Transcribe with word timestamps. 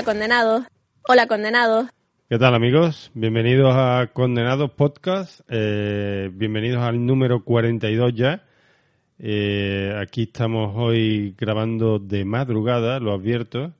Hola 0.00 0.12
condenados. 0.12 0.64
Hola 1.08 1.26
condenados. 1.26 1.90
¿Qué 2.30 2.38
tal 2.38 2.54
amigos? 2.54 3.10
Bienvenidos 3.12 3.74
a 3.76 4.08
Condenados 4.14 4.70
Podcast. 4.70 5.42
Eh, 5.46 6.30
bienvenidos 6.32 6.80
al 6.80 7.04
número 7.04 7.44
42 7.44 8.14
ya. 8.14 8.42
Eh, 9.18 9.94
aquí 10.00 10.22
estamos 10.22 10.72
hoy 10.74 11.34
grabando 11.36 11.98
de 11.98 12.24
madrugada, 12.24 12.98
lo 12.98 13.12
advierto. 13.12 13.74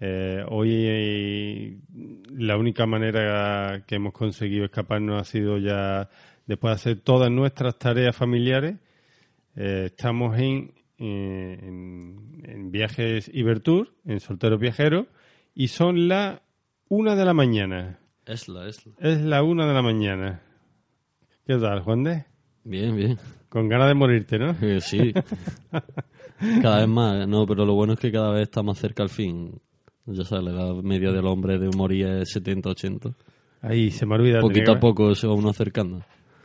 Eh, 0.00 0.44
hoy 0.48 1.80
la 2.32 2.56
única 2.56 2.84
manera 2.84 3.84
que 3.86 3.94
hemos 3.94 4.14
conseguido 4.14 4.64
escaparnos 4.64 5.22
ha 5.22 5.24
sido 5.24 5.58
ya 5.58 6.10
después 6.44 6.72
de 6.72 6.74
hacer 6.74 7.00
todas 7.04 7.30
nuestras 7.30 7.78
tareas 7.78 8.16
familiares. 8.16 8.78
Estamos 9.54 10.36
en, 10.40 10.74
en, 10.98 12.42
en 12.48 12.72
viajes 12.72 13.30
Ibertour, 13.32 13.92
en 14.04 14.18
solteros 14.18 14.58
viajeros, 14.58 15.06
y 15.54 15.68
son 15.68 16.08
las 16.08 16.40
una 16.88 17.14
de 17.14 17.24
la 17.24 17.34
mañana. 17.34 17.98
Esla, 18.26 18.68
Esla. 18.68 18.92
Es 18.98 19.20
la 19.20 19.42
una 19.42 19.66
de 19.66 19.74
la 19.74 19.82
mañana. 19.82 20.42
¿Qué 21.46 21.56
tal, 21.56 21.80
Juan 21.80 22.04
de? 22.04 22.24
Bien, 22.64 22.94
bien. 22.94 23.18
Con 23.48 23.68
ganas 23.68 23.88
de 23.88 23.94
morirte, 23.94 24.38
¿no? 24.38 24.50
Eh, 24.60 24.80
sí. 24.80 25.12
cada 26.62 26.78
vez 26.78 26.88
más. 26.88 27.26
No, 27.26 27.46
pero 27.46 27.64
lo 27.64 27.74
bueno 27.74 27.94
es 27.94 27.98
que 27.98 28.12
cada 28.12 28.32
vez 28.32 28.42
está 28.42 28.62
más 28.62 28.78
cerca 28.78 29.02
al 29.02 29.08
fin. 29.08 29.60
Ya 30.06 30.24
sabes, 30.24 30.44
la 30.44 30.50
edad 30.52 30.74
media 30.82 31.12
del 31.12 31.26
hombre 31.26 31.58
de 31.58 31.68
morir 31.76 32.06
es 32.06 32.30
70, 32.32 32.70
80. 32.70 33.10
Ahí, 33.62 33.90
se 33.90 34.06
me 34.06 34.14
ha 34.14 34.18
olvidado. 34.18 34.48
tenía 34.48 34.64
Poquito 34.64 34.72
a 34.72 34.80
poco 34.80 35.14
se 35.14 35.26
va 35.26 35.34
uno 35.34 35.50
acercando. 35.50 36.02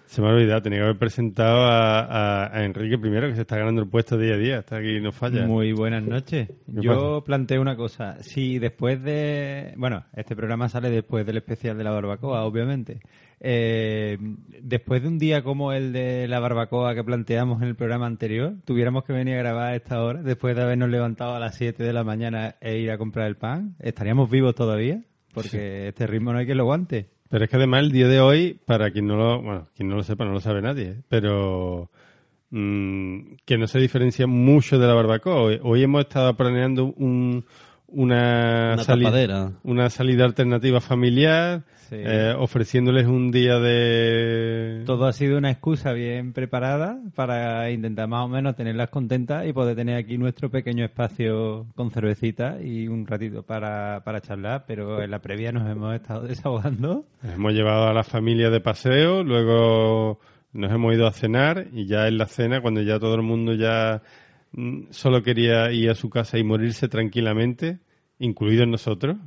Se 0.07 0.21
me 0.21 0.29
ha 0.29 0.31
olvidado, 0.31 0.61
tenía 0.61 0.79
que 0.79 0.83
haber 0.85 0.97
presentado 0.97 1.63
a, 1.65 1.99
a- 1.99 2.57
a 2.57 2.63
Enrique 2.63 2.97
primero, 2.97 3.27
que 3.27 3.35
se 3.35 3.41
está 3.41 3.57
ganando 3.57 3.81
el 3.81 3.89
puesto 3.89 4.17
día 4.17 4.35
a 4.35 4.37
día. 4.37 4.59
Está 4.59 4.77
aquí, 4.77 4.99
no 5.01 5.11
falla. 5.11 5.45
Muy 5.45 5.73
buenas 5.73 6.01
noches. 6.03 6.47
¿Qué 6.65 6.81
Yo 6.81 7.23
planteo 7.25 7.61
una 7.61 7.75
cosa. 7.75 8.17
Si 8.23 8.57
después 8.57 9.03
de. 9.03 9.73
Bueno, 9.77 10.05
este 10.15 10.35
programa 10.35 10.69
sale 10.69 10.89
después 10.89 11.25
del 11.25 11.37
especial 11.37 11.77
de 11.77 11.83
la 11.83 11.91
barbacoa, 11.91 12.45
obviamente. 12.45 13.01
Eh, 13.39 14.17
después 14.63 15.01
de 15.03 15.09
un 15.09 15.19
día 15.19 15.43
como 15.43 15.71
el 15.73 15.93
de 15.93 16.27
la 16.27 16.39
barbacoa 16.39 16.95
que 16.95 17.03
planteamos 17.03 17.61
en 17.61 17.67
el 17.67 17.75
programa 17.75 18.07
anterior, 18.07 18.55
tuviéramos 18.65 19.03
que 19.03 19.13
venir 19.13 19.35
a 19.35 19.39
grabar 19.39 19.67
a 19.73 19.75
esta 19.75 20.01
hora, 20.01 20.23
después 20.23 20.55
de 20.55 20.63
habernos 20.63 20.89
levantado 20.89 21.35
a 21.35 21.39
las 21.39 21.53
7 21.55 21.83
de 21.83 21.93
la 21.93 22.03
mañana 22.03 22.55
e 22.61 22.77
ir 22.79 22.89
a 22.91 22.97
comprar 22.97 23.27
el 23.27 23.35
pan, 23.35 23.75
¿estaríamos 23.79 24.29
vivos 24.31 24.55
todavía? 24.55 25.03
Porque 25.33 25.89
este 25.89 26.07
ritmo 26.07 26.33
no 26.33 26.39
hay 26.39 26.47
que 26.47 26.55
lo 26.55 26.63
aguante. 26.63 27.09
Pero 27.29 27.43
es 27.43 27.49
que 27.49 27.57
además 27.57 27.83
el 27.83 27.91
día 27.91 28.07
de 28.07 28.19
hoy, 28.19 28.59
para 28.65 28.91
quien 28.91 29.07
no 29.07 29.15
lo, 29.15 29.41
bueno, 29.41 29.67
quien 29.75 29.89
no 29.89 29.95
lo 29.95 30.03
sepa, 30.03 30.25
no 30.25 30.31
lo 30.31 30.39
sabe 30.39 30.61
nadie, 30.61 31.01
pero 31.09 31.89
mm, 32.51 33.35
que 33.45 33.57
no 33.57 33.67
se 33.67 33.79
diferencia 33.79 34.27
mucho 34.27 34.79
de 34.79 34.87
la 34.87 34.93
barbacoa. 34.93 35.41
Hoy, 35.41 35.59
hoy 35.61 35.83
hemos 35.83 36.01
estado 36.01 36.35
planeando 36.35 36.85
un, 36.85 37.45
una, 37.87 38.73
Una 38.75 38.83
una 39.63 39.89
salida 39.89 40.25
alternativa 40.25 40.81
familiar, 40.81 41.63
Sí. 41.89 41.95
eh, 41.99 42.33
ofreciéndoles 42.37 43.07
un 43.07 43.31
día 43.31 43.59
de... 43.59 44.83
Todo 44.85 45.05
ha 45.05 45.13
sido 45.13 45.37
una 45.37 45.51
excusa 45.51 45.93
bien 45.93 46.33
preparada 46.33 46.99
para 47.15 47.71
intentar 47.71 48.07
más 48.09 48.25
o 48.25 48.27
menos 48.27 48.55
tenerlas 48.55 48.89
contentas 48.89 49.47
y 49.47 49.53
poder 49.53 49.75
tener 49.75 49.95
aquí 49.95 50.17
nuestro 50.17 50.49
pequeño 50.49 50.83
espacio 50.83 51.65
con 51.75 51.91
cervecita 51.91 52.61
y 52.61 52.87
un 52.89 53.07
ratito 53.07 53.43
para, 53.43 54.01
para 54.03 54.19
charlar, 54.19 54.65
pero 54.67 55.01
en 55.01 55.11
la 55.11 55.19
previa 55.19 55.51
nos 55.53 55.69
hemos 55.69 55.95
estado 55.95 56.21
desahogando. 56.27 57.05
Hemos 57.23 57.53
llevado 57.53 57.87
a 57.87 57.93
la 57.93 58.03
familia 58.03 58.49
de 58.49 58.59
paseo, 58.59 59.23
luego 59.23 60.19
nos 60.51 60.71
hemos 60.71 60.93
ido 60.93 61.07
a 61.07 61.11
cenar 61.11 61.67
y 61.71 61.85
ya 61.85 62.07
en 62.07 62.17
la 62.17 62.25
cena, 62.25 62.61
cuando 62.61 62.81
ya 62.81 62.99
todo 62.99 63.15
el 63.15 63.21
mundo 63.21 63.53
ya 63.53 64.01
mm, 64.51 64.87
solo 64.89 65.23
quería 65.23 65.71
ir 65.71 65.89
a 65.89 65.95
su 65.95 66.09
casa 66.09 66.37
y 66.37 66.43
morirse 66.43 66.89
tranquilamente, 66.89 67.79
incluidos 68.19 68.67
nosotros, 68.67 69.17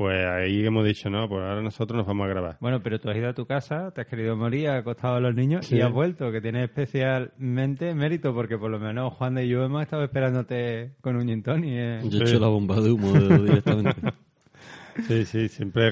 pues 0.00 0.24
ahí 0.26 0.64
hemos 0.64 0.82
dicho, 0.86 1.10
no, 1.10 1.28
pues 1.28 1.42
ahora 1.42 1.60
nosotros 1.60 1.98
nos 1.98 2.06
vamos 2.06 2.24
a 2.24 2.28
grabar. 2.30 2.56
Bueno, 2.58 2.82
pero 2.82 2.98
tú 2.98 3.10
has 3.10 3.16
ido 3.18 3.28
a 3.28 3.34
tu 3.34 3.44
casa, 3.44 3.90
te 3.90 4.00
has 4.00 4.06
querido 4.06 4.34
morir, 4.34 4.70
has 4.70 4.80
acostado 4.80 5.16
a 5.16 5.20
los 5.20 5.34
niños 5.34 5.66
Sí. 5.66 5.76
y 5.76 5.82
has 5.82 5.92
vuelto, 5.92 6.32
que 6.32 6.40
tienes 6.40 6.64
especialmente 6.64 7.94
mérito 7.94 8.32
porque 8.32 8.56
por 8.56 8.70
lo 8.70 8.78
menos 8.78 9.12
Juan 9.12 9.34
de 9.34 9.44
y 9.44 9.48
yo 9.50 9.62
hemos 9.62 9.82
estado 9.82 10.02
esperándote 10.02 10.92
con 11.02 11.16
un 11.16 11.26
gin 11.28 11.42
tonic, 11.42 11.70
¿eh? 11.74 12.00
Yo 12.04 12.18
he 12.18 12.22
hecho 12.22 12.38
la 12.40 12.46
bomba 12.46 12.80
de 12.80 12.90
humo 12.92 13.12
directamente. 13.12 14.00
Sí, 15.06 15.24
sí, 15.24 15.48
siempre 15.48 15.90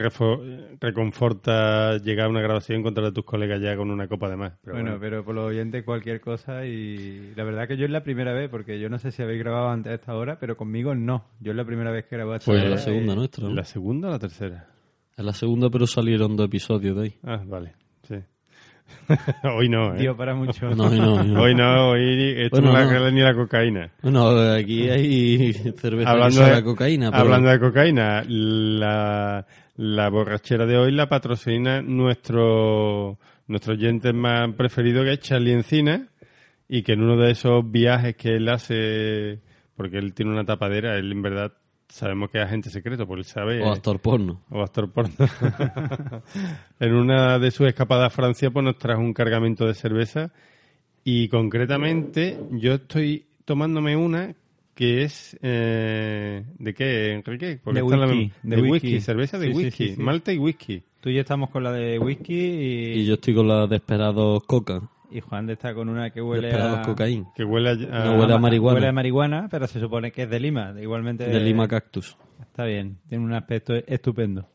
reconforta 0.81 1.99
llegar 1.99 2.27
a 2.27 2.31
una 2.31 2.41
grabación 2.41 2.79
y 2.79 2.81
encontrar 2.81 3.07
a 3.07 3.13
tus 3.13 3.25
colegas 3.25 3.61
ya 3.61 3.77
con 3.77 3.91
una 3.91 4.09
copa 4.09 4.29
de 4.29 4.37
más. 4.37 4.53
Pero 4.63 4.75
bueno, 4.75 4.91
bueno. 4.91 5.01
pero 5.01 5.25
por 5.25 5.35
lo 5.35 5.47
oyente 5.47 5.85
cualquier 5.85 6.21
cosa 6.21 6.65
y 6.67 7.33
la 7.37 7.45
verdad 7.45 7.67
que 7.69 7.77
yo 7.77 7.85
es 7.85 7.91
la 7.91 8.03
primera 8.03 8.33
vez, 8.33 8.49
porque 8.51 8.79
yo 8.81 8.89
no 8.89 8.99
sé 8.99 9.11
si 9.11 9.23
habéis 9.23 9.41
grabado 9.41 9.69
antes 9.71 9.91
de 9.91 9.97
esta 9.97 10.15
hora, 10.15 10.39
pero 10.39 10.57
conmigo 10.57 10.95
no. 10.95 11.25
Yo 11.41 11.53
es 11.53 11.57
la 11.57 11.65
primera 11.65 11.91
vez 11.91 12.07
que 12.07 12.17
grabo 12.17 12.33
a 12.33 12.37
esta 12.37 12.47
Pues 12.51 12.61
hora 12.61 12.71
la 12.71 12.79
segunda 12.79 13.13
y- 13.13 13.17
nuestra, 13.17 13.49
¿no? 13.49 13.55
¿La 13.55 13.65
segunda 13.65 14.09
o 14.09 14.11
la 14.13 14.19
tercera? 14.19 14.69
Es 15.17 15.25
la 15.25 15.33
segunda, 15.33 15.69
pero 15.71 15.87
salieron 15.87 16.37
dos 16.37 16.47
episodios 16.47 16.97
de 16.97 17.03
ahí. 17.03 17.15
Ah, 17.25 17.43
vale. 17.45 17.73
hoy 19.57 19.69
no, 19.69 19.95
¿eh? 19.95 20.01
Dio 20.01 20.17
para 20.17 20.35
mucho. 20.35 20.75
No, 20.75 20.93
y 20.95 20.99
no, 21.01 21.25
y 21.25 21.29
no. 21.29 21.43
Hoy 21.43 21.55
no, 21.55 21.91
hoy 21.91 22.35
esto 22.39 22.61
Bueno, 22.61 22.73
no 22.85 23.01
la- 23.01 23.11
ni 23.11 23.21
la 23.21 23.35
cocaína. 23.35 23.91
Bueno, 24.03 24.29
aquí 24.53 24.89
hay 24.89 25.53
cerveza 25.53 26.11
hablando 26.11 26.45
de, 26.45 26.51
a 26.53 26.63
cocaína. 26.63 27.11
pero- 27.11 27.23
hablando 27.23 27.49
de 27.51 27.59
cocaína, 27.61 28.23
la, 28.27 29.47
la 29.77 30.09
borrachera 30.11 30.67
de 30.67 30.77
hoy 30.77 30.93
la 30.93 31.09
patrocina 31.09 31.81
nuestro, 31.83 33.19
nuestro 33.47 33.73
oyente 33.75 34.13
más 34.13 34.53
preferido 34.55 35.03
que 35.05 35.13
es 35.15 35.21
Charlie 35.21 35.53
Encina 35.53 36.09
y 36.69 36.83
que 36.83 36.93
en 36.93 37.03
uno 37.03 37.17
de 37.17 37.31
esos 37.31 37.71
viajes 37.71 38.15
que 38.17 38.37
él 38.37 38.49
hace, 38.49 39.41
porque 39.75 39.99
él 39.99 40.13
tiene 40.15 40.33
una 40.33 40.45
tapadera, 40.45 40.97
él 40.99 41.11
en 41.13 41.23
verdad 41.23 41.53
sabemos 41.89 42.31
que 42.31 42.39
es 42.39 42.45
agente 42.45 42.71
secreto, 42.71 43.07
porque 43.07 43.21
él 43.21 43.25
sabe... 43.27 43.63
O 43.63 43.73
actor 43.73 43.99
porno. 44.01 44.43
o 44.51 44.63
actor 44.63 44.91
porno. 44.93 45.15
en 46.81 46.95
una 46.95 47.39
de 47.39 47.51
sus 47.51 47.67
escapadas 47.69 48.07
a 48.07 48.11
Francia, 48.11 48.51
pues 48.51 48.65
nos 48.65 48.77
trajo 48.79 49.01
un 49.01 49.13
cargamento 49.15 49.67
de 49.67 49.75
cerveza 49.75 50.31
y 51.05 51.29
concretamente 51.29 52.39
yo 52.53 52.75
estoy 52.75 53.25
tomándome 53.45 53.97
una 53.97 54.35
que 54.75 55.03
es 55.03 55.37
eh, 55.43 56.45
¿de 56.59 56.75
qué, 56.75 57.13
Enrique? 57.15 57.59
Porque 57.65 57.81
De 57.83 57.97
la 57.97 58.07
whisky, 58.07 58.17
mem- 58.17 58.33
de 58.45 58.57
de 58.57 58.63
whisky. 58.63 58.87
whisky, 58.89 59.01
cerveza 59.01 59.39
de 59.39 59.49
sí, 59.49 59.53
whisky, 59.57 59.89
sí, 59.89 59.95
sí. 59.97 60.01
malta 60.01 60.33
y 60.33 60.39
whisky. 60.39 60.83
Tú 61.01 61.09
y 61.11 61.15
yo 61.15 61.21
estamos 61.23 61.51
con 61.51 61.65
la 61.65 61.73
de 61.73 61.99
whisky 61.99 62.35
y, 62.35 62.93
Y 63.01 63.05
yo 63.07 63.15
estoy 63.15 63.35
con 63.35 63.49
la 63.49 63.67
de 63.67 63.77
Esperados 63.77 64.45
Coca. 64.45 64.83
Y 65.11 65.21
Juan 65.21 65.47
de 65.47 65.55
está 65.55 65.75
con 65.75 65.89
una 65.89 66.11
que 66.11 66.21
huele 66.21 66.53
a... 66.53 66.83
Cocaína. 66.83 67.27
Que 67.35 67.45
huele 67.45 67.71
a, 67.71 67.75
No 67.75 68.21
huele 68.21 68.35
a 68.35 68.39
marihuana. 68.39 68.75
Huele 68.75 68.89
a 68.89 68.93
marihuana, 68.93 69.49
pero 69.51 69.67
se 69.67 69.81
supone 69.81 70.11
que 70.13 70.23
es 70.25 70.31
de 70.31 70.41
Lima, 70.41 70.75
igualmente... 70.81 71.25
De 71.27 71.41
Lima 71.41 71.67
Cactus. 71.69 72.17
Está 72.41 72.65
bien, 72.65 72.99
tiene 73.09 73.25
un 73.25 73.33
aspecto 73.33 73.75
estupendo. 73.75 74.49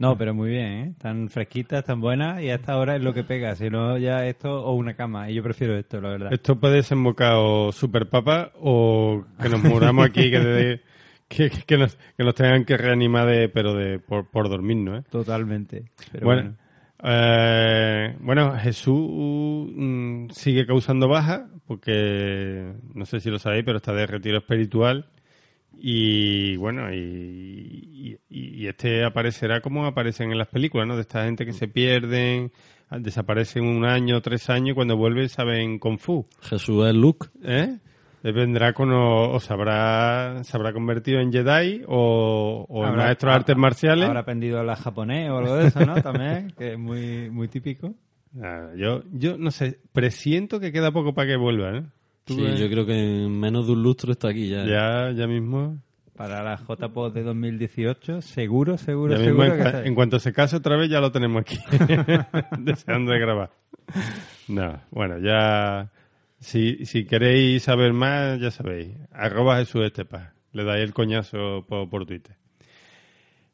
No, 0.00 0.16
pero 0.16 0.32
muy 0.32 0.50
bien, 0.50 0.66
¿eh? 0.72 0.88
Están 0.92 1.28
fresquitas, 1.28 1.80
están 1.80 2.00
buenas 2.00 2.40
y 2.40 2.50
a 2.50 2.54
esta 2.54 2.76
hora 2.78 2.94
es 2.94 3.02
lo 3.02 3.12
que 3.12 3.24
pega. 3.24 3.56
Si 3.56 3.68
no, 3.68 3.98
ya 3.98 4.24
esto 4.26 4.64
o 4.64 4.74
una 4.74 4.94
cama. 4.94 5.28
Y 5.28 5.34
yo 5.34 5.42
prefiero 5.42 5.76
esto, 5.76 6.00
la 6.00 6.10
verdad. 6.10 6.32
Esto 6.32 6.54
puede 6.54 6.76
desembocar 6.76 7.32
o 7.36 7.72
super 7.72 8.08
papa 8.08 8.52
o 8.60 9.24
que 9.42 9.48
nos 9.48 9.60
muramos 9.64 10.06
aquí, 10.06 10.30
que, 10.30 10.38
de- 10.38 10.80
que, 11.26 11.50
que 11.50 11.76
nos, 11.76 11.98
que 12.16 12.22
nos 12.22 12.34
tengan 12.36 12.64
que 12.64 12.76
reanimar 12.76 13.26
de, 13.26 13.48
pero 13.48 13.74
de 13.74 13.98
por, 13.98 14.30
por 14.30 14.48
dormirnos, 14.48 15.00
¿eh? 15.00 15.04
Totalmente. 15.10 15.86
Pero 16.12 16.24
bueno, 16.26 16.42
bueno. 16.42 16.56
Eh, 17.02 18.16
bueno, 18.20 18.56
Jesús 18.58 19.70
mm, 19.74 20.30
sigue 20.30 20.66
causando 20.66 21.08
baja, 21.08 21.48
porque 21.66 22.72
no 22.94 23.06
sé 23.06 23.20
si 23.20 23.30
lo 23.30 23.38
sabéis, 23.38 23.64
pero 23.64 23.76
está 23.78 23.92
de 23.92 24.06
retiro 24.06 24.38
espiritual. 24.38 25.06
Y 25.80 26.56
bueno, 26.56 26.92
y, 26.92 28.18
y- 28.30 28.62
y 28.62 28.66
este 28.66 29.04
aparecerá 29.04 29.60
como 29.60 29.86
aparecen 29.86 30.32
en 30.32 30.38
las 30.38 30.48
películas, 30.48 30.88
¿no? 30.88 30.96
De 30.96 31.02
esta 31.02 31.24
gente 31.24 31.46
que 31.46 31.52
se 31.52 31.68
pierden, 31.68 32.50
desaparecen 32.90 33.64
un 33.64 33.84
año, 33.84 34.20
tres 34.20 34.50
años, 34.50 34.70
y 34.70 34.74
cuando 34.74 34.96
vuelven 34.96 35.28
saben 35.28 35.78
Kung 35.78 35.98
Fu. 35.98 36.26
Jesús 36.42 36.84
es 36.88 36.94
Luke. 36.94 37.28
¿Eh? 37.44 37.78
Él 38.22 38.32
vendrá 38.32 38.72
con 38.72 38.90
o, 38.92 39.30
o 39.32 39.40
se, 39.40 39.52
habrá, 39.52 40.42
se 40.42 40.56
habrá 40.56 40.72
convertido 40.72 41.20
en 41.20 41.32
Jedi 41.32 41.82
o, 41.86 42.66
o 42.68 42.86
en 42.86 42.96
maestro 42.96 43.30
de 43.30 43.36
artes 43.36 43.56
marciales. 43.56 44.06
Habrá 44.06 44.20
aprendido 44.20 44.56
a 44.56 44.60
hablar 44.60 44.78
japonés 44.78 45.30
o 45.30 45.38
algo 45.38 45.54
de 45.56 45.68
eso, 45.68 45.86
¿no? 45.86 45.94
También, 46.02 46.52
que 46.58 46.72
es 46.72 46.78
muy, 46.78 47.30
muy 47.30 47.48
típico. 47.48 47.94
Ah, 48.42 48.70
yo, 48.76 49.02
yo 49.12 49.38
no 49.38 49.50
sé, 49.50 49.78
presiento 49.92 50.60
que 50.60 50.72
queda 50.72 50.90
poco 50.92 51.14
para 51.14 51.28
que 51.28 51.36
vuelva, 51.36 51.78
¿eh? 51.78 51.82
¿Tú 52.24 52.34
Sí, 52.34 52.42
ves? 52.42 52.58
yo 52.58 52.68
creo 52.68 52.84
que 52.84 52.92
en 53.24 53.38
menos 53.40 53.66
de 53.66 53.72
un 53.72 53.82
lustro 53.82 54.12
está 54.12 54.28
aquí 54.28 54.48
ya. 54.48 54.64
Ya, 54.64 55.10
ya 55.12 55.26
mismo. 55.26 55.78
Para 56.14 56.42
la 56.42 56.56
JPOD 56.56 57.12
de 57.14 57.22
2018, 57.22 58.20
seguro, 58.22 58.76
seguro, 58.76 59.14
Ya 59.14 59.20
mismo 59.20 59.44
seguro 59.44 59.72
que 59.82 59.88
en 59.88 59.94
cuanto 59.94 60.18
se 60.18 60.32
case 60.32 60.56
otra 60.56 60.76
vez 60.76 60.90
ya 60.90 61.00
lo 61.00 61.12
tenemos 61.12 61.40
aquí. 61.42 61.56
Deseando 62.58 63.12
de 63.12 63.18
grabar. 63.20 63.50
No, 64.48 64.80
bueno, 64.90 65.18
ya... 65.20 65.88
Si, 66.40 66.86
si 66.86 67.04
queréis 67.04 67.62
saber 67.64 67.92
más, 67.92 68.38
ya 68.40 68.50
sabéis. 68.50 68.90
Arroba 69.12 69.58
Jesús 69.58 69.84
Estepa. 69.84 70.34
Le 70.52 70.64
dais 70.64 70.82
el 70.84 70.94
coñazo 70.94 71.64
por, 71.68 71.88
por 71.90 72.06
Twitter. 72.06 72.36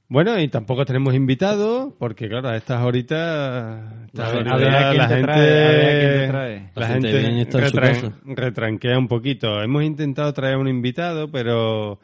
Bueno, 0.07 0.39
y 0.39 0.49
tampoco 0.49 0.85
tenemos 0.85 1.15
invitados, 1.15 1.95
porque 1.99 2.29
claro, 2.29 2.51
a 2.51 2.57
estas 2.57 2.83
horitas, 2.85 3.83
estas 4.07 4.29
A 4.29 4.33
ver- 4.37 4.47
horitas 4.49 4.55
a 4.55 4.57
ver 4.59 4.75
a 4.75 4.89
quién 4.91 4.99
la 4.99 5.09
te 5.09 5.15
gente, 5.15 6.29
trae, 6.29 6.71
la 6.75 6.81
La 6.83 6.87
gente 6.89 7.11
gente 7.23 7.59
retran- 7.59 8.15
retranquea 8.25 8.99
un 8.99 9.09
poquito. 9.09 9.63
Hemos 9.63 9.83
intentado 9.83 10.33
traer 10.35 10.59
un 10.59 10.69
invitado, 10.69 11.31
pero 11.31 12.01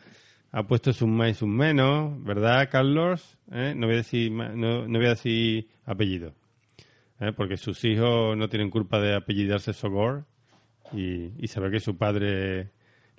ha 0.50 0.66
puesto 0.66 0.92
sus 0.94 1.08
más 1.08 1.30
y 1.30 1.34
sus 1.34 1.48
menos, 1.48 2.24
¿verdad, 2.24 2.68
Carlos? 2.72 3.38
¿Eh? 3.52 3.74
No 3.76 3.86
voy 3.86 3.96
a 3.96 3.98
decir 3.98 4.32
no, 4.32 4.88
no 4.88 4.98
voy 4.98 5.06
a 5.06 5.10
decir 5.10 5.68
apellido, 5.84 6.34
¿eh? 7.20 7.32
porque 7.36 7.58
sus 7.58 7.84
hijos 7.84 8.36
no 8.36 8.48
tienen 8.48 8.70
culpa 8.70 8.98
de 8.98 9.14
apellidarse 9.14 9.72
Sogor 9.74 10.24
y, 10.92 11.32
y 11.38 11.60
ve 11.60 11.70
que 11.70 11.80
su 11.80 11.96
padre 11.96 12.70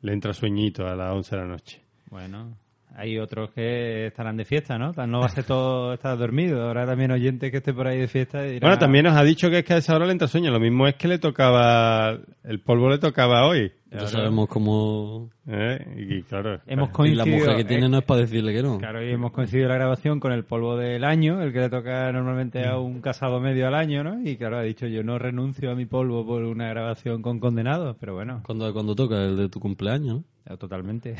le 0.01 0.13
entra 0.13 0.33
sueñito 0.33 0.87
a 0.87 0.95
las 0.95 1.13
11 1.13 1.35
de 1.35 1.41
la 1.41 1.47
noche. 1.47 1.81
Bueno, 2.09 2.57
hay 2.95 3.17
otros 3.17 3.51
que 3.51 4.07
estarán 4.07 4.37
de 4.37 4.45
fiesta, 4.45 4.77
¿no? 4.77 4.91
No 5.07 5.19
va 5.19 5.25
a 5.25 5.29
ser 5.29 5.45
todo 5.45 5.93
estar 5.95 6.17
dormido. 6.17 6.67
Habrá 6.67 6.85
también 6.85 7.11
oyentes 7.11 7.51
que 7.51 7.57
esté 7.57 7.73
por 7.73 7.87
ahí 7.87 7.99
de 7.99 8.07
fiesta 8.07 8.45
y 8.45 8.53
dirán, 8.53 8.69
Bueno, 8.69 8.79
también 8.79 9.05
nos 9.05 9.15
ha 9.15 9.23
dicho 9.23 9.49
que 9.49 9.59
es 9.59 9.65
que 9.65 9.73
a 9.73 9.77
esa 9.77 9.95
hora 9.95 10.05
le 10.05 10.11
entra 10.11 10.27
sueño. 10.27 10.51
Lo 10.51 10.59
mismo 10.59 10.87
es 10.87 10.95
que 10.95 11.07
le 11.07 11.19
tocaba, 11.19 12.19
el 12.43 12.59
polvo 12.59 12.89
le 12.89 12.97
tocaba 12.97 13.47
hoy. 13.47 13.71
Ya 13.91 14.07
sabemos 14.07 14.47
cómo... 14.47 15.29
¿eh? 15.47 15.79
Y 15.97 16.23
claro, 16.23 16.61
Hemos 16.65 16.89
Y 17.05 17.15
la 17.15 17.25
mujer 17.25 17.57
que 17.57 17.65
tiene 17.65 17.87
eh, 17.87 17.89
no 17.89 17.97
es 17.97 18.05
para 18.05 18.21
decirle 18.21 18.53
que 18.53 18.63
no. 18.63 18.77
Claro, 18.77 19.05
y 19.05 19.11
hemos 19.11 19.31
coincidido 19.31 19.67
la 19.67 19.75
grabación 19.75 20.21
con 20.21 20.31
el 20.31 20.45
polvo 20.45 20.77
del 20.77 21.03
año, 21.03 21.41
el 21.41 21.51
que 21.51 21.59
le 21.59 21.69
toca 21.69 22.09
normalmente 22.13 22.65
a 22.65 22.77
un 22.77 23.01
casado 23.01 23.41
medio 23.41 23.67
al 23.67 23.75
año, 23.75 24.01
¿no? 24.03 24.21
Y 24.23 24.37
claro, 24.37 24.59
ha 24.59 24.63
dicho 24.63 24.87
yo 24.87 25.03
no 25.03 25.19
renuncio 25.19 25.71
a 25.71 25.75
mi 25.75 25.85
polvo 25.85 26.25
por 26.25 26.43
una 26.43 26.69
grabación 26.69 27.21
con 27.21 27.39
condenados, 27.39 27.97
pero 27.99 28.13
bueno, 28.15 28.41
Cuando, 28.45 28.71
cuando 28.71 28.95
toca 28.95 29.23
el 29.23 29.35
de 29.35 29.49
tu 29.49 29.59
cumpleaños, 29.59 30.19
¿no? 30.19 30.23
ya 30.49 30.57
totalmente. 30.57 31.15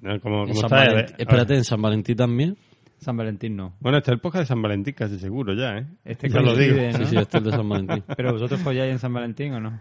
¿no? 0.00 0.20
como, 0.20 0.46
como 0.46 0.52
está, 0.52 0.84
eh, 0.84 1.06
espérate, 1.18 1.56
en 1.56 1.64
San 1.64 1.82
Valentín 1.82 2.16
también. 2.16 2.56
San 2.98 3.16
Valentín 3.16 3.56
no. 3.56 3.74
Bueno, 3.80 3.98
este 3.98 4.12
es 4.12 4.14
el 4.14 4.20
podcast 4.20 4.42
de 4.42 4.46
San 4.46 4.62
Valentín, 4.62 4.94
casi 4.94 5.18
seguro 5.18 5.52
ya, 5.54 5.78
¿eh? 5.78 5.86
Este 6.04 6.28
ya 6.28 6.40
lo 6.40 6.56
digo. 6.56 6.76
¿no? 6.76 6.98
Sí, 6.98 7.06
sí, 7.06 7.16
este 7.16 7.38
es 7.38 7.44
el 7.44 7.50
de 7.50 7.56
San 7.56 7.68
Valentín. 7.68 8.04
Pero 8.16 8.32
vosotros 8.32 8.60
folláis 8.60 8.92
en 8.92 8.98
San 8.98 9.12
Valentín 9.12 9.52
o 9.52 9.60
no? 9.60 9.80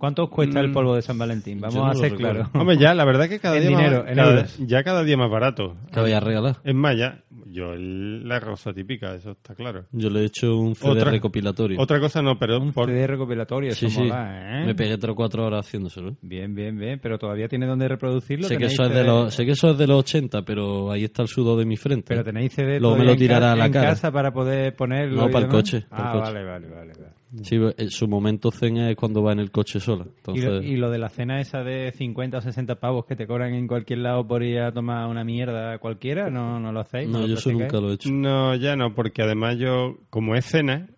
¿Cuánto 0.00 0.24
os 0.24 0.30
cuesta 0.30 0.60
el 0.60 0.72
polvo 0.72 0.94
de 0.94 1.02
San 1.02 1.18
Valentín? 1.18 1.60
Vamos 1.60 1.74
no 1.76 1.84
a 1.86 1.94
ser 1.94 2.14
claros. 2.14 2.48
Hombre, 2.54 2.78
ya, 2.78 2.94
la 2.94 3.04
verdad 3.04 3.28
que 3.28 3.38
cada 3.38 3.58
En 3.58 3.68
día 3.68 3.76
dinero, 3.76 3.98
más, 4.02 4.08
en 4.10 4.16
cada- 4.16 4.46
ya 4.66 4.82
cada 4.82 5.04
día 5.04 5.18
más 5.18 5.30
barato. 5.30 5.74
Que 5.92 6.00
voy 6.00 6.12
a 6.12 6.20
regalar. 6.20 6.56
Es 6.64 6.74
más, 6.74 6.96
ya, 6.96 7.22
yo 7.46 7.74
el- 7.74 8.26
la 8.26 8.40
rosa 8.40 8.72
típica, 8.72 9.14
eso 9.14 9.32
está 9.32 9.54
claro. 9.54 9.84
Yo 9.92 10.08
le 10.08 10.20
he 10.20 10.24
hecho 10.24 10.56
un 10.56 10.74
CD 10.74 10.90
Otra- 10.92 11.10
recopilatorio. 11.10 11.78
Otra 11.78 12.00
cosa 12.00 12.22
no, 12.22 12.38
pero 12.38 12.58
Un 12.58 12.72
por- 12.72 12.88
CD 12.88 13.06
recopilatorio, 13.06 13.72
sí, 13.74 13.86
eso 13.86 14.00
sí. 14.00 14.06
mola, 14.08 14.62
¿eh? 14.62 14.64
Me 14.64 14.74
pegué 14.74 14.96
3 14.96 15.12
o 15.12 15.14
4 15.14 15.44
horas 15.44 15.66
haciéndoselo. 15.66 16.16
Bien, 16.22 16.54
bien, 16.54 16.78
bien. 16.78 16.98
Pero 17.02 17.18
todavía 17.18 17.46
tiene 17.48 17.66
donde 17.66 17.86
reproducirlo. 17.86 18.48
Sé 18.48 18.54
que, 18.54 18.60
¿Tenéis 18.60 18.72
eso 18.72 18.84
es 18.84 18.94
de 18.94 19.04
los, 19.04 19.34
sé 19.34 19.44
que 19.44 19.52
eso 19.52 19.70
es 19.72 19.76
de 19.76 19.86
los 19.86 19.98
80, 19.98 20.40
pero 20.46 20.90
ahí 20.92 21.04
está 21.04 21.20
el 21.20 21.28
sudor 21.28 21.58
de 21.58 21.66
mi 21.66 21.76
frente. 21.76 22.06
Pero 22.08 22.24
tenéis 22.24 22.54
CD 22.54 22.80
Luego 22.80 22.96
me 22.96 23.04
lo 23.04 23.16
tirará 23.16 23.52
a 23.52 23.56
la 23.56 23.66
en 23.66 23.72
cara. 23.72 23.88
casa 23.90 24.10
para 24.10 24.32
poder 24.32 24.74
ponerlo. 24.74 25.20
No, 25.20 25.30
para 25.30 25.44
el 25.44 25.50
demás? 25.50 25.56
coche, 25.62 25.84
para 25.90 26.02
el 26.02 26.08
Ah, 26.08 26.12
coche. 26.12 26.32
vale, 26.32 26.44
vale, 26.46 26.68
vale. 26.68 26.92
vale. 26.94 27.19
Sí, 27.42 27.58
su 27.88 28.08
momento 28.08 28.50
zen 28.50 28.78
es 28.78 28.96
cuando 28.96 29.22
va 29.22 29.32
en 29.32 29.38
el 29.38 29.50
coche 29.50 29.78
sola. 29.78 30.06
Y, 30.34 30.40
lo, 30.40 30.62
y 30.62 30.76
lo 30.76 30.90
de 30.90 30.98
la 30.98 31.08
cena 31.08 31.40
esa 31.40 31.62
de 31.62 31.92
50 31.92 32.38
o 32.38 32.40
60 32.40 32.80
pavos 32.80 33.06
que 33.06 33.14
te 33.14 33.26
cobran 33.26 33.54
en 33.54 33.68
cualquier 33.68 34.00
lado 34.00 34.26
por 34.26 34.42
ir 34.42 34.60
a 34.60 34.72
tomar 34.72 35.06
una 35.06 35.22
mierda 35.22 35.78
cualquiera, 35.78 36.28
¿no, 36.28 36.58
no 36.58 36.72
lo 36.72 36.80
hacéis? 36.80 37.08
no, 37.08 37.20
lo 37.20 37.26
yo 37.26 37.34
eso 37.34 37.52
nunca 37.52 37.80
lo 37.80 37.90
he 37.90 37.94
hecho. 37.94 38.10
No, 38.10 38.54
ya 38.56 38.74
no, 38.74 38.94
porque 38.94 39.22
además 39.22 39.58
yo, 39.58 39.98
como 40.10 40.34
es 40.34 40.44
cena, 40.44 40.88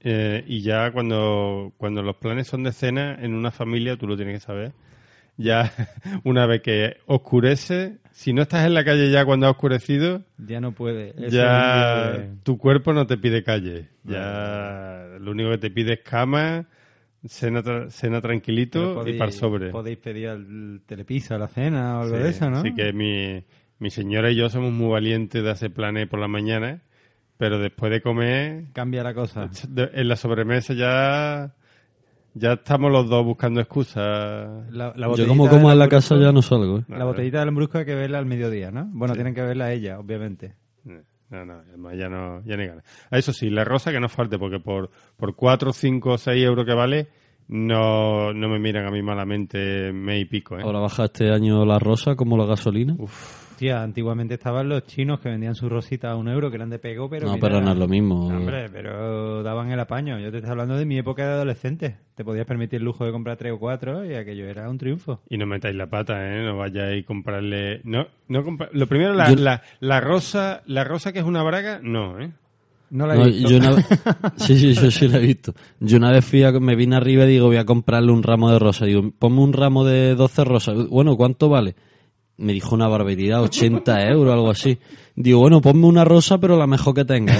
eh, 0.00 0.42
y 0.46 0.62
ya 0.62 0.90
cuando, 0.92 1.72
cuando 1.76 2.02
los 2.02 2.16
planes 2.16 2.48
son 2.48 2.62
de 2.62 2.72
cena 2.72 3.18
en 3.20 3.34
una 3.34 3.50
familia, 3.50 3.96
tú 3.96 4.06
lo 4.06 4.16
tienes 4.16 4.36
que 4.36 4.46
saber, 4.46 4.72
ya 5.36 5.72
una 6.24 6.46
vez 6.46 6.62
que 6.62 6.96
oscurece, 7.06 7.98
si 8.12 8.32
no 8.32 8.42
estás 8.42 8.66
en 8.66 8.74
la 8.74 8.84
calle 8.84 9.10
ya 9.10 9.24
cuando 9.24 9.46
ha 9.46 9.50
oscurecido, 9.50 10.22
Ya 10.38 10.60
no 10.60 10.72
puede. 10.72 11.10
Eso 11.10 11.28
ya 11.36 12.10
de- 12.12 12.28
tu 12.42 12.58
cuerpo 12.58 12.92
no 12.92 13.06
te 13.06 13.16
pide 13.18 13.42
calle. 13.42 13.88
Ya 14.04 15.06
lo 15.20 15.30
único 15.32 15.50
que 15.50 15.58
te 15.58 15.70
pide 15.70 15.94
es 15.94 16.00
cama, 16.00 16.66
cena, 17.26 17.62
tra- 17.62 17.88
cena 17.90 18.20
tranquilito 18.20 18.92
y 18.92 18.94
podéis- 18.96 19.18
par 19.18 19.32
sobre. 19.32 19.70
Podéis 19.70 19.98
pedir 19.98 20.28
al 20.28 20.80
telepiso, 20.86 21.34
a 21.34 21.38
la 21.38 21.48
cena 21.48 21.98
o 21.98 22.02
algo 22.02 22.16
Sí, 22.16 22.22
de 22.22 22.28
eso, 22.30 22.50
¿no? 22.50 22.58
Así 22.58 22.74
que 22.74 22.92
mi, 22.92 23.44
mi 23.78 23.90
señora 23.90 24.30
y 24.30 24.36
yo 24.36 24.48
somos 24.48 24.72
muy 24.72 24.90
valientes 24.90 25.42
de 25.42 25.50
hacer 25.50 25.72
planes 25.72 26.08
por 26.08 26.18
la 26.20 26.28
mañana, 26.28 26.80
pero 27.38 27.58
después 27.58 27.90
de 27.92 28.00
comer, 28.02 28.64
Cambia 28.72 29.02
la 29.02 29.14
cosa. 29.14 29.48
en 29.74 30.08
la 30.08 30.16
sobremesa 30.16 30.74
ya 30.74 31.54
ya 32.34 32.54
estamos 32.54 32.90
los 32.90 33.08
dos 33.08 33.24
buscando 33.24 33.60
excusas. 33.60 34.48
La, 34.70 34.92
la 34.96 35.14
Yo 35.14 35.26
como 35.26 35.48
como 35.48 35.70
en 35.70 35.78
la 35.78 35.88
casa 35.88 36.16
ya 36.16 36.32
no 36.32 36.42
salgo. 36.42 36.78
¿eh? 36.78 36.84
La 36.88 37.04
botellita 37.04 37.38
del 37.38 37.46
Lambrusco 37.46 37.78
hay 37.78 37.84
que 37.84 37.94
verla 37.94 38.18
al 38.18 38.26
mediodía, 38.26 38.70
¿no? 38.70 38.88
Bueno, 38.92 39.14
tienen 39.14 39.34
que 39.34 39.42
verla 39.42 39.72
ella, 39.72 39.98
obviamente. 39.98 40.54
No, 40.84 41.46
no, 41.46 41.54
además 41.66 41.94
ya 41.96 42.10
no, 42.10 42.42
ya 42.44 42.56
ni 42.58 42.66
ganas. 42.66 42.84
Ah, 43.10 43.16
Eso 43.16 43.32
sí, 43.32 43.48
la 43.48 43.64
rosa 43.64 43.90
que 43.90 43.98
no 43.98 44.10
falte, 44.10 44.38
porque 44.38 44.60
por, 44.60 44.90
por 45.16 45.34
4, 45.34 45.72
5, 45.72 46.18
6 46.18 46.44
euros 46.44 46.66
que 46.66 46.74
vale, 46.74 47.08
no, 47.48 48.34
no 48.34 48.48
me 48.50 48.58
miran 48.58 48.86
a 48.86 48.90
mí 48.90 49.02
malamente 49.02 49.92
me 49.92 50.18
y 50.20 50.26
pico, 50.26 50.58
¿eh? 50.58 50.62
Ahora 50.62 50.80
baja 50.80 51.06
este 51.06 51.30
año 51.30 51.64
la 51.64 51.78
rosa 51.78 52.16
como 52.16 52.36
la 52.36 52.44
gasolina. 52.44 52.96
Antiguamente 53.70 54.34
estaban 54.34 54.68
los 54.68 54.84
chinos 54.86 55.20
que 55.20 55.28
vendían 55.28 55.54
sus 55.54 55.70
rositas 55.70 56.10
a 56.12 56.16
un 56.16 56.28
euro, 56.28 56.50
que 56.50 56.56
eran 56.56 56.70
de 56.70 56.78
pego, 56.78 57.08
pero... 57.08 57.26
no, 57.26 57.34
mira, 57.34 57.48
pero 57.48 57.60
no 57.60 57.72
es 57.72 57.78
lo 57.78 57.88
mismo. 57.88 58.30
No, 58.30 58.38
Hombre, 58.38 58.68
pero 58.70 59.42
daban 59.42 59.70
el 59.70 59.80
apaño. 59.80 60.18
Yo 60.18 60.30
te 60.30 60.38
estoy 60.38 60.50
hablando 60.50 60.76
de 60.76 60.84
mi 60.84 60.98
época 60.98 61.26
de 61.26 61.32
adolescente. 61.32 61.96
Te 62.14 62.24
podías 62.24 62.46
permitir 62.46 62.78
el 62.80 62.84
lujo 62.84 63.04
de 63.04 63.12
comprar 63.12 63.36
tres 63.36 63.52
o 63.52 63.58
cuatro 63.58 64.04
y 64.04 64.14
aquello 64.14 64.46
era 64.46 64.68
un 64.68 64.78
triunfo. 64.78 65.20
Y 65.28 65.38
no 65.38 65.46
metáis 65.46 65.74
la 65.76 65.86
pata, 65.88 66.14
¿eh? 66.36 66.42
No 66.44 66.56
vayáis 66.58 67.04
a 67.04 67.06
comprarle... 67.06 67.80
No, 67.84 68.06
no 68.28 68.44
compra- 68.44 68.68
Lo 68.72 68.86
primero, 68.86 69.14
la, 69.14 69.30
Yo- 69.30 69.36
la, 69.36 69.62
la 69.80 70.00
rosa 70.00 70.62
la 70.66 70.84
rosa 70.84 71.12
que 71.12 71.18
es 71.20 71.24
una 71.24 71.42
braga, 71.42 71.80
no, 71.82 72.20
¿eh? 72.20 72.30
No 72.90 73.06
la 73.06 73.14
he 73.14 73.18
No, 73.18 73.24
visto. 73.24 73.48
yo 73.48 73.56
una 73.56 73.70
vez- 73.72 73.86
Sí, 74.36 74.58
sí, 74.58 74.74
yo 74.74 74.90
sí 74.90 75.08
la 75.08 75.16
he 75.16 75.20
visto. 75.22 75.54
Yo 75.80 75.96
una 75.96 76.10
vez 76.10 76.24
fui 76.26 76.42
a, 76.42 76.52
me 76.52 76.76
vine 76.76 76.96
arriba 76.96 77.24
y 77.24 77.28
digo, 77.28 77.46
voy 77.46 77.56
a 77.56 77.64
comprarle 77.64 78.12
un 78.12 78.22
ramo 78.22 78.50
de 78.52 78.58
rosas. 78.58 78.86
Digo, 78.88 79.10
ponme 79.18 79.40
un 79.40 79.54
ramo 79.54 79.84
de 79.86 80.14
12 80.14 80.44
rosas. 80.44 80.88
Bueno, 80.88 81.16
¿cuánto 81.16 81.48
vale? 81.48 81.74
Me 82.42 82.52
dijo 82.52 82.74
una 82.74 82.88
barbaridad, 82.88 83.42
80 83.42 84.08
euros, 84.08 84.32
algo 84.34 84.50
así. 84.50 84.78
Digo, 85.14 85.38
bueno, 85.38 85.60
ponme 85.60 85.86
una 85.86 86.04
rosa, 86.04 86.38
pero 86.38 86.56
la 86.58 86.66
mejor 86.66 86.94
que 86.94 87.04
tenga. 87.04 87.38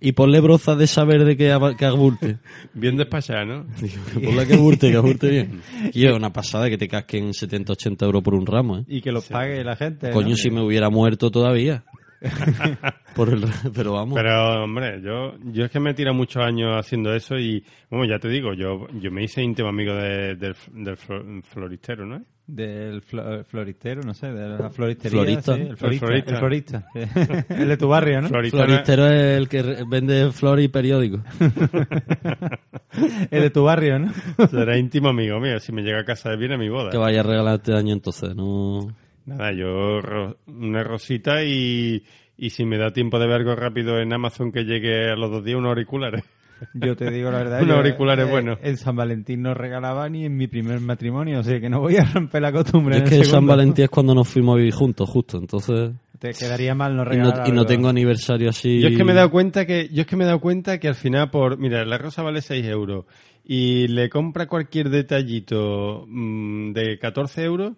Y 0.00 0.12
ponle 0.12 0.40
broza 0.40 0.76
de 0.76 0.86
saber 0.86 1.24
de 1.24 1.36
que, 1.36 1.52
ab- 1.52 1.74
que 1.76 1.84
abulte. 1.84 2.38
Bien 2.74 2.96
despachada, 2.96 3.44
¿no? 3.44 3.66
Digo, 3.80 3.96
que 4.12 4.20
ponla 4.20 4.46
que 4.46 4.54
abulte, 4.54 4.90
que 4.90 4.96
abulte 4.96 5.28
bien. 5.30 5.62
Y 5.92 6.06
es 6.06 6.12
una 6.12 6.32
pasada 6.32 6.68
que 6.68 6.78
te 6.78 6.86
casquen 6.86 7.32
70, 7.34 7.72
80 7.72 8.04
euros 8.06 8.22
por 8.22 8.34
un 8.34 8.46
ramo, 8.46 8.78
¿eh? 8.78 8.84
Y 8.88 9.00
que 9.00 9.10
los 9.10 9.24
pague 9.24 9.64
la 9.64 9.74
gente. 9.76 10.10
Coño, 10.10 10.30
¿no? 10.30 10.36
si 10.36 10.50
me 10.50 10.60
hubiera 10.62 10.90
muerto 10.90 11.30
todavía. 11.30 11.84
Por 13.14 13.30
el, 13.30 13.44
pero 13.74 13.92
vamos. 13.94 14.14
Pero, 14.14 14.64
hombre, 14.64 15.00
yo, 15.02 15.34
yo 15.44 15.64
es 15.64 15.70
que 15.70 15.80
me 15.80 15.90
he 15.90 15.94
tirado 15.94 16.14
muchos 16.14 16.42
años 16.44 16.78
haciendo 16.78 17.14
eso 17.14 17.38
y, 17.38 17.64
bueno, 17.90 18.04
ya 18.06 18.18
te 18.18 18.28
digo, 18.28 18.52
yo, 18.52 18.86
yo 19.00 19.10
me 19.10 19.22
hice 19.24 19.42
íntimo 19.42 19.68
amigo 19.68 19.94
de- 19.94 20.36
del, 20.36 20.54
del 20.74 20.96
flo- 20.98 21.42
floristero, 21.42 22.04
¿no? 22.04 22.22
Del 22.46 23.02
flo- 23.02 23.42
floristero, 23.44 24.02
no 24.02 24.14
sé, 24.14 24.30
de 24.32 24.48
la 24.50 24.70
floristería. 24.70 25.10
Florista. 25.18 25.54
sí, 25.56 25.62
el 25.62 25.76
florista. 25.76 26.06
El 26.06 26.14
El 26.14 26.36
florista. 26.36 26.86
el 27.48 27.68
de 27.68 27.76
tu 27.76 27.88
barrio, 27.88 28.20
¿no? 28.22 28.28
Florista, 28.28 28.64
Floristero 28.64 29.06
es 29.06 29.36
el 29.38 29.48
que 29.48 29.84
vende 29.88 30.30
flores 30.30 30.64
y 30.66 30.68
periódicos. 30.68 31.20
el 33.30 33.40
de 33.42 33.50
tu 33.50 33.64
barrio, 33.64 33.98
¿no? 33.98 34.12
será 34.48 34.76
íntimo 34.78 35.08
amigo 35.08 35.40
mío. 35.40 35.58
Si 35.60 35.72
me 35.72 35.82
llega 35.82 36.00
a 36.00 36.04
casa, 36.04 36.34
viene 36.36 36.54
a 36.54 36.58
mi 36.58 36.68
boda. 36.68 36.90
Que 36.90 36.98
vaya 36.98 37.20
a 37.20 37.24
regalar 37.24 37.56
este 37.56 37.74
año 37.74 37.92
entonces, 37.92 38.34
no... 38.36 38.88
Nada, 39.26 39.52
yo 39.52 40.00
ro- 40.00 40.36
una 40.46 40.82
rosita 40.84 41.42
y, 41.44 42.02
y 42.38 42.50
si 42.50 42.64
me 42.64 42.78
da 42.78 42.92
tiempo 42.92 43.18
de 43.18 43.26
ver 43.26 43.36
algo 43.36 43.54
rápido 43.56 43.98
en 44.00 44.12
Amazon 44.12 44.52
que 44.52 44.64
llegue 44.64 45.10
a 45.10 45.16
los 45.16 45.30
dos 45.30 45.44
días, 45.44 45.58
unos 45.58 45.70
auriculares. 45.70 46.24
Yo 46.72 46.96
te 46.96 47.10
digo 47.10 47.30
la 47.30 47.38
verdad. 47.38 47.60
Unos 47.62 47.76
auriculares 47.76 48.26
eh, 48.26 48.30
buenos. 48.30 48.58
En 48.62 48.78
San 48.78 48.96
Valentín 48.96 49.42
no 49.42 49.52
regalaba 49.52 50.08
ni 50.08 50.24
en 50.24 50.36
mi 50.38 50.46
primer 50.46 50.80
matrimonio, 50.80 51.40
o 51.40 51.42
sea 51.42 51.60
que 51.60 51.68
no 51.68 51.80
voy 51.80 51.96
a 51.96 52.04
romper 52.04 52.40
la 52.40 52.50
costumbre. 52.50 52.96
Es 52.96 53.02
en 53.02 53.08
que 53.10 53.16
el 53.16 53.24
San. 53.26 53.46
Valentín 53.46 53.84
es 53.84 53.90
cuando 53.90 54.14
nos 54.14 54.26
fuimos 54.26 54.54
a 54.54 54.56
vivir 54.58 54.72
juntos, 54.72 55.06
justo. 55.10 55.36
Entonces. 55.36 55.90
Te 56.18 56.32
quedaría 56.32 56.74
mal 56.74 56.96
no 56.96 57.02
Y 57.02 57.04
no, 57.04 57.10
regalar. 57.10 57.48
y 57.48 57.52
no 57.52 57.66
tengo 57.66 57.88
aniversario 57.90 58.48
así. 58.48 58.80
Yo 58.80 58.88
es 58.88 58.96
que 58.96 59.04
me 59.04 59.12
he 59.12 59.14
dado 59.14 59.30
cuenta 59.30 59.66
que, 59.66 59.90
yo 59.92 60.00
es 60.00 60.06
que 60.06 60.16
me 60.16 60.24
he 60.24 60.26
dado 60.26 60.40
cuenta 60.40 60.78
que 60.80 60.88
al 60.88 60.94
final 60.94 61.28
por, 61.30 61.58
mira, 61.58 61.84
la 61.84 61.98
rosa 61.98 62.22
vale 62.22 62.40
6 62.40 62.64
euros 62.64 63.04
y 63.44 63.86
le 63.88 64.08
compra 64.08 64.46
cualquier 64.46 64.88
detallito 64.88 66.06
mm, 66.08 66.72
de 66.72 66.98
14 66.98 67.44
euros 67.44 67.72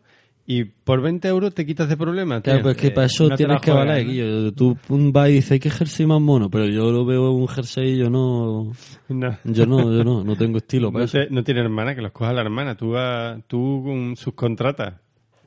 y 0.50 0.64
por 0.64 1.02
20 1.02 1.28
euros 1.28 1.52
te 1.54 1.66
quitas 1.66 1.90
de 1.90 1.96
problemas. 1.98 2.42
tío. 2.42 2.52
Claro, 2.54 2.62
pues 2.62 2.76
que 2.78 2.86
Eh, 2.86 2.90
para 2.90 3.06
eso 3.06 3.28
no 3.28 3.36
tienes 3.36 3.60
que 3.60 3.70
valer, 3.70 4.06
¿no? 4.06 4.52
Tú 4.52 4.76
vas 5.12 5.28
y 5.28 5.32
dices, 5.34 5.60
¿qué 5.60 5.68
jersey 5.68 6.06
más 6.06 6.20
mono? 6.22 6.48
Pero 6.48 6.64
yo 6.66 6.90
lo 6.90 7.04
veo 7.04 7.30
un 7.32 7.46
jersey 7.46 7.92
y 7.92 7.98
yo 7.98 8.08
no... 8.08 8.72
No. 9.10 9.36
Yo 9.44 9.66
no, 9.66 9.94
yo 9.94 10.04
no, 10.04 10.24
no 10.24 10.36
tengo 10.36 10.56
estilo 10.64 10.90
para 10.90 11.00
No, 11.00 11.04
eso. 11.04 11.18
te- 11.18 11.28
no 11.30 11.44
tiene 11.44 11.60
hermana, 11.60 11.94
que 11.94 12.00
los 12.00 12.12
coja 12.12 12.32
la 12.32 12.40
hermana. 12.40 12.74
Tú, 12.76 12.92
vas- 12.92 13.38
tú 13.46 14.14
subcontratas. 14.16 14.94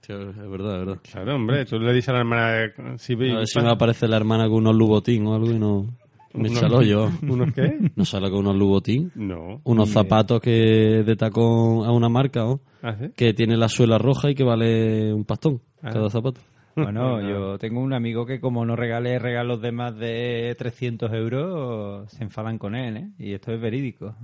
Tío, 0.05 0.29
Es 0.29 0.35
verdad, 0.49 0.79
es 0.81 0.85
verdad. 0.85 0.97
Claro, 1.11 1.35
hombre, 1.35 1.65
tú 1.65 1.79
le 1.79 1.93
dices 1.93 2.09
a 2.09 2.13
la 2.13 2.19
hermana 2.19 2.63
eh, 2.63 2.73
si 2.97 3.13
A 3.13 3.17
ver 3.17 3.47
si 3.47 3.59
me 3.59 3.69
aparece 3.71 4.07
la 4.07 4.17
hermana 4.17 4.45
con 4.45 4.57
unos 4.57 4.75
lubotín 4.75 5.25
o 5.27 5.33
algo 5.35 5.51
y 5.51 5.57
no... 5.59 5.87
Me 6.33 6.47
el 6.49 6.73
hoyo. 6.73 7.09
¿Unos 7.21 7.53
qué? 7.53 7.91
¿No 7.95 8.05
sale 8.05 8.29
con 8.29 8.39
unos 8.39 8.55
lubotín? 8.55 9.11
No. 9.15 9.61
Unos 9.63 9.89
zapatos 9.89 10.39
que 10.41 11.03
de 11.05 11.15
tacón 11.15 11.85
a 11.85 11.91
una 11.91 12.09
marca, 12.09 12.41
¿no? 12.41 12.61
¿Ah, 12.81 12.95
sí? 12.99 13.09
Que 13.15 13.33
tiene 13.33 13.57
la 13.57 13.67
suela 13.69 13.97
roja 13.97 14.29
y 14.31 14.35
que 14.35 14.43
vale 14.43 15.13
un 15.13 15.25
pastón 15.25 15.61
Ah. 15.83 15.89
cada 15.91 16.09
zapato. 16.09 16.41
Bueno, 16.75 17.19
yo 17.27 17.57
tengo 17.57 17.81
un 17.81 17.93
amigo 17.93 18.25
que 18.25 18.39
como 18.39 18.65
no 18.65 18.75
regale 18.75 19.17
regalos 19.19 19.61
de 19.61 19.71
más 19.71 19.97
de 19.97 20.55
300 20.57 21.11
euros, 21.13 22.11
se 22.11 22.23
enfadan 22.23 22.57
con 22.57 22.75
él, 22.75 22.97
¿eh? 22.97 23.09
Y 23.19 23.33
esto 23.33 23.51
es 23.51 23.59
verídico. 23.59 24.15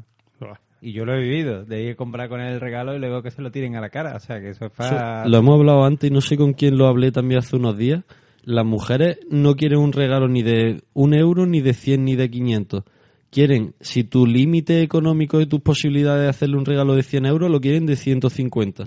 Y 0.79 0.91
yo 0.93 1.05
lo 1.05 1.15
he 1.15 1.19
vivido, 1.19 1.65
de 1.65 1.81
ir 1.83 1.91
a 1.93 1.95
comprar 1.95 2.29
con 2.29 2.39
él 2.39 2.53
el 2.53 2.61
regalo 2.61 2.95
y 2.95 2.99
luego 2.99 3.23
que 3.23 3.31
se 3.31 3.41
lo 3.41 3.49
tiren 3.51 3.75
a 3.75 3.81
la 3.81 3.89
cara. 3.89 4.15
O 4.15 4.19
sea, 4.19 4.39
que 4.39 4.49
eso 4.51 4.65
es 4.65 4.71
para... 4.71 5.27
Lo 5.27 5.37
hemos 5.39 5.55
hablado 5.59 5.83
antes 5.83 6.07
y 6.09 6.13
no 6.13 6.21
sé 6.21 6.37
con 6.37 6.53
quién 6.53 6.77
lo 6.77 6.85
hablé 6.85 7.11
también 7.11 7.39
hace 7.39 7.55
unos 7.55 7.75
días. 7.75 8.03
Las 8.48 8.66
mujeres 8.66 9.18
no 9.30 9.58
quieren 9.58 9.80
un 9.80 9.92
regalo 9.92 10.30
ni 10.30 10.42
de 10.42 10.82
un 10.94 11.13
euro, 11.13 11.46
ni 11.46 11.60
de 11.60 11.74
100, 11.74 12.06
ni 12.06 12.16
de 12.16 12.30
500. 12.30 12.84
Quieren, 13.30 13.74
si 13.82 14.06
tu 14.06 14.25
límite 14.25 14.82
económico 14.82 15.38
de 15.38 15.48
tus 15.48 15.60
posibilidades 15.60 16.24
de 16.24 16.30
hacerle 16.30 16.56
un 16.56 16.63
regalo 16.63 16.96
de 16.96 17.04
100 17.04 17.25
euros, 17.25 17.51
lo 17.51 17.60
quieren 17.60 17.86
de 17.86 17.98
150. 17.98 18.86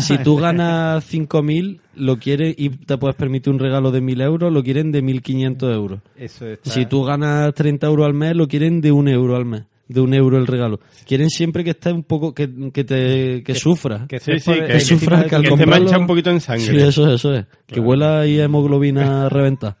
si 0.00 0.18
tú 0.24 0.34
ganas 0.34 1.08
5.000, 1.08 1.78
lo 1.94 2.18
quieren 2.18 2.52
y 2.58 2.70
te 2.70 2.98
puedes 2.98 3.14
permitir 3.14 3.52
un 3.52 3.60
regalo 3.60 3.92
de 3.92 4.02
1.000 4.02 4.24
euros, 4.24 4.52
lo 4.52 4.64
quieren 4.64 4.90
de 4.90 5.04
1.500 5.04 5.72
euros. 5.72 6.00
Eso 6.16 6.48
está... 6.48 6.68
Si 6.68 6.84
tú 6.86 7.04
ganas 7.04 7.54
30 7.54 7.86
euros 7.86 8.06
al 8.06 8.14
mes, 8.14 8.34
lo 8.34 8.48
quieren 8.48 8.80
de 8.80 8.90
un 8.90 9.06
euro 9.06 9.36
al 9.36 9.44
mes. 9.44 9.62
De 9.92 10.00
un 10.00 10.14
euro 10.14 10.38
el 10.38 10.46
regalo. 10.46 10.78
Quieren 11.04 11.30
siempre 11.30 11.64
que 11.64 11.70
estés 11.70 11.92
un 11.92 12.04
poco, 12.04 12.32
que, 12.32 12.48
que 12.72 12.84
te, 12.84 13.42
que 13.42 13.54
sufras. 13.56 14.06
que 14.06 14.20
Sí, 14.20 14.32
que- 14.44 14.66
que 14.66 14.80
sufras 14.80 15.24
que 15.26 15.34
al 15.34 15.42
tu- 15.42 15.56
Que 15.56 15.64
te 15.64 15.66
mancha 15.66 15.98
un 15.98 16.06
poquito 16.06 16.30
en 16.30 16.40
sangre. 16.40 16.64
Sí, 16.64 16.76
eso 16.76 17.08
es, 17.08 17.14
eso 17.14 17.34
es. 17.34 17.46
Que 17.66 17.80
huela 17.80 18.20
ahí 18.20 18.38
a 18.40 18.44
hemoglobina 18.44 19.28
reventada. 19.30 19.76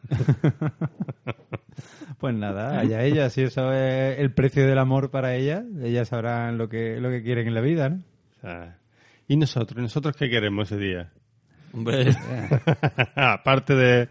Pues 2.18 2.34
nada, 2.34 2.78
allá 2.80 3.02
ella, 3.04 3.30
si 3.30 3.42
eso 3.42 3.72
es 3.72 4.18
el 4.18 4.32
precio 4.32 4.66
del 4.66 4.78
amor 4.78 5.10
para 5.10 5.36
ella, 5.36 5.64
ellas 5.82 6.08
sabrán 6.08 6.58
lo 6.58 6.68
que, 6.68 7.00
lo 7.00 7.08
que 7.08 7.22
quieren 7.22 7.46
en 7.48 7.54
la 7.54 7.60
vida, 7.62 7.88
¿no? 7.88 8.02
O 8.38 8.40
sea, 8.42 8.76
¿Y 9.28 9.36
nosotros? 9.36 9.80
¿Nosotros 9.80 10.16
qué 10.16 10.28
queremos 10.28 10.70
ese 10.70 10.80
día? 10.80 11.10
Hombre, 11.72 12.08
aparte 13.14 13.74
de... 13.74 14.08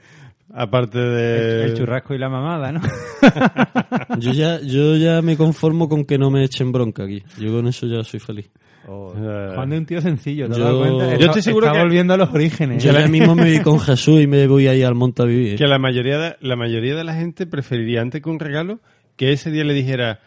Aparte 0.53 0.97
de... 0.97 1.65
El 1.65 1.73
churrasco 1.75 2.13
y 2.13 2.17
la 2.17 2.29
mamada, 2.29 2.71
¿no? 2.71 2.81
yo 4.19 4.31
ya, 4.31 4.59
yo 4.61 4.95
ya 4.97 5.21
me 5.21 5.37
conformo 5.37 5.87
con 5.87 6.05
que 6.05 6.17
no 6.17 6.31
me 6.31 6.43
echen 6.43 6.71
bronca 6.71 7.03
aquí. 7.03 7.23
Yo 7.39 7.51
con 7.53 7.67
eso 7.67 7.85
ya 7.87 8.03
soy 8.03 8.19
feliz. 8.19 8.49
Eh, 8.87 9.51
Juan 9.53 9.69
de 9.69 9.77
un 9.77 9.85
tío 9.85 10.01
sencillo, 10.01 10.49
¿te 10.49 10.57
Yo- 10.57 10.63
dado 10.63 10.79
cuenta? 10.79 11.15
Yo 11.17 11.25
estoy 11.27 11.41
seguro 11.43 11.67
está 11.67 11.77
que- 11.77 11.83
volviendo 11.83 12.13
a 12.13 12.17
los 12.17 12.29
orígenes. 12.33 12.83
Yo 12.83 12.91
ya 12.91 13.07
mismo 13.07 13.35
me 13.35 13.43
voy 13.43 13.59
con 13.61 13.79
Jesús 13.79 14.21
y 14.21 14.27
me 14.27 14.47
voy 14.47 14.67
ahí 14.67 14.81
al 14.81 14.95
monte 14.95 15.21
a 15.21 15.25
vivir. 15.25 15.57
Que 15.57 15.67
la 15.67 15.77
mayoría, 15.77 16.17
de, 16.17 16.35
la 16.41 16.55
mayoría 16.55 16.95
de 16.95 17.03
la 17.03 17.13
gente 17.13 17.45
preferiría 17.45 18.01
antes 18.01 18.21
que 18.21 18.29
un 18.29 18.39
regalo 18.39 18.79
que 19.15 19.31
ese 19.31 19.51
día 19.51 19.63
le 19.63 19.73
dijera 19.73 20.19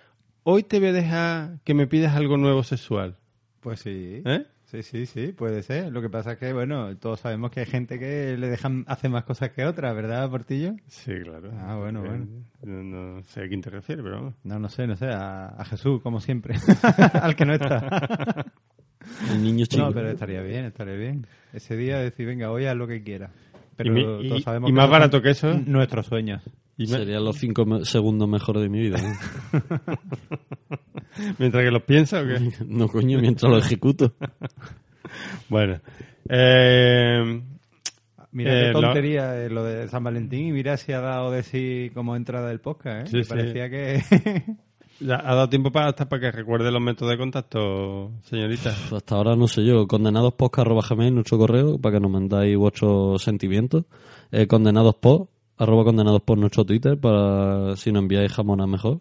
hoy 0.45 0.63
te 0.63 0.79
voy 0.79 0.89
a 0.89 0.93
dejar 0.93 1.59
que 1.65 1.75
me 1.75 1.87
pidas 1.89 2.15
algo 2.15 2.37
nuevo 2.37 2.63
sexual. 2.63 3.17
Pues 3.61 3.81
sí. 3.81 4.23
¿Eh? 4.25 4.45
Sí, 4.73 4.83
sí, 4.83 5.05
sí, 5.07 5.33
puede 5.33 5.63
ser. 5.63 5.93
Lo 5.93 6.01
que 6.01 6.09
pasa 6.09 6.33
es 6.33 6.39
que, 6.39 6.53
bueno, 6.55 6.97
todos 6.97 7.21
sabemos 7.21 7.51
que 7.51 7.61
hay 7.61 7.67
gente 7.67 7.99
que 7.99 8.37
le 8.39 8.49
dejan 8.49 8.85
hacer 8.89 9.11
más 9.11 9.25
cosas 9.25 9.51
que 9.51 9.67
otras, 9.67 9.95
¿verdad, 9.95 10.31
Portillo? 10.31 10.75
Sí, 10.87 11.13
claro. 11.23 11.51
Ah, 11.61 11.77
bueno, 11.77 12.03
Eh, 12.05 12.09
bueno. 12.09 12.27
No, 12.63 12.83
no 13.17 13.23
sé 13.23 13.43
a 13.45 13.49
quién 13.49 13.61
te 13.61 13.69
refieres, 13.69 14.03
pero 14.03 14.17
vamos. 14.17 14.35
No, 14.45 14.59
no 14.59 14.71
sé, 14.71 14.87
no 14.87 14.97
sé, 14.97 15.07
a, 15.11 15.49
a 15.49 15.65
Jesús, 15.67 16.01
como 16.01 16.21
siempre. 16.23 16.57
Al 17.21 17.37
que 17.37 17.45
no 17.45 17.53
está. 17.53 18.47
El 19.31 19.43
niño 19.43 19.67
chico. 19.67 19.85
No, 19.85 19.93
pero 19.93 20.11
estaría 20.11 20.41
bien, 20.41 20.65
estaría 20.65 20.95
bien. 20.95 21.27
Ese 21.53 21.77
día 21.77 21.99
decir, 21.99 22.27
venga, 22.27 22.51
hoy 22.51 22.65
haz 22.65 22.75
lo 22.77 22.87
que 22.87 23.03
quieras. 23.03 23.31
Pero 23.77 23.91
Y 23.91 23.93
mi- 23.95 24.25
y- 24.25 24.29
todos 24.31 24.43
sabemos 24.43 24.71
y 24.71 24.73
más 24.73 24.89
barato 24.89 25.21
que 25.21 25.31
eso. 25.31 25.53
Nuestros 25.67 26.07
sueños. 26.07 26.43
Y 26.83 26.87
me- 26.93 26.99
Serían 26.99 27.25
los 27.25 27.37
cinco 27.37 27.65
me- 27.67 27.85
segundos 27.85 28.29
mejores 28.29 28.63
de 28.63 28.69
mi 28.69 28.81
vida. 28.81 28.99
¿no? 28.99 29.59
mientras 31.39 31.65
que 31.65 31.71
los 31.71 31.83
piensas 31.83 32.25
o 32.25 32.27
qué. 32.27 32.65
No, 32.67 32.89
coño, 32.89 33.19
mientras 33.19 33.51
lo 33.51 33.59
ejecuto. 33.59 34.13
Bueno. 35.49 35.81
Eh, 36.29 37.43
Mira 38.35 38.51
Eh, 38.59 38.67
qué 38.69 38.73
lo- 38.73 38.81
tontería 38.81 39.37
eh, 39.45 39.51
lo 39.51 39.63
de 39.65 39.89
San 39.89 40.03
Valentín 40.05 40.47
y 40.49 40.53
mira 40.53 40.77
si 40.79 40.93
ha 40.93 41.01
dado 41.01 41.31
de 41.31 41.43
sí 41.43 41.91
como 41.95 42.17
entrada 42.17 42.49
del 42.49 42.61
podcast, 42.61 43.07
¿eh? 43.09 43.11
Sí, 43.11 43.17
Me 43.19 43.25
sí. 43.25 43.29
parecía 43.29 43.69
que... 43.69 44.03
ya 45.01 45.17
¿Ha 45.17 45.35
dado 45.35 45.49
tiempo 45.51 45.71
para, 45.71 45.89
hasta 45.89 46.09
para 46.09 46.21
que 46.23 46.31
recuerde 46.33 46.71
los 46.71 46.81
métodos 46.81 47.11
de 47.13 47.19
contacto, 47.19 48.11
señorita? 48.23 48.71
Hasta 48.97 49.15
ahora 49.17 49.37
no 49.37 49.49
sé 49.49 49.65
yo. 49.67 49.87
Condenadospodcast.gmail, 49.87 51.15
nuestro 51.15 51.37
correo, 51.37 51.79
para 51.79 51.97
que 51.97 52.01
nos 52.01 52.11
mandáis 52.11 52.57
vuestros 52.57 53.21
sentimientos. 53.23 53.85
Eh, 54.31 54.47
condenadospod, 54.47 55.27
arroba 55.63 55.85
condenadospod, 55.85 56.39
nuestro 56.39 56.65
Twitter, 56.65 56.99
para 56.99 57.77
si 57.77 57.93
nos 57.93 58.03
enviáis 58.03 58.33
jamonas 58.33 58.69
mejor. 58.69 59.01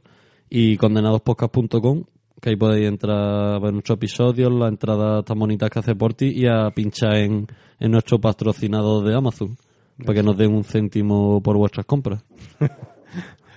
Y 0.50 0.78
condenadospodcast.com, 0.78 2.04
que 2.42 2.50
ahí 2.50 2.56
podéis 2.56 2.88
entrar 2.88 3.56
a 3.56 3.60
ver 3.60 3.74
nuestros 3.74 3.98
episodios, 3.98 4.52
las 4.52 4.70
entradas 4.70 5.26
tan 5.26 5.40
bonitas 5.40 5.70
que 5.70 5.80
hace 5.80 5.96
Porti 5.96 6.28
y 6.28 6.46
a 6.46 6.70
pinchar 6.72 7.16
en, 7.16 7.48
en 7.80 7.92
nuestro 7.92 8.20
patrocinado 8.20 9.02
de 9.02 9.16
Amazon, 9.16 9.58
para 9.98 10.14
que 10.14 10.24
nos 10.24 10.38
den 10.38 10.54
un 10.54 10.64
céntimo 10.64 11.42
por 11.42 11.58
vuestras 11.58 11.86
compras. 11.86 12.24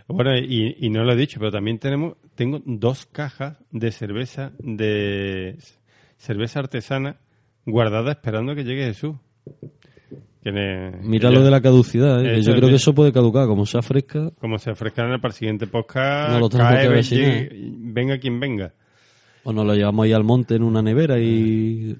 Bueno, 0.07 0.37
y, 0.37 0.77
y 0.81 0.91
no 0.91 1.03
lo 1.03 1.15
he 1.15 1.17
dicho, 1.17 1.41
pero 1.41 1.51
también 1.51 1.79
tenemos, 1.79 2.19
tengo 2.35 2.61
dos 2.67 3.07
cajas 3.07 3.57
de 3.71 3.91
cerveza, 3.91 4.53
de 4.59 5.57
cerveza 6.19 6.61
artesana 6.61 7.17
guardada 7.65 8.13
esperando 8.13 8.55
que 8.55 8.65
llegue 8.65 8.85
Jesús. 8.85 9.17
Mira 10.53 11.31
lo 11.31 11.43
de 11.43 11.51
la 11.51 11.61
caducidad, 11.61 12.25
¿eh? 12.25 12.43
yo 12.43 12.53
es, 12.53 12.57
creo 12.59 12.69
que 12.69 12.75
eso 12.77 12.95
puede 12.95 13.13
caducar, 13.13 13.47
como 13.47 13.65
sea 13.67 13.83
fresca. 13.83 14.31
Como 14.41 14.59
se 14.59 14.71
ofrezcan 14.71 15.21
para 15.21 15.33
el 15.33 15.35
siguiente 15.35 15.67
podcast, 15.67 16.33
No 16.33 16.41
lo 16.41 16.49
cae, 16.49 16.89
venga 17.79 18.19
quien 18.19 18.39
venga. 18.41 18.73
O 19.45 19.53
nos 19.53 19.67
lo 19.67 19.75
llevamos 19.75 20.05
ahí 20.05 20.13
al 20.13 20.25
monte 20.25 20.55
en 20.55 20.63
una 20.63 20.83
nevera 20.83 21.19
y 21.19 21.97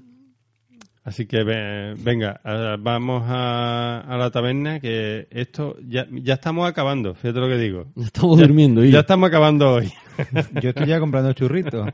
Así 1.03 1.27
que 1.27 1.43
ve- 1.43 1.93
venga, 1.99 2.41
vamos 2.79 3.23
a, 3.27 3.99
a 4.07 4.17
la 4.17 4.31
taberna 4.31 4.79
que 4.79 5.27
esto 5.29 5.77
ya, 5.87 6.07
ya 6.11 6.33
estamos 6.33 6.67
acabando, 6.67 7.13
fíjate 7.13 7.39
lo 7.39 7.47
que 7.47 7.57
digo. 7.59 7.85
estamos 8.03 8.39
durmiendo. 8.39 8.83
Y 8.83 8.89
Ya 8.89 9.01
estamos 9.01 9.27
acabando 9.27 9.73
hoy. 9.75 9.91
Yo 10.61 10.69
estoy 10.69 10.87
ya 10.87 10.99
comprando 10.99 11.33
churritos. 11.33 11.89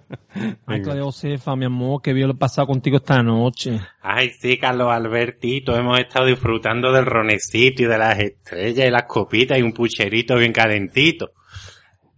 Ay, 0.66 0.82
Claudia 0.82 1.04
Josefa, 1.04 1.56
mi 1.56 1.66
amor, 1.66 2.02
que 2.02 2.14
vio 2.14 2.28
lo 2.28 2.38
pasado 2.38 2.68
contigo 2.68 2.98
esta 2.98 3.22
noche. 3.22 3.80
Ay, 4.02 4.32
sí, 4.32 4.58
Carlos 4.58 4.90
Albertito, 4.92 5.76
hemos 5.76 6.00
estado 6.00 6.26
disfrutando 6.26 6.92
del 6.92 7.06
ronecito 7.06 7.84
y 7.84 7.86
de 7.86 7.98
las 7.98 8.20
estrellas 8.20 8.88
y 8.88 8.92
las 8.92 9.04
copitas 9.04 9.58
y 9.58 9.62
un 9.62 9.74
pucherito 9.74 10.36
bien 10.36 10.54
calentito. 10.54 11.32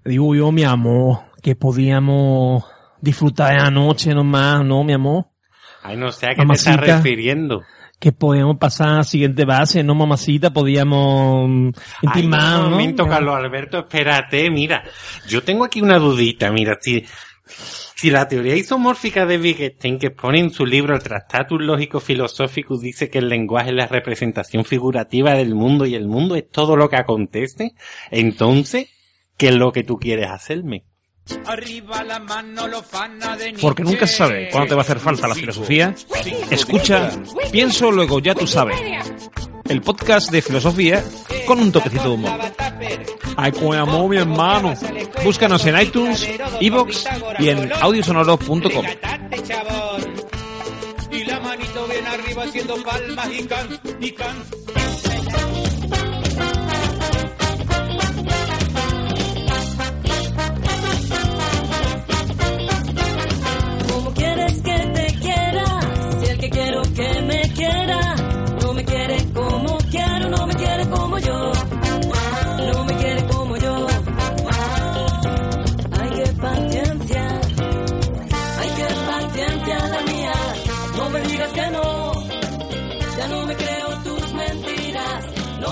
Digo 0.05 0.35
yo, 0.35 0.51
mi 0.51 0.63
amor, 0.63 1.19
que 1.41 1.55
podíamos 1.55 2.65
disfrutar 3.01 3.53
de 3.53 3.63
la 3.63 3.71
noche 3.71 4.13
nomás, 4.13 4.63
¿no, 4.63 4.83
mi 4.83 4.93
amor? 4.93 5.25
Ay, 5.81 5.97
no 5.97 6.11
sé 6.11 6.27
a 6.27 6.35
qué 6.35 6.45
te 6.45 6.53
estás 6.53 6.79
refiriendo. 6.79 7.63
Que 8.03 8.11
podíamos 8.11 8.57
pasar 8.57 8.89
a 8.89 8.95
la 8.97 9.03
siguiente 9.05 9.45
base, 9.45 9.81
¿no, 9.81 9.95
mamacita? 9.95 10.51
Podíamos 10.51 11.47
mm, 11.47 11.69
intimar, 12.01 12.57
un 12.57 12.63
¿no? 12.65 12.69
momento, 12.71 13.07
Carlos 13.07 13.33
Alberto, 13.33 13.79
espérate, 13.79 14.51
mira. 14.51 14.83
Yo 15.25 15.41
tengo 15.41 15.63
aquí 15.63 15.79
una 15.79 15.97
dudita, 15.99 16.51
mira, 16.51 16.77
si, 16.81 17.05
si 17.95 18.09
la 18.09 18.27
teoría 18.27 18.57
isomórfica 18.57 19.25
de 19.25 19.37
Wittgenstein 19.37 19.99
que 19.99 20.07
expone 20.07 20.41
en 20.41 20.49
su 20.49 20.65
libro 20.65 20.93
el 20.93 21.01
Tractatus 21.01 21.61
Lógico 21.61 22.01
Filosófico 22.01 22.77
dice 22.77 23.09
que 23.09 23.19
el 23.19 23.29
lenguaje 23.29 23.69
es 23.69 23.75
la 23.77 23.87
representación 23.87 24.65
figurativa 24.65 25.33
del 25.35 25.55
mundo 25.55 25.85
y 25.85 25.95
el 25.95 26.09
mundo 26.09 26.35
es 26.35 26.49
todo 26.49 26.75
lo 26.75 26.89
que 26.89 26.97
acontece, 26.97 27.71
entonces, 28.11 28.89
¿qué 29.37 29.47
es 29.47 29.55
lo 29.55 29.71
que 29.71 29.85
tú 29.85 29.97
quieres 29.97 30.29
hacerme? 30.29 30.83
Porque 33.61 33.83
nunca 33.83 34.07
se 34.07 34.15
sabe 34.15 34.49
cuándo 34.51 34.69
te 34.69 34.75
va 34.75 34.81
a 34.81 34.83
hacer 34.83 34.99
falta 34.99 35.27
la 35.27 35.35
filosofía. 35.35 35.95
Escucha, 36.49 37.11
pienso, 37.51 37.91
luego 37.91 38.19
ya 38.19 38.35
tú 38.35 38.45
sabes. 38.45 38.77
el 39.69 39.81
podcast 39.81 40.31
de 40.31 40.41
filosofía 40.41 41.03
con 41.45 41.59
un 41.59 41.71
toquecito 41.71 42.03
de 42.03 42.09
humor. 42.09 42.39
Ay, 43.37 43.51
mi 44.09 44.17
hermano. 44.17 44.73
Búscanos 45.23 45.65
en 45.65 45.79
iTunes, 45.79 46.27
Evox 46.59 47.05
y 47.39 47.49
en 47.49 47.71
audiosonoros.com. 47.71 48.85
Y 51.11 51.23
la 51.25 51.39
manito 51.39 51.87
bien 51.87 52.07
arriba 52.07 52.43
haciendo 52.43 52.83
palmas 52.83 53.29
y 53.31 53.43
can, 53.45 53.79
y 53.99 54.11
can. 54.11 54.62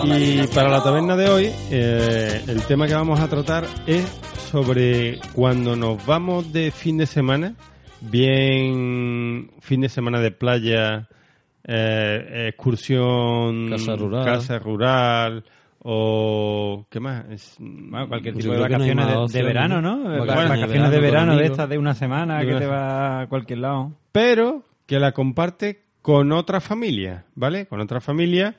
Y 0.03 0.48
para 0.48 0.70
la 0.70 0.84
taberna 0.84 1.15
de 1.15 1.29
hoy, 1.29 1.50
eh, 1.70 2.41
el 2.48 2.62
tema 2.63 2.88
que 2.88 2.93
vamos 2.93 3.20
a 3.20 3.27
tratar 3.27 3.65
es 3.86 4.03
sobre 4.51 5.20
cuando 5.34 5.75
nos 5.75 6.03
vamos 6.05 6.51
de 6.51 6.72
fin 6.72 6.98
de 6.98 7.05
semana, 7.05 7.55
bien 8.01 9.51
fin 9.60 9.81
de 9.81 9.89
semana 9.89 10.20
de 10.20 10.31
playa, 10.31 11.08
eh, 11.63 12.48
excursión, 12.50 13.70
Casa 13.70 13.96
rural. 13.96 14.25
casa 14.25 14.60
rural, 14.60 15.43
o 15.84 16.86
¿qué 16.89 17.00
más? 17.00 17.25
Es- 17.29 17.55
Bueno, 17.60 18.08
cualquier 18.08 18.36
tipo 18.36 18.51
de 18.53 18.58
no 18.58 18.63
vacaciones 18.63 19.31
de- 19.31 19.43
verano, 19.43 19.81
¿no? 19.81 20.03
Vacaciones 20.03 20.50
Vacaciones, 20.50 20.89
de 20.89 20.96
de 20.96 21.01
verano 21.01 21.36
de 21.36 21.46
estas 21.46 21.70
de 21.70 21.77
una 21.77 21.93
semana 21.93 22.39
De 22.39 22.46
que 22.46 22.51
una 22.51 22.60
te 22.60 22.65
va 22.67 23.22
a 23.22 23.27
cualquier 23.27 23.60
lado. 23.60 23.91
pero 24.12 24.63
que 24.88 25.00
la 25.00 25.12
comparte 25.12 25.84
con 26.01 26.31
otra 26.31 26.60
familia, 26.60 27.25
¿vale? 27.36 27.67
Con 27.67 27.79
otra 27.79 28.01
familia 28.01 28.55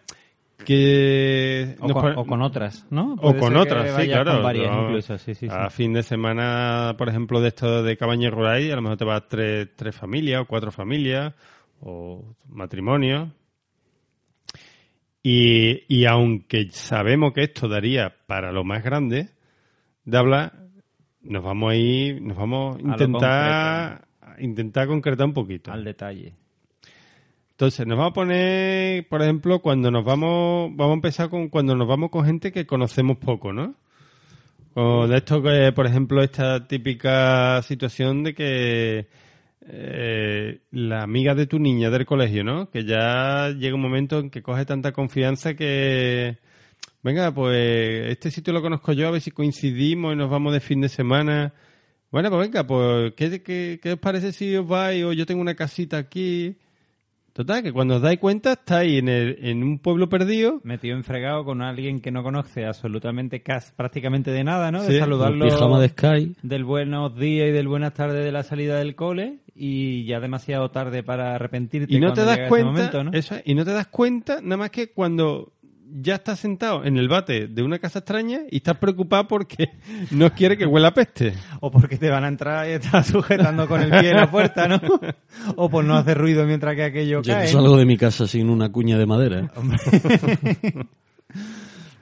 que 0.65 1.77
O 1.81 1.89
con, 1.89 2.03
pone- 2.03 2.15
o 2.17 2.25
con 2.25 2.43
otras, 2.43 2.87
¿no? 2.91 3.15
O 3.21 3.37
con 3.37 3.57
otras, 3.57 3.95
sí, 4.01 4.09
claro. 4.09 4.33
Con 4.35 4.43
varias 4.43 4.71
no, 4.71 4.85
incluso, 4.89 5.19
sí, 5.19 5.35
sí, 5.35 5.49
sí. 5.49 5.55
A 5.55 5.71
fin 5.71 5.93
de 5.93 6.03
semana, 6.03 6.95
por 6.99 7.09
ejemplo, 7.09 7.41
de 7.41 7.49
esto 7.49 7.83
de 7.83 7.97
cabaña 7.97 8.31
rural, 8.31 8.71
a 8.71 8.77
lo 8.77 8.83
mejor 8.83 8.99
te 8.99 9.05
vas 9.05 9.23
tres, 9.29 9.69
tres 9.77 9.95
familias 9.95 10.43
o 10.43 10.47
cuatro 10.47 10.71
familias 10.73 11.35
o 11.81 12.35
matrimonios. 12.49 13.29
Y, 15.23 15.85
y 15.89 16.05
aunque 16.07 16.69
sabemos 16.71 17.33
que 17.33 17.45
esto 17.45 17.69
daría 17.69 18.15
para 18.27 18.51
lo 18.51 18.65
más 18.65 18.83
grande 18.83 19.29
de 20.05 20.19
hablar, 20.19 20.53
nos 21.23 21.45
vamos 21.45 21.73
a 21.73 21.77
ir, 21.77 22.21
nos 22.21 22.37
vamos 22.37 22.77
a 22.77 22.81
intentar, 22.81 24.09
a 24.21 24.41
intentar 24.41 24.89
concretar 24.89 25.27
un 25.27 25.33
poquito. 25.33 25.71
Al 25.73 25.85
detalle. 25.85 26.35
Entonces, 27.63 27.87
nos 27.87 27.97
vamos 27.97 28.11
a 28.11 28.15
poner, 28.15 29.07
por 29.07 29.23
ejemplo, 29.23 29.61
cuando 29.61 29.93
nos 29.93 30.05
vamos, 30.05 30.73
vamos 30.75 30.91
a 30.91 30.95
empezar 30.95 31.31
con 31.31 31.49
cuando 31.49 31.77
nos 31.77 31.87
vamos 31.87 32.11
con 32.11 32.25
gente 32.25 32.51
que 32.51 32.67
conocemos 32.67 33.19
poco, 33.19 33.53
¿no? 33.53 33.77
O 34.75 35.07
de 35.07 35.19
esto 35.19 35.41
que, 35.41 35.71
por 35.71 35.87
ejemplo, 35.87 36.25
esta 36.25 36.67
típica 36.67 37.63
situación 37.63 38.25
de 38.25 38.35
que 38.35 39.07
eh, 39.69 40.59
la 40.73 41.05
amiga 41.05 41.37
de 41.37 41.47
tu 41.47 41.61
niña 41.61 41.89
del 41.89 42.05
colegio, 42.05 42.43
¿no? 42.43 42.69
Que 42.69 42.85
ya 42.85 43.51
llega 43.51 43.77
un 43.77 43.83
momento 43.83 44.19
en 44.19 44.31
que 44.31 44.43
coge 44.43 44.65
tanta 44.65 44.91
confianza 44.91 45.55
que, 45.55 46.39
venga, 47.05 47.33
pues 47.33 48.11
este 48.11 48.33
sitio 48.33 48.53
lo 48.53 48.61
conozco 48.61 48.93
yo, 48.93 49.07
a 49.07 49.13
ver 49.13 49.21
si 49.21 49.31
coincidimos 49.31 50.15
y 50.15 50.17
nos 50.17 50.29
vamos 50.29 50.53
de 50.53 50.59
fin 50.59 50.81
de 50.81 50.89
semana. 50.89 51.55
Bueno, 52.11 52.29
pues 52.29 52.49
venga, 52.49 52.67
pues, 52.67 53.15
¿qué, 53.15 53.41
qué, 53.41 53.79
qué 53.81 53.93
os 53.93 54.01
parece 54.01 54.33
si 54.33 54.57
os 54.57 54.67
vais 54.67 55.05
o 55.05 55.13
yo 55.13 55.27
tengo 55.27 55.41
una 55.41 55.55
casita 55.55 55.99
aquí? 55.99 56.57
Total, 57.33 57.63
que 57.63 57.73
cuando 57.73 57.97
os 57.97 58.03
dais 58.03 58.19
cuenta 58.19 58.53
estáis 58.53 58.99
en, 58.99 59.09
el, 59.09 59.39
en 59.41 59.63
un 59.63 59.79
pueblo 59.79 60.09
perdido. 60.09 60.61
Metido 60.65 60.97
en 60.97 61.03
fregado 61.03 61.45
con 61.45 61.63
alguien 61.63 62.01
que 62.01 62.11
no 62.11 62.23
conoce 62.23 62.67
absolutamente 62.67 63.43
cas- 63.43 63.73
prácticamente 63.75 64.31
de 64.31 64.45
nada, 64.45 64.71
¿no? 64.71 64.81
Sí, 64.83 64.93
de 64.95 64.99
saludarlo 64.99 65.47
Pijama 65.47 65.81
de 65.81 65.89
Sky. 65.89 66.37
del 66.43 66.65
buenos 66.65 67.17
días 67.17 67.49
y 67.49 67.53
del 67.53 67.69
buenas 67.69 67.95
tardes 67.95 68.23
de 68.23 68.33
la 68.33 68.43
salida 68.43 68.77
del 68.79 68.95
cole 68.95 69.39
y 69.55 70.05
ya 70.05 70.21
demasiado 70.21 70.71
tarde 70.71 71.03
para 71.03 71.35
arrepentirte 71.35 71.95
Y 71.95 72.01
no 72.01 72.09
cuando 72.13 72.23
te 72.23 72.27
das 72.41 72.49
cuenta, 72.49 72.67
momento, 72.71 73.05
¿no? 73.05 73.13
eso 73.13 73.35
es, 73.37 73.43
y 73.47 73.55
no 73.55 73.65
te 73.65 73.73
das 73.73 73.87
cuenta 73.87 74.41
nada 74.43 74.57
más 74.59 74.71
que 74.71 74.91
cuando 74.91 75.53
ya 75.95 76.17
estás 76.17 76.41
sentado 76.41 76.85
en 76.85 76.97
el 76.97 77.09
bate 77.09 77.47
de 77.49 77.63
una 77.63 77.79
casa 77.79 78.01
extraña 78.01 78.41
y 78.51 78.59
estás 78.59 78.79
preocupado 78.79 79.29
porque 79.29 79.71
no 80.11 80.33
quiere 80.33 80.57
que 80.57 80.67
huela 80.67 80.89
a 80.89 80.95
peste. 80.95 81.35
O 81.61 81.71
porque 81.71 81.97
te 81.99 82.09
van 82.11 82.25
a 82.25 82.29
entrar 82.29 82.69
y 82.69 82.73
estás 82.73 83.07
sujetando 83.09 83.69
con 83.69 83.81
el 83.81 83.91
pie 83.91 84.11
en 84.11 84.17
la 84.17 84.31
puerta, 84.31 84.69
¿no? 84.69 84.81
o 85.57 85.69
por 85.69 85.85
no 85.85 85.97
hacer 85.97 86.19
ruido 86.19 86.45
mientras 86.47 86.75
que 86.75 86.85
aquello 86.85 87.23
Yo 87.23 87.33
no 87.33 87.39
cae. 87.39 87.49
salgo 87.49 87.77
de 87.77 87.85
mi 87.85 87.97
casa 87.97 88.27
sin 88.27 88.49
una 88.49 88.71
cuña 88.71 88.99
de 88.99 89.07
madera. 89.07 89.41
¿eh? 89.53 90.85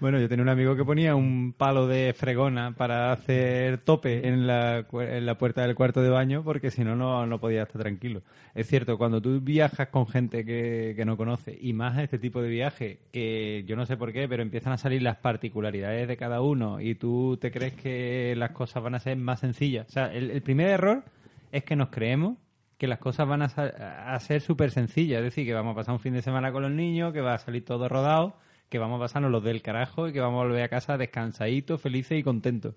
Bueno, 0.00 0.18
yo 0.18 0.30
tenía 0.30 0.42
un 0.42 0.48
amigo 0.48 0.74
que 0.76 0.84
ponía 0.84 1.14
un 1.14 1.52
palo 1.52 1.86
de 1.86 2.14
fregona 2.14 2.72
para 2.72 3.12
hacer 3.12 3.76
tope 3.78 4.26
en 4.26 4.46
la, 4.46 4.86
en 4.92 5.26
la 5.26 5.36
puerta 5.36 5.60
del 5.60 5.74
cuarto 5.74 6.00
de 6.00 6.08
baño 6.08 6.42
porque 6.42 6.70
si 6.70 6.82
no, 6.82 6.96
no 6.96 7.38
podía 7.38 7.64
estar 7.64 7.82
tranquilo. 7.82 8.22
Es 8.54 8.66
cierto, 8.66 8.96
cuando 8.96 9.20
tú 9.20 9.40
viajas 9.42 9.88
con 9.88 10.06
gente 10.06 10.42
que, 10.46 10.94
que 10.96 11.04
no 11.04 11.18
conoce 11.18 11.58
y 11.60 11.74
más 11.74 11.98
este 11.98 12.18
tipo 12.18 12.40
de 12.40 12.48
viaje, 12.48 13.00
que 13.12 13.62
yo 13.66 13.76
no 13.76 13.84
sé 13.84 13.98
por 13.98 14.10
qué, 14.10 14.26
pero 14.26 14.42
empiezan 14.42 14.72
a 14.72 14.78
salir 14.78 15.02
las 15.02 15.18
particularidades 15.18 16.08
de 16.08 16.16
cada 16.16 16.40
uno 16.40 16.80
y 16.80 16.94
tú 16.94 17.36
te 17.38 17.50
crees 17.50 17.74
que 17.74 18.32
las 18.38 18.52
cosas 18.52 18.82
van 18.82 18.94
a 18.94 19.00
ser 19.00 19.18
más 19.18 19.40
sencillas. 19.40 19.86
O 19.86 19.92
sea, 19.92 20.06
el, 20.14 20.30
el 20.30 20.40
primer 20.40 20.68
error 20.68 21.04
es 21.52 21.62
que 21.64 21.76
nos 21.76 21.90
creemos 21.90 22.38
que 22.78 22.86
las 22.86 23.00
cosas 23.00 23.28
van 23.28 23.42
a, 23.42 23.44
a 23.44 24.18
ser 24.20 24.40
súper 24.40 24.70
sencillas. 24.70 25.18
Es 25.18 25.24
decir, 25.24 25.44
que 25.44 25.52
vamos 25.52 25.72
a 25.72 25.76
pasar 25.76 25.92
un 25.92 26.00
fin 26.00 26.14
de 26.14 26.22
semana 26.22 26.52
con 26.52 26.62
los 26.62 26.72
niños, 26.72 27.12
que 27.12 27.20
va 27.20 27.34
a 27.34 27.38
salir 27.38 27.66
todo 27.66 27.86
rodado, 27.86 28.38
que 28.70 28.78
vamos 28.78 28.96
a 28.96 29.04
pasarnos 29.04 29.30
los 29.30 29.44
del 29.44 29.60
carajo 29.60 30.08
y 30.08 30.12
que 30.12 30.20
vamos 30.20 30.40
a 30.40 30.46
volver 30.46 30.62
a 30.62 30.68
casa 30.68 30.96
descansaditos, 30.96 31.82
felices 31.82 32.18
y 32.18 32.22
contentos. 32.22 32.76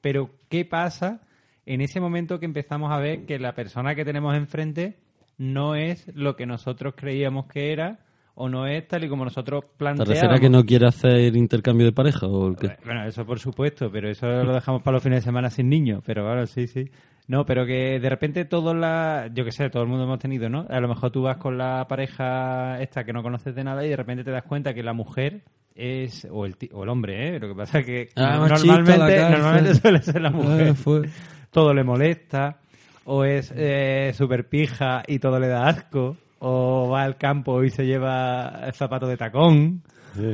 Pero, 0.00 0.30
¿qué 0.48 0.64
pasa 0.64 1.20
en 1.66 1.80
ese 1.80 2.00
momento 2.00 2.40
que 2.40 2.46
empezamos 2.46 2.90
a 2.90 2.98
ver 2.98 3.26
que 3.26 3.38
la 3.38 3.54
persona 3.54 3.94
que 3.94 4.04
tenemos 4.04 4.34
enfrente 4.34 4.98
no 5.36 5.74
es 5.74 6.10
lo 6.14 6.34
que 6.34 6.46
nosotros 6.46 6.94
creíamos 6.96 7.46
que 7.46 7.72
era 7.72 8.05
o 8.36 8.48
no 8.48 8.66
es 8.66 8.86
tal 8.86 9.02
y 9.04 9.08
como 9.08 9.24
nosotros 9.24 9.64
¿Te 9.64 9.76
planteábamos? 9.78 10.08
refieres 10.08 10.38
a 10.38 10.40
que 10.40 10.50
no 10.50 10.64
quiere 10.64 10.86
hacer 10.86 11.34
intercambio 11.34 11.86
de 11.86 11.92
pareja 11.92 12.26
o 12.26 12.54
qué? 12.54 12.76
Bueno, 12.84 13.04
eso 13.06 13.24
por 13.24 13.38
supuesto, 13.40 13.90
pero 13.90 14.08
eso 14.10 14.26
lo 14.26 14.52
dejamos 14.54 14.82
para 14.82 14.94
los 14.96 15.02
fines 15.02 15.20
de 15.20 15.24
semana 15.24 15.50
sin 15.50 15.68
niños. 15.68 16.02
Pero 16.06 16.22
claro, 16.24 16.46
sí, 16.46 16.66
sí. 16.66 16.88
No, 17.28 17.44
pero 17.44 17.66
que 17.66 17.98
de 17.98 18.08
repente 18.08 18.44
todos 18.44 18.76
la, 18.76 19.28
yo 19.34 19.44
qué 19.44 19.50
sé, 19.50 19.68
todo 19.70 19.82
el 19.82 19.88
mundo 19.88 20.04
hemos 20.04 20.18
tenido, 20.20 20.48
¿no? 20.48 20.64
A 20.68 20.78
lo 20.80 20.86
mejor 20.86 21.10
tú 21.10 21.22
vas 21.22 21.38
con 21.38 21.58
la 21.58 21.86
pareja 21.88 22.80
esta 22.80 23.04
que 23.04 23.12
no 23.12 23.22
conoces 23.22 23.54
de 23.54 23.64
nada 23.64 23.84
y 23.84 23.88
de 23.88 23.96
repente 23.96 24.22
te 24.22 24.30
das 24.30 24.44
cuenta 24.44 24.72
que 24.74 24.82
la 24.84 24.92
mujer 24.92 25.42
es, 25.74 26.26
o 26.30 26.46
el, 26.46 26.56
o 26.72 26.84
el 26.84 26.88
hombre, 26.88 27.28
¿eh? 27.36 27.40
Lo 27.40 27.48
que 27.48 27.54
pasa 27.54 27.80
es 27.80 27.86
que 27.86 28.08
Ah, 28.16 28.36
normalmente, 28.48 29.30
normalmente 29.30 29.74
suele 29.74 30.02
ser 30.02 30.20
la 30.20 30.30
mujer. 30.30 30.68
Ah, 30.70 30.74
fue. 30.74 31.08
Todo 31.50 31.74
le 31.74 31.82
molesta, 31.84 32.58
o 33.06 33.24
es 33.24 33.52
eh, 33.56 34.12
súper 34.14 34.48
pija 34.48 35.02
y 35.06 35.18
todo 35.18 35.40
le 35.40 35.48
da 35.48 35.66
asco, 35.68 36.16
o 36.38 36.88
va 36.90 37.02
al 37.02 37.16
campo 37.16 37.62
y 37.64 37.70
se 37.70 37.86
lleva 37.86 38.60
el 38.66 38.72
zapato 38.72 39.06
de 39.06 39.16
tacón. 39.16 39.82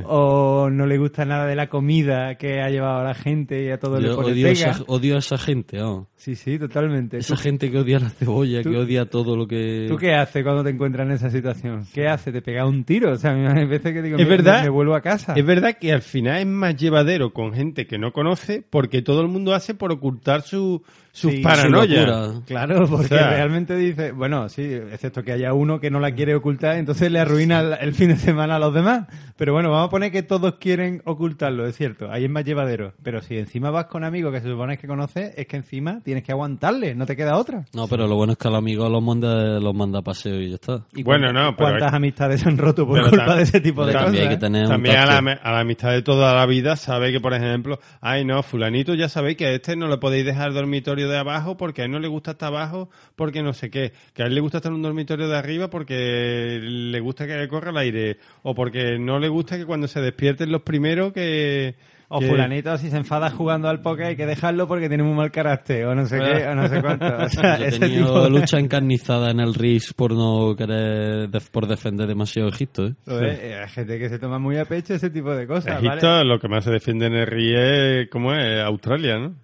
O 0.05 0.69
no 0.71 0.87
le 0.87 0.97
gusta 0.97 1.25
nada 1.25 1.45
de 1.45 1.57
la 1.57 1.69
comida 1.69 2.37
que 2.37 2.61
ha 2.61 2.69
llevado 2.71 3.01
a 3.01 3.03
la 3.05 3.15
gente 3.15 3.65
y 3.65 3.71
a 3.71 3.81
todo 3.81 3.99
le 3.99 4.09
Yo 4.11 4.15
pone 4.15 4.31
odio, 4.33 4.47
a 4.47 4.51
pega. 4.53 4.71
esa, 4.71 4.85
odio 4.87 5.17
a 5.17 5.19
esa 5.19 5.39
gente, 5.39 5.81
vamos. 5.81 6.07
Sí, 6.15 6.37
sí, 6.37 6.57
totalmente. 6.57 7.19
Esa 7.19 7.35
¿Tú, 7.35 7.41
gente 7.41 7.69
que 7.69 7.79
odia 7.79 7.99
la 7.99 8.11
cebolla, 8.11 8.63
tú- 8.63 8.71
que 8.71 8.77
odia 8.79 9.07
todo 9.07 9.35
lo 9.37 9.49
que... 9.49 9.87
tú 9.89 9.97
qué 9.97 10.15
haces 10.15 10.45
cuando 10.45 10.63
te 10.63 10.71
encuentras 10.71 11.09
en 11.09 11.15
esa 11.15 11.31
situación? 11.31 11.85
¿Qué 11.93 12.07
haces? 12.07 12.33
¿Te 12.33 12.43
pega 12.43 12.65
un 12.65 12.85
tiro? 12.85 13.11
O 13.11 13.17
sea, 13.17 13.33
a 13.33 13.35
mí 13.35 13.45
hay 13.45 13.67
veces 13.67 13.93
que 13.93 14.03
digo, 14.03 14.19
Es 14.19 14.25
"Mira, 14.25 14.37
verdad. 14.37 14.57
me, 14.59 14.63
me 14.65 14.69
vuelvo 14.71 14.95
a 14.95 15.01
casa. 15.01 15.33
Es 15.35 15.45
verdad 15.45 15.77
que 15.81 15.93
al 15.93 16.03
final 16.03 16.39
es 16.39 16.47
más 16.47 16.77
llevadero 16.77 17.33
con 17.33 17.53
gente 17.53 17.89
que 17.89 17.99
no 17.99 18.13
conoce 18.13 18.63
porque 18.71 19.03
todo 19.03 19.21
el 19.23 19.27
mundo 19.27 19.53
hace 19.53 19.75
por 19.75 19.91
ocultar 19.91 20.43
su, 20.43 20.85
sus 21.15 21.31
Sí, 21.33 21.37
su 21.39 21.43
paranoias. 21.43 22.41
Claro, 22.47 22.87
porque 22.89 23.05
O 23.05 23.09
sea- 23.09 23.31
realmente 23.31 23.77
dice, 23.77 24.13
bueno, 24.13 24.49
sí, 24.49 24.63
excepto 24.63 25.23
que 25.23 25.33
haya 25.33 25.53
uno 25.53 25.79
que 25.79 25.91
no 25.91 26.01
la 26.01 26.13
quiere 26.15 26.35
ocultar, 26.35 26.77
entonces 26.77 27.11
le 27.13 27.19
arruina 27.21 27.61
el, 27.61 27.73
el 27.81 27.95
fin 27.95 28.09
de 28.09 28.17
semana 28.17 28.57
a 28.57 28.59
los 28.59 28.73
demás. 28.73 29.07
Pero 29.37 29.53
bueno, 29.53 29.71
vamos 29.71 29.89
a 29.89 29.91
poner 29.91 30.11
que 30.13 30.23
todos 30.23 30.55
quieren 30.57 31.03
ocultarlo, 31.05 31.67
es 31.67 31.77
cierto, 31.77 32.11
ahí 32.11 32.25
es 32.25 32.31
más 32.31 32.45
llevadero. 32.45 32.95
Pero 33.03 33.21
si 33.21 33.37
encima 33.39 33.71
vas 33.71 33.87
con 33.87 34.05
amigos 34.05 34.33
que 34.33 34.41
se 34.41 34.49
supone 34.49 34.79
que 34.79 34.87
conoces, 34.87 35.33
es 35.37 35.47
que 35.47 35.57
encima 35.57 36.01
tienes 36.03 36.23
que 36.25 36.33
aguantarle, 36.33 36.95
no 36.95 37.05
te 37.07 37.17
queda 37.17 37.37
otra. 37.37 37.65
No, 37.75 37.89
pero 37.89 38.07
lo 38.07 38.17
bueno 38.17 38.33
es 38.33 38.39
que 38.39 38.49
a 38.49 38.51
los 38.51 38.59
amigos 38.59 38.91
los 38.91 39.03
manda, 39.03 39.59
los 39.61 39.75
manda 39.75 39.99
a 39.99 40.03
paseo 40.03 40.41
y 40.41 40.49
ya 40.49 40.55
está. 40.55 40.85
¿Y 40.95 41.03
Bueno, 41.03 41.27
cuántas- 41.27 41.45
no, 41.45 41.57
pero 41.57 41.69
¿Cuántas 41.71 41.93
hay- 41.93 41.97
amistades 41.97 42.41
se 42.41 42.49
han 42.49 42.57
roto 42.59 42.87
por 42.87 42.97
Pero 42.99 43.11
culpa 43.11 43.27
tam- 43.27 43.37
de 43.37 43.43
ese 43.43 43.61
tipo 43.61 43.85
de 43.85 43.93
Pero 43.93 43.99
cosas? 43.99 44.07
también 44.07 44.29
hay 44.29 44.35
que 44.37 44.41
tener 44.41 44.63
un 44.65 44.71
También 44.71 44.97
a 44.97 45.07
la, 45.07 45.33
a 45.43 45.53
la 45.53 45.61
amistad 45.61 45.91
de 45.91 46.03
toda 46.03 46.35
la 46.35 46.47
vida 46.47 46.77
sabe 46.77 47.13
que, 47.13 47.21
por 47.21 47.35
ejemplo, 47.35 47.79
ay 48.01 48.25
no, 48.25 48.43
fulanito 48.43 48.95
ya 48.95 49.09
sabéis 49.09 49.37
que 49.37 49.47
a 49.47 49.51
este 49.53 49.77
no 49.77 49.89
le 49.89 49.99
podéis 49.99 50.25
dejar 50.25 50.49
el 50.49 50.55
dormitorio 50.55 51.02
dormitorio 51.03 51.09
de 51.09 51.19
abajo 51.19 51.57
porque 51.57 51.83
a 51.83 51.85
él 51.85 51.91
no 51.91 51.99
le 51.99 52.09
gusta 52.09 52.33
estar 52.33 52.49
abajo 52.49 52.89
porque 53.17 53.43
no 53.43 53.53
sé 53.53 53.71
qué. 53.71 53.93
Que 54.15 54.23
a 54.23 54.27
él 54.27 54.35
le 54.35 54.41
gusta 54.41 54.59
estar 54.59 54.71
en 54.71 54.77
un 54.77 54.83
dormitorio 54.83 55.29
de 55.29 55.37
arriba 55.37 55.69
porque 55.71 56.59
le 56.63 57.01
gusta 57.01 57.27
que 57.27 57.49
corra 57.49 57.71
el 57.71 57.77
aire. 57.79 58.17
O 58.43 58.55
porque 58.55 58.99
no 58.99 59.19
le 59.19 59.29
gusta 59.29 59.57
que 59.57 59.67
cuando 59.67 59.89
se 59.89 60.01
despierten 60.01 60.51
los 60.53 60.63
primeros 60.63 61.13
que... 61.13 61.75
O 62.15 62.21
que- 62.21 62.27
fulanito 62.29 62.77
si 62.77 62.91
se 62.91 62.99
enfada 62.99 63.31
jugando 63.31 63.71
al 63.71 63.81
póker 63.81 64.05
hay 64.05 64.17
que 64.17 64.27
dejarlo 64.27 64.69
porque 64.69 64.89
tiene 64.91 65.03
muy 65.03 65.15
mal 65.15 65.31
carácter 65.31 65.87
o 65.87 65.95
no 65.95 66.05
sé 66.05 66.19
qué, 66.19 66.47
o 66.47 66.55
no 66.55 66.69
sé 66.69 66.83
cuánto. 66.83 67.07
O 67.07 67.29
sea, 67.31 67.57
Yo 67.57 67.65
he 67.65 67.69
ese 67.69 67.79
tenido 67.79 68.07
tipo 68.09 68.21
de- 68.25 68.31
lucha 68.31 68.59
encarnizada 68.59 69.31
en 69.31 69.41
el 69.41 69.55
RIS 69.55 69.95
por 69.95 70.13
no 70.13 70.55
querer, 70.55 71.31
def- 71.31 71.49
por 71.49 71.67
defender 71.67 72.07
demasiado 72.07 72.51
Egipto, 72.51 72.87
¿eh? 72.89 72.95
Eh, 73.09 73.59
Hay 73.63 73.69
gente 73.71 73.99
que 73.99 74.11
se 74.11 74.19
toma 74.19 74.39
muy 74.39 74.59
a 74.59 74.67
pecho 74.67 74.93
ese 74.93 75.09
tipo 75.09 75.35
de 75.35 75.47
cosas, 75.47 75.79
Egipto, 75.83 76.07
¿vale? 76.07 76.25
lo 76.29 76.39
que 76.39 76.49
más 76.49 76.65
se 76.65 76.71
defiende 76.73 77.07
en 77.07 77.15
el 77.15 77.27
RIE, 77.27 78.11
¿cómo 78.11 78.35
es? 78.35 78.61
Australia, 78.63 79.19
¿no? 79.19 79.35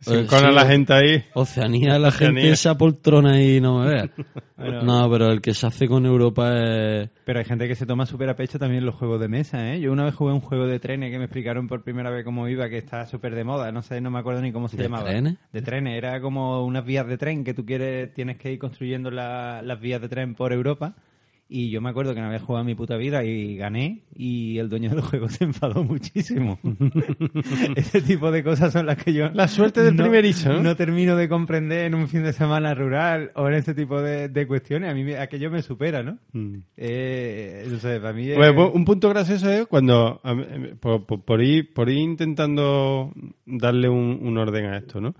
Se 0.00 0.20
Eh, 0.20 0.26
sí, 0.28 0.36
la 0.52 0.66
gente 0.66 0.92
ahí. 0.94 1.24
Oceanía, 1.34 1.98
la 1.98 2.08
Oceanía. 2.08 2.40
gente 2.42 2.52
esa 2.54 2.76
poltrona 2.78 3.42
y 3.42 3.60
no 3.60 3.80
me 3.80 3.86
veas. 3.88 4.10
Bueno. 4.60 4.82
No, 4.82 5.10
pero 5.10 5.32
el 5.32 5.40
que 5.40 5.54
se 5.54 5.66
hace 5.66 5.88
con 5.88 6.04
Europa 6.04 6.52
es... 6.54 7.08
Pero 7.24 7.38
hay 7.38 7.46
gente 7.46 7.66
que 7.66 7.74
se 7.74 7.86
toma 7.86 8.04
súper 8.04 8.28
a 8.28 8.36
pecho 8.36 8.58
también 8.58 8.84
los 8.84 8.94
juegos 8.94 9.18
de 9.18 9.26
mesa, 9.26 9.72
¿eh? 9.72 9.80
Yo 9.80 9.90
una 9.90 10.04
vez 10.04 10.14
jugué 10.14 10.34
un 10.34 10.40
juego 10.42 10.66
de 10.66 10.78
trenes 10.78 11.10
que 11.10 11.16
me 11.16 11.24
explicaron 11.24 11.66
por 11.66 11.82
primera 11.82 12.10
vez 12.10 12.26
cómo 12.26 12.46
iba, 12.46 12.68
que 12.68 12.76
está 12.76 13.06
súper 13.06 13.34
de 13.34 13.42
moda, 13.42 13.72
no 13.72 13.80
sé, 13.80 14.02
no 14.02 14.10
me 14.10 14.18
acuerdo 14.18 14.42
ni 14.42 14.52
cómo 14.52 14.68
se 14.68 14.76
¿De 14.76 14.82
llamaba. 14.82 15.08
trenes? 15.08 15.36
De 15.50 15.62
trenes, 15.62 15.96
era 15.96 16.20
como 16.20 16.62
unas 16.66 16.84
vías 16.84 17.06
de 17.06 17.16
tren 17.16 17.42
que 17.42 17.54
tú 17.54 17.64
quieres, 17.64 18.12
tienes 18.12 18.36
que 18.36 18.52
ir 18.52 18.58
construyendo 18.58 19.10
la- 19.10 19.62
las 19.62 19.80
vías 19.80 20.02
de 20.02 20.10
tren 20.10 20.34
por 20.34 20.52
Europa. 20.52 20.94
Y 21.52 21.68
yo 21.70 21.80
me 21.80 21.90
acuerdo 21.90 22.14
que 22.14 22.20
no 22.20 22.26
había 22.28 22.38
jugado 22.38 22.60
en 22.60 22.66
mi 22.68 22.74
puta 22.76 22.96
vida 22.96 23.24
y 23.24 23.56
gané 23.56 24.02
y 24.14 24.58
el 24.58 24.68
dueño 24.68 24.88
del 24.90 25.00
juego 25.00 25.28
se 25.28 25.42
enfadó 25.42 25.82
muchísimo. 25.82 26.60
Ese 27.76 28.00
tipo 28.02 28.30
de 28.30 28.44
cosas 28.44 28.72
son 28.72 28.86
las 28.86 28.96
que 29.02 29.12
yo... 29.12 29.30
La 29.34 29.48
suerte 29.48 29.82
del 29.82 29.96
no- 29.96 30.04
primerizo, 30.04 30.52
¿no? 30.52 30.62
No 30.62 30.76
termino 30.76 31.16
de 31.16 31.28
comprender 31.28 31.86
en 31.86 31.96
un 31.96 32.06
fin 32.06 32.22
de 32.22 32.32
semana 32.32 32.72
rural 32.74 33.32
o 33.34 33.48
en 33.48 33.54
ese 33.54 33.74
tipo 33.74 34.00
de, 34.00 34.28
de 34.28 34.46
cuestiones. 34.46 34.90
A 34.90 34.94
mí 34.94 35.02
me- 35.02 35.18
aquello 35.18 35.50
me 35.50 35.60
supera, 35.62 36.04
¿no? 36.04 36.18
Eh, 36.76 37.66
no 37.68 37.78
sé, 37.78 37.98
para 37.98 38.12
mí 38.12 38.28
es- 38.30 38.36
Pues, 38.36 38.52
pues, 38.52 38.70
un 38.72 38.84
punto 38.84 39.08
gracioso 39.08 39.50
es 39.50 39.66
cuando, 39.66 40.20
por, 40.78 41.04
por- 41.04 41.24
por 41.24 41.42
ir, 41.42 41.72
por 41.74 41.88
ir 41.90 41.98
intentando 41.98 43.12
darle 43.44 43.88
un, 43.88 44.20
un 44.22 44.38
orden 44.38 44.66
a 44.66 44.78
esto, 44.78 45.00
¿no? 45.00 45.14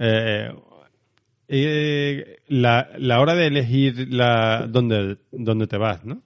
Eh, 0.00 0.50
eh, 1.48 2.36
la, 2.48 2.88
la 2.98 3.20
hora 3.20 3.34
de 3.34 3.46
elegir 3.46 4.08
la 4.12 4.66
dónde, 4.68 5.16
dónde 5.32 5.66
te 5.66 5.76
vas, 5.78 6.04
¿no? 6.04 6.22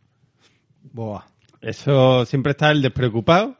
Buah. 0.93 1.23
Eso 1.61 2.25
siempre 2.27 2.51
está 2.53 2.71
el 2.73 2.83
despreocupado, 2.83 3.57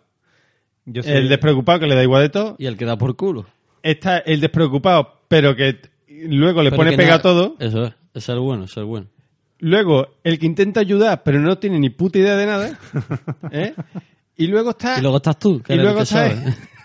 Yo 0.87 1.03
soy- 1.03 1.13
el 1.13 1.29
despreocupado 1.29 1.81
que 1.81 1.87
le 1.87 1.95
da 1.95 2.03
igual 2.03 2.23
de 2.23 2.29
todo, 2.31 2.57
Y 2.59 2.67
el 2.67 2.77
que 2.77 2.85
da 2.85 2.97
por 2.99 3.15
culo. 3.17 3.47
está 3.83 4.19
el 4.19 4.41
despreocupado 4.41 5.21
pero 5.29 5.55
que 5.57 5.81
luego 6.27 6.63
le 6.63 6.71
Pero 6.71 6.83
pone 6.83 6.97
pega 6.97 7.15
a 7.15 7.23
todo, 7.23 7.57
Eso 7.59 7.87
es, 7.87 7.95
es 8.15 8.29
el 8.29 8.41
bueno, 8.41 8.65
es 8.65 8.77
el 8.77 8.85
bueno. 8.85 9.07
luego 9.61 10.09
el 10.25 10.39
que 10.39 10.47
intenta 10.47 10.81
ayudar 10.81 11.23
pero 11.23 11.39
no 11.41 11.57
tiene 11.59 11.79
ni 11.79 11.91
puta 11.91 12.19
idea 12.19 12.37
de 12.37 12.47
nada, 12.47 12.79
¿eh? 13.53 13.75
y 14.37 14.47
luego 14.49 14.71
está... 14.71 14.99
Y 14.99 15.03
luego 15.03 15.19
estás 15.19 15.39
tú, 15.39 15.63
que 15.63 15.73
y 15.75 15.79
eres 15.79 15.85
luego 15.85 16.01
el 16.01 16.07
que 16.09 16.15
está 16.15 16.29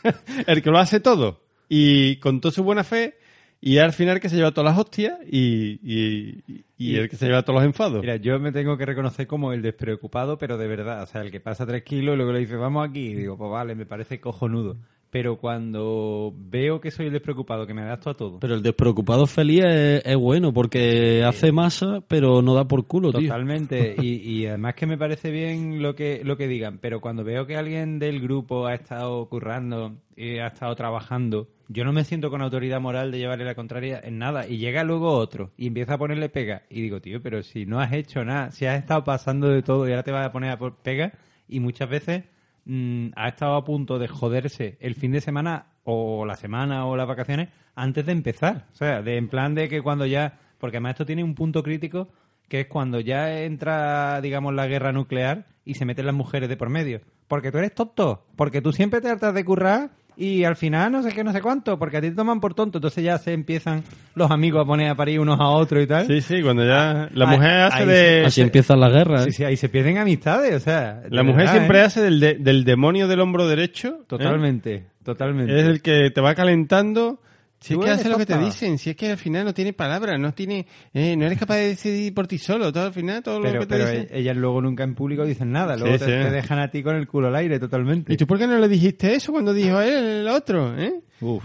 sabe. 0.03 0.43
el 0.47 0.61
que 0.61 0.69
lo 0.69 0.77
hace 0.77 0.99
todo 0.99 1.41
y 1.67 2.17
con 2.17 2.39
toda 2.39 2.51
su 2.53 2.63
buena 2.63 2.83
fe 2.83 3.15
y 3.59 3.79
al 3.79 3.93
final 3.93 4.19
que 4.19 4.29
se 4.29 4.35
lleva 4.35 4.51
todas 4.51 4.71
las 4.71 4.79
hostias 4.79 5.17
y, 5.25 5.79
y, 5.83 6.63
y 6.77 6.95
el 6.95 7.09
que 7.09 7.15
se 7.15 7.25
lleva 7.25 7.41
todos 7.43 7.55
los 7.59 7.65
enfados. 7.65 8.01
Mira, 8.01 8.17
yo 8.17 8.39
me 8.39 8.51
tengo 8.51 8.77
que 8.77 8.85
reconocer 8.85 9.25
como 9.25 9.51
el 9.53 9.61
despreocupado, 9.61 10.37
pero 10.37 10.57
de 10.57 10.67
verdad. 10.67 11.03
O 11.03 11.07
sea, 11.07 11.21
el 11.21 11.31
que 11.31 11.39
pasa 11.39 11.65
tres 11.65 11.83
kilos 11.83 12.13
y 12.13 12.17
luego 12.17 12.33
le 12.33 12.39
dice, 12.39 12.55
vamos 12.55 12.87
aquí. 12.87 13.07
Y 13.07 13.15
digo, 13.15 13.37
pues 13.37 13.49
vale, 13.51 13.73
me 13.73 13.85
parece 13.85 14.19
cojonudo. 14.19 14.77
Pero 15.09 15.37
cuando 15.37 16.33
veo 16.35 16.81
que 16.81 16.91
soy 16.91 17.07
el 17.07 17.13
despreocupado, 17.13 17.65
que 17.65 17.73
me 17.73 17.81
adapto 17.81 18.09
a 18.09 18.13
todo. 18.13 18.39
Pero 18.39 18.55
el 18.55 18.61
despreocupado 18.61 19.25
feliz 19.25 19.63
es, 19.63 20.05
es 20.05 20.15
bueno 20.17 20.53
porque 20.53 21.23
hace 21.23 21.51
masa, 21.51 22.01
pero 22.07 22.41
no 22.41 22.53
da 22.53 22.67
por 22.67 22.87
culo, 22.87 23.11
tío. 23.11 23.27
Totalmente. 23.27 23.95
Y, 24.07 24.17
y 24.17 24.45
además 24.45 24.75
que 24.75 24.85
me 24.85 24.97
parece 24.97 25.31
bien 25.31 25.81
lo 25.81 25.95
que, 25.95 26.21
lo 26.23 26.37
que 26.37 26.47
digan. 26.47 26.77
Pero 26.79 27.01
cuando 27.01 27.23
veo 27.23 27.47
que 27.47 27.57
alguien 27.57 27.99
del 27.99 28.21
grupo 28.21 28.67
ha 28.67 28.73
estado 28.73 29.27
currando 29.27 29.95
y 30.15 30.37
ha 30.37 30.47
estado 30.47 30.75
trabajando, 30.75 31.47
yo 31.69 31.83
no 31.83 31.93
me 31.93 32.03
siento 32.03 32.29
con 32.29 32.41
autoridad 32.41 32.79
moral 32.79 33.11
de 33.11 33.17
llevarle 33.17 33.45
la 33.45 33.55
contraria 33.55 33.99
en 34.03 34.17
nada. 34.17 34.47
Y 34.47 34.57
llega 34.57 34.83
luego 34.83 35.11
otro 35.11 35.51
y 35.57 35.67
empieza 35.67 35.95
a 35.95 35.97
ponerle 35.97 36.29
pega. 36.29 36.63
Y 36.69 36.81
digo, 36.81 37.01
tío, 37.01 37.21
pero 37.21 37.43
si 37.43 37.65
no 37.65 37.79
has 37.79 37.91
hecho 37.93 38.23
nada, 38.23 38.51
si 38.51 38.65
has 38.65 38.79
estado 38.79 39.03
pasando 39.03 39.49
de 39.49 39.61
todo 39.61 39.87
y 39.87 39.91
ahora 39.91 40.03
te 40.03 40.11
vas 40.11 40.25
a 40.25 40.31
poner 40.31 40.51
a 40.51 40.57
por 40.57 40.77
pega. 40.77 41.13
Y 41.47 41.59
muchas 41.59 41.89
veces 41.89 42.23
mm, 42.67 43.13
ha 43.15 43.29
estado 43.29 43.55
a 43.55 43.63
punto 43.63 43.97
de 43.97 44.07
joderse 44.07 44.77
el 44.79 44.95
fin 44.95 45.11
de 45.11 45.21
semana 45.21 45.67
o 45.83 46.25
la 46.25 46.35
semana 46.35 46.85
o 46.85 46.95
las 46.95 47.07
vacaciones 47.07 47.49
antes 47.75 48.05
de 48.05 48.11
empezar. 48.11 48.67
O 48.73 48.75
sea, 48.75 49.01
de 49.01 49.17
en 49.17 49.29
plan 49.29 49.55
de 49.55 49.69
que 49.69 49.81
cuando 49.81 50.05
ya... 50.05 50.39
Porque 50.59 50.77
además 50.77 50.91
esto 50.91 51.05
tiene 51.05 51.23
un 51.23 51.35
punto 51.35 51.63
crítico 51.63 52.09
que 52.47 52.61
es 52.61 52.67
cuando 52.67 52.99
ya 52.99 53.41
entra, 53.41 54.21
digamos, 54.21 54.53
la 54.53 54.67
guerra 54.67 54.91
nuclear 54.91 55.47
y 55.65 55.75
se 55.75 55.85
meten 55.85 56.05
las 56.05 56.15
mujeres 56.15 56.49
de 56.49 56.57
por 56.57 56.69
medio. 56.69 57.01
Porque 57.27 57.51
tú 57.51 57.57
eres 57.57 57.75
tonto, 57.75 58.25
porque 58.35 58.61
tú 58.61 58.71
siempre 58.71 59.01
te 59.01 59.09
tratas 59.09 59.33
de 59.33 59.45
currar 59.45 59.91
y 60.17 60.43
al 60.43 60.55
final 60.55 60.91
no 60.91 61.03
sé 61.03 61.11
qué, 61.13 61.23
no 61.23 61.31
sé 61.31 61.41
cuánto, 61.41 61.77
porque 61.77 61.97
a 61.97 62.01
ti 62.01 62.09
te 62.09 62.15
toman 62.15 62.39
por 62.39 62.53
tonto, 62.55 62.79
entonces 62.79 63.03
ya 63.03 63.17
se 63.19 63.33
empiezan 63.33 63.83
los 64.15 64.31
amigos 64.31 64.63
a 64.63 64.65
poner 64.65 64.89
a 64.89 64.95
parir 64.95 65.19
unos 65.19 65.39
a 65.39 65.47
otros 65.49 65.83
y 65.83 65.87
tal. 65.87 66.07
Sí, 66.07 66.21
sí, 66.21 66.41
cuando 66.41 66.65
ya 66.65 67.07
la 67.13 67.29
Ahí- 67.29 67.37
mujer 67.37 67.51
hace 67.61 67.77
ahí 67.83 67.87
de... 67.87 68.25
Así 68.25 68.41
empiezan 68.41 68.79
las 68.79 68.91
guerras. 68.91 69.23
Sí, 69.25 69.29
¿eh? 69.29 69.33
sí, 69.33 69.43
ahí 69.43 69.57
se 69.57 69.69
pierden 69.69 69.97
amistades, 69.99 70.53
o 70.55 70.59
sea. 70.59 71.03
La 71.09 71.21
mujer 71.23 71.41
verdad, 71.41 71.53
siempre 71.53 71.79
¿eh? 71.79 71.81
hace 71.83 72.01
del, 72.01 72.19
de- 72.19 72.35
del 72.35 72.63
demonio 72.63 73.07
del 73.07 73.19
hombro 73.19 73.47
derecho. 73.47 73.87
¿eh? 74.01 74.03
Totalmente, 74.07 74.85
totalmente. 75.03 75.59
Es 75.59 75.65
el 75.67 75.81
que 75.81 76.09
te 76.09 76.19
va 76.21 76.33
calentando. 76.35 77.19
Si 77.59 77.73
es 77.73 77.79
que 77.79 77.89
hace 77.89 78.07
lo 78.09 78.17
que 78.17 78.25
te 78.27 78.37
dicen, 78.37 78.77
si 78.77 78.91
es 78.91 78.95
que 78.95 79.11
al 79.11 79.17
final 79.17 79.43
no 79.43 79.53
tiene 79.53 79.73
palabras, 79.73 80.19
no 80.19 80.31
tiene, 80.33 80.67
eh, 80.93 81.15
no 81.17 81.25
eres 81.25 81.39
capaz 81.39 81.55
de 81.55 81.67
decidir 81.69 82.13
por 82.13 82.27
ti 82.27 82.37
solo, 82.37 82.71
todo 82.71 82.85
al 82.85 82.93
final, 82.93 83.23
todo 83.23 83.39
lo 83.39 83.51
que 83.51 83.59
te 83.59 83.65
pero 83.65 83.89
dicen. 83.89 84.07
e- 84.11 84.19
ellas 84.19 84.37
luego 84.37 84.61
nunca 84.61 84.83
en 84.83 84.93
público 84.93 85.25
dicen 85.25 85.51
nada, 85.51 85.75
luego 85.75 85.93
Sí, 85.93 85.99
te, 85.99 86.05
sí. 86.05 86.11
te 86.11 86.31
dejan 86.31 86.59
a 86.59 86.69
ti 86.69 86.83
con 86.83 86.95
el 86.95 87.07
culo 87.07 87.27
al 87.29 87.35
aire 87.35 87.59
totalmente. 87.59 88.13
¿Y 88.13 88.17
tú 88.17 88.27
por 88.27 88.37
qué 88.37 88.45
no 88.45 88.59
le 88.59 88.67
dijiste 88.67 89.15
eso 89.15 89.31
cuando 89.31 89.53
dijo 89.53 89.81
él 89.81 90.05
el 90.21 90.27
otro, 90.27 90.77
eh? 90.79 91.01
Uf. 91.19 91.43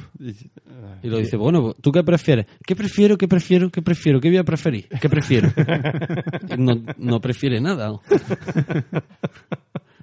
Y 1.03 1.09
lo 1.09 1.16
dice, 1.16 1.38
bueno, 1.38 1.72
¿tú 1.81 1.90
qué 1.90 2.03
prefieres? 2.05 2.44
¿Qué 2.66 2.77
prefiero, 2.77 3.16
qué 3.16 3.27
prefiero, 3.27 3.70
qué 3.70 3.81
prefiero? 3.81 4.20
¿Qué 4.20 4.29
voy 4.29 4.37
a 4.37 4.44
preferir? 4.44 4.88
¿Qué 5.01 5.09
prefiero? 5.09 5.48
No, 6.59 6.75
no 6.98 7.20
prefiere 7.22 7.59
nada. 7.61 7.90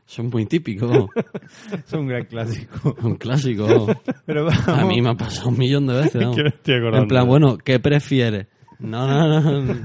Son 0.10 0.28
muy 0.32 0.48
típicos. 0.48 1.08
Es 1.72 1.93
un 1.93 2.08
gran 2.08 2.26
clásico. 2.26 2.95
Un 3.04 3.15
clásico. 3.15 3.67
Pero 4.26 4.45
vamos. 4.45 4.67
A 4.67 4.84
mí 4.84 5.00
me 5.04 5.12
ha 5.12 5.13
pasado 5.13 5.50
un 5.50 5.58
millón 5.60 5.86
de 5.86 5.93
veces. 5.93 6.15
me 6.36 6.48
estoy. 6.48 6.76
En 6.76 7.08
plan, 7.08 7.28
bueno, 7.28 7.60
¿qué 7.60 7.80
prefieres? 7.80 8.48
No, 8.80 9.08
no, 9.08 9.62
no. 9.62 9.76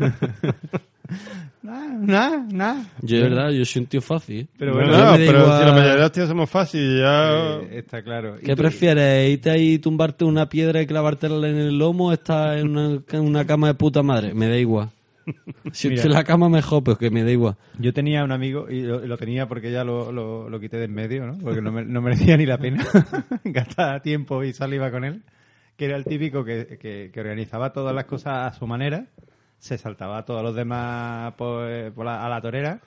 Nada, 1.62 1.88
nada, 1.98 2.46
nada. 2.50 2.84
Yo, 3.02 3.16
de 3.18 3.22
verdad, 3.24 3.50
yo 3.50 3.64
soy 3.66 3.82
un 3.82 3.86
tío 3.88 4.00
fácil. 4.00 4.48
Pero 4.58 4.72
No, 4.72 4.78
bueno, 4.78 4.92
no, 4.96 5.12
pero 5.16 5.40
igual- 5.42 5.58
si 5.60 5.64
la 5.66 5.72
mayoría 5.72 5.94
de 5.94 6.00
los 6.00 6.12
tíos 6.12 6.28
somos 6.28 6.48
fáciles, 6.50 7.00
ya... 7.00 7.56
Eh, 7.60 7.78
está 7.78 8.02
claro. 8.02 8.36
¿Y 8.40 8.44
¿Qué 8.46 8.56
prefieres? 8.56 9.30
¿Irte 9.30 9.50
ahí 9.50 9.72
y 9.74 9.78
tumbarte 9.78 10.24
una 10.24 10.48
piedra 10.48 10.80
y 10.80 10.86
clavártela 10.86 11.46
en 11.48 11.56
el 11.56 11.76
lomo 11.78 12.08
o 12.08 12.12
estar 12.12 12.56
en 12.56 12.70
una, 12.70 13.02
en 13.12 13.20
una 13.20 13.46
cama 13.46 13.66
de 13.68 13.74
puta 13.74 14.02
madre? 14.02 14.32
Me 14.34 14.48
da 14.48 14.56
igual. 14.56 14.88
Si 15.72 15.88
Mira. 15.88 15.96
estoy 16.00 16.10
en 16.12 16.16
la 16.18 16.24
cama 16.24 16.48
mejor, 16.48 16.84
pues 16.84 16.98
que 16.98 17.10
me 17.10 17.24
da 17.24 17.30
igual. 17.30 17.56
Yo 17.78 17.92
tenía 17.92 18.22
un 18.24 18.32
amigo, 18.32 18.68
y 18.70 18.82
lo, 18.82 19.00
lo 19.06 19.16
tenía 19.16 19.48
porque 19.48 19.70
ya 19.72 19.82
lo, 19.84 20.12
lo, 20.12 20.48
lo 20.50 20.60
quité 20.60 20.76
de 20.76 20.84
en 20.84 20.94
medio, 20.94 21.26
¿no? 21.26 21.38
Porque 21.38 21.60
no, 21.62 21.72
me- 21.72 21.84
no 21.84 22.02
merecía 22.02 22.36
ni 22.36 22.46
la 22.46 22.58
pena 22.58 22.84
gastar 23.44 24.02
tiempo 24.02 24.42
y 24.44 24.52
saliva 24.52 24.90
con 24.90 25.04
él, 25.04 25.22
que 25.76 25.86
era 25.86 25.96
el 25.96 26.04
típico 26.04 26.44
que, 26.44 26.78
que, 26.80 27.10
que 27.12 27.20
organizaba 27.20 27.72
todas 27.72 27.94
las 27.94 28.04
cosas 28.04 28.52
a 28.54 28.58
su 28.58 28.66
manera, 28.66 29.06
se 29.58 29.78
saltaba 29.78 30.18
a 30.18 30.24
todos 30.24 30.42
los 30.42 30.54
demás 30.54 31.32
por, 31.34 31.92
por 31.92 32.04
la- 32.04 32.24
a 32.24 32.28
la 32.28 32.40
torera, 32.40 32.80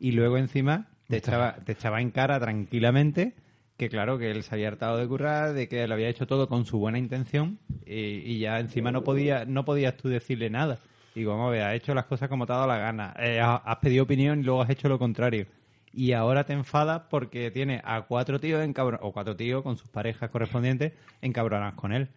y 0.00 0.12
luego 0.12 0.38
encima 0.38 0.86
te 1.08 1.18
echaba, 1.18 1.56
te 1.64 1.72
echaba 1.72 2.00
en 2.00 2.10
cara 2.10 2.40
tranquilamente 2.40 3.34
que 3.76 3.88
claro, 3.88 4.18
que 4.18 4.30
él 4.30 4.42
se 4.44 4.54
había 4.54 4.68
hartado 4.68 4.96
de 4.98 5.06
currar, 5.08 5.52
de 5.52 5.68
que 5.68 5.86
lo 5.88 5.94
había 5.94 6.08
hecho 6.08 6.26
todo 6.26 6.48
con 6.48 6.64
su 6.64 6.78
buena 6.78 6.98
intención, 6.98 7.58
y, 7.84 7.94
y 7.94 8.38
ya 8.38 8.58
encima 8.60 8.92
no 8.92 9.02
podía, 9.02 9.44
no 9.44 9.64
podías 9.64 9.96
tú 9.96 10.08
decirle 10.08 10.48
nada. 10.48 10.78
Digo, 11.14 11.32
vamos 11.36 11.54
a 11.56 11.68
has 11.68 11.74
hecho 11.74 11.94
las 11.94 12.06
cosas 12.06 12.28
como 12.28 12.46
te 12.46 12.52
ha 12.52 12.56
dado 12.56 12.68
la 12.68 12.78
gana. 12.78 13.14
Eh, 13.18 13.40
has 13.40 13.76
pedido 13.76 14.04
opinión 14.04 14.40
y 14.40 14.42
luego 14.42 14.62
has 14.62 14.70
hecho 14.70 14.88
lo 14.88 14.98
contrario. 14.98 15.46
Y 15.92 16.12
ahora 16.12 16.44
te 16.44 16.52
enfadas 16.52 17.02
porque 17.08 17.52
tiene 17.52 17.80
a 17.84 18.02
cuatro 18.02 18.40
tíos 18.40 18.64
encabron 18.64 18.98
o 19.00 19.12
cuatro 19.12 19.36
tíos 19.36 19.62
con 19.62 19.76
sus 19.76 19.88
parejas 19.88 20.28
correspondientes 20.30 20.92
encabronadas 21.22 21.74
con 21.74 21.92
él. 21.92 22.08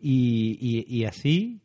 Y, 0.00 0.58
y, 0.60 0.86
y 0.88 1.04
así, 1.04 1.60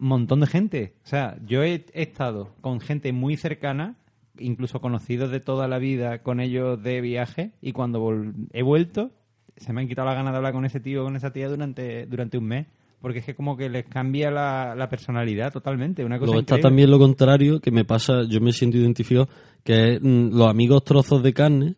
montón 0.00 0.40
de 0.40 0.46
gente. 0.46 0.94
O 1.04 1.06
sea, 1.06 1.36
yo 1.44 1.62
he, 1.62 1.84
estado 1.92 2.54
con 2.60 2.80
gente 2.80 3.12
muy 3.12 3.36
cercana, 3.36 3.96
incluso 4.38 4.80
conocidos 4.80 5.30
de 5.30 5.40
toda 5.40 5.68
la 5.68 5.78
vida 5.78 6.22
con 6.22 6.40
ellos 6.40 6.82
de 6.82 7.00
viaje, 7.00 7.52
y 7.60 7.72
cuando 7.72 8.12
he 8.52 8.62
vuelto, 8.62 9.10
se 9.56 9.72
me 9.72 9.82
han 9.82 9.88
quitado 9.88 10.08
la 10.08 10.14
ganas 10.14 10.32
de 10.32 10.38
hablar 10.38 10.52
con 10.52 10.64
ese 10.64 10.80
tío 10.80 11.02
o 11.02 11.04
con 11.04 11.16
esa 11.16 11.32
tía 11.32 11.48
durante, 11.48 12.06
durante 12.06 12.38
un 12.38 12.44
mes. 12.44 12.66
Porque 13.00 13.20
es 13.20 13.24
que 13.24 13.34
como 13.34 13.56
que 13.56 13.68
les 13.68 13.86
cambia 13.86 14.30
la, 14.30 14.74
la 14.76 14.88
personalidad 14.88 15.52
totalmente. 15.52 16.04
Una 16.04 16.18
cosa 16.18 16.26
Luego 16.26 16.40
está 16.40 16.58
también 16.58 16.90
lo 16.90 16.98
contrario, 16.98 17.60
que 17.60 17.70
me 17.70 17.84
pasa, 17.84 18.24
yo 18.28 18.40
me 18.40 18.52
siento 18.52 18.76
identificado, 18.76 19.28
que 19.64 19.94
es 19.94 20.02
mm, 20.02 20.36
los 20.36 20.48
amigos 20.48 20.84
trozos 20.84 21.22
de 21.22 21.32
carne, 21.32 21.76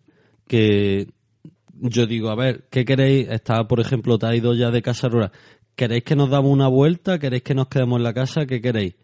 que 0.48 1.08
yo 1.74 2.06
digo, 2.06 2.30
a 2.30 2.34
ver, 2.34 2.64
¿qué 2.70 2.84
queréis? 2.84 3.28
Está, 3.28 3.66
por 3.68 3.80
ejemplo, 3.80 4.18
te 4.18 4.26
ha 4.26 4.34
ido 4.34 4.54
ya 4.54 4.70
de 4.70 4.82
casa 4.82 5.08
rural. 5.08 5.32
¿queréis 5.74 6.04
que 6.04 6.16
nos 6.16 6.30
damos 6.30 6.52
una 6.52 6.68
vuelta? 6.68 7.18
¿Queréis 7.18 7.42
que 7.42 7.54
nos 7.54 7.68
quedemos 7.68 7.98
en 7.98 8.04
la 8.04 8.14
casa? 8.14 8.46
¿Qué 8.46 8.60
queréis? 8.60 8.94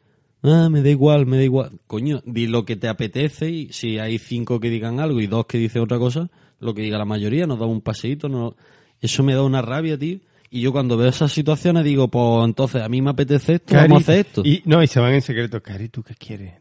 Ah, 0.42 0.68
me 0.70 0.82
da 0.82 0.90
igual, 0.90 1.26
me 1.26 1.36
da 1.36 1.44
igual. 1.44 1.80
Coño, 1.86 2.22
di 2.24 2.46
lo 2.46 2.64
que 2.64 2.76
te 2.76 2.88
apetece 2.88 3.50
y 3.50 3.72
si 3.72 3.98
hay 3.98 4.18
cinco 4.18 4.60
que 4.60 4.70
digan 4.70 5.00
algo 5.00 5.20
y 5.20 5.26
dos 5.26 5.46
que 5.46 5.58
dicen 5.58 5.82
otra 5.82 5.98
cosa, 5.98 6.30
lo 6.60 6.74
que 6.74 6.82
diga 6.82 6.98
la 6.98 7.04
mayoría, 7.04 7.46
nos 7.46 7.58
damos 7.58 7.74
un 7.74 7.80
paseíto. 7.80 8.28
No... 8.28 8.54
Eso 9.00 9.22
me 9.22 9.34
da 9.34 9.42
una 9.42 9.62
rabia, 9.62 9.98
tío. 9.98 10.18
Y 10.50 10.60
yo 10.62 10.72
cuando 10.72 10.96
veo 10.96 11.08
esas 11.08 11.30
situaciones 11.32 11.84
digo, 11.84 12.08
pues 12.08 12.44
entonces 12.44 12.82
a 12.82 12.88
mí 12.88 13.02
me 13.02 13.10
apetece 13.10 13.54
esto, 13.54 13.74
Cari, 13.74 13.88
vamos 13.88 14.08
a 14.08 14.12
hacer 14.12 14.26
esto. 14.26 14.42
Y, 14.44 14.62
no, 14.64 14.82
y 14.82 14.86
se 14.86 14.98
van 15.00 15.12
en 15.14 15.22
secreto. 15.22 15.62
Cari, 15.62 15.88
¿tú 15.88 16.02
qué 16.02 16.14
quieres? 16.14 16.54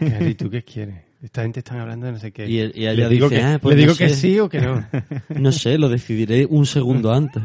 Cari, 0.00 0.34
¿tú 0.34 0.50
qué 0.50 0.62
quieres? 0.62 0.96
Esta 1.22 1.42
gente 1.42 1.60
están 1.60 1.78
hablando 1.78 2.06
de 2.06 2.12
no 2.12 2.18
sé 2.18 2.32
qué. 2.32 2.48
Y, 2.48 2.56
y 2.58 2.86
ella 2.88 2.94
¿Le 2.94 3.08
digo, 3.10 3.28
dice, 3.28 3.40
que, 3.40 3.46
"Ah, 3.46 3.58
pues 3.62 3.76
¿le 3.76 3.82
no 3.82 3.92
digo 3.92 3.96
que 3.96 4.08
sé". 4.08 4.14
sí 4.16 4.40
o 4.40 4.48
que 4.48 4.60
no? 4.60 4.84
No 5.38 5.52
sé, 5.52 5.78
lo 5.78 5.88
decidiré 5.88 6.44
un 6.46 6.66
segundo 6.66 7.12
antes. 7.12 7.44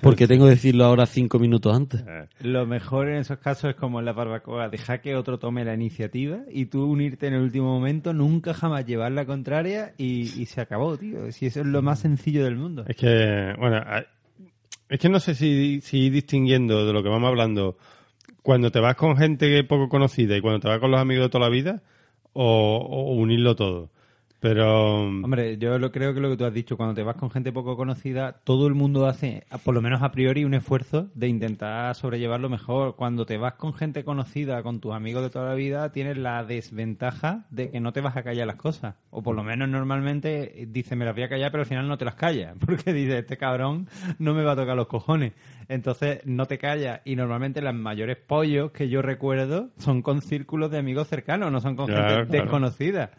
Porque 0.00 0.26
tengo 0.26 0.46
que 0.46 0.50
decirlo 0.50 0.84
ahora 0.86 1.06
cinco 1.06 1.38
minutos 1.38 1.76
antes. 1.76 2.02
Lo 2.40 2.66
mejor 2.66 3.08
en 3.08 3.18
esos 3.18 3.38
casos 3.38 3.70
es 3.70 3.76
como 3.76 4.00
en 4.00 4.04
la 4.06 4.12
barbacoa, 4.12 4.68
dejar 4.68 5.00
que 5.00 5.14
otro 5.14 5.38
tome 5.38 5.64
la 5.64 5.74
iniciativa 5.74 6.40
y 6.50 6.66
tú 6.66 6.84
unirte 6.84 7.28
en 7.28 7.34
el 7.34 7.42
último 7.42 7.66
momento, 7.72 8.12
nunca 8.12 8.52
jamás 8.52 8.84
llevar 8.84 9.12
la 9.12 9.26
contraria 9.26 9.94
y, 9.96 10.22
y 10.42 10.46
se 10.46 10.60
acabó, 10.60 10.96
tío. 10.96 11.30
Si 11.30 11.46
eso 11.46 11.60
es 11.60 11.66
lo 11.66 11.82
más 11.82 12.00
sencillo 12.00 12.42
del 12.44 12.56
mundo. 12.56 12.84
Es 12.88 12.96
que, 12.96 13.52
bueno, 13.60 13.76
a- 13.76 14.04
es 14.92 15.00
que 15.00 15.08
no 15.08 15.20
sé 15.20 15.34
si, 15.34 15.80
si 15.80 16.10
distinguiendo 16.10 16.86
de 16.86 16.92
lo 16.92 17.02
que 17.02 17.08
vamos 17.08 17.28
hablando 17.28 17.78
cuando 18.42 18.70
te 18.70 18.78
vas 18.78 18.94
con 18.94 19.16
gente 19.16 19.64
poco 19.64 19.88
conocida 19.88 20.36
y 20.36 20.42
cuando 20.42 20.60
te 20.60 20.68
vas 20.68 20.80
con 20.80 20.90
los 20.90 21.00
amigos 21.00 21.24
de 21.24 21.28
toda 21.30 21.46
la 21.46 21.50
vida 21.50 21.82
o 22.34 23.14
unirlo 23.14 23.56
todo. 23.56 23.88
Pero, 24.42 25.02
Hombre, 25.02 25.56
yo 25.56 25.78
lo 25.78 25.92
creo 25.92 26.12
que 26.12 26.18
lo 26.20 26.28
que 26.28 26.36
tú 26.36 26.44
has 26.44 26.52
dicho, 26.52 26.76
cuando 26.76 26.96
te 26.96 27.04
vas 27.04 27.14
con 27.14 27.30
gente 27.30 27.52
poco 27.52 27.76
conocida, 27.76 28.32
todo 28.42 28.66
el 28.66 28.74
mundo 28.74 29.06
hace, 29.06 29.44
por 29.62 29.72
lo 29.72 29.80
menos 29.80 30.02
a 30.02 30.10
priori, 30.10 30.44
un 30.44 30.52
esfuerzo 30.54 31.10
de 31.14 31.28
intentar 31.28 31.94
sobrellevarlo 31.94 32.48
mejor. 32.50 32.96
Cuando 32.96 33.24
te 33.24 33.38
vas 33.38 33.52
con 33.54 33.72
gente 33.72 34.02
conocida, 34.02 34.64
con 34.64 34.80
tus 34.80 34.94
amigos 34.94 35.22
de 35.22 35.30
toda 35.30 35.50
la 35.50 35.54
vida, 35.54 35.92
tienes 35.92 36.18
la 36.18 36.42
desventaja 36.42 37.46
de 37.50 37.70
que 37.70 37.78
no 37.78 37.92
te 37.92 38.00
vas 38.00 38.16
a 38.16 38.24
callar 38.24 38.48
las 38.48 38.56
cosas. 38.56 38.96
O 39.10 39.22
por 39.22 39.36
lo 39.36 39.44
menos 39.44 39.68
normalmente 39.68 40.66
dices, 40.68 40.98
me 40.98 41.04
las 41.04 41.14
voy 41.14 41.22
a 41.22 41.28
callar, 41.28 41.52
pero 41.52 41.62
al 41.62 41.68
final 41.68 41.86
no 41.86 41.96
te 41.96 42.04
las 42.04 42.16
callas. 42.16 42.56
Porque 42.66 42.92
dices, 42.92 43.20
este 43.20 43.36
cabrón 43.36 43.86
no 44.18 44.34
me 44.34 44.42
va 44.42 44.52
a 44.52 44.56
tocar 44.56 44.74
los 44.74 44.88
cojones. 44.88 45.34
Entonces 45.68 46.18
no 46.24 46.46
te 46.46 46.58
callas. 46.58 47.00
Y 47.04 47.14
normalmente 47.14 47.62
los 47.62 47.74
mayores 47.74 48.16
pollos 48.16 48.72
que 48.72 48.88
yo 48.88 49.02
recuerdo 49.02 49.70
son 49.78 50.02
con 50.02 50.20
círculos 50.20 50.72
de 50.72 50.78
amigos 50.78 51.06
cercanos, 51.06 51.52
no 51.52 51.60
son 51.60 51.76
con 51.76 51.86
Claro, 51.86 52.02
gente 52.02 52.26
claro. 52.26 52.42
desconocida. 52.44 53.10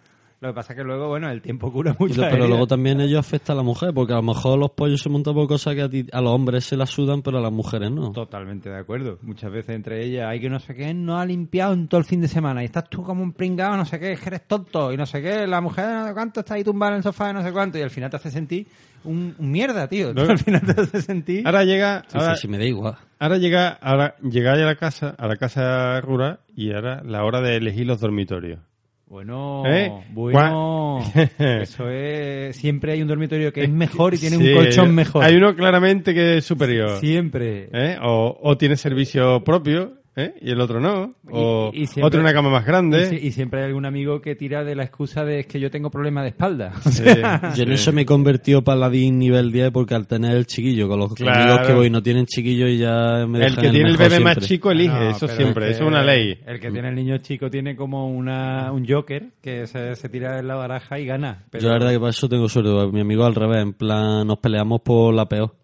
Lo 0.43 0.49
que 0.49 0.56
pasa 0.56 0.73
es 0.73 0.77
que 0.77 0.84
luego, 0.84 1.08
bueno, 1.08 1.29
el 1.32 1.41
tiempo 1.41 1.71
cura 1.71 1.95
mucho. 1.97 2.21
pero 2.29 2.47
luego 2.47 2.67
también 2.67 2.99
ello 3.01 3.17
afecta 3.17 3.53
a 3.53 3.56
la 3.56 3.63
mujer, 3.63 3.93
porque 3.93 4.13
a 4.13 4.17
lo 4.17 4.23
mejor 4.23 4.60
los 4.60 4.71
pollos 4.71 5.01
se 5.01 5.10
montan 5.10 5.34
por 5.34 5.47
cosas 5.47 5.73
que 5.73 5.82
a, 5.82 5.89
ti- 5.89 6.06
a 6.12 6.19
los 6.21 6.32
hombres 6.32 6.65
se 6.65 6.75
las 6.77 6.89
sudan, 6.89 7.21
pero 7.21 7.38
a 7.38 7.41
las 7.41 7.51
mujeres 7.51 7.89
no. 7.91 8.12
Totalmente 8.12 8.69
de 8.69 8.77
acuerdo. 8.77 9.17
Muchas 9.21 9.51
veces 9.51 9.75
entre 9.75 10.03
ellas 10.06 10.27
hay 10.29 10.39
que 10.41 10.49
no 10.49 10.60
sé 10.60 10.75
qué, 10.75 10.93
no 10.93 11.17
ha 11.17 11.25
limpiado 11.25 11.73
en 11.73 11.88
todo 11.88 11.99
el 11.99 12.06
fin 12.06 12.19
de 12.21 12.27
semana 12.27 12.62
y 12.62 12.65
estás 12.65 12.89
tú 12.89 13.01
como 13.03 13.23
un 13.23 13.32
pringado, 13.34 13.77
no 13.77 13.86
sé 13.86 13.99
qué, 13.99 14.12
es 14.12 14.19
que 14.19 14.29
eres 14.29 14.47
tonto 14.47 14.91
y 14.91 14.97
no 14.97 15.06
sé 15.06 15.21
qué, 15.21 15.47
la 15.47 15.62
mujer 15.62 15.86
no 15.88 16.08
sé 16.08 16.13
cuánto 16.13 16.41
está 16.41 16.56
ahí 16.56 16.63
tumbada 16.63 16.91
en 16.91 16.97
el 16.97 17.03
sofá 17.03 17.29
y 17.29 17.34
no 17.34 17.41
sé 17.41 17.51
cuánto 17.53 17.77
y 17.77 17.82
al 17.82 17.89
final 17.89 18.10
te 18.10 18.17
hace 18.17 18.29
sentir 18.29 18.67
un, 19.06 19.36
un 19.38 19.51
mierda, 19.51 19.88
tío. 19.88 20.13
No. 20.13 20.21
Al 20.29 20.39
final 20.39 20.62
te 20.62 20.82
hace 20.82 21.01
sentir... 21.01 21.45
ahora 21.45 21.63
llega, 21.65 22.03
Sí, 22.08 22.17
ahora, 22.17 22.36
sí, 22.36 22.41
sí, 22.43 22.47
me 22.49 22.58
da 22.58 22.65
igual. 22.65 22.95
ahora 23.19 23.38
llega, 23.38 23.69
ahora 23.82 24.15
llegáis 24.21 24.62
a 24.62 24.65
la 24.65 24.75
casa, 24.75 25.15
a 25.17 25.27
la 25.27 25.36
casa 25.38 25.99
rural 26.01 26.39
y 26.56 26.71
ahora 26.73 27.01
la 27.03 27.23
hora 27.25 27.41
de 27.41 27.56
elegir 27.58 27.86
los 27.88 27.99
dormitorios. 27.99 28.60
Bueno, 29.08 29.63
¿Eh? 29.68 29.92
bueno, 30.12 31.00
eso 31.38 31.89
es... 31.89 32.56
Siempre 32.56 32.94
hay 32.94 33.02
un 33.02 33.08
dormitorio 33.08 33.54
que 33.54 33.63
es 33.63 33.70
mejor 33.70 34.16
y 34.16 34.18
tiene 34.18 34.38
Sí, 34.38 34.50
un 34.50 34.56
colchón 34.56 34.96
mejor. 34.96 35.24
Hay 35.24 35.36
uno 35.36 35.56
claramente 35.56 36.13
que 36.13 36.38
es 36.38 36.46
superior. 36.46 37.00
Siempre. 37.00 37.70
¿eh? 37.74 37.98
O, 38.02 38.39
o 38.42 38.58
tiene 38.58 38.76
servicio 38.76 39.44
propio 39.44 40.03
¿eh? 40.15 40.34
y 40.41 40.52
el 40.52 40.62
otro 40.62 40.80
no. 40.80 41.13
O 41.32 41.71
Y- 41.73 41.84
y 41.84 41.88
siempre- 41.88 42.08
otro 42.08 42.19
una 42.21 42.34
cama 42.34 42.49
más 42.49 42.65
grande. 42.65 43.04
Y, 43.04 43.06
si- 43.19 43.28
y 43.28 43.32
siempre 43.32 43.62
hay 43.62 43.67
algún 43.67 43.86
amigo 43.86 44.21
que 44.21 44.36
tira 44.36 44.63
de 44.63 44.76
la 44.76 44.84
excusa 44.84 45.23
de 45.26 45.39
es 45.39 45.47
que 45.47 45.60
yo 45.60 45.71
tengo 45.71 45.89
problema 45.89 46.21
de 46.21 46.30
espalda. 46.30 46.71
Sí, 46.91 47.04
Yo 47.56 47.63
en 47.63 47.69
sí. 47.69 47.73
eso 47.73 47.91
me 47.93 48.02
he 48.02 48.06
convertido 48.06 48.63
paladín 48.63 49.17
nivel 49.19 49.52
10 49.52 49.71
porque 49.71 49.95
al 49.95 50.08
tener 50.08 50.36
el 50.36 50.45
chiquillo, 50.45 50.88
con 50.88 50.99
los 50.99 51.13
Claro. 51.13 51.41
amigos 51.54 51.67
que 51.67 51.73
voy 51.73 51.89
no 51.89 52.02
tienen 52.04 52.26
chiquillo 52.26 52.67
y 52.67 52.78
ya 52.78 53.26
me 53.28 53.45
El 53.45 53.56
que 53.56 53.62
tiene 53.69 53.78
el 53.89 53.97
mejor 53.97 54.10
bebé 54.10 54.19
más 54.23 54.38
chico 54.39 54.71
elige, 54.71 54.93
No, 54.93 55.10
eso 55.10 55.28
siempre, 55.28 55.65
es 55.69 55.76
eso 55.76 55.84
es 55.84 55.89
una 55.89 56.04
ley. 56.04 56.39
El 56.45 56.60
que 56.60 56.71
tiene 56.71 56.89
el 56.89 56.95
niño 56.95 57.17
chico 57.17 57.49
tiene 57.49 57.76
como 57.76 58.08
una, 58.08 58.71
un 58.71 58.86
joker 58.88 59.30
que 59.41 59.67
se, 59.67 59.95
se 59.95 60.10
tira 60.10 60.39
en 60.39 60.47
la 60.47 60.56
baraja 60.56 60.99
y 60.99 61.06
gana. 61.06 61.43
Pero 61.49 61.63
Yo 61.63 61.69
la 61.69 61.76
verdad 61.76 61.91
que 61.91 61.99
para 61.99 62.10
eso 62.12 62.30
tengo 62.30 62.47
suerte, 62.49 62.69
mi 62.91 63.02
amigo 63.02 63.26
al 63.26 63.36
revés, 63.36 63.62
en 63.62 63.73
plan, 63.73 64.26
nos 64.28 64.38
peleamos 64.39 64.82
por 64.82 65.13
la 65.13 65.28
peor. 65.28 65.56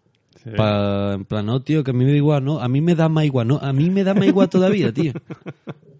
Sí. 0.43 0.51
Pa- 0.55 1.13
en 1.15 1.25
plan, 1.25 1.45
no, 1.45 1.61
tío, 1.61 1.83
que 1.83 1.91
a 1.91 1.93
mí 1.93 2.05
me 2.05 2.11
da 2.11 2.17
igual, 2.17 2.45
no, 2.45 2.59
a 2.59 2.67
mí 2.69 2.79
me 2.81 2.95
da 2.95 3.09
más 3.09 3.25
igual, 3.25 3.47
no, 3.47 3.57
a 3.57 3.73
mí 3.73 3.89
me 3.89 4.03
da 4.03 4.13
más 4.13 4.25
igual 4.25 4.49
todavía, 4.49 4.93
tío. 4.93 5.11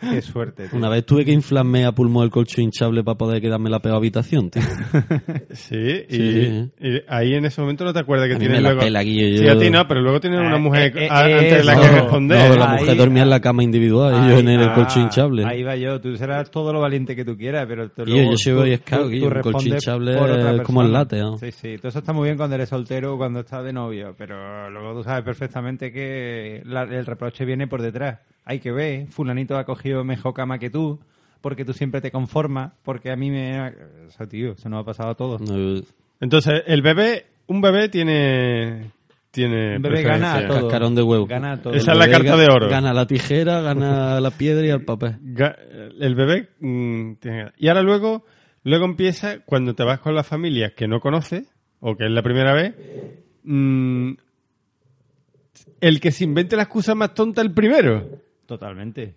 qué 0.00 0.22
suerte. 0.22 0.68
tío. 0.68 0.78
Una 0.78 0.88
vez 0.88 1.04
tuve 1.06 1.24
que 1.24 1.32
inflarme 1.32 1.84
a 1.84 1.92
pulmón 1.92 2.24
el 2.24 2.30
colchón 2.30 2.64
hinchable 2.64 3.02
para 3.04 3.18
poder 3.18 3.40
quedarme 3.40 3.70
la 3.70 3.80
peor 3.80 3.96
habitación, 3.96 4.50
tío. 4.50 4.62
Sí, 5.50 6.04
y, 6.08 6.16
Sí. 6.16 6.70
y 6.80 7.02
ahí 7.08 7.34
en 7.34 7.44
ese 7.44 7.60
momento 7.60 7.84
no 7.84 7.92
te 7.92 8.00
acuerdas 8.00 8.28
que 8.28 8.34
A 8.34 8.38
mí 8.38 8.40
tienes 8.40 8.58
me 8.58 8.62
la 8.62 8.68
luego... 8.70 8.80
pela, 8.82 9.02
Guillo, 9.02 9.38
Sí, 9.38 9.44
yo- 9.44 9.52
a 9.52 9.58
ti 9.58 9.70
no, 9.70 9.88
pero 9.88 10.00
luego 10.00 10.20
tienes 10.20 10.40
una 10.40 10.56
Eh, 10.56 10.60
mujer 10.60 10.96
eh, 10.96 11.04
eh, 11.06 11.08
a- 11.10 11.24
ante 11.24 11.64
la 11.64 11.80
que 11.80 11.88
responder. 11.88 12.50
No, 12.50 12.56
la 12.56 12.72
Ahí- 12.72 12.80
mujer 12.80 12.96
dormía 12.96 13.22
en 13.22 13.30
la 13.30 13.40
cama 13.40 13.62
individual 13.62 14.24
y 14.26 14.30
yo 14.30 14.38
en 14.38 14.48
el 14.48 14.68
ah, 14.68 14.74
colchón 14.74 15.02
hinchable. 15.04 15.44
Ahí 15.44 15.62
va 15.62 15.76
yo, 15.76 16.00
tú 16.00 16.16
serás 16.16 16.50
todo 16.50 16.72
lo 16.72 16.80
valiente 16.80 17.16
que 17.16 17.24
tú 17.24 17.36
quieras, 17.36 17.66
pero 17.68 17.88
tú 17.90 18.04
Guillo, 18.04 18.16
luego 18.16 18.30
yo 18.32 18.36
soy 18.38 18.76
Scout, 18.76 19.00
tú- 19.00 19.04
tú 19.04 19.10
Guillo, 19.10 19.26
un 19.28 19.40
colchón 19.42 19.66
hinchable 19.68 20.56
es 20.56 20.62
como 20.62 20.82
el 20.82 20.92
late, 20.92 21.18
¿no? 21.18 21.38
Sí, 21.38 21.50
sí, 21.52 21.76
todo 21.78 21.88
eso 21.88 21.98
está 22.00 22.12
muy 22.12 22.24
bien 22.26 22.36
cuando 22.36 22.54
eres 22.56 22.68
soltero 22.68 23.14
o 23.14 23.18
cuando 23.18 23.40
estás 23.40 23.64
de 23.64 23.72
novio, 23.72 24.14
pero 24.16 24.70
luego 24.70 24.94
tú 24.98 25.04
sabes 25.04 25.24
perfectamente 25.24 25.92
que 25.92 26.62
la- 26.64 26.82
el 26.84 27.06
reproche 27.06 27.44
viene 27.44 27.66
por 27.66 27.82
detrás. 27.82 28.18
Hay 28.50 28.60
que 28.60 28.72
ver, 28.72 29.08
fulanito 29.08 29.58
ha 29.58 29.64
cogido 29.66 30.04
mejor 30.04 30.32
cama 30.32 30.58
que 30.58 30.70
tú, 30.70 30.98
porque 31.42 31.66
tú 31.66 31.74
siempre 31.74 32.00
te 32.00 32.10
conformas, 32.10 32.72
porque 32.82 33.10
a 33.10 33.16
mí 33.16 33.30
me... 33.30 33.60
O 34.06 34.10
sea, 34.10 34.26
tío, 34.26 34.52
eso 34.52 34.70
nos 34.70 34.80
ha 34.80 34.84
pasado 34.86 35.10
a 35.10 35.14
todos. 35.14 35.42
No, 35.42 35.82
Entonces, 36.18 36.62
el 36.66 36.80
bebé, 36.80 37.26
un 37.46 37.60
bebé 37.60 37.90
tiene... 37.90 38.90
tiene 39.32 39.76
Un 39.76 39.82
bebé 39.82 40.02
gana 40.02 40.36
a 40.36 40.46
todo. 40.48 40.60
Cascarón 40.62 40.94
de 40.94 41.02
huevo. 41.02 41.26
Gana 41.26 41.52
a 41.52 41.56
todo. 41.60 41.74
Esa 41.74 41.92
es 41.92 41.98
la 41.98 42.10
carta 42.10 42.38
de 42.38 42.46
oro. 42.46 42.70
Gana 42.70 42.94
la 42.94 43.06
tijera, 43.06 43.60
gana 43.60 44.18
la 44.18 44.30
piedra 44.30 44.66
y 44.66 44.70
el 44.70 44.82
papel. 44.86 45.16
El 46.00 46.14
bebé 46.14 46.48
mm, 46.60 47.16
tiene- 47.16 47.52
Y 47.58 47.68
ahora 47.68 47.82
luego, 47.82 48.24
luego 48.64 48.86
empieza 48.86 49.40
cuando 49.44 49.74
te 49.74 49.84
vas 49.84 50.00
con 50.00 50.14
las 50.14 50.26
familias 50.26 50.72
que 50.72 50.88
no 50.88 51.00
conoces, 51.00 51.44
o 51.80 51.96
que 51.96 52.06
es 52.06 52.10
la 52.10 52.22
primera 52.22 52.54
vez, 52.54 52.74
mm, 53.44 54.12
el 55.82 56.00
que 56.00 56.12
se 56.12 56.24
invente 56.24 56.56
la 56.56 56.62
excusa 56.62 56.94
más 56.94 57.12
tonta 57.12 57.42
el 57.42 57.52
primero. 57.52 58.26
Totalmente. 58.48 59.14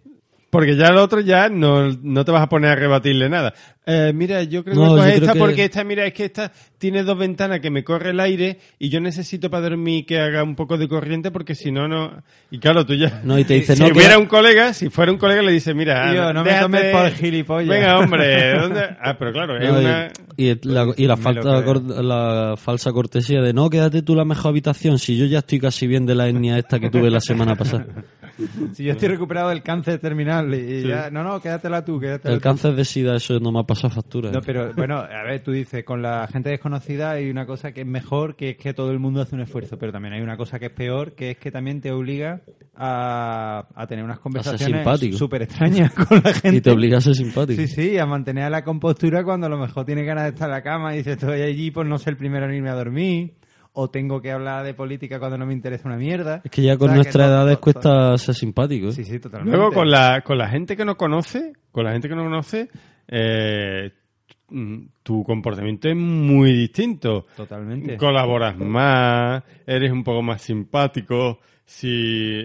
Porque 0.50 0.76
ya 0.76 0.88
el 0.88 0.98
otro 0.98 1.22
ya 1.22 1.48
no, 1.48 1.89
no 2.04 2.26
te 2.26 2.32
vas 2.34 2.41
a 2.44 2.50
poner 2.50 2.72
a 2.72 2.76
rebatirle 2.76 3.30
nada. 3.30 3.54
Eh, 3.86 4.12
mira, 4.13 4.44
yo 4.44 4.65
creo 4.65 4.76
No, 4.76 4.96
que 4.98 5.02
creo 5.04 5.13
esta 5.15 5.32
que- 5.32 5.39
porque 5.39 5.63
esta, 5.63 5.84
mira, 5.86 6.06
es 6.06 6.13
que 6.13 6.26
esta 6.26 6.52
tiene 6.78 7.04
dos 7.04 7.17
ventanas 7.17 7.62
que 7.62 7.70
me 7.70 7.86
corre 7.86 8.10
el 8.10 8.20
aire 8.20 8.60
y 8.78 8.89
yo 8.89 9.00
necesito 9.00 9.50
para 9.50 9.70
dormir 9.70 10.06
que 10.06 10.20
haga 10.20 10.44
un 10.44 10.58
poco 10.58 10.78
de 10.78 10.89
corriente 10.89 11.32
porque 11.32 11.56
si 11.56 11.72
no, 11.72 11.88
no... 11.88 12.22
Y 12.52 12.60
claro, 12.60 12.86
tú 12.86 12.94
ya... 12.96 13.22
No, 13.24 13.39
y 13.39 13.46
te 13.46 13.54
dice, 13.54 13.76
si 13.78 13.82
no, 13.82 13.88
que- 13.88 13.94
hubiera 13.94 14.17
un 14.17 14.26
colega, 14.26 14.74
si 14.74 14.89
fuera 14.89 15.10
un 15.13 15.17
colega 15.17 15.41
le 15.41 15.54
dice, 15.54 15.74
mira, 15.74 16.12
Tío, 16.12 16.34
no 16.34 16.44
me 16.44 16.54
tomes 16.60 16.84
por 16.91 17.12
gilipollas. 17.12 17.70
Venga, 17.70 17.98
hombre, 18.00 18.54
¿dónde? 18.60 18.82
Ah, 19.02 19.15
pero 19.17 19.32
claro, 19.32 19.58
es 19.58 19.63
y- 19.63 19.72
una... 19.72 20.12
y, 20.36 20.67
la, 20.67 20.94
y 20.98 21.08
la 21.08 21.15
falta 21.15 21.62
la 22.02 22.56
falsa 22.58 22.91
cortesía 22.91 23.41
de 23.41 23.54
no, 23.54 23.70
quédate 23.70 24.02
tú 24.02 24.15
la 24.15 24.26
mejor 24.26 24.50
habitación 24.50 25.00
si 25.00 25.15
yo 25.17 25.26
ya 25.28 25.39
estoy 25.39 25.62
casi 25.62 25.88
bien 25.88 26.06
de 26.06 26.15
la 26.15 26.28
etnia 26.28 26.58
esta 26.58 26.78
que 26.78 26.89
tuve 26.89 27.10
la 27.10 27.22
semana 27.22 27.56
pasada. 27.56 27.86
Si 28.73 28.84
yo 28.84 28.91
estoy 28.93 29.10
recuperado 29.10 29.49
del 29.49 29.63
cáncer 29.63 29.99
terminal 29.99 30.54
y 30.54 30.88
ya... 30.88 31.10
No, 31.10 31.23
no, 31.23 31.41
quédatela 31.41 31.84
tú, 31.84 31.99
quédatela 31.99 32.34
El 32.34 32.39
tú. 32.39 32.43
cáncer 32.43 32.75
de 32.75 32.86
sida, 32.86 33.15
eso 33.15 33.39
no 33.39 33.51
me 33.51 33.60
ha 33.60 33.63
pasado 33.63 33.93
factura. 33.93 34.32
No, 34.32 34.41
pero 34.41 34.73
bueno, 34.73 34.97
a 34.97 35.23
ver, 35.23 35.41
tú 35.41 35.51
dices, 35.51 35.84
con 35.84 36.01
la 36.01 36.27
gente 36.27 36.49
desconocida 36.49 37.12
hay 37.12 37.30
una 37.30 37.45
cosa 37.45 37.71
que 37.71 37.82
es 37.82 37.88
mejor, 37.88 38.36
que 38.36 38.51
es 38.51 38.58
que 38.58 38.73
todo 38.73 38.91
el 38.91 38.99
mundo 38.99 39.21
hace 39.21 39.36
un 39.36 39.41
esfuerzo, 39.41 39.77
pero 39.77 39.91
también 39.91 40.13
hay 40.13 40.21
una 40.21 40.38
cosa 40.38 40.60
que 40.60 40.67
es 40.67 40.71
peor, 40.71 41.13
que 41.13 41.32
es 41.32 41.38
que 41.38 41.51
también 41.51 41.82
te 41.82 41.91
obliga 41.91 42.41
a, 42.75 43.67
a 43.75 43.88
tener 43.88 44.04
unas 44.04 44.19
conversaciones 44.19 44.88
súper 45.17 45.43
extrañas 45.43 45.91
con 46.08 46.21
la 46.23 46.34
gente. 46.34 46.58
y 46.58 46.62
te 46.62 46.71
obliga 46.71 46.97
a 46.97 47.01
ser 47.01 47.15
simpático. 47.15 47.62
Sí, 47.62 47.67
sí, 47.67 47.97
a 47.97 48.06
mantener 48.06 48.49
la 48.51 48.63
compostura 48.63 49.23
cuando 49.23 49.47
a 49.47 49.49
lo 49.49 49.58
mejor 49.58 49.86
tiene 49.86 50.04
ganas 50.04 50.23
de 50.23 50.30
estar 50.30 50.47
en 50.49 50.56
la 50.56 50.62
cama 50.62 50.93
y 50.93 50.97
dice 50.97 51.13
estoy 51.13 51.41
allí 51.41 51.71
por 51.71 51.86
no 51.86 51.97
ser 51.97 52.12
el 52.13 52.17
primero 52.17 52.45
en 52.45 52.54
irme 52.56 52.69
a 52.69 52.75
dormir, 52.75 53.34
o 53.73 53.89
tengo 53.89 54.21
que 54.21 54.31
hablar 54.31 54.65
de 54.65 54.73
política 54.73 55.17
cuando 55.19 55.38
no 55.38 55.45
me 55.45 55.53
interesa 55.53 55.88
una 55.88 55.97
mierda. 55.97 56.41
Es 56.43 56.51
que 56.51 56.62
ya 56.62 56.77
con 56.77 56.88
O 56.89 56.89
sea, 56.89 56.95
nuestras 56.95 57.27
to- 57.27 57.31
edades 57.34 57.57
cuesta 57.60 58.17
ser 58.17 58.36
simpático. 58.36 58.88
¿eh? 58.88 58.91
Sí, 58.91 59.03
sí, 59.05 59.19
totalmente. 59.19 59.55
Luego 59.57 59.71
con 59.73 59.89
la, 59.89 60.21
con 60.21 60.38
la 60.38 60.49
gente 60.49 60.75
que 60.75 60.84
no 60.86 60.97
conoce, 60.97 61.53
con 61.71 61.86
la 61.86 61.91
gente 61.93 62.10
que 62.10 62.15
no 62.15 62.23
conoce, 62.23 62.69
eh, 63.07 63.91
tu 65.03 65.23
comportamiento 65.23 65.88
es 65.89 65.95
muy 65.95 66.51
distinto. 66.51 67.25
Totalmente. 67.38 67.95
Colaboras 67.97 68.57
más, 68.57 69.43
eres 69.65 69.91
un 69.91 70.03
poco 70.03 70.21
más 70.21 70.41
simpático. 70.41 71.39
Si, 71.65 72.41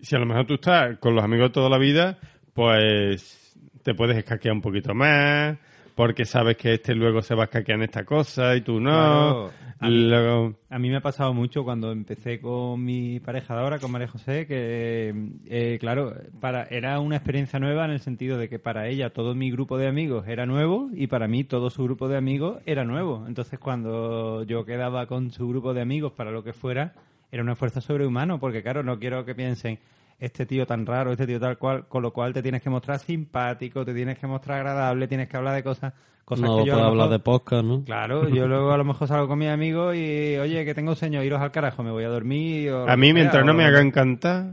si 0.00 0.16
a 0.16 0.18
lo 0.18 0.26
mejor 0.26 0.46
tú 0.46 0.54
estás 0.54 0.98
con 0.98 1.14
los 1.14 1.22
amigos 1.24 1.50
de 1.50 1.52
toda 1.52 1.70
la 1.70 1.78
vida, 1.78 2.18
pues 2.52 3.56
te 3.84 3.94
puedes 3.94 4.16
escaquear 4.16 4.54
un 4.54 4.60
poquito 4.62 4.94
más, 4.94 5.56
porque 5.94 6.24
sabes 6.24 6.56
que 6.56 6.74
este 6.74 6.94
luego 6.94 7.22
se 7.22 7.34
va 7.34 7.42
a 7.42 7.44
escaquear 7.44 7.78
en 7.78 7.84
esta 7.84 8.04
cosa 8.04 8.54
y 8.56 8.60
tú 8.62 8.80
no. 8.80 8.90
Claro. 8.90 9.50
A 9.80 9.88
mí- 9.88 10.08
Luego- 10.08 10.54
A 10.70 10.78
mí 10.78 10.88
me 10.88 10.96
ha 10.96 11.00
pasado 11.00 11.34
mucho 11.34 11.62
cuando 11.64 11.92
empecé 11.92 12.40
con 12.40 12.82
mi 12.82 13.20
pareja 13.20 13.54
de 13.54 13.60
ahora, 13.60 13.78
con 13.78 13.90
María 13.90 14.08
José, 14.08 14.46
que, 14.46 15.12
eh, 15.46 15.76
claro, 15.80 16.14
para, 16.40 16.64
era 16.64 16.98
una 17.00 17.16
experiencia 17.16 17.58
nueva 17.58 17.84
en 17.84 17.90
el 17.90 18.00
sentido 18.00 18.38
de 18.38 18.48
que 18.48 18.58
para 18.58 18.88
ella 18.88 19.10
todo 19.10 19.34
mi 19.34 19.50
grupo 19.50 19.76
de 19.76 19.88
amigos 19.88 20.26
era 20.28 20.46
nuevo 20.46 20.88
y 20.94 21.08
para 21.08 21.28
mí 21.28 21.44
todo 21.44 21.70
su 21.70 21.84
grupo 21.84 22.08
de 22.08 22.16
amigos 22.16 22.58
era 22.66 22.84
nuevo. 22.84 23.24
Entonces, 23.26 23.58
cuando 23.58 24.44
yo 24.44 24.64
quedaba 24.64 25.06
con 25.06 25.30
su 25.32 25.48
grupo 25.48 25.74
de 25.74 25.82
amigos 25.82 26.12
para 26.12 26.30
lo 26.30 26.42
que 26.44 26.52
fuera, 26.52 26.94
era 27.30 27.42
un 27.42 27.50
esfuerzo 27.50 27.80
sobrehumano, 27.80 28.38
porque, 28.38 28.62
claro, 28.62 28.82
no 28.84 28.98
quiero 28.98 29.24
que 29.24 29.34
piensen 29.34 29.78
este 30.18 30.46
tío 30.46 30.66
tan 30.66 30.86
raro, 30.86 31.12
este 31.12 31.26
tío 31.26 31.38
tal 31.40 31.58
cual, 31.58 31.86
con 31.88 32.02
lo 32.02 32.12
cual 32.12 32.32
te 32.32 32.42
tienes 32.42 32.62
que 32.62 32.70
mostrar 32.70 32.98
simpático, 32.98 33.84
te 33.84 33.92
tienes 33.94 34.18
que 34.18 34.26
mostrar 34.26 34.58
agradable, 34.58 35.08
tienes 35.08 35.28
que 35.28 35.36
hablar 35.36 35.54
de 35.54 35.62
cosas, 35.62 35.92
cosas 36.24 36.44
no 36.48 36.58
que 36.58 36.66
yo 36.66 36.72
a 36.72 36.76
puedo 36.76 36.80
lo 36.86 36.90
hablar 36.92 37.06
mejor- 37.08 37.18
de 37.18 37.24
podcast, 37.24 37.64
¿no? 37.64 37.84
Claro, 37.84 38.28
yo 38.28 38.46
luego 38.48 38.72
a 38.72 38.76
lo 38.78 38.84
mejor 38.84 39.08
salgo 39.08 39.28
con 39.28 39.38
mis 39.38 39.48
amigos 39.48 39.94
y, 39.96 40.36
oye, 40.38 40.64
que 40.64 40.74
tengo 40.74 40.94
sueño, 40.94 41.22
iros 41.22 41.40
al 41.40 41.50
carajo, 41.52 41.82
me 41.82 41.90
voy 41.90 42.04
a 42.04 42.08
dormir. 42.08 42.70
o 42.70 42.84
a 42.84 42.92
que 42.92 42.96
mí, 42.96 43.06
sea, 43.08 43.14
mientras 43.14 43.42
o 43.42 43.46
no 43.46 43.54
me 43.54 43.62
que- 43.64 43.68
hagan 43.68 43.90
cantar. 43.90 44.44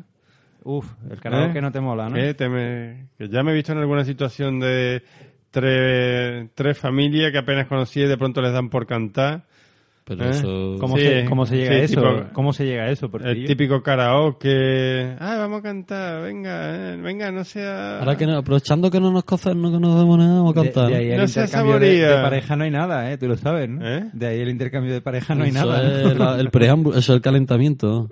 Uf, 0.64 0.86
el 1.10 1.20
karaoke 1.20 1.58
¿eh? 1.58 1.62
no 1.62 1.72
te 1.72 1.80
mola, 1.80 2.08
¿no? 2.10 2.18
Eh, 2.18 2.34
te 2.36 2.48
me- 2.48 3.08
que 3.18 3.28
ya 3.30 3.42
me 3.42 3.52
he 3.52 3.56
visto 3.56 3.72
en 3.72 3.80
alguna 3.80 4.04
situación 4.06 4.60
de 4.60 5.02
tres, 5.50 6.50
tres 6.56 6.78
familias 6.78 7.32
que 7.32 7.38
apenas 7.38 7.68
conocí 7.68 8.02
y 8.02 8.08
de 8.08 8.18
pronto 8.18 8.42
les 8.42 8.54
dan 8.54 8.70
por 8.70 8.86
cantar. 8.86 9.44
Pero 10.18 10.26
¿eh? 10.30 10.30
eso... 10.32 10.76
¿Cómo, 10.80 10.98
Sí, 10.98 11.04
se, 11.04 11.26
¿Cómo 11.26 11.46
se 11.46 11.56
llega 11.58 11.72
sí, 11.72 11.76
a 11.80 11.84
eso? 11.84 12.02
tipo- 12.02 12.34
¿Cómo 12.34 12.54
se 12.54 12.66
llega 12.66 12.84
a 12.84 12.90
eso? 12.90 13.10
Porque 13.10 13.30
El 13.32 13.42
yo- 13.42 13.48
típico 13.48 13.82
karaoke. 13.84 15.16
Ah, 15.20 15.38
vamos 15.38 15.60
a 15.60 15.64
cantar, 15.64 16.22
venga, 16.24 16.94
eh, 16.94 16.98
venga, 17.02 17.32
no 17.32 17.44
sea. 17.44 18.00
Ahora 18.00 18.16
que 18.18 18.26
no, 18.26 18.38
aprovechando 18.38 18.90
que 18.92 19.00
no 19.00 19.12
nos 19.12 19.24
cocen, 19.24 19.62
no 19.62 19.72
que 19.72 19.80
nos 19.80 19.98
demos 20.00 20.18
nada, 20.18 20.36
vamos 20.36 20.52
a 20.58 20.62
cantar. 20.64 20.88
de 20.90 20.96
ahí 20.96 21.12
el 21.12 21.18
No 21.20 21.28
sea 21.28 21.44
intercambio 21.46 21.80
de, 21.80 21.86
saboría. 21.88 22.18
de 22.18 22.24
pareja 22.24 22.56
no 22.56 22.64
hay 22.64 22.72
nada, 22.72 23.12
¿eh? 23.12 23.18
Tú 23.18 23.28
lo 23.28 23.38
sabes, 23.38 23.70
¿no? 23.70 23.88
¿Eh? 23.88 24.04
De 24.14 24.28
ahí 24.28 24.40
el 24.42 24.50
intercambio 24.50 24.94
de 24.94 25.02
pareja 25.02 25.36
no 25.36 25.44
hay 25.44 25.50
Eso 25.52 25.66
nada. 25.66 26.12
es 26.12 26.18
la- 26.18 26.40
el 26.40 26.50
preámbulo, 26.50 26.98
eso 26.98 27.14
es 27.14 27.16
el 27.18 27.22
calentamiento. 27.22 28.10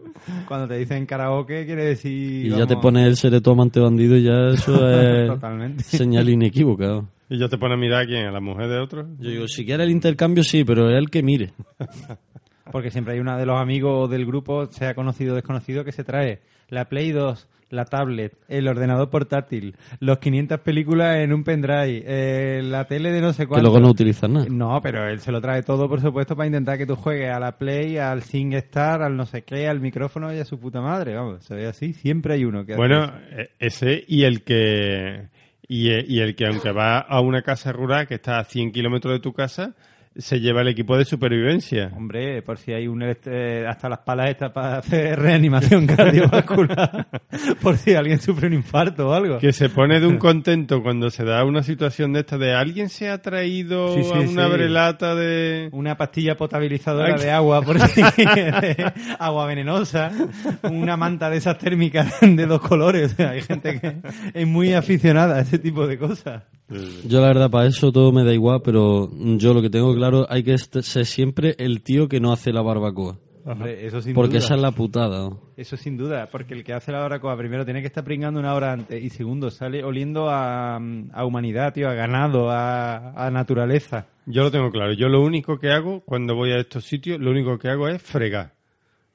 Cuando 0.47 0.67
te 0.67 0.77
dicen 0.77 1.05
karaoke 1.05 1.65
quiere 1.65 1.85
decir... 1.85 2.45
Y 2.45 2.49
ya 2.49 2.65
te 2.67 2.75
pones 2.77 3.07
el 3.07 3.15
seré 3.17 3.41
tu 3.41 3.51
amante 3.51 3.79
bandido 3.79 4.15
y 4.17 4.23
ya 4.23 4.49
eso 4.49 4.89
es 4.89 5.27
Totalmente. 5.31 5.83
señal 5.83 6.29
inequívoca. 6.29 7.03
Y 7.29 7.37
yo 7.37 7.47
te 7.49 7.57
pone 7.57 7.75
a 7.75 7.77
mirar 7.77 8.03
a 8.03 8.05
quién, 8.05 8.25
a 8.25 8.31
la 8.31 8.39
mujer 8.39 8.67
de 8.69 8.79
otro. 8.79 9.07
Yo 9.19 9.29
digo, 9.29 9.47
si 9.47 9.65
quiere 9.65 9.83
el 9.83 9.91
intercambio 9.91 10.43
sí, 10.43 10.63
pero 10.63 10.89
es 10.89 10.97
el 10.97 11.09
que 11.09 11.21
mire. 11.23 11.51
Porque 12.71 12.91
siempre 12.91 13.13
hay 13.15 13.19
uno 13.19 13.35
de 13.37 13.45
los 13.45 13.59
amigos 13.59 14.09
del 14.09 14.25
grupo, 14.25 14.67
sea 14.67 14.93
conocido 14.93 15.33
o 15.33 15.35
desconocido, 15.35 15.83
que 15.83 15.91
se 15.91 16.03
trae 16.03 16.39
la 16.69 16.85
Play 16.85 17.11
2, 17.11 17.47
la 17.71 17.85
tablet, 17.85 18.33
el 18.47 18.67
ordenador 18.67 19.09
portátil, 19.09 19.75
los 19.99 20.19
500 20.19 20.59
películas 20.59 21.17
en 21.17 21.33
un 21.33 21.43
pendrive, 21.43 22.03
eh, 22.05 22.61
la 22.63 22.85
tele 22.85 23.11
de 23.11 23.21
no 23.21 23.33
sé 23.33 23.43
Que 23.43 23.47
cuánto. 23.49 23.63
luego 23.63 23.79
no 23.79 23.89
utilizas 23.89 24.29
nada. 24.29 24.45
No, 24.49 24.79
pero 24.83 25.07
él 25.07 25.19
se 25.19 25.31
lo 25.31 25.41
trae 25.41 25.63
todo, 25.63 25.89
por 25.89 25.99
supuesto, 25.99 26.35
para 26.35 26.45
intentar 26.45 26.77
que 26.77 26.85
tú 26.85 26.95
juegues 26.95 27.31
a 27.31 27.39
la 27.39 27.57
Play, 27.57 27.97
al 27.97 28.21
SingStar, 28.21 29.01
al 29.01 29.17
no 29.17 29.25
sé 29.25 29.41
qué, 29.43 29.67
al 29.67 29.79
micrófono 29.79 30.31
y 30.31 30.37
a 30.37 30.45
su 30.45 30.59
puta 30.59 30.79
madre. 30.79 31.15
Vamos, 31.15 31.43
se 31.45 31.55
ve 31.55 31.65
así. 31.65 31.93
Siempre 31.93 32.35
hay 32.35 32.45
uno 32.45 32.65
que 32.67 32.73
hace 32.73 32.77
Bueno, 32.79 33.05
eso. 33.05 33.13
eh, 33.31 33.49
ese 33.59 34.03
y 34.07 34.23
el 34.25 34.43
que. 34.43 35.27
Y, 35.69 35.91
eh, 35.91 36.03
y 36.05 36.19
el 36.19 36.36
que, 36.36 36.47
aunque 36.47 36.71
va 36.71 36.97
a 36.97 37.21
una 37.21 37.43
casa 37.43 37.71
rural 37.71 38.08
que 38.08 38.15
está 38.15 38.39
a 38.39 38.43
100 38.43 38.71
kilómetros 38.71 39.13
de 39.13 39.19
tu 39.19 39.34
casa, 39.34 39.75
se 40.15 40.39
lleva 40.39 40.61
el 40.61 40.67
equipo 40.67 40.97
de 40.97 41.05
supervivencia. 41.05 41.91
Hombre, 41.95 42.41
por 42.41 42.57
si 42.57 42.73
hay 42.73 42.87
un 42.87 43.01
este, 43.03 43.65
hasta 43.67 43.87
las 43.89 43.99
palas 43.99 44.29
estas 44.31 44.51
para 44.51 44.77
hacer 44.79 45.17
reanimación 45.19 45.87
cardiovascular, 45.87 47.07
por 47.61 47.77
si 47.77 47.93
alguien 47.93 48.19
sufre 48.19 48.47
un 48.47 48.53
infarto 48.53 49.09
o 49.09 49.13
algo. 49.13 49.37
Que 49.37 49.53
se 49.53 49.69
pone 49.69 49.99
de 49.99 50.07
un 50.07 50.17
contento 50.19 50.81
cuando 50.81 51.09
se 51.09 51.23
da 51.23 51.43
una 51.45 51.63
situación 51.63 52.13
de 52.13 52.21
esta 52.21 52.37
de 52.37 52.53
alguien 52.53 52.89
se 52.89 53.09
ha 53.09 53.21
traído 53.21 53.95
Sí, 53.95 54.03
sí, 54.03 54.11
a 54.13 54.19
una 54.19 54.45
sí. 54.47 54.51
brelata 54.53 55.15
de... 55.15 55.69
Una 55.71 55.95
pastilla 55.95 56.35
potabilizadora 56.35 57.15
Ay. 57.15 57.21
de 57.21 57.31
agua, 57.31 57.61
por 57.61 57.79
si 57.79 58.01
agua 59.19 59.45
venenosa, 59.45 60.11
una 60.63 60.97
manta 60.97 61.29
de 61.29 61.37
esas 61.37 61.57
térmicas 61.57 62.15
de 62.21 62.45
dos 62.45 62.61
colores. 62.61 63.19
Hay 63.19 63.41
gente 63.41 63.79
que 63.79 63.95
es 64.33 64.47
muy 64.47 64.73
aficionada 64.73 65.37
a 65.37 65.41
ese 65.41 65.59
tipo 65.59 65.87
de 65.87 65.97
cosas. 65.97 66.43
Yo 67.07 67.19
la 67.19 67.27
verdad 67.27 67.49
para 67.49 67.67
eso 67.67 67.91
todo 67.91 68.11
me 68.11 68.23
da 68.23 68.31
igual, 68.31 68.61
pero 68.63 69.09
yo 69.37 69.53
lo 69.55 69.61
que 69.61 69.71
tengo 69.71 69.93
claro 69.99 70.25
hay 70.29 70.43
que 70.43 70.57
ser 70.57 71.05
siempre 71.05 71.55
el 71.59 71.81
tío 71.83 72.07
que 72.09 72.19
no 72.19 72.31
hace 72.31 72.51
la 72.51 72.62
barbacoa. 72.62 73.17
Hombre, 73.45 73.85
eso 73.88 74.01
sin 74.01 74.13
Porque 74.13 74.35
duda. 74.38 74.39
esa 74.45 74.55
es 74.55 74.62
la 74.62 74.71
putada. 74.71 75.19
¿no? 75.29 75.41
Eso 75.57 75.75
sin 75.77 75.97
duda, 75.97 76.29
porque 76.31 76.53
el 76.53 76.63
que 76.63 76.73
hace 76.73 76.91
la 76.91 76.99
barbacoa 76.99 77.35
primero 77.38 77.63
tiene 77.65 77.81
que 77.81 77.88
estar 77.88 78.03
pringando 78.03 78.39
una 78.39 78.53
hora 78.53 78.73
antes 78.73 79.01
y 79.01 79.09
segundo 79.09 79.49
sale 79.49 79.83
oliendo 79.83 80.29
a, 80.29 80.75
a 80.75 81.25
humanidad, 81.25 81.73
tío, 81.73 81.89
a 81.89 81.93
ganado, 81.93 82.49
a, 82.51 83.12
a 83.13 83.31
naturaleza. 83.31 84.07
Yo 84.25 84.43
lo 84.43 84.51
tengo 84.51 84.69
claro. 84.71 84.93
Yo 84.93 85.07
lo 85.07 85.21
único 85.23 85.57
que 85.57 85.71
hago 85.71 86.01
cuando 86.01 86.35
voy 86.35 86.51
a 86.51 86.57
estos 86.59 86.83
sitios, 86.85 87.19
lo 87.19 87.31
único 87.31 87.57
que 87.57 87.69
hago 87.69 87.88
es 87.88 88.01
fregar. 88.01 88.53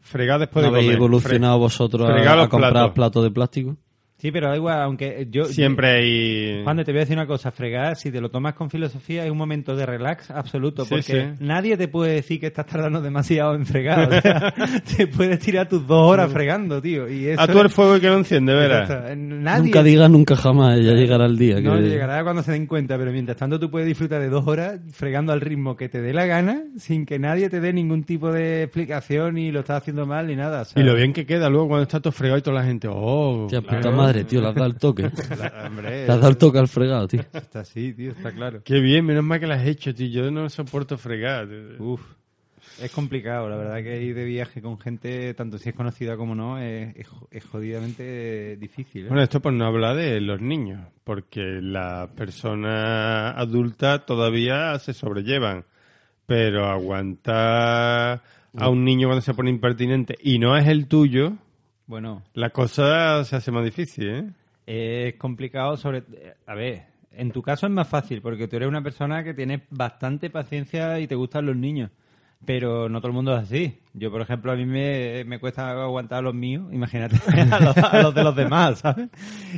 Fregar 0.01 0.40
después 0.40 0.64
¿No 0.64 0.70
de 0.73 0.77
habéis 0.79 0.87
comer. 0.90 0.99
evolucionado 0.99 1.57
Fre- 1.57 1.61
vosotros 1.61 2.09
a, 2.11 2.42
a 2.42 2.49
comprar 2.49 2.73
platos. 2.73 2.92
platos 2.94 3.25
de 3.25 3.31
plástico? 3.31 3.77
Sí, 4.25 4.33
pero 4.33 4.49
da 4.49 4.57
igual, 4.57 4.81
aunque 4.81 5.29
yo... 5.31 5.45
Siempre 5.45 5.91
hay... 5.91 6.63
Juan, 6.65 6.79
te 6.83 6.91
voy 6.93 6.97
a 6.97 7.01
decir 7.01 7.15
una 7.15 7.27
cosa, 7.27 7.51
fregar, 7.51 7.95
si 7.97 8.11
te 8.11 8.23
lo 8.23 8.31
tomas 8.31 8.55
con 8.55 8.71
filosofía, 8.71 9.23
es 9.27 9.31
un 9.31 9.37
momento 9.37 9.77
de 9.77 9.85
relax 9.85 10.31
absoluto, 10.31 10.87
Sí, 10.87 10.95
porque 10.95 11.03
sí. 11.37 11.45
nadie 11.45 11.77
te 11.77 11.89
puede 11.89 12.15
decir 12.15 12.41
que 12.41 12.47
estás 12.47 12.65
tardando 12.65 13.03
demasiado 13.03 13.55
en 13.55 13.67
fregar. 13.67 14.11
O 14.11 14.21
sea, 14.23 14.55
te 14.97 15.09
puedes 15.09 15.41
tirar 15.41 15.69
tus 15.69 15.87
dos 15.87 16.11
horas 16.11 16.33
fregando, 16.33 16.81
tío. 16.81 17.07
Y 17.07 17.27
eso 17.27 17.43
A 17.43 17.47
tú 17.47 17.61
el 17.61 17.69
fuego 17.69 17.99
y 17.99 18.01
que 18.01 18.07
lo 18.07 18.17
enciende, 18.17 18.55
verás. 18.55 18.89
Exacto. 18.89 19.15
Nadie 19.15 19.65
Nunca 19.65 19.83
digas 19.83 20.11
nunca 20.11 20.37
jamás, 20.37 20.81
ya 20.81 20.93
llegará 20.93 21.27
el 21.27 21.37
día. 21.37 21.61
No 21.61 21.75
que- 21.77 21.83
llegará 21.83 22.25
cuando 22.25 22.43
se 22.43 22.53
den 22.53 22.65
cuenta, 22.67 22.97
pero 22.97 23.13
mientras 23.13 23.37
tanto 23.37 23.61
tú 23.61 23.71
puedes 23.71 23.87
disfrutar 23.87 24.23
de 24.23 24.31
dos 24.31 24.47
horas 24.47 24.81
fregando 24.93 25.35
al 25.35 25.43
ritmo 25.43 25.77
que 25.77 25.91
te 25.91 26.01
dé 26.01 26.15
la 26.15 26.25
gana, 26.25 26.63
sin 26.79 27.05
que 27.05 27.19
nadie 27.19 27.51
te 27.51 27.61
dé 27.61 27.75
ningún 27.75 28.05
tipo 28.05 28.33
de 28.33 28.63
explicación 28.63 29.37
y 29.37 29.53
lo 29.53 29.61
estás 29.61 29.83
haciendo 29.83 30.07
mal 30.07 30.29
ni 30.29 30.35
nada. 30.35 30.67
Y 30.77 30.83
lo 30.83 30.95
bien 30.95 31.13
que 31.13 31.27
queda 31.27 31.51
luego 31.51 31.69
cuando 31.69 31.83
está 31.83 32.01
todo 32.01 32.11
fregado 32.13 32.39
y 32.39 32.43
toda 32.43 32.57
la 32.63 32.65
gente, 32.65 32.89
oh... 32.91 33.49
Tía, 33.51 33.61
puta 33.61 33.81
claro. 33.81 34.13
Madre, 34.14 34.24
tío, 34.24 34.40
le 34.40 34.48
has 34.48 34.55
dado 34.55 34.66
el 34.66 34.77
toque. 34.77 35.03
la- 35.38 35.64
hombre, 35.66 35.90
Le 36.07 36.12
has 36.12 36.18
dado 36.20 36.29
el 36.29 36.37
toque 36.37 36.59
al 36.59 36.68
fregado, 36.68 37.09
tío. 37.09 37.20
está 37.33 37.61
así, 37.61 37.92
tío, 37.92 38.12
está 38.12 38.33
claro. 38.33 38.62
Qué 38.64 38.81
bien, 38.81 39.05
menos 39.05 39.24
mal 39.24 39.40
que 39.40 39.46
las 39.46 39.61
has 39.61 39.66
hecho, 39.68 39.94
tío. 39.94 40.09
Yo 40.09 40.31
no 40.31 40.48
soporto 40.50 40.96
fregar. 40.98 41.48
Uf, 41.79 42.00
es 42.81 42.90
complicado, 42.90 43.48
la 43.48 43.57
verdad 43.57 43.83
que 43.83 44.03
ir 44.03 44.14
de 44.14 44.24
viaje 44.24 44.61
con 44.61 44.79
gente, 44.79 45.33
tanto 45.35 45.59
si 45.59 45.68
es 45.68 45.74
conocida 45.74 46.16
como 46.16 46.35
no, 46.35 46.59
es, 46.59 46.96
es, 46.96 47.07
es 47.31 47.44
jodidamente 47.44 48.57
difícil. 48.57 49.05
¿eh? 49.05 49.09
Bueno, 49.09 49.22
esto 49.22 49.40
por 49.40 49.53
no 49.53 49.66
hablar 49.66 49.96
de 49.96 50.20
los 50.20 50.40
niños, 50.40 50.81
porque 51.05 51.42
las 51.61 52.09
personas 52.11 53.35
adultas 53.37 54.05
todavía 54.07 54.77
se 54.79 54.92
sobrellevan, 54.92 55.64
pero 56.27 56.66
aguantar 56.66 58.22
a 58.57 58.68
un 58.68 58.85
niño 58.85 59.09
cuando 59.09 59.20
se 59.22 59.35
pone 59.35 59.50
impertinente 59.50 60.16
y 60.22 60.38
no 60.38 60.57
es 60.57 60.66
el 60.66 60.87
tuyo, 60.88 61.35
Bueno, 61.87 62.23
la 62.35 62.51
cosa 62.51 63.25
se 63.25 63.37
hace 63.37 63.51
más 63.51 63.64
difícil, 63.64 64.09
¿eh? 64.09 64.31
es 64.66 65.14
complicado 65.16 65.77
sobre... 65.77 66.05
A 66.47 66.55
ver, 66.55 66.87
en 67.12 67.31
tu 67.31 67.42
caso 67.42 67.66
es 67.66 67.73
más 67.73 67.88
fácil, 67.88 68.23
porque 68.23 68.49
tú 68.49 68.57
eres 68.57 68.68
una 68.68 68.83
persona 68.83 69.23
que 69.23 69.35
tienes 69.35 69.62
bastante 69.70 70.31
paciencia 70.31 70.99
y 71.01 71.07
te 71.07 71.14
gustan 71.14 71.47
los 71.47 71.57
niños. 71.57 71.90
Pero 72.46 72.88
no 72.88 73.00
todo 73.00 73.09
el 73.09 73.14
mundo 73.14 73.37
es 73.37 73.42
así. 73.42 73.78
Yo, 73.94 74.11
por 74.11 74.20
ejemplo, 74.20 74.50
a 74.50 74.57
mí 74.57 74.66
me, 74.66 75.24
me 75.24 75.38
cuesta 75.38 75.70
aguantar 75.70 76.18
a 76.18 76.22
los 76.22 76.35
míos, 76.35 76.64
imagínate 76.72 77.16
a 77.50 77.61
los, 77.61 77.76
a 77.76 78.02
los 78.02 78.14
de 78.14 78.24
los 78.24 78.35
demás, 78.35 78.80
¿sabes? 78.80 79.09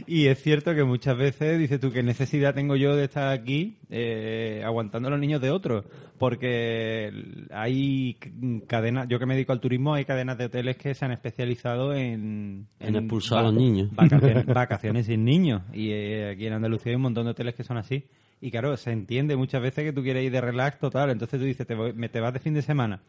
Y 0.07 0.27
es 0.27 0.42
cierto 0.42 0.75
que 0.75 0.85
muchas 0.85 1.16
veces 1.16 1.59
dices 1.59 1.81
tú, 1.81 1.90
¿qué 1.90 2.03
necesidad 2.03 2.55
tengo 2.55 2.77
yo 2.77 2.94
de 2.94 3.05
estar 3.05 3.33
aquí 3.33 3.79
eh, 3.88 4.62
aguantando 4.64 5.09
a 5.09 5.11
los 5.11 5.20
niños 5.20 5.40
de 5.40 5.51
otros? 5.51 5.87
Porque 6.18 7.12
hay 7.51 8.18
cadenas, 8.66 9.09
yo 9.09 9.18
que 9.18 9.27
me 9.27 9.35
dedico 9.35 9.53
al 9.53 9.61
turismo, 9.61 9.94
hay 9.94 10.05
cadenas 10.05 10.37
de 10.37 10.46
hoteles 10.46 10.77
que 10.77 10.94
se 10.94 11.05
han 11.05 11.12
especializado 11.12 11.94
en... 11.94 12.66
En 12.79 12.96
expulsar 12.96 13.38
a 13.38 13.42
los 13.44 13.55
niños. 13.55 13.88
Vacaciones, 13.94 14.46
vacaciones 14.46 15.07
sin 15.07 15.25
niños. 15.25 15.62
Y 15.72 15.90
eh, 15.92 16.31
aquí 16.33 16.46
en 16.46 16.53
Andalucía 16.53 16.90
hay 16.90 16.96
un 16.96 17.03
montón 17.03 17.25
de 17.25 17.31
hoteles 17.31 17.55
que 17.55 17.64
son 17.64 17.79
así. 17.79 18.05
Y 18.40 18.51
claro, 18.51 18.77
se 18.77 18.90
entiende 18.92 19.35
muchas 19.37 19.62
veces 19.62 19.85
que 19.85 19.92
tú 19.92 20.03
quieres 20.03 20.25
ir 20.25 20.33
de 20.33 20.40
relax 20.40 20.79
total. 20.79 21.11
Entonces 21.11 21.38
tú 21.40 21.46
dices, 21.46 21.66
te, 21.66 21.75
voy- 21.75 21.92
me, 21.94 22.09
te 22.09 22.20
vas 22.20 22.33
de 22.33 22.38
fin 22.40 22.55
de 22.55 22.62
semana 22.62 23.01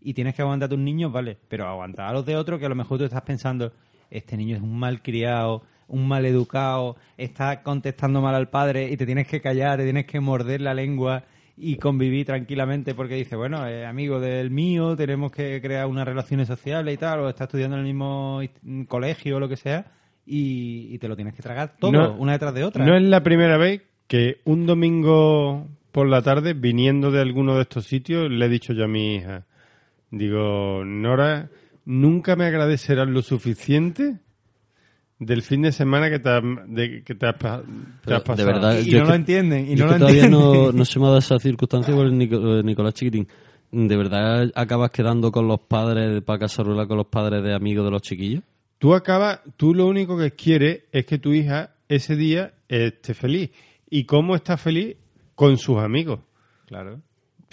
y 0.00 0.14
tienes 0.14 0.34
que 0.34 0.42
aguantar 0.42 0.66
a 0.66 0.70
tus 0.70 0.78
niños, 0.78 1.10
vale. 1.12 1.38
Pero 1.48 1.66
aguantar 1.66 2.06
a 2.08 2.12
los 2.12 2.24
de 2.26 2.36
otros 2.36 2.58
que 2.60 2.66
a 2.66 2.68
lo 2.68 2.74
mejor 2.74 2.98
tú 2.98 3.04
estás 3.04 3.22
pensando, 3.22 3.72
este 4.10 4.36
niño 4.36 4.56
es 4.56 4.62
un 4.62 4.78
mal 4.78 5.02
criado, 5.02 5.62
un 5.88 6.06
mal 6.06 6.26
educado, 6.26 6.96
está 7.16 7.62
contestando 7.62 8.20
mal 8.20 8.34
al 8.34 8.48
padre 8.50 8.90
y 8.92 8.96
te 8.96 9.06
tienes 9.06 9.26
que 9.26 9.40
callar, 9.40 9.78
te 9.78 9.84
tienes 9.84 10.04
que 10.06 10.20
morder 10.20 10.60
la 10.60 10.74
lengua 10.74 11.24
y 11.56 11.76
convivir 11.76 12.26
tranquilamente 12.26 12.94
porque 12.94 13.14
dice, 13.16 13.34
bueno, 13.34 13.66
es 13.66 13.84
amigo 13.86 14.20
del 14.20 14.50
mío, 14.50 14.94
tenemos 14.96 15.32
que 15.32 15.60
crear 15.62 15.86
unas 15.86 16.06
relaciones 16.06 16.46
sociales 16.46 16.94
y 16.94 16.98
tal, 16.98 17.20
o 17.20 17.28
está 17.28 17.44
estudiando 17.44 17.74
en 17.76 17.80
el 17.80 17.86
mismo 17.86 18.40
colegio 18.86 19.36
o 19.38 19.40
lo 19.40 19.48
que 19.48 19.56
sea, 19.56 19.86
y, 20.24 20.94
y 20.94 20.98
te 20.98 21.08
lo 21.08 21.16
tienes 21.16 21.34
que 21.34 21.42
tragar 21.42 21.74
todo, 21.78 21.90
No- 21.90 22.14
una 22.16 22.32
detrás 22.32 22.54
de 22.54 22.62
otra. 22.64 22.84
No 22.84 22.94
es 22.94 23.02
la 23.02 23.22
primera 23.24 23.56
vez 23.56 23.82
que 24.08 24.40
un 24.44 24.66
domingo 24.66 25.68
por 25.92 26.08
la 26.08 26.22
tarde, 26.22 26.54
viniendo 26.54 27.10
de 27.12 27.20
alguno 27.20 27.54
de 27.56 27.62
estos 27.62 27.84
sitios, 27.86 28.28
le 28.30 28.46
he 28.46 28.48
dicho 28.48 28.72
yo 28.72 28.84
a 28.84 28.88
mi 28.88 29.14
hija, 29.16 29.44
digo, 30.10 30.82
Nora, 30.84 31.48
nunca 31.84 32.34
me 32.36 32.44
agradecerás 32.46 33.08
lo 33.08 33.22
suficiente 33.22 34.16
del 35.18 35.42
fin 35.42 35.62
de 35.62 35.72
semana 35.72 36.08
que 36.10 36.18
te 36.20 36.28
has, 36.30 36.42
de, 36.68 37.02
que 37.02 37.14
te 37.14 37.26
has, 37.26 37.36
te 37.38 37.46
has 37.48 37.62
de 38.04 38.20
pasado. 38.20 38.46
verdad, 38.46 38.78
Y 38.80 38.90
no 38.92 38.96
es 38.98 39.02
lo 39.02 39.06
que- 39.08 39.14
entienden, 39.14 39.70
y 39.70 39.74
no 39.74 39.86
lo 39.86 39.92
que 39.92 39.98
todavía 39.98 40.28
no, 40.28 40.46
entienden. 40.54 40.76
no 40.76 40.84
se 40.84 40.98
me 40.98 41.04
ha 41.04 41.08
dado 41.08 41.18
esa 41.18 41.38
circunstancia 41.38 41.94
por 41.94 42.06
el 42.06 42.16
Nico- 42.16 42.58
eh, 42.58 42.62
Nicolás 42.62 42.94
Chiquitín. 42.94 43.26
¿De 43.70 43.96
verdad 43.98 44.50
acabas 44.54 44.90
quedando 44.90 45.30
con 45.30 45.46
los 45.46 45.60
padres 45.60 46.22
para 46.22 46.38
casaruela 46.38 46.86
con 46.86 46.96
los 46.96 47.06
padres 47.08 47.42
de 47.42 47.52
amigos 47.54 47.84
de 47.84 47.90
los 47.90 48.00
chiquillos? 48.00 48.42
Tú 48.78 48.94
acabas, 48.94 49.40
tú 49.58 49.74
lo 49.74 49.86
único 49.86 50.16
que 50.16 50.30
quieres 50.30 50.84
es 50.92 51.04
que 51.04 51.18
tu 51.18 51.32
hija 51.34 51.72
ese 51.88 52.16
día 52.16 52.52
esté 52.68 53.12
feliz. 53.12 53.50
¿Y 53.90 54.04
cómo 54.04 54.34
está 54.34 54.56
feliz? 54.56 54.96
Con 55.34 55.56
sus 55.56 55.78
amigos. 55.78 56.20
Claro. 56.66 57.00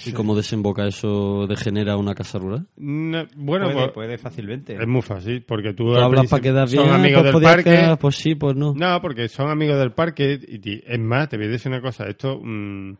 ¿Y 0.03 0.11
cómo 0.11 0.35
desemboca 0.35 0.85
eso, 0.85 1.47
degenera 1.47 1.95
una 1.95 2.13
casaruela? 2.13 2.65
No, 2.75 3.25
bueno, 3.35 3.65
puede, 3.65 3.75
pues, 3.77 3.91
puede 3.93 4.17
fácilmente. 4.17 4.73
es 4.73 4.87
muy 4.87 5.01
fácil, 5.01 5.43
porque 5.43 5.73
tú, 5.73 5.95
hablas 5.95 6.27
para 6.27 6.41
quedar 6.41 6.69
bien, 6.69 6.83
son 6.83 6.93
amigos 6.93 7.21
pues 7.21 7.33
del 7.33 7.41
parque. 7.41 7.63
quedar, 7.63 7.97
pues 7.97 8.15
sí, 8.17 8.35
pues 8.35 8.55
no. 8.57 8.73
No, 8.75 9.01
porque 9.01 9.29
son 9.29 9.49
amigos 9.49 9.77
del 9.77 9.93
parque. 9.93 10.37
Y, 10.45 10.83
es 10.85 10.99
más, 10.99 11.29
te 11.29 11.37
voy 11.37 11.45
a 11.45 11.49
decir 11.49 11.71
una 11.71 11.81
cosa. 11.81 12.07
Esto 12.07 12.41
mm, 12.43 12.97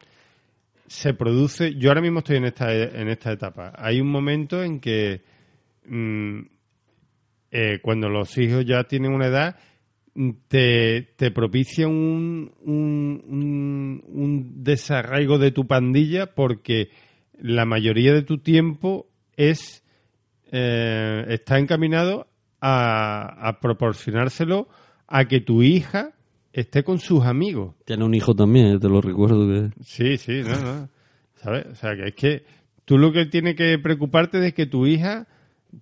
se 0.88 1.14
produce. 1.14 1.76
Yo 1.76 1.90
ahora 1.90 2.02
mismo 2.02 2.20
estoy 2.20 2.38
en 2.38 2.46
esta, 2.46 2.74
en 2.74 3.10
esta 3.10 3.34
etapa. 3.34 3.74
Hay 3.76 4.00
un 4.00 4.10
momento 4.10 4.64
en 4.64 4.80
que 4.80 5.22
mm, 5.88 6.40
eh, 7.52 7.80
cuando 7.82 8.08
los 8.08 8.38
hijos 8.38 8.66
ya 8.66 8.86
tienen 8.86 9.12
una 9.14 9.28
edad, 9.28 9.58
te, 10.48 11.14
te 11.18 11.32
propicia 11.32 11.88
un, 11.88 12.52
un, 12.62 13.24
un, 13.28 14.04
un 14.08 14.64
desarraigo 14.64 15.38
de 15.38 15.52
tu 15.52 15.68
pandilla 15.68 16.34
porque 16.34 16.90
la 17.40 17.66
mayoría 17.66 18.14
de 18.14 18.24
tu 18.24 18.38
tiempo 18.38 19.08
es 19.36 19.84
eh, 20.52 21.26
está 21.28 21.60
encaminado 21.60 22.28
a, 22.62 23.48
a 23.48 23.60
proporcionárselo 23.60 24.70
a 25.08 25.26
que 25.26 25.42
tu 25.42 25.62
hija 25.62 26.14
esté 26.54 26.84
con 26.84 27.00
sus 27.00 27.26
amigos. 27.26 27.76
Tiene 27.84 28.06
un 28.06 28.14
hijo 28.14 28.34
también, 28.34 28.68
eh, 28.68 28.80
te 28.80 28.88
lo 28.88 29.02
recuerdo 29.02 29.48
que... 29.48 29.84
Sí, 29.84 30.18
sí, 30.18 30.42
no, 30.44 30.60
no. 30.62 30.90
¿Sabes? 31.36 31.66
O 31.66 31.76
sea, 31.76 31.96
que 31.96 32.08
es 32.08 32.16
que 32.16 32.46
tú 32.86 32.98
lo 32.98 33.12
que 33.12 33.26
tienes 33.26 33.56
que 33.56 33.78
preocuparte 33.78 34.46
es 34.48 34.54
que 34.54 34.66
tu 34.66 34.88
hija, 34.88 35.28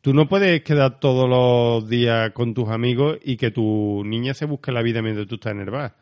tú 0.01 0.13
no 0.13 0.27
puedes 0.27 0.61
quedar 0.63 0.99
todos 0.99 1.29
los 1.29 1.89
días 1.89 2.31
con 2.31 2.53
tus 2.53 2.69
amigos 2.69 3.17
y 3.23 3.37
que 3.37 3.51
tu 3.51 4.03
niña 4.05 4.33
se 4.33 4.45
busque 4.45 4.71
la 4.71 4.81
vida 4.81 5.01
mientras 5.01 5.27
tú 5.27 5.35
estás 5.35 5.53
en 5.53 5.61
el 5.61 5.69
bar. 5.69 5.95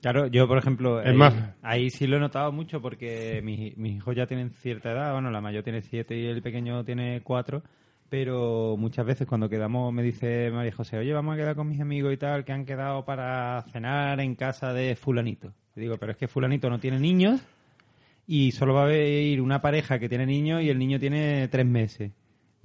Claro, 0.00 0.26
yo 0.26 0.46
por 0.46 0.58
ejemplo, 0.58 1.00
Es 1.00 1.08
ahí, 1.08 1.16
más- 1.16 1.34
ahí 1.62 1.90
sí 1.90 2.06
lo 2.06 2.18
he 2.18 2.20
notado 2.20 2.52
mucho 2.52 2.82
porque 2.82 3.40
mis, 3.42 3.76
mis 3.78 3.96
hijos 3.96 4.14
ya 4.14 4.26
tienen 4.26 4.50
cierta 4.50 4.92
edad, 4.92 5.12
bueno, 5.14 5.30
la 5.30 5.40
mayor 5.40 5.62
tiene 5.64 5.80
siete 5.80 6.16
y 6.18 6.26
el 6.26 6.42
pequeño 6.42 6.84
tiene 6.84 7.22
cuatro, 7.22 7.62
pero 8.10 8.76
muchas 8.78 9.06
veces 9.06 9.26
cuando 9.26 9.48
quedamos 9.48 9.92
me 9.94 10.02
dice 10.02 10.50
María 10.52 10.72
José, 10.72 10.98
oye, 10.98 11.12
vamos 11.14 11.34
a 11.34 11.38
quedar 11.38 11.56
con 11.56 11.68
mis 11.68 11.80
amigos 11.80 12.12
y 12.12 12.18
tal, 12.18 12.44
que 12.44 12.52
han 12.52 12.66
quedado 12.66 13.04
para 13.06 13.62
cenar 13.72 14.20
en 14.20 14.34
casa 14.34 14.74
de 14.74 14.94
fulanito. 14.94 15.52
Y 15.74 15.80
digo, 15.80 15.96
pero 15.96 16.12
es 16.12 16.18
que 16.18 16.28
fulanito 16.28 16.68
no 16.68 16.78
tiene 16.78 17.00
niños 17.00 17.40
y 18.26 18.52
solo 18.52 18.74
va 18.74 18.86
a 18.86 18.94
ir 18.94 19.40
una 19.40 19.62
pareja 19.62 19.98
que 19.98 20.08
tiene 20.10 20.26
niños 20.26 20.62
y 20.62 20.68
el 20.68 20.78
niño 20.78 21.00
tiene 21.00 21.48
tres 21.48 21.64
meses. 21.66 22.12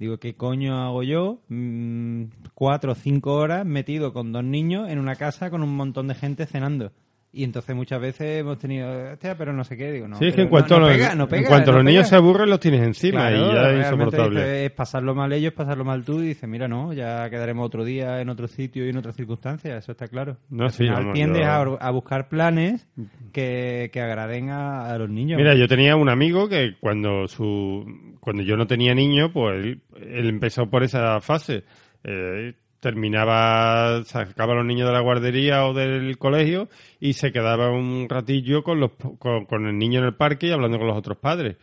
Digo, 0.00 0.16
¿qué 0.16 0.34
coño 0.34 0.82
hago 0.82 1.02
yo? 1.02 1.42
Mm, 1.48 2.24
cuatro 2.54 2.92
o 2.92 2.94
cinco 2.94 3.34
horas 3.34 3.66
metido 3.66 4.14
con 4.14 4.32
dos 4.32 4.42
niños 4.42 4.88
en 4.88 4.98
una 4.98 5.14
casa 5.14 5.50
con 5.50 5.62
un 5.62 5.76
montón 5.76 6.08
de 6.08 6.14
gente 6.14 6.46
cenando. 6.46 6.90
Y 7.32 7.44
entonces 7.44 7.76
muchas 7.76 8.00
veces 8.00 8.40
hemos 8.40 8.58
tenido, 8.58 9.12
hostia, 9.12 9.36
pero 9.38 9.52
no 9.52 9.62
sé 9.62 9.76
qué, 9.76 9.92
digo, 9.92 10.08
no. 10.08 10.16
sí, 10.16 10.26
es 10.26 10.34
que 10.34 10.42
en 10.42 10.48
cuanto, 10.48 10.74
no, 10.74 10.80
no 10.80 10.86
los, 10.88 10.96
pega, 10.96 11.14
no 11.14 11.28
en 11.30 11.44
cuanto 11.44 11.70
los 11.70 11.84
niños 11.84 12.08
se 12.08 12.16
aburren, 12.16 12.50
los 12.50 12.58
tienes 12.58 12.82
encima 12.82 13.28
Claro, 13.28 13.36
y 13.50 13.54
ya 13.54 13.70
es 13.70 13.78
insoportable. 13.92 14.40
dice, 14.40 14.64
es 14.66 14.72
pasarlo 14.72 15.14
mal 15.14 15.32
ellos, 15.32 15.52
pasarlo 15.52 15.84
mal 15.84 16.04
tú, 16.04 16.18
y 16.20 16.26
dices, 16.26 16.48
mira, 16.48 16.66
no, 16.66 16.92
ya 16.92 17.30
quedaremos 17.30 17.64
otro 17.64 17.84
día 17.84 18.20
en 18.20 18.30
otro 18.30 18.48
sitio 18.48 18.84
y 18.84 18.88
en 18.90 18.96
otras 18.96 19.14
circunstancias, 19.14 19.78
eso 19.84 19.92
está 19.92 20.08
claro. 20.08 20.38
No, 20.48 20.64
Al 20.64 20.70
sí, 20.72 20.78
final 20.78 20.96
vamos, 20.96 21.14
tiendes 21.14 21.42
yo- 21.42 21.78
a, 21.80 21.86
a 21.86 21.90
buscar 21.92 22.28
planes 22.28 22.88
que, 23.32 23.90
que 23.92 24.00
agraden 24.00 24.50
a, 24.50 24.90
a 24.90 24.98
los 24.98 25.08
niños. 25.08 25.38
Mira, 25.38 25.54
yo 25.54 25.68
tenía 25.68 25.94
un 25.94 26.08
amigo 26.08 26.48
que 26.48 26.76
cuando 26.80 27.28
su 27.28 28.16
cuando 28.18 28.42
yo 28.42 28.56
no 28.56 28.66
tenía 28.66 28.92
niño, 28.92 29.32
pues 29.32 29.54
él, 29.64 29.80
él 30.00 30.28
empezó 30.28 30.68
por 30.68 30.82
esa 30.82 31.20
fase. 31.20 31.62
Eh, 32.02 32.54
terminaba, 32.80 34.02
sacaba 34.04 34.54
a 34.54 34.56
los 34.56 34.64
niños 34.64 34.88
de 34.88 34.94
la 34.94 35.00
guardería 35.00 35.66
o 35.66 35.74
del 35.74 36.18
colegio 36.18 36.68
y 36.98 37.12
se 37.12 37.30
quedaba 37.30 37.70
un 37.70 38.08
ratillo 38.08 38.64
con, 38.64 38.80
los, 38.80 38.92
con, 39.18 39.44
con 39.44 39.66
el 39.66 39.78
niño 39.78 40.00
en 40.00 40.06
el 40.06 40.14
parque 40.14 40.48
y 40.48 40.50
hablando 40.50 40.78
con 40.78 40.88
los 40.88 40.96
otros 40.96 41.18
padres. 41.18 41.56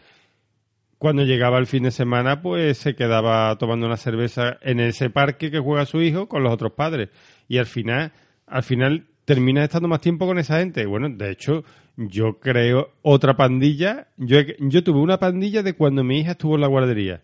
Cuando 0.97 1.24
llegaba 1.24 1.59
el 1.59 1.68
fin 1.68 1.84
de 1.84 1.91
semana, 1.91 2.41
pues 2.41 2.78
se 2.78 2.95
quedaba 2.95 3.55
tomando 3.57 3.86
una 3.86 3.97
cerveza 3.97 4.57
en 4.61 4.80
ese 4.80 5.09
parque 5.09 5.51
que 5.51 5.59
juega 5.59 5.86
su 5.86 6.01
hijo 6.01 6.28
con 6.28 6.43
los 6.43 6.53
otros 6.53 6.72
padres. 6.74 7.09
Y 7.47 7.57
al 7.57 7.68
final, 7.68 8.13
al 8.47 8.63
final 8.63 9.05
terminas 9.26 9.65
estando 9.65 9.88
más 9.88 10.01
tiempo 10.01 10.26
con 10.26 10.39
esa 10.39 10.59
gente. 10.59 10.86
Bueno, 10.88 11.09
de 11.09 11.32
hecho, 11.32 11.63
yo 11.97 12.39
creo 12.39 12.93
otra 13.03 13.36
pandilla. 13.36 14.07
Yo, 14.18 14.39
yo 14.59 14.84
tuve 14.84 14.99
una 14.99 15.20
pandilla 15.20 15.61
de 15.61 15.74
cuando 15.74 16.03
mi 16.03 16.20
hija 16.20 16.32
estuvo 16.32 16.55
en 16.55 16.61
la 16.61 16.68
guardería. 16.68 17.22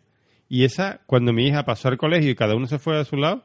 Y 0.50 0.66
esa, 0.66 1.02
cuando 1.08 1.34
mi 1.34 1.48
hija 1.48 1.66
pasó 1.66 1.88
al 1.88 1.98
colegio 1.98 2.30
y 2.30 2.36
cada 2.36 2.56
uno 2.56 2.68
se 2.68 2.78
fue 2.78 3.00
a 3.00 3.06
su 3.06 3.16
lado, 3.16 3.44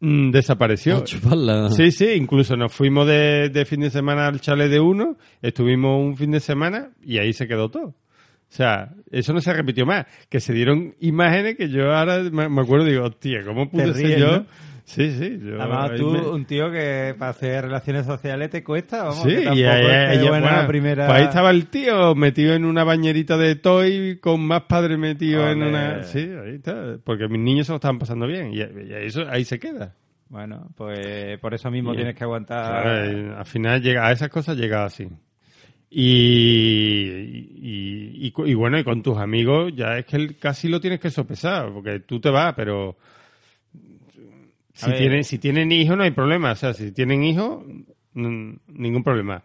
desapareció. 0.00 0.98
A 0.98 1.04
chuparla. 1.04 1.70
Sí, 1.70 1.90
sí, 1.90 2.12
incluso 2.12 2.56
nos 2.56 2.72
fuimos 2.72 3.06
de, 3.06 3.50
de 3.50 3.64
fin 3.64 3.80
de 3.80 3.90
semana 3.90 4.26
al 4.26 4.40
chalet 4.40 4.70
de 4.70 4.80
uno, 4.80 5.16
estuvimos 5.42 6.00
un 6.00 6.16
fin 6.16 6.30
de 6.30 6.40
semana 6.40 6.90
y 7.02 7.18
ahí 7.18 7.32
se 7.32 7.48
quedó 7.48 7.70
todo. 7.70 7.94
O 8.50 8.54
sea, 8.54 8.94
eso 9.10 9.32
no 9.32 9.40
se 9.40 9.52
repitió 9.52 9.84
más. 9.84 10.06
Que 10.28 10.40
se 10.40 10.54
dieron 10.54 10.94
imágenes 11.00 11.56
que 11.56 11.68
yo 11.68 11.94
ahora 11.94 12.22
me, 12.22 12.60
acuerdo 12.60 12.86
y 12.88 12.92
digo, 12.92 13.04
hostia, 13.04 13.44
¿cómo 13.44 13.68
pude 13.68 13.92
ser 13.92 14.18
yo? 14.18 14.38
¿no? 14.38 14.46
Sí, 14.88 15.10
sí. 15.18 15.38
Yo, 15.44 15.60
Además, 15.60 15.90
tú, 15.98 16.10
me- 16.12 16.20
un 16.30 16.46
tío 16.46 16.70
que 16.70 17.14
para 17.18 17.32
hacer 17.32 17.64
relaciones 17.66 18.06
sociales 18.06 18.48
te 18.48 18.64
cuesta, 18.64 19.02
vamos, 19.04 19.22
Sí, 19.22 19.28
que 19.28 19.40
y 19.42 19.44
tampoco 19.44 19.68
ahí, 19.68 20.16
es 20.16 20.28
buena 20.28 20.50
bueno, 20.52 20.66
primera... 20.66 21.06
pues 21.06 21.18
ahí 21.20 21.24
estaba 21.26 21.50
el 21.50 21.66
tío 21.66 22.14
metido 22.14 22.54
en 22.54 22.64
una 22.64 22.84
bañerita 22.84 23.36
de 23.36 23.56
toy 23.56 24.18
con 24.18 24.40
más 24.40 24.62
padres 24.62 24.98
metidos 24.98 25.50
en 25.52 25.62
una... 25.62 26.04
Sí, 26.04 26.20
ahí 26.20 26.54
está. 26.54 26.96
Porque 27.04 27.28
mis 27.28 27.38
niños 27.40 27.66
se 27.66 27.72
lo 27.72 27.76
estaban 27.76 27.98
pasando 27.98 28.26
bien 28.26 28.50
y, 28.54 28.60
y 28.60 28.92
eso 28.94 29.24
ahí 29.28 29.44
se 29.44 29.58
queda. 29.58 29.94
Bueno, 30.30 30.68
pues 30.74 31.38
por 31.38 31.52
eso 31.52 31.70
mismo 31.70 31.92
Y- 31.92 31.96
tienes 31.96 32.14
que 32.14 32.24
aguantar... 32.24 32.82
Claro, 32.82 33.12
y 33.12 33.30
al 33.38 33.46
final 33.46 33.82
llega 33.82 34.06
a 34.06 34.12
esas 34.12 34.30
cosas 34.30 34.56
llega 34.56 34.86
así. 34.86 35.06
Y, 35.90 37.50
y, 37.60 38.26
y 38.26 38.32
y 38.50 38.54
bueno, 38.54 38.78
y 38.78 38.84
con 38.84 39.02
tus 39.02 39.18
amigos 39.18 39.72
ya 39.74 39.98
es 39.98 40.06
que 40.06 40.34
casi 40.36 40.68
lo 40.68 40.80
tienes 40.80 41.00
que 41.00 41.10
sopesar, 41.10 41.70
porque 41.72 42.00
tú 42.00 42.20
te 42.20 42.30
vas, 42.30 42.54
pero 42.54 42.96
si 44.78 44.90
tienen, 44.98 45.24
si 45.24 45.38
tienen 45.38 45.72
hijos 45.72 45.96
no 45.96 46.02
hay 46.04 46.10
problema, 46.12 46.52
o 46.52 46.56
sea, 46.56 46.72
si 46.74 46.92
tienen 46.92 47.22
hijos, 47.24 47.64
ningún 48.14 49.02
problema. 49.02 49.42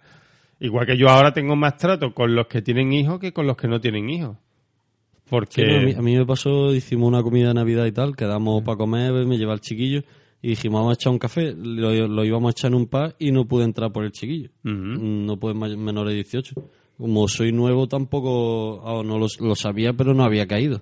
Igual 0.60 0.86
que 0.86 0.98
yo 0.98 1.10
ahora 1.10 1.34
tengo 1.34 1.56
más 1.56 1.78
trato 1.78 2.14
con 2.14 2.34
los 2.36 2.48
que 2.48 2.62
tienen 2.62 2.94
hijos 2.94 3.20
que 3.20 3.34
con 3.34 3.46
los 3.48 3.58
que 3.58 3.68
no 3.68 3.82
tienen 3.82 4.10
hijos. 4.10 4.38
Porque 5.30 5.66
Sí, 5.66 5.72
no, 5.72 5.78
a, 5.78 5.82
mí, 5.82 5.94
a 5.94 6.02
mí 6.02 6.16
me 6.18 6.26
pasó, 6.26 6.74
hicimos 6.74 7.08
una 7.08 7.24
comida 7.24 7.50
de 7.50 7.54
Navidad 7.56 7.86
y 7.86 7.92
tal, 7.92 8.16
quedamos 8.16 8.62
para 8.64 8.78
comer, 8.78 9.26
me 9.26 9.38
lleva 9.38 9.54
el 9.54 9.62
chiquillo 9.62 10.04
y 10.42 10.50
dijimos, 10.50 10.80
vamos 10.82 10.92
a 10.92 11.00
echar 11.00 11.12
un 11.12 11.20
café, 11.20 11.54
lo, 11.58 12.08
lo 12.08 12.26
íbamos 12.26 12.50
a 12.50 12.52
echar 12.52 12.72
en 12.72 12.76
un 12.76 12.88
par 12.88 13.16
y 13.20 13.32
no 13.32 13.46
pude 13.46 13.64
entrar 13.64 13.92
por 13.92 14.04
el 14.04 14.12
chiquillo. 14.12 14.50
No 14.64 15.38
pude 15.38 15.54
may- 15.54 15.78
menor 15.78 16.08
de 16.08 16.16
18. 16.16 16.54
Como 16.98 17.28
soy 17.28 17.52
nuevo 17.52 17.88
tampoco, 17.88 18.82
ah, 18.86 19.02
no 19.04 19.18
lo, 19.18 19.28
lo 19.40 19.56
sabía, 19.56 19.94
pero 19.94 20.14
no 20.14 20.24
había 20.24 20.46
caído. 20.48 20.82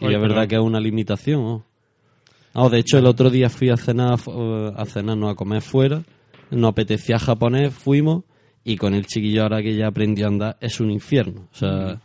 Y 0.00 0.04
Ay, 0.06 0.14
es 0.14 0.20
verdad 0.20 0.46
que 0.46 0.56
es 0.56 0.60
una 0.60 0.78
limitación. 0.80 1.62
Ah, 2.58 2.70
de 2.70 2.78
hecho, 2.78 2.96
el 2.96 3.04
otro 3.04 3.28
día 3.28 3.50
fui 3.50 3.68
a 3.68 3.76
cenar, 3.76 4.18
eh, 4.28 4.72
a 4.74 4.86
cenar, 4.86 5.18
no 5.18 5.28
a 5.28 5.34
comer 5.34 5.60
fuera, 5.60 6.02
nos 6.50 6.70
apetecía 6.70 7.18
japonés, 7.18 7.74
fuimos 7.74 8.24
y 8.64 8.78
con 8.78 8.94
el 8.94 9.04
chiquillo 9.04 9.42
ahora 9.42 9.60
que 9.60 9.76
ya 9.76 9.88
aprendió 9.88 10.24
a 10.24 10.28
andar 10.28 10.56
es 10.58 10.80
un 10.80 10.90
infierno. 10.90 11.48
O 11.52 11.54
sea, 11.54 12.00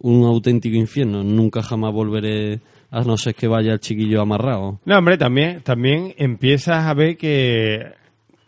un 0.00 0.24
auténtico 0.24 0.76
infierno. 0.76 1.24
Nunca 1.24 1.62
jamás 1.62 1.94
volveré 1.94 2.60
a 2.90 3.00
no 3.04 3.16
ser 3.16 3.34
que 3.34 3.48
vaya 3.48 3.72
el 3.72 3.80
chiquillo 3.80 4.20
amarrado. 4.20 4.80
No, 4.84 4.98
hombre, 4.98 5.16
también, 5.16 5.62
también 5.62 6.12
empiezas 6.18 6.84
a 6.84 6.92
ver 6.92 7.16
que 7.16 7.94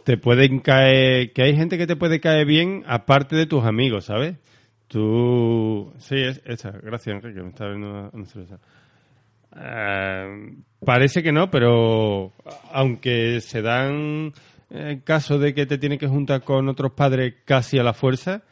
te 0.04 0.18
pueden 0.18 0.60
caer, 0.60 1.32
que 1.32 1.44
hay 1.44 1.56
gente 1.56 1.78
que 1.78 1.86
te 1.86 1.96
puede 1.96 2.20
caer 2.20 2.44
bien 2.44 2.84
aparte 2.86 3.36
de 3.36 3.46
tus 3.46 3.64
amigos, 3.64 4.04
¿sabes? 4.04 4.36
Tú, 4.86 5.94
sí, 5.96 6.16
es 6.16 6.42
esa. 6.44 6.72
Gracias, 6.72 7.16
Enrique, 7.16 7.42
me 7.42 7.48
está 7.48 7.68
viendo 7.68 7.88
una, 7.88 8.10
una. 8.12 8.26
Eh, 9.56 10.54
parece 10.84 11.22
que 11.22 11.32
no, 11.32 11.50
pero 11.50 12.32
aunque 12.72 13.40
se 13.40 13.62
dan 13.62 14.32
eh, 14.70 15.00
casos 15.04 15.40
de 15.40 15.54
que 15.54 15.66
te 15.66 15.78
tienes 15.78 15.98
que 15.98 16.08
juntar 16.08 16.42
con 16.42 16.68
otros 16.68 16.92
padres 16.92 17.34
casi 17.44 17.78
a 17.78 17.82
la 17.82 17.92
fuerza, 17.92 18.42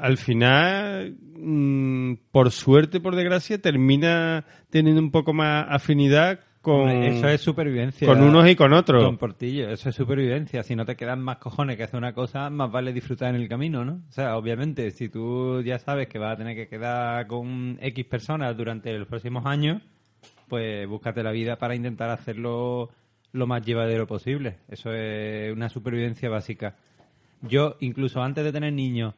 al 0.00 0.18
final, 0.18 1.16
mm, 1.36 2.14
por 2.30 2.50
suerte, 2.50 3.00
por 3.00 3.16
desgracia, 3.16 3.60
termina 3.60 4.44
teniendo 4.70 5.00
un 5.00 5.10
poco 5.10 5.32
más 5.32 5.66
afinidad 5.68 6.40
con, 6.64 6.88
Eso 6.88 7.28
es 7.28 7.40
supervivencia. 7.40 8.08
con 8.08 8.20
unos 8.20 8.48
y 8.48 8.56
con 8.56 8.72
otros. 8.72 9.02
Don 9.02 9.18
Portillo, 9.18 9.70
eso 9.70 9.90
es 9.90 9.94
supervivencia. 9.94 10.64
Si 10.64 10.74
no 10.74 10.84
te 10.84 10.96
quedan 10.96 11.20
más 11.20 11.36
cojones 11.36 11.76
que 11.76 11.84
hacer 11.84 11.98
una 11.98 12.12
cosa, 12.12 12.50
más 12.50 12.72
vale 12.72 12.92
disfrutar 12.92 13.32
en 13.32 13.40
el 13.40 13.48
camino, 13.48 13.84
¿no? 13.84 14.00
O 14.08 14.12
sea, 14.12 14.36
obviamente, 14.36 14.90
si 14.90 15.08
tú 15.08 15.62
ya 15.62 15.78
sabes 15.78 16.08
que 16.08 16.18
vas 16.18 16.32
a 16.32 16.38
tener 16.38 16.56
que 16.56 16.66
quedar 16.66 17.28
con 17.28 17.78
X 17.80 18.04
personas 18.06 18.56
durante 18.56 18.92
los 18.98 19.06
próximos 19.06 19.46
años, 19.46 19.82
pues 20.48 20.88
búscate 20.88 21.22
la 21.22 21.30
vida 21.30 21.56
para 21.56 21.76
intentar 21.76 22.10
hacerlo 22.10 22.90
lo 23.32 23.46
más 23.46 23.64
llevadero 23.64 24.06
posible. 24.06 24.56
Eso 24.68 24.92
es 24.92 25.52
una 25.52 25.68
supervivencia 25.68 26.28
básica. 26.28 26.76
Yo, 27.42 27.76
incluso 27.80 28.22
antes 28.22 28.42
de 28.42 28.52
tener 28.52 28.72
niños, 28.72 29.14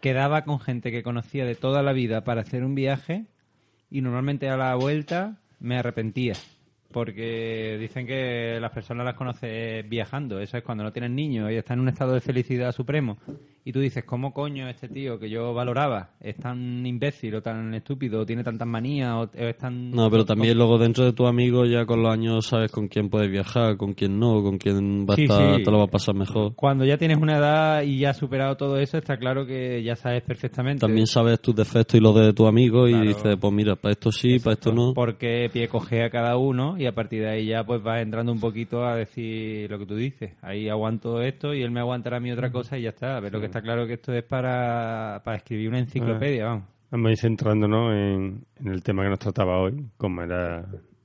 quedaba 0.00 0.44
con 0.44 0.60
gente 0.60 0.92
que 0.92 1.02
conocía 1.02 1.44
de 1.44 1.56
toda 1.56 1.82
la 1.82 1.92
vida 1.92 2.22
para 2.22 2.42
hacer 2.42 2.64
un 2.64 2.74
viaje 2.74 3.26
y 3.90 4.02
normalmente 4.02 4.48
a 4.48 4.56
la 4.56 4.74
vuelta 4.76 5.38
me 5.58 5.76
arrepentía. 5.76 6.34
Porque 6.96 7.76
dicen 7.78 8.06
que 8.06 8.56
las 8.58 8.70
personas 8.70 9.04
las 9.04 9.16
conoces 9.16 9.86
viajando. 9.86 10.40
Eso 10.40 10.56
es 10.56 10.64
cuando 10.64 10.82
no 10.82 10.94
tienen 10.94 11.14
niños 11.14 11.50
y 11.50 11.56
están 11.56 11.76
en 11.76 11.82
un 11.82 11.88
estado 11.90 12.14
de 12.14 12.22
felicidad 12.22 12.72
supremo. 12.72 13.18
Y 13.68 13.72
tú 13.72 13.80
dices, 13.80 14.04
¿cómo 14.04 14.32
coño 14.32 14.68
este 14.68 14.88
tío 14.88 15.18
que 15.18 15.28
yo 15.28 15.52
valoraba 15.52 16.10
es 16.20 16.36
tan 16.36 16.86
imbécil 16.86 17.34
o 17.34 17.42
tan 17.42 17.74
estúpido 17.74 18.20
o 18.20 18.24
tiene 18.24 18.44
tantas 18.44 18.68
manías 18.68 19.12
o 19.12 19.28
es 19.34 19.56
tan... 19.58 19.90
No, 19.90 20.08
pero 20.08 20.24
también 20.24 20.56
luego 20.56 20.78
dentro 20.78 21.04
de 21.04 21.12
tus 21.12 21.26
amigos 21.28 21.68
ya 21.68 21.84
con 21.84 22.00
los 22.00 22.12
años 22.12 22.46
sabes 22.46 22.70
con 22.70 22.86
quién 22.86 23.08
puedes 23.10 23.28
viajar, 23.28 23.76
con 23.76 23.92
quién 23.94 24.20
no, 24.20 24.40
con 24.40 24.56
quién 24.58 25.04
va 25.04 25.14
a 25.14 25.16
Sí, 25.16 25.24
estar, 25.24 25.56
sí. 25.56 25.64
te 25.64 25.70
lo 25.72 25.78
va 25.78 25.84
a 25.84 25.88
pasar 25.88 26.14
mejor. 26.14 26.54
Cuando 26.54 26.84
ya 26.84 26.96
tienes 26.96 27.18
una 27.18 27.38
edad 27.38 27.82
y 27.82 27.98
ya 27.98 28.10
has 28.10 28.16
superado 28.18 28.56
todo 28.56 28.78
eso, 28.78 28.98
está 28.98 29.16
claro 29.16 29.44
que 29.44 29.82
ya 29.82 29.96
sabes 29.96 30.22
perfectamente. 30.22 30.80
También 30.82 31.08
sabes 31.08 31.40
tus 31.40 31.56
defectos 31.56 31.96
y 31.98 32.00
los 32.00 32.14
de 32.14 32.32
tus 32.32 32.46
amigos 32.46 32.88
Claro. 32.88 33.04
y 33.04 33.08
dices, 33.08 33.36
pues 33.40 33.52
mira, 33.52 33.74
para 33.74 33.90
esto 33.94 34.12
sí, 34.12 34.38
para 34.38 34.54
esto 34.54 34.72
no. 34.72 34.94
por 34.94 35.16
qué 35.18 35.50
pie 35.52 35.66
cogea 35.66 36.08
cada 36.08 36.36
uno 36.36 36.78
y 36.78 36.86
a 36.86 36.94
partir 36.94 37.22
de 37.22 37.30
ahí 37.30 37.46
ya 37.46 37.64
pues 37.64 37.82
vas 37.82 38.00
entrando 38.00 38.30
un 38.30 38.38
poquito 38.38 38.84
a 38.86 38.94
decir 38.94 39.68
lo 39.68 39.76
que 39.80 39.86
tú 39.86 39.96
dices. 39.96 40.34
Ahí 40.40 40.68
aguanto 40.68 41.20
esto 41.20 41.52
y 41.52 41.62
él 41.62 41.72
me 41.72 41.80
aguantará 41.80 42.18
a 42.18 42.20
mí 42.20 42.30
otra 42.30 42.52
cosa 42.52 42.78
y 42.78 42.82
ya 42.82 42.90
está. 42.90 43.20
Pero 43.20 43.40
que 43.40 43.46
está 43.46 43.55
claro 43.62 43.86
que 43.86 43.94
esto 43.94 44.12
es 44.12 44.22
para, 44.24 45.20
para 45.24 45.36
escribir 45.38 45.68
una 45.68 45.78
enciclopedia, 45.80 46.46
vamos. 46.46 46.64
Vamos 46.90 47.08
a 47.08 47.12
ir 47.12 47.18
centrándonos 47.18 47.92
en, 47.94 48.44
en 48.60 48.68
el 48.68 48.82
tema 48.82 49.02
que 49.02 49.10
nos 49.10 49.18
trataba 49.18 49.58
hoy, 49.58 49.86
como 49.96 50.22
era 50.22 50.64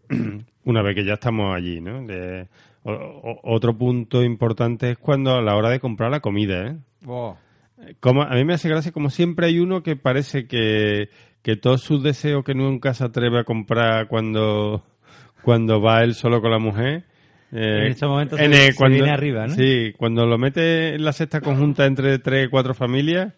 una 0.66 0.82
vez 0.82 0.96
que 0.96 1.06
ya 1.06 1.14
estamos 1.14 1.56
allí, 1.56 1.82
¿no? 1.82 2.06
De- 2.06 2.48
o- 2.84 2.92
o- 2.92 3.40
otro 3.56 3.78
punto 3.78 4.24
importante 4.24 4.92
es 4.92 4.98
cuando 4.98 5.36
a 5.36 5.42
la 5.42 5.56
hora 5.56 5.70
de 5.70 5.80
comprar 5.80 6.12
la 6.12 6.20
comida, 6.20 6.68
¿eh? 6.68 6.78
Oh, 7.06 7.36
Como, 8.00 8.22
a 8.22 8.30
mí 8.36 8.44
me 8.46 8.54
hace 8.54 8.70
gracia, 8.70 8.92
como 8.92 9.10
siempre 9.10 9.48
hay 9.48 9.60
uno 9.60 9.82
que 9.84 9.96
parece 9.96 10.46
que, 10.48 11.10
que 11.42 11.56
todos 11.56 11.82
sus 11.82 12.04
deseos 12.04 12.44
que 12.44 12.54
nunca 12.54 12.94
se 12.94 13.04
atreve 13.04 13.40
a 13.40 13.44
comprar 13.44 14.08
cuando, 14.08 14.84
cuando 15.42 15.82
va 15.82 16.04
él 16.04 16.14
solo 16.14 16.42
con 16.42 16.52
la 16.52 16.60
mujer. 16.60 17.06
Eh, 17.52 17.86
En 17.86 17.92
estos 17.92 18.10
momentos 18.10 18.40
en 18.40 18.54
se- 18.54 18.68
el- 18.68 18.74
se 18.74 18.88
viene 18.90 19.10
arriba, 19.12 19.48
¿no? 19.48 19.56
Sí, 19.56 19.94
cuando 19.98 20.26
lo 20.26 20.38
mete 20.38 20.96
en 20.96 21.04
la 21.06 21.14
cesta 21.14 21.42
conjunta 21.42 21.86
entre 21.86 22.20
tres 22.20 22.50
cuatro 22.50 22.74
familias. 22.74 23.34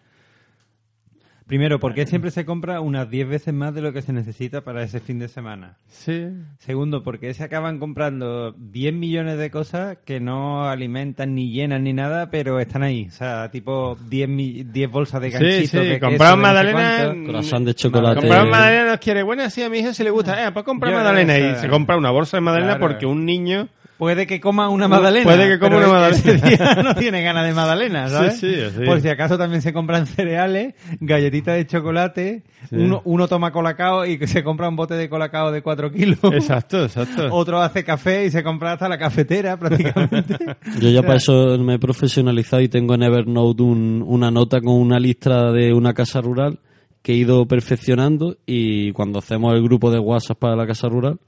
Primero, 1.46 1.78
porque 1.78 2.06
siempre 2.06 2.30
se 2.30 2.46
compra 2.46 2.80
unas 2.80 3.10
10 3.10 3.28
veces 3.28 3.52
más 3.52 3.74
de 3.74 3.82
lo 3.82 3.92
que 3.92 4.00
se 4.00 4.14
necesita 4.14 4.62
para 4.62 4.82
ese 4.82 4.98
fin 5.00 5.18
de 5.18 5.28
semana. 5.28 5.76
Sí. 5.88 6.28
Segundo, 6.58 7.02
porque 7.02 7.34
se 7.34 7.44
acaban 7.44 7.78
comprando 7.78 8.52
10 8.52 8.94
millones 8.94 9.36
de 9.36 9.50
cosas 9.50 9.98
que 10.06 10.20
no 10.20 10.66
alimentan 10.70 11.34
ni 11.34 11.52
llenan 11.52 11.84
ni 11.84 11.92
nada, 11.92 12.30
pero 12.30 12.60
están 12.60 12.82
ahí. 12.82 13.08
O 13.08 13.10
sea, 13.10 13.50
tipo 13.50 13.98
10, 14.08 14.26
mi- 14.26 14.62
10 14.64 14.90
bolsas 14.90 15.20
de 15.20 15.32
Sí, 15.32 15.34
ganchitos 15.34 15.70
sí, 15.70 15.76
de 15.76 16.00
queso, 16.00 16.06
compraron 16.06 16.38
de 16.38 16.42
no 16.42 16.48
sé 16.48 16.72
magdalena. 16.72 17.26
Croissant 17.26 17.66
de 17.66 17.74
chocolate. 17.74 18.20
Comprar 18.20 18.46
magdalena 18.48 18.86
nos 18.92 18.98
quiere. 19.00 19.22
Bueno, 19.22 19.50
sí, 19.50 19.62
a 19.62 19.68
mi 19.68 19.80
hija 19.80 19.92
se 19.92 20.02
le 20.04 20.10
gusta. 20.10 20.46
Eh, 20.48 20.50
pues 20.50 20.64
comprar 20.64 20.94
magdalena. 20.94 21.38
Y 21.38 21.56
se 21.56 21.68
compra 21.68 21.98
una 21.98 22.10
bolsa 22.10 22.38
de 22.38 22.40
magdalena 22.40 22.78
Claro. 22.78 22.86
porque 22.90 23.04
un 23.04 23.26
niño... 23.26 23.68
Puede 23.98 24.26
que 24.26 24.40
coma 24.40 24.68
una 24.70 24.88
magdalena. 24.88 25.24
Puede 25.24 25.48
que 25.48 25.58
coma 25.60 25.76
una 25.76 25.86
magdalena. 25.86 26.16
ese 26.18 26.36
día 26.56 26.74
no 26.82 26.94
tiene 26.96 27.22
ganas 27.22 27.46
de 27.46 27.54
magdalena, 27.54 28.08
¿sabes? 28.08 28.40
Sí, 28.40 28.52
sí, 28.52 28.60
sí. 28.78 28.84
Por 28.84 29.00
si 29.00 29.08
acaso 29.08 29.38
también 29.38 29.62
se 29.62 29.72
compran 29.72 30.06
cereales, 30.06 30.74
galletitas 31.00 31.56
de 31.56 31.66
chocolate, 31.66 32.42
Sí. 32.70 32.76
uno, 32.76 33.02
uno 33.04 33.28
toma 33.28 33.52
colacao 33.52 34.06
y 34.06 34.18
que 34.18 34.26
se 34.26 34.42
compra 34.42 34.68
un 34.68 34.76
bote 34.76 34.94
de 34.94 35.08
colacao 35.08 35.52
de 35.52 35.62
4 35.62 35.92
kilos. 35.92 36.18
Exacto, 36.32 36.82
exacto. 36.84 37.28
Otro 37.30 37.60
hace 37.60 37.84
café 37.84 38.24
y 38.26 38.30
se 38.30 38.42
compra 38.42 38.72
hasta 38.72 38.88
la 38.88 38.98
cafetera 38.98 39.56
prácticamente. 39.58 40.38
Yo 40.80 40.88
ya 40.88 41.02
para 41.02 41.16
eso 41.16 41.56
me 41.58 41.74
he 41.74 41.78
profesionalizado 41.78 42.62
y 42.62 42.68
tengo 42.68 42.94
en 42.94 43.02
Evernote 43.04 43.62
un- 43.62 44.02
una 44.06 44.30
nota 44.30 44.60
con 44.60 44.74
una 44.74 44.98
lista 44.98 45.52
de 45.52 45.72
una 45.72 45.92
casa 45.94 46.20
rural 46.20 46.58
que 47.02 47.12
he 47.12 47.16
ido 47.16 47.46
perfeccionando 47.46 48.36
y 48.46 48.90
cuando 48.92 49.18
hacemos 49.18 49.54
el 49.54 49.62
grupo 49.62 49.90
de 49.90 49.98
WhatsApp 49.98 50.38
para 50.38 50.56
la 50.56 50.66
casa 50.66 50.88
rural, 50.88 51.18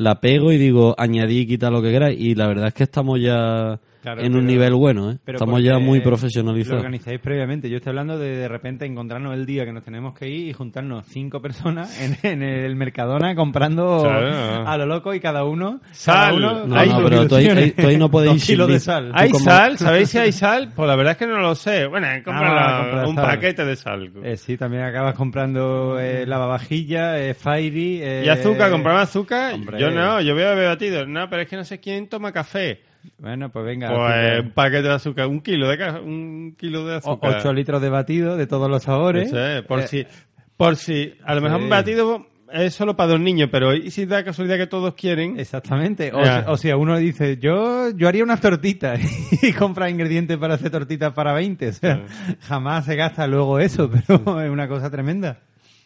la 0.00 0.18
pego 0.18 0.50
y 0.50 0.56
digo 0.56 0.94
añadir 0.96 1.42
y 1.42 1.46
quitar 1.46 1.70
lo 1.70 1.82
que 1.82 1.92
queráis. 1.92 2.18
Y 2.18 2.34
la 2.34 2.46
verdad 2.46 2.68
es 2.68 2.74
que 2.74 2.84
estamos 2.84 3.20
ya 3.20 3.78
Claro, 4.02 4.22
en 4.22 4.34
un 4.34 4.46
nivel 4.46 4.74
bueno, 4.74 5.10
¿eh? 5.12 5.18
pero 5.24 5.36
estamos 5.36 5.62
ya 5.62 5.78
muy 5.78 5.98
Lo 5.98 6.04
profesionalizados. 6.04 6.78
organizáis 6.78 7.20
previamente. 7.20 7.68
Yo 7.68 7.76
estoy 7.76 7.90
hablando 7.90 8.18
de 8.18 8.36
de 8.36 8.48
repente 8.48 8.86
encontrarnos 8.86 9.34
el 9.34 9.44
día 9.46 9.64
que 9.66 9.72
nos 9.72 9.84
tenemos 9.84 10.18
que 10.18 10.28
ir 10.28 10.48
y 10.48 10.52
juntarnos 10.52 11.04
cinco 11.06 11.42
personas 11.42 12.00
en, 12.00 12.16
en 12.22 12.42
el 12.42 12.76
Mercadona 12.76 13.34
comprando 13.34 14.00
Claro. 14.02 14.66
a 14.68 14.76
lo 14.78 14.86
loco 14.86 15.12
y 15.14 15.20
cada 15.20 15.44
uno. 15.44 15.80
Sal. 15.92 16.14
cada 16.14 16.32
uno 16.34 16.66
No, 16.66 16.76
con 16.76 16.88
no, 16.88 17.04
pero 17.04 17.28
tú 17.28 17.34
ahí- 17.36 17.48
ahí- 17.48 17.70
tú 17.72 17.86
ahí 17.86 17.96
no 17.98 18.10
podéis 18.10 18.44
kilos 18.46 18.68
de 18.68 18.80
sal. 18.80 19.10
¿Hay 19.14 19.30
como- 19.30 19.44
sal? 19.44 19.76
¿Sabéis 19.78 20.08
si 20.10 20.18
hay 20.18 20.32
sal? 20.32 20.72
Pues 20.74 20.88
la 20.88 20.96
verdad 20.96 21.12
es 21.12 21.18
que 21.18 21.26
no 21.26 21.38
lo 21.38 21.54
sé. 21.54 21.86
Bueno, 21.86 22.06
compra 22.24 22.40
Vamos 22.40 22.50
a 22.50 22.54
la- 22.70 22.78
comprar 22.82 23.06
un 23.06 23.14
sal. 23.16 23.24
paquete 23.26 23.64
de 23.64 23.76
sal. 23.76 24.12
Eh, 24.24 24.36
sí, 24.36 24.56
también 24.56 24.82
acabas 24.84 25.14
comprando 25.14 25.98
eh, 26.00 26.24
lavavajilla, 26.26 27.18
eh, 27.20 27.34
Fairy... 27.34 28.00
eh, 28.02 28.22
¿Y 28.24 28.28
azúcar? 28.28 28.70
¿Compraba 28.70 29.02
azúcar? 29.02 29.54
hombre. 29.54 29.78
Yo 29.80 29.90
no, 29.90 30.20
yo 30.20 30.34
voy 30.34 30.42
a 30.44 30.50
beber 30.50 30.68
batido. 30.68 31.06
No, 31.06 31.28
pero 31.28 31.42
es 31.42 31.48
que 31.48 31.56
no 31.56 31.64
sé 31.64 31.80
quién 31.80 32.08
toma 32.08 32.32
café. 32.32 32.80
Bueno, 33.18 33.50
pues 33.50 33.64
venga. 33.64 33.88
Pues 33.94 34.40
un 34.44 34.50
paquete 34.52 34.82
de 34.82 34.92
azúcar, 34.94 35.26
un 35.26 35.40
kilo 35.40 35.68
de, 35.68 36.00
un 36.00 36.54
kilo 36.58 36.84
de 36.86 36.94
O- 36.94 36.98
azúcar. 36.98 37.36
ocho 37.38 37.52
litros 37.52 37.80
de 37.82 37.88
batido 37.90 38.36
de 38.36 38.46
todos 38.46 38.70
los 38.70 38.82
sabores. 38.82 39.30
Por 39.66 39.80
Eh, 39.80 39.86
si, 39.88 40.06
por 40.56 40.76
si, 40.76 41.14
a 41.24 41.34
lo 41.34 41.40
mejor 41.40 41.58
sí. 41.58 41.64
un 41.64 41.70
batido 41.70 42.26
es 42.52 42.74
solo 42.74 42.96
para 42.96 43.10
dos 43.10 43.20
niños, 43.20 43.48
pero 43.52 43.74
¿y 43.74 43.90
si 43.92 44.06
da 44.06 44.24
casualidad 44.24 44.56
que 44.58 44.66
todos 44.66 44.94
quieren? 44.94 45.38
Exactamente. 45.38 46.10
O, 46.12 46.24
si- 46.24 46.30
o 46.48 46.56
sea, 46.56 46.76
uno 46.76 46.96
dice, 46.98 47.36
yo, 47.38 47.90
yo 47.90 48.08
haría 48.08 48.24
unas 48.24 48.40
tortitas 48.40 49.00
y 49.42 49.52
compra 49.52 49.88
ingredientes 49.88 50.36
para 50.36 50.54
hacer 50.54 50.70
tortitas 50.70 51.12
para 51.12 51.32
20. 51.32 51.68
O 51.68 51.72
sea, 51.72 52.04
jamás 52.40 52.84
se 52.86 52.96
gasta 52.96 53.26
luego 53.26 53.58
eso, 53.60 53.88
pero 54.06 54.42
es 54.42 54.50
una 54.50 54.66
cosa 54.68 54.90
tremenda. 54.90 55.38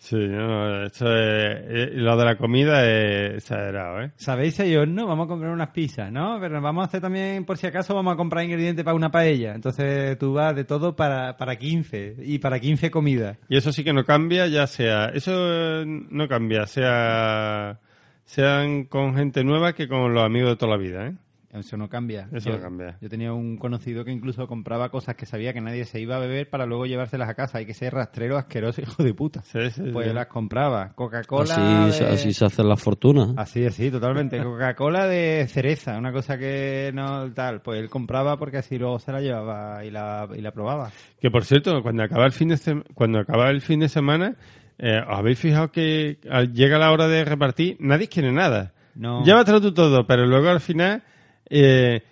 Sí, 0.05 0.17
no, 0.17 0.85
esto 0.85 1.07
es, 1.17 1.57
eh, 1.67 1.91
lo 1.95 2.15
de 2.15 2.25
la 2.27 2.37
comida 2.37 2.87
es 2.87 3.37
exagerado, 3.37 4.03
¿eh? 4.03 4.11
¿Sabéis 4.17 4.55
si 4.55 4.77
no? 4.87 5.07
Vamos 5.07 5.25
a 5.25 5.29
comprar 5.29 5.51
unas 5.51 5.71
pizzas, 5.71 6.13
¿no? 6.13 6.37
Pero 6.39 6.61
vamos 6.61 6.83
a 6.83 6.89
hacer 6.89 7.01
también, 7.01 7.47
por 7.47 7.57
si 7.57 7.67
acaso, 7.67 7.95
vamos 7.95 8.13
a 8.13 8.17
comprar 8.19 8.45
ingredientes 8.45 8.85
para 8.85 8.95
una 8.95 9.11
paella. 9.11 9.55
Entonces 9.55 10.19
tú 10.19 10.35
vas 10.35 10.55
de 10.55 10.65
todo 10.65 10.95
para, 10.95 11.39
para 11.39 11.57
15 11.57 12.17
y 12.19 12.39
para 12.39 12.61
15 12.61 12.91
comidas. 12.91 13.39
Y 13.49 13.57
eso 13.57 13.73
sí 13.73 13.83
que 13.83 13.95
no 13.95 14.05
cambia, 14.05 14.47
ya 14.47 14.67
sea, 14.67 15.07
eso 15.07 15.33
eh, 15.35 15.85
no 15.87 16.29
cambia, 16.29 16.67
sea, 16.67 17.81
sean 18.25 18.85
con 18.85 19.15
gente 19.15 19.43
nueva 19.43 19.73
que 19.73 19.89
con 19.89 20.13
los 20.13 20.23
amigos 20.23 20.51
de 20.51 20.57
toda 20.57 20.73
la 20.73 20.83
vida, 20.83 21.07
¿eh? 21.07 21.15
Eso 21.55 21.77
no 21.77 21.89
cambia. 21.89 22.29
Eso 22.33 22.51
yo, 22.51 22.57
no 22.57 22.63
cambia. 22.63 22.99
Yo 23.01 23.09
tenía 23.09 23.33
un 23.33 23.57
conocido 23.57 24.05
que 24.05 24.11
incluso 24.11 24.47
compraba 24.49 24.89
cosas 24.91 25.15
que 25.15 25.25
sabía 25.25 25.53
que 25.53 25.61
nadie 25.61 25.85
se 25.85 26.01
iba 26.01 26.17
a 26.17 26.19
beber 26.19 26.51
para 26.51 26.67
luego 26.67 26.85
llevárselas 26.87 27.29
a 27.29 27.35
casa. 27.35 27.59
Hay 27.59 27.67
que 27.67 27.75
ser 27.75 27.95
rastrero 27.95 28.37
asqueroso, 28.37 28.83
hijo 28.83 29.03
de 29.03 29.15
puta. 29.15 29.43
Sí, 29.43 29.71
sí, 29.71 29.83
Pues 29.93 30.09
sí. 30.09 30.13
las 30.15 30.27
compraba. 30.27 30.93
Coca-Cola. 30.95 31.55
Así, 31.87 32.03
de- 32.05 32.11
así 32.11 32.33
se 32.33 32.45
hacen 32.45 32.69
las 32.69 32.83
fortunas. 32.83 33.35
Así, 33.37 33.65
así, 33.65 33.91
totalmente. 33.91 34.39
Coca-Cola 34.43 35.07
de 35.07 35.47
cereza, 35.49 35.97
una 35.97 36.13
cosa 36.13 36.37
que 36.39 36.91
no 36.93 37.33
tal. 37.33 37.63
Pues 37.63 37.81
él 37.81 37.89
compraba 37.89 38.37
porque 38.37 38.59
así 38.59 38.77
luego 38.79 38.99
se 38.99 39.13
la 39.13 39.21
llevaba 39.21 39.85
y 39.85 39.91
la, 39.91 40.29
y 40.37 40.41
la 40.41 40.51
probaba. 40.53 40.91
Que 41.21 41.31
por 41.31 41.45
cierto, 41.45 41.83
cuando 41.83 42.03
acaba 42.03 42.27
el 42.27 42.33
fin 42.33 42.49
de, 42.49 42.57
sem- 42.57 42.85
cuando 42.95 43.21
acaba 43.21 43.49
el 43.51 43.61
fin 43.61 43.81
de 43.81 43.89
semana, 43.89 44.35
eh, 44.79 44.99
¿os 45.09 45.19
habéis 45.19 45.39
fijado 45.39 45.71
que 45.71 46.19
al- 46.29 46.53
llega 46.53 46.79
la 46.79 46.91
hora 46.91 47.07
de 47.07 47.25
repartir, 47.25 47.77
nadie 47.79 48.09
quiere 48.09 48.33
nada? 48.33 48.73
No. 48.97 49.25
Llévatelo 49.25 49.61
tú 49.61 49.73
todo, 49.73 50.07
pero 50.07 50.27
luego 50.27 50.49
al 50.49 50.61
final 50.61 51.03
eh, 51.51 52.03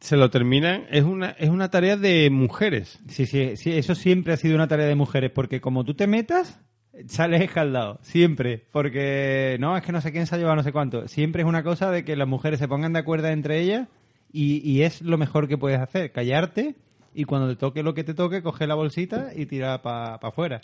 se 0.00 0.16
lo 0.16 0.30
terminan. 0.30 0.86
Es 0.90 1.04
una, 1.04 1.30
es 1.30 1.48
una 1.48 1.70
tarea 1.70 1.96
de 1.96 2.30
mujeres. 2.30 2.98
Sí, 3.08 3.26
sí, 3.26 3.56
sí, 3.56 3.72
eso 3.72 3.94
siempre 3.94 4.32
ha 4.32 4.36
sido 4.36 4.54
una 4.54 4.68
tarea 4.68 4.86
de 4.86 4.94
mujeres, 4.94 5.30
porque 5.30 5.60
como 5.60 5.84
tú 5.84 5.94
te 5.94 6.06
metas, 6.06 6.60
sales 7.06 7.42
escaldado, 7.42 7.98
siempre, 8.02 8.64
porque 8.72 9.56
no, 9.60 9.76
es 9.76 9.82
que 9.82 9.92
no 9.92 10.00
sé 10.00 10.12
quién 10.12 10.26
se 10.26 10.34
ha 10.34 10.38
llevado 10.38 10.56
no 10.56 10.62
sé 10.62 10.72
cuánto, 10.72 11.06
siempre 11.08 11.42
es 11.42 11.48
una 11.48 11.62
cosa 11.62 11.90
de 11.90 12.04
que 12.04 12.16
las 12.16 12.26
mujeres 12.26 12.58
se 12.58 12.68
pongan 12.68 12.92
de 12.92 12.98
acuerdo 12.98 13.28
entre 13.28 13.60
ellas 13.60 13.88
y, 14.32 14.68
y 14.68 14.82
es 14.82 15.02
lo 15.02 15.16
mejor 15.18 15.48
que 15.48 15.58
puedes 15.58 15.78
hacer, 15.78 16.10
callarte 16.10 16.74
y 17.14 17.24
cuando 17.24 17.48
te 17.48 17.56
toque 17.56 17.82
lo 17.82 17.94
que 17.94 18.04
te 18.04 18.14
toque, 18.14 18.42
coger 18.42 18.68
la 18.68 18.74
bolsita 18.74 19.30
y 19.34 19.46
tirar 19.46 19.82
para 19.82 20.16
afuera. 20.16 20.60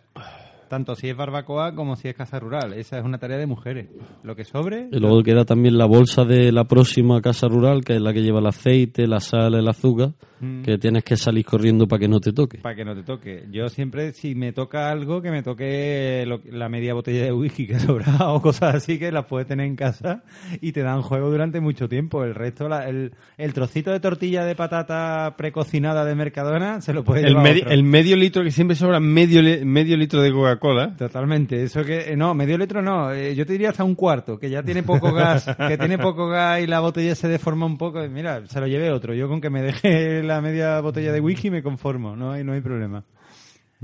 Tanto 0.68 0.94
si 0.94 1.08
es 1.08 1.16
barbacoa 1.16 1.74
como 1.74 1.96
si 1.96 2.08
es 2.08 2.14
casa 2.14 2.38
rural. 2.40 2.72
Esa 2.74 2.98
es 2.98 3.04
una 3.04 3.18
tarea 3.18 3.38
de 3.38 3.46
mujeres. 3.46 3.88
Lo 4.22 4.34
que 4.36 4.44
sobre, 4.44 4.88
Y 4.92 4.98
luego 4.98 5.22
queda 5.22 5.44
también 5.44 5.76
la 5.78 5.86
bolsa 5.86 6.24
de 6.24 6.50
la 6.52 6.64
próxima 6.64 7.20
casa 7.20 7.48
rural, 7.48 7.84
que 7.84 7.94
es 7.96 8.00
la 8.00 8.12
que 8.12 8.22
lleva 8.22 8.40
el 8.40 8.46
aceite, 8.46 9.06
la 9.06 9.20
sal, 9.20 9.54
el 9.54 9.68
azúcar, 9.68 10.12
Mm. 10.40 10.62
que 10.62 10.78
tienes 10.78 11.04
que 11.04 11.16
salir 11.16 11.44
corriendo 11.44 11.86
para 11.86 12.00
que 12.00 12.08
no 12.08 12.18
te 12.20 12.32
toque. 12.32 12.58
para 12.58 12.74
que 12.74 12.84
no 12.84 12.94
te 12.94 13.02
toque. 13.04 13.44
Yo 13.50 13.68
siempre, 13.68 14.12
si 14.12 14.34
me 14.34 14.52
toca 14.52 14.90
algo, 14.90 15.22
que 15.22 15.30
me 15.30 15.42
toque 15.42 16.24
lo- 16.26 16.40
la 16.50 16.68
media 16.68 16.92
botella 16.92 17.22
de 17.24 17.32
whisky 17.32 17.66
que 17.66 17.78
sobra 17.78 18.04
o 18.32 18.42
cosas 18.42 18.74
así 18.74 18.98
que 18.98 19.10
las 19.12 19.26
puedes 19.26 19.46
tener 19.46 19.66
en 19.66 19.76
casa 19.76 20.22
y 20.60 20.72
te 20.72 20.82
dan 20.82 21.02
juego 21.02 21.30
durante 21.30 21.60
mucho 21.60 21.88
tiempo. 21.88 22.24
El 22.24 22.34
resto, 22.34 22.68
la- 22.68 22.88
el, 22.88 23.12
el 23.38 23.52
trocito 23.54 23.90
de 23.92 24.00
tortilla 24.00 24.44
de 24.44 24.54
patata 24.54 25.34
precocinada 25.38 26.04
de 26.04 26.14
Mercadona, 26.14 26.80
se 26.80 26.92
lo 26.92 27.04
puede 27.04 27.22
El, 27.22 27.28
llevar 27.28 27.44
medi- 27.46 27.60
otro. 27.62 27.72
el 27.72 27.82
medio 27.84 28.16
litro 28.16 28.42
que 28.42 28.50
siempre 28.50 28.74
sobra, 28.76 29.00
medio, 29.00 29.40
medio 29.64 29.96
litro 29.96 30.20
de 30.20 30.32
Coca-Cola. 30.32 30.53
Coca-Cola. 30.58 30.96
Totalmente, 30.96 31.62
eso 31.62 31.84
que 31.84 32.12
eh, 32.12 32.16
no, 32.16 32.34
medio 32.34 32.58
litro 32.58 32.82
no, 32.82 33.12
eh, 33.12 33.34
yo 33.34 33.46
te 33.46 33.52
diría 33.52 33.70
hasta 33.70 33.84
un 33.84 33.94
cuarto, 33.94 34.38
que 34.38 34.50
ya 34.50 34.62
tiene 34.62 34.82
poco 34.82 35.12
gas, 35.12 35.44
que 35.56 35.78
tiene 35.78 35.98
poco 35.98 36.28
gas 36.28 36.60
y 36.60 36.66
la 36.66 36.80
botella 36.80 37.14
se 37.14 37.28
deforma 37.28 37.66
un 37.66 37.78
poco. 37.78 38.00
Mira, 38.08 38.46
se 38.46 38.60
lo 38.60 38.66
lleve 38.66 38.90
otro. 38.90 39.14
Yo 39.14 39.28
con 39.28 39.40
que 39.40 39.50
me 39.50 39.62
deje 39.62 40.22
la 40.24 40.40
media 40.40 40.80
botella 40.80 41.12
de 41.12 41.20
whisky 41.20 41.50
me 41.50 41.62
conformo, 41.62 42.16
no 42.16 42.32
hay 42.32 42.44
no 42.44 42.52
hay 42.52 42.60
problema. 42.60 43.04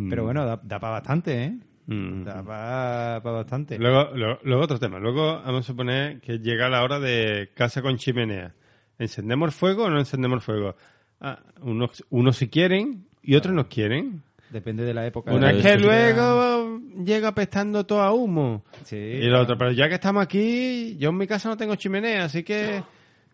Pero 0.08 0.24
bueno, 0.24 0.46
da, 0.46 0.58
para 0.80 0.94
bastante, 0.94 1.44
¿eh? 1.44 1.58
Mm. 1.86 2.24
Da 2.24 2.42
para 2.42 3.18
bastante. 3.20 3.78
Luego, 3.78 4.10
luego, 4.14 4.38
luego 4.44 4.62
otro 4.62 4.78
tema. 4.78 4.98
Luego 4.98 5.42
vamos 5.42 5.60
a 5.60 5.62
suponer 5.62 6.20
que 6.20 6.38
llega 6.38 6.70
la 6.70 6.82
hora 6.82 6.98
de 6.98 7.50
casa 7.54 7.82
con 7.82 7.96
chimenea. 7.96 8.54
¿Encendemos 8.98 9.54
fuego 9.54 9.84
o 9.84 9.90
no 9.90 9.98
encendemos 9.98 10.44
fuego? 10.44 10.74
Ah, 11.20 11.40
unos, 11.60 12.04
unos 12.10 12.36
si 12.36 12.48
quieren 12.48 13.06
y 13.22 13.34
otros 13.34 13.54
no 13.54 13.68
quieren. 13.68 14.22
Depende 14.52 14.84
de 14.84 14.94
la 14.94 15.06
época. 15.06 15.32
Una 15.32 15.50
es 15.52 15.62
que 15.62 15.78
luego 15.78 16.80
llega 17.04 17.28
apestando 17.28 17.84
todo 17.86 18.02
a 18.02 18.12
humo. 18.12 18.64
Sí, 18.84 18.96
Y 18.96 19.26
la 19.28 19.42
otra, 19.42 19.56
pero 19.56 19.72
ya 19.72 19.88
que 19.88 19.94
estamos 19.94 20.22
aquí, 20.22 20.96
yo 20.98 21.10
en 21.10 21.16
mi 21.18 21.26
casa 21.26 21.48
no 21.48 21.56
tengo 21.56 21.74
chimenea, 21.76 22.24
así 22.24 22.42
que... 22.42 22.82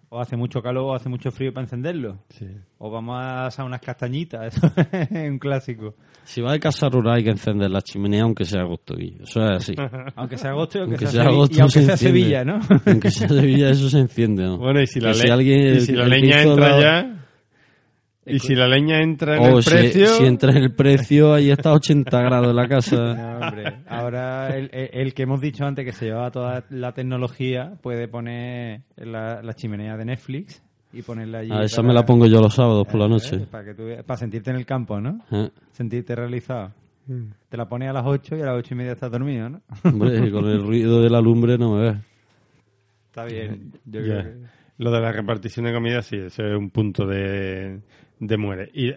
O 0.09 0.21
hace 0.21 0.37
mucho 0.37 0.63
calor 0.63 0.85
o 0.85 0.95
hace 0.95 1.09
mucho 1.09 1.33
frío 1.33 1.53
para 1.53 1.65
encenderlo. 1.65 2.19
Sí. 2.29 2.47
O 2.79 2.91
vamos 2.93 3.17
a 3.19 3.47
asar 3.47 3.67
unas 3.67 3.81
castañitas, 3.81 4.55
eso 4.57 4.71
es 4.93 5.11
un 5.31 5.39
clásico. 5.41 5.97
Si 6.23 6.41
vas 6.41 6.53
de 6.53 6.61
casa 6.61 6.89
rural 6.89 7.17
hay 7.17 7.25
que 7.25 7.31
encender 7.31 7.71
la 7.71 7.81
chimenea 7.83 8.23
aunque 8.23 8.45
sea 8.45 8.61
agosto. 8.63 8.95
Guillo. 8.95 9.25
Eso 9.25 9.45
es 9.45 9.57
así. 9.57 9.75
Aunque 10.17 10.39
sea 10.39 10.51
agosto 10.51 10.79
y 10.79 10.81
aunque, 10.83 10.95
Aunque 10.97 11.07
sea, 11.07 11.23
sea 11.23 11.31
agosto 11.31 11.57
y 11.57 11.61
aunque 11.61 11.81
se 11.81 11.87
sea. 11.87 11.97
Sevilla, 11.97 12.45
¿no? 12.45 12.61
Aunque 12.87 13.11
sea 13.11 13.29
Sevilla 13.29 13.71
eso 13.71 13.89
se 13.89 13.99
enciende, 13.99 14.43
¿no? 14.45 14.59
Bueno, 14.59 14.81
y 14.81 14.87
si 14.87 15.01
la, 15.01 15.13
Que 15.13 15.19
le- 15.25 15.33
alguien- 15.33 15.77
y 15.77 15.81
si 15.81 15.93
el- 15.93 15.99
la 15.99 16.05
el 16.05 16.11
que 16.11 16.17
leña 16.21 16.43
entra 16.43 16.69
la- 16.71 16.81
ya... 16.81 17.26
Y 18.29 18.39
si 18.41 18.55
la 18.57 18.67
leña 18.67 19.01
entra 19.01 19.37
en 19.37 19.43
O 19.55 19.59
el 19.59 19.63
si, 19.63 19.71
precio... 19.71 20.07
si 20.09 20.25
entra 20.25 20.51
en 20.51 20.57
el 20.59 20.75
precio, 20.75 21.33
ahí 21.33 21.51
está 21.51 21.71
a 21.71 21.75
80 21.75 22.21
grados 22.23 22.55
la 22.55 22.67
casa. 22.69 22.97
No, 23.15 23.39
hombre. 23.47 23.77
Ahora 23.89 24.49
el, 24.57 24.69
el- 24.73 24.91
el 24.93 25.15
que 25.15 25.23
hemos 25.23 25.41
dicho 25.41 25.65
antes 25.65 25.85
que 25.85 25.93
se 25.93 26.07
llevaba 26.07 26.31
toda 26.31 26.65
la 26.71 26.93
tecnología 26.93 27.75
puede 27.83 28.09
poner 28.09 28.83
la, 28.97 29.41
la 29.43 29.55
chimenea 29.55 29.97
de 29.97 30.05
Netflix 30.07 30.63
y 30.93 31.03
ponerla 31.03 31.39
allí. 31.39 31.53
A 31.53 31.63
esa 31.63 31.77
para- 31.77 31.89
me 31.89 31.95
la 31.95 32.05
pongo 32.05 32.27
yo 32.27 32.41
los 32.41 32.53
sábados 32.55 32.87
por 32.87 32.99
la 33.01 33.07
noche. 33.09 33.39
Para, 33.51 33.65
que 33.65 33.75
tú 33.75 33.85
para 34.05 34.17
sentirte 34.19 34.51
en 34.51 34.57
el 34.57 34.67
campo, 34.67 35.01
¿no? 35.01 35.21
¿Eh? 35.31 35.49
Sentirte 35.73 36.15
realizado. 36.17 36.73
Te 37.49 37.57
la 37.57 37.69
pones 37.69 37.89
a 37.89 37.93
las 37.93 38.05
8 38.05 38.37
y 38.37 38.41
a 38.41 38.47
las 38.47 38.57
8 38.57 38.75
y 38.75 38.77
media 38.79 38.93
estás 38.93 39.13
dormido, 39.13 39.49
¿no? 39.49 39.61
Hombre, 39.85 40.29
con 40.33 40.45
el 40.47 40.61
ruido 40.61 41.01
de 41.01 41.09
la 41.11 41.21
lumbre 41.21 41.57
no 41.57 41.77
me 41.77 41.83
ves. 41.83 41.97
Está 43.07 43.25
bien. 43.25 43.73
Yo 43.85 44.01
Ya. 44.01 44.23
creo 44.23 44.23
que... 44.25 44.47
Lo 44.79 44.91
de 44.91 45.01
la 45.01 45.11
repartición 45.13 45.65
de 45.67 45.73
comida, 45.73 46.03
sí, 46.03 46.17
eso 46.17 46.43
es 46.45 46.55
un 46.59 46.69
punto 46.71 47.07
de, 47.07 47.81
de 48.19 48.37
muere. 48.37 48.71
Y, 48.73 48.93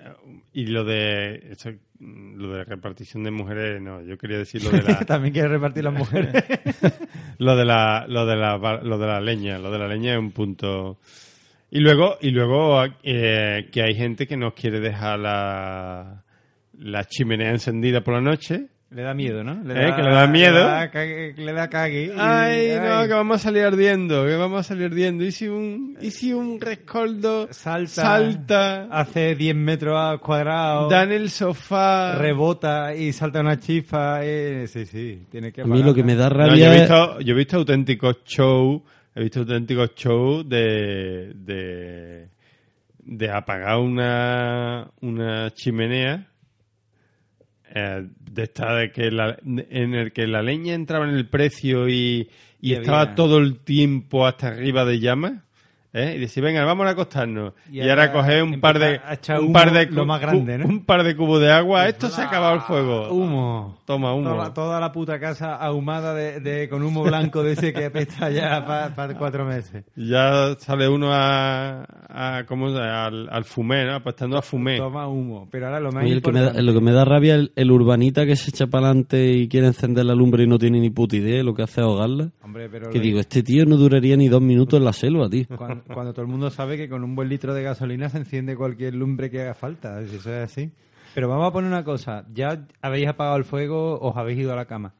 y 0.53 0.65
lo 0.67 0.83
de 0.83 1.51
eso, 1.51 1.71
lo 1.99 2.51
de 2.51 2.57
la 2.59 2.63
repartición 2.63 3.23
de 3.23 3.31
mujeres, 3.31 3.81
no, 3.81 4.01
yo 4.01 4.17
quería 4.17 4.37
decir 4.37 4.63
lo 4.63 4.71
de 4.71 4.81
la, 4.81 4.99
También 5.05 5.33
quiere 5.33 5.49
repartir 5.49 5.83
las 5.83 5.93
mujeres. 5.93 6.33
lo 7.37 7.55
de 7.55 7.65
la, 7.65 8.05
lo 8.07 8.25
de 8.25 8.35
la, 8.35 8.57
lo 8.57 8.97
de 8.97 9.07
la 9.07 9.21
leña, 9.21 9.59
lo 9.59 9.71
de 9.71 9.79
la 9.79 9.87
leña 9.87 10.13
es 10.13 10.19
un 10.19 10.31
punto. 10.31 10.99
Y 11.71 11.79
luego, 11.79 12.17
y 12.21 12.31
luego 12.31 12.83
eh, 13.03 13.69
que 13.71 13.83
hay 13.83 13.95
gente 13.95 14.25
que 14.25 14.37
no 14.37 14.53
quiere 14.53 14.79
dejar 14.79 15.19
la, 15.19 16.23
la 16.77 17.03
chimenea 17.05 17.51
encendida 17.51 18.01
por 18.01 18.15
la 18.15 18.21
noche. 18.21 18.67
Le 18.91 19.03
da 19.03 19.13
miedo, 19.13 19.43
¿no? 19.43 19.51
Eh, 19.71 19.93
que 19.95 20.01
le 20.01 20.09
da 20.09 20.25
miedo. 20.25 20.53
Le 20.63 20.71
da 20.71 20.89
cague. 20.89 21.33
le 21.37 21.53
da 21.53 21.69
cague 21.69 22.05
y- 22.05 22.11
Ay, 22.17 22.71
no, 22.83 23.03
que 23.07 23.13
vamos 23.13 23.35
a 23.35 23.39
salir 23.43 23.63
ardiendo, 23.63 24.25
que 24.25 24.35
vamos 24.35 24.61
a 24.61 24.63
salir 24.63 24.85
ardiendo. 24.85 25.23
Y 25.23 25.31
si 25.31 25.47
un, 25.47 25.95
y 26.01 26.09
si 26.09 26.33
un 26.33 26.59
rescoldo 26.59 27.47
Salta. 27.51 27.87
salta 28.01 28.87
Hace 28.89 29.35
10 29.35 29.55
metros 29.55 30.19
cuadrados. 30.21 30.89
da 30.89 31.03
en 31.03 31.11
el 31.11 31.29
sofá. 31.29 32.15
rebota 32.15 32.95
y 32.95 33.13
salta 33.13 33.41
una 33.41 33.59
chifa. 33.59 34.21
eh, 34.25 34.65
sí, 34.67 34.87
sí, 34.87 35.21
tiene 35.29 35.51
que 35.51 35.61
A 35.61 35.65
mí 35.65 35.83
lo 35.83 35.93
que 35.93 36.03
me 36.03 36.15
da 36.15 36.27
No, 36.29 36.35
rabia 36.37 36.55
yo, 36.65 36.73
he 36.73 36.79
visto, 36.79 37.19
yo 37.19 37.33
he 37.35 37.37
visto 37.37 37.57
auténticos 37.57 38.23
shows, 38.25 38.81
he 39.13 39.21
visto 39.21 39.41
auténticos 39.41 39.93
shows 39.95 40.49
de, 40.49 41.31
de, 41.35 42.27
de 43.03 43.31
apagar 43.31 43.77
una, 43.77 44.89
una 45.01 45.51
chimenea 45.51 46.25
eh, 47.73 48.07
de 48.19 48.43
esta 48.43 48.73
de 48.75 48.91
que 48.91 49.11
la, 49.11 49.37
en 49.45 49.93
el 49.93 50.11
que 50.13 50.27
la 50.27 50.41
leña 50.41 50.73
entraba 50.73 51.07
en 51.07 51.15
el 51.15 51.27
precio 51.27 51.87
y, 51.89 52.29
y 52.61 52.71
Y 52.71 52.73
estaba 52.73 53.01
había- 53.01 53.15
todo 53.15 53.37
el 53.37 53.59
tiempo 53.59 54.25
hasta 54.27 54.47
arriba 54.49 54.85
de 54.85 54.99
llamas. 54.99 55.43
¿Eh? 55.93 56.13
Y 56.17 56.19
decir, 56.19 56.43
venga, 56.43 56.63
vamos 56.65 56.87
a 56.87 56.91
acostarnos. 56.91 57.53
Y 57.71 57.79
Y, 57.81 57.89
ahora 57.89 58.11
coger 58.11 58.43
un 58.43 58.59
par 58.59 58.77
de, 58.79 58.99
un 59.37 59.43
humo 59.45 59.53
par 59.53 59.71
de, 59.73 59.85
lo 59.87 60.05
más 60.05 60.21
grande, 60.21 60.55
un 60.63 60.85
par 60.85 61.03
de 61.03 61.15
cubos 61.15 61.39
de 61.41 61.51
agua. 61.51 61.87
Esto 61.87 62.09
se 62.09 62.21
ha 62.21 62.25
acabado 62.27 62.55
el 62.55 62.61
fuego. 62.61 63.09
Humo. 63.11 63.79
Toma 63.85 64.13
humo. 64.13 64.29
Toda, 64.29 64.53
toda 64.53 64.79
la 64.79 64.91
puta 64.91 65.19
casa 65.19 65.55
ahumada 65.55 66.13
de, 66.13 66.39
de- 66.39 66.69
con 66.69 66.83
humo 66.83 67.03
blanco 67.03 67.41
de 67.43 67.53
ese 67.53 67.73
que 67.73 67.85
apesta 67.85 68.29
ya 68.29 68.63
para 68.65 69.17
cuatro 69.17 69.45
meses. 69.45 69.83
Ya 69.95 70.55
sale 70.59 70.87
uno 70.87 71.09
a, 71.11 71.85
a 72.07 72.43
¿cómo 72.45 72.67
se 72.69 72.75
llama? 72.75 73.05
al, 73.05 73.29
al 73.31 73.45
fumé, 73.45 73.85
¿no? 73.85 73.95
Apostando 73.95 74.37
a 74.37 74.41
fumé. 74.41 74.77
Toma 74.77 75.07
humo. 75.07 75.47
Pero 75.51 75.65
ahora 75.67 75.79
lo 75.79 75.91
más 75.91 76.03
mí 76.03 76.11
el 76.11 76.21
que 76.21 76.31
me 76.31 76.39
da- 76.39 76.45
importante... 76.47 76.63
lo 76.63 76.73
que 76.79 76.85
me 76.85 76.91
da 76.91 77.05
rabia 77.05 77.33
es 77.35 77.39
el, 77.41 77.51
el 77.55 77.71
urbanita 77.71 78.25
que 78.27 78.35
se 78.35 78.51
echa 78.51 78.67
para 78.67 78.87
adelante 78.87 79.31
y 79.31 79.47
quiere 79.47 79.67
encender 79.67 80.05
la 80.05 80.13
lumbre 80.13 80.43
y 80.43 80.47
no 80.47 80.59
tiene 80.59 80.79
ni 80.79 80.91
puta 80.91 81.15
idea, 81.15 81.41
lo 81.43 81.53
que 81.55 81.63
hace 81.63 81.81
es 81.81 81.87
ahogarla. 81.87 82.29
Hombre, 82.43 82.69
pero 82.69 82.89
Que 82.91 82.97
lo- 82.99 83.03
digo, 83.03 83.19
este 83.19 83.41
tío 83.41 83.65
no 83.65 83.75
duraría 83.77 84.15
ni 84.17 84.27
dos 84.27 84.41
minutos 84.41 84.77
en 84.79 84.85
la 84.85 84.93
selva, 84.93 85.27
tío. 85.29 85.45
Cuando, 85.57 85.78
cuando 85.93 86.13
todo 86.13 86.21
el 86.23 86.27
mundo 86.31 86.49
sabe 86.49 86.77
que 86.77 86.89
con 86.89 87.03
un 87.03 87.15
buen 87.15 87.29
litro 87.29 87.53
de 87.53 87.63
gasolina 87.63 88.09
se 88.09 88.17
enciende 88.17 88.55
cualquier 88.55 88.95
lumbre 88.95 89.29
que 89.29 89.41
haga 89.41 89.53
falta, 89.53 89.99
si 90.05 90.15
eso 90.17 90.33
es 90.33 90.51
así. 90.51 90.71
Pero 91.15 91.27
vamos 91.27 91.47
a 91.47 91.51
poner 91.51 91.69
una 91.71 91.83
cosa, 91.83 92.25
ya 92.33 92.65
habéis 92.81 93.07
apagado 93.07 93.37
el 93.37 93.43
fuego, 93.43 93.99
os 93.99 94.15
habéis 94.15 94.39
ido 94.39 94.53
a 94.53 94.55
la 94.55 94.65
cama. 94.65 94.93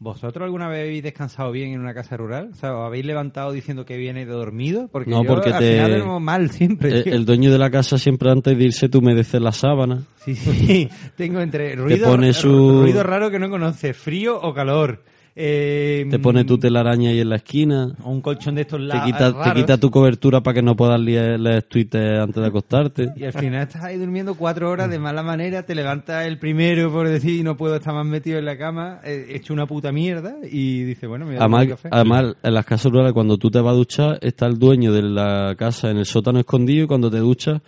¿Vosotros 0.00 0.44
alguna 0.44 0.68
vez 0.68 0.80
habéis 0.82 1.02
descansado 1.02 1.50
bien 1.52 1.70
en 1.72 1.80
una 1.80 1.94
casa 1.94 2.16
rural? 2.16 2.50
O 2.52 2.54
sea, 2.56 2.76
¿os 2.76 2.84
habéis 2.84 3.06
levantado 3.06 3.52
diciendo 3.52 3.86
que 3.86 3.96
viene 3.96 4.26
de 4.26 4.32
dormido? 4.32 4.88
Porque 4.88 5.08
No, 5.10 5.22
yo 5.22 5.28
porque 5.30 5.50
al 5.50 5.60
te- 5.60 5.72
final 5.74 5.90
duermo 5.92 6.20
mal 6.20 6.50
siempre, 6.50 7.02
El, 7.08 7.24
dueño 7.24 7.50
de 7.50 7.58
la 7.58 7.70
casa 7.70 7.96
siempre 7.96 8.30
antes 8.30 8.58
de 8.58 8.64
irse 8.64 8.90
humedece 8.92 9.40
la 9.40 9.52
sábana. 9.52 10.02
Sí, 10.24 10.34
sí. 10.34 10.88
Tengo 11.16 11.40
entre 11.40 11.74
ruido, 11.76 12.08
pone 12.08 12.34
su- 12.34 12.82
ruido 12.82 13.02
raro 13.02 13.30
que 13.30 13.38
no 13.38 13.48
conoce, 13.48 13.94
frío 13.94 14.38
o 14.42 14.52
calor. 14.52 15.04
Eh, 15.36 16.06
Te 16.10 16.20
pone 16.20 16.44
tu 16.44 16.58
telaraña 16.58 17.10
ahí 17.10 17.18
en 17.18 17.28
la 17.28 17.36
esquina. 17.36 17.92
o 18.04 18.10
un 18.10 18.20
colchón 18.20 18.54
de 18.54 18.60
estos 18.62 18.78
Te 18.78 18.84
la- 18.86 19.04
quita, 19.04 19.42
te 19.42 19.52
quita 19.52 19.78
tu 19.78 19.90
cobertura 19.90 20.40
para 20.42 20.54
que 20.54 20.62
no 20.62 20.76
puedas 20.76 21.00
leer, 21.00 21.40
leer 21.40 21.64
Twitter 21.64 22.20
antes 22.20 22.40
de 22.40 22.46
acostarte. 22.48 23.08
Y 23.16 23.24
al 23.24 23.32
final 23.32 23.62
estás 23.62 23.82
ahí 23.82 23.98
durmiendo 23.98 24.36
cuatro 24.36 24.70
horas 24.70 24.88
de 24.90 24.98
mala 25.00 25.24
manera, 25.24 25.64
te 25.64 25.74
levantas 25.74 26.24
el 26.26 26.38
primero 26.38 26.92
por 26.92 27.08
decir 27.08 27.42
no 27.44 27.56
puedo 27.56 27.74
estar 27.76 27.92
más 27.94 28.06
metido 28.06 28.38
en 28.38 28.44
la 28.44 28.56
cama, 28.56 29.00
eh, 29.04 29.26
hecho 29.30 29.52
una 29.52 29.66
puta 29.66 29.90
mierda 29.90 30.36
y 30.48 30.84
dices, 30.84 31.08
bueno, 31.08 31.24
me 31.24 31.32
voy 31.32 31.38
a 31.40 31.40
Además, 31.40 31.66
café. 31.66 31.88
además, 31.90 32.36
en 32.42 32.54
las 32.54 32.64
casas 32.64 32.92
rurales, 32.92 33.12
cuando 33.12 33.36
tú 33.36 33.50
te 33.50 33.60
vas 33.60 33.72
a 33.72 33.76
duchar, 33.76 34.18
está 34.22 34.46
el 34.46 34.56
dueño 34.58 34.92
de 34.92 35.02
la 35.02 35.54
casa 35.58 35.90
en 35.90 35.96
el 35.96 36.06
sótano 36.06 36.38
escondido 36.38 36.84
y 36.84 36.86
cuando 36.86 37.10
te 37.10 37.18
duchas, 37.18 37.60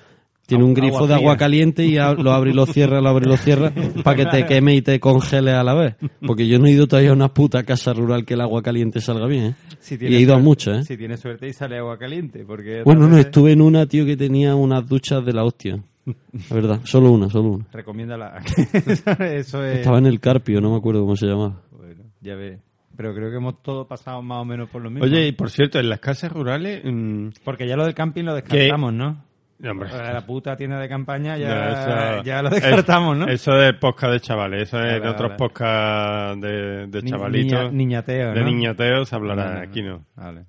tiene 0.46 0.64
un 0.64 0.70
Agua 0.70 0.80
grifo 0.80 1.06
de 1.06 1.14
agua 1.14 1.36
caliente 1.36 1.84
y 1.84 1.96
lo 1.96 2.32
abre 2.32 2.50
y 2.50 2.54
lo 2.54 2.66
cierra, 2.66 3.00
lo 3.00 3.08
abre 3.08 3.26
y 3.26 3.28
lo 3.28 3.36
cierra, 3.36 3.72
para 4.04 4.16
que 4.16 4.26
te 4.26 4.46
queme 4.46 4.76
y 4.76 4.82
te 4.82 5.00
congele 5.00 5.50
a 5.52 5.64
la 5.64 5.74
vez. 5.74 5.96
Porque 6.24 6.46
yo 6.46 6.58
no 6.58 6.66
he 6.66 6.70
ido 6.70 6.86
todavía 6.86 7.10
a 7.10 7.14
una 7.14 7.34
puta 7.34 7.64
casa 7.64 7.92
rural 7.92 8.24
que 8.24 8.34
el 8.34 8.40
agua 8.40 8.62
caliente 8.62 9.00
salga 9.00 9.26
bien, 9.26 9.44
¿eh? 9.44 9.54
Si 9.80 9.96
y 10.00 10.14
he 10.14 10.20
ido 10.20 10.34
a 10.34 10.38
muchas, 10.38 10.82
¿eh? 10.82 10.84
Si 10.84 10.96
tienes 10.96 11.20
suerte 11.20 11.48
y 11.48 11.52
sale 11.52 11.78
agua 11.78 11.98
caliente, 11.98 12.44
porque... 12.46 12.82
Bueno, 12.84 13.08
no, 13.08 13.18
estuve 13.18 13.52
en 13.52 13.60
una, 13.60 13.86
tío, 13.86 14.06
que 14.06 14.16
tenía 14.16 14.54
unas 14.54 14.88
duchas 14.88 15.24
de 15.24 15.32
la 15.32 15.44
hostia. 15.44 15.82
La 16.06 16.54
verdad, 16.54 16.80
solo 16.84 17.10
una, 17.10 17.28
solo 17.28 17.50
una. 17.50 17.66
Recomiéndala. 17.72 18.36
Eso 19.18 19.64
es... 19.64 19.78
Estaba 19.78 19.98
en 19.98 20.06
el 20.06 20.20
Carpio, 20.20 20.60
no 20.60 20.70
me 20.70 20.76
acuerdo 20.76 21.00
cómo 21.00 21.16
se 21.16 21.26
llamaba. 21.26 21.60
Bueno, 21.72 22.04
ya 22.20 22.36
ves. 22.36 22.60
Pero 22.96 23.14
creo 23.14 23.30
que 23.30 23.36
hemos 23.36 23.60
todos 23.62 23.86
pasado 23.86 24.22
más 24.22 24.40
o 24.40 24.44
menos 24.44 24.70
por 24.70 24.80
lo 24.80 24.90
mismo. 24.90 25.04
Oye, 25.04 25.26
y 25.26 25.32
por 25.32 25.50
cierto, 25.50 25.78
en 25.80 25.88
las 25.88 25.98
casas 26.00 26.32
rurales... 26.32 26.82
mm, 26.84 27.28
Porque 27.44 27.66
ya 27.66 27.76
lo 27.76 27.84
del 27.84 27.94
camping 27.94 28.24
lo 28.24 28.34
descartamos, 28.34 28.94
no, 28.94 29.22
hombre. 29.64 29.88
La 29.90 30.24
puta 30.26 30.56
tienda 30.56 30.78
de 30.78 30.88
campaña 30.88 31.36
ya, 31.38 31.48
No, 31.48 31.70
eso- 32.18 32.22
ya 32.24 32.42
lo 32.42 32.50
descartamos, 32.50 33.16
¿no? 33.16 33.26
Eso 33.28 33.52
de 33.52 33.72
podcast 33.74 34.12
de 34.12 34.20
chavales, 34.20 34.62
eso 34.68 34.78
es 34.78 34.84
Vale, 34.84 35.00
de 35.00 35.08
otros 35.08 35.28
vale. 35.30 35.38
podcast 35.38 36.40
de, 36.42 36.86
de 36.88 37.02
Ni- 37.02 37.10
chavalitos. 37.10 37.58
niña- 37.60 37.70
niñateo, 37.72 38.32
De 38.34 38.40
¿no? 38.40 38.46
niñateos 38.46 39.08
se 39.08 39.14
hablará, 39.16 39.44
No, 39.44 39.50
no, 39.52 39.56
no. 39.56 39.62
aquí 39.68 39.82
no. 39.82 40.04
Vale. 40.16 40.44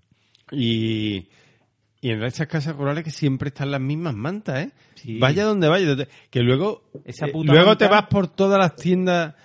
Y, 0.52 1.28
y 2.02 2.10
en 2.12 2.24
esas 2.24 2.48
casas 2.48 2.76
rurales 2.76 3.04
que 3.04 3.12
siempre 3.12 3.50
están 3.50 3.72
las 3.72 3.82
mismas 3.82 4.14
mantas, 4.14 4.60
¿eh? 4.66 4.72
Sí. 4.96 5.20
Vaya 5.20 5.44
donde 5.46 5.68
vaya. 5.68 5.96
Que 6.30 6.42
luego, 6.42 6.84
Esa 7.06 7.28
eh, 7.28 7.32
puta 7.32 7.52
luego 7.54 7.68
manta- 7.70 7.86
te 7.86 7.92
vas 7.92 8.04
por 8.08 8.28
todas 8.28 8.60
las 8.60 8.76
tiendas 8.76 9.36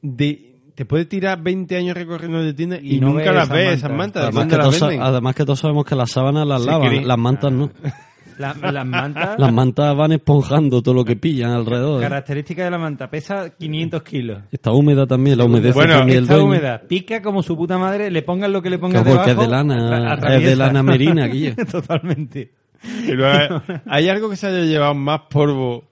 de... 0.00 0.50
Te 0.74 0.86
puedes 0.86 1.06
tirar 1.06 1.40
20 1.42 1.76
años 1.76 1.94
recorriendo 1.94 2.42
de 2.42 2.54
tiendas 2.54 2.80
y, 2.82 2.96
Y 2.96 3.00
no 3.00 3.08
nunca 3.08 3.24
ves 3.26 3.34
las 3.34 3.44
esas 3.44 3.52
ves, 3.56 3.66
mantas. 3.66 3.78
esas 3.78 3.92
mantas. 3.92 4.22
Además 4.22 4.32
que, 4.46 4.50
¿Dónde 4.50 4.56
las 4.56 4.64
todos, 4.66 4.78
sa- 4.78 4.86
venden? 4.88 5.06
además 5.06 5.34
que 5.36 5.44
todos 5.44 5.58
sabemos 5.60 5.84
que 5.84 5.94
las 5.94 6.10
sábanas 6.10 6.46
las 6.46 6.62
Sí, 6.62 6.66
lavan, 6.68 7.06
las 7.08 7.18
mantas 7.18 7.52
no. 7.52 7.70
La- 8.42 8.72
las 8.72 8.86
mantas... 8.86 9.38
Las 9.38 9.52
mantas 9.52 9.96
van 9.96 10.12
esponjando 10.12 10.82
todo 10.82 10.94
lo 10.94 11.04
que 11.04 11.16
pillan 11.16 11.50
alrededor. 11.50 12.00
¿eh? 12.02 12.06
Característica 12.08 12.64
de 12.64 12.70
la 12.70 12.78
manta, 12.78 13.08
pesa 13.08 13.50
500 13.50 14.02
kilos. 14.02 14.38
Está 14.50 14.72
húmeda 14.72 15.06
también, 15.06 15.38
la 15.38 15.44
humedece 15.44 15.74
Bueno, 15.74 15.94
también 15.98 16.18
el 16.18 16.24
Está 16.24 16.38
húmeda, 16.42 16.82
pica 16.86 17.22
como 17.22 17.42
su 17.42 17.56
puta 17.56 17.78
madre, 17.78 18.10
le 18.10 18.22
pongan 18.22 18.52
lo 18.52 18.60
que 18.60 18.70
le 18.70 18.78
pongan 18.78 19.02
Claro, 19.02 19.16
porque 19.18 19.30
es 19.30 19.36
debajo. 19.36 19.50
de 19.50 19.56
lana, 19.56 20.36
es 20.36 20.44
de 20.44 20.56
lana 20.56 20.82
merina, 20.82 21.24
aquello. 21.24 21.54
Totalmente. 21.70 22.52
Luego, 23.08 23.62
¿Hay 23.86 24.08
algo 24.08 24.28
que 24.28 24.36
se 24.36 24.48
haya 24.48 24.60
llevado 24.64 24.94
más 24.94 25.20
polvo, 25.30 25.84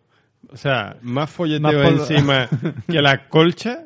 o 0.53 0.57
sea, 0.57 0.97
más 1.03 1.31
folleteo 1.31 1.63
Más 1.63 1.75
polvo. 1.75 2.05
encima 2.09 2.49
que 2.89 3.01
la 3.01 3.29
colcha? 3.29 3.85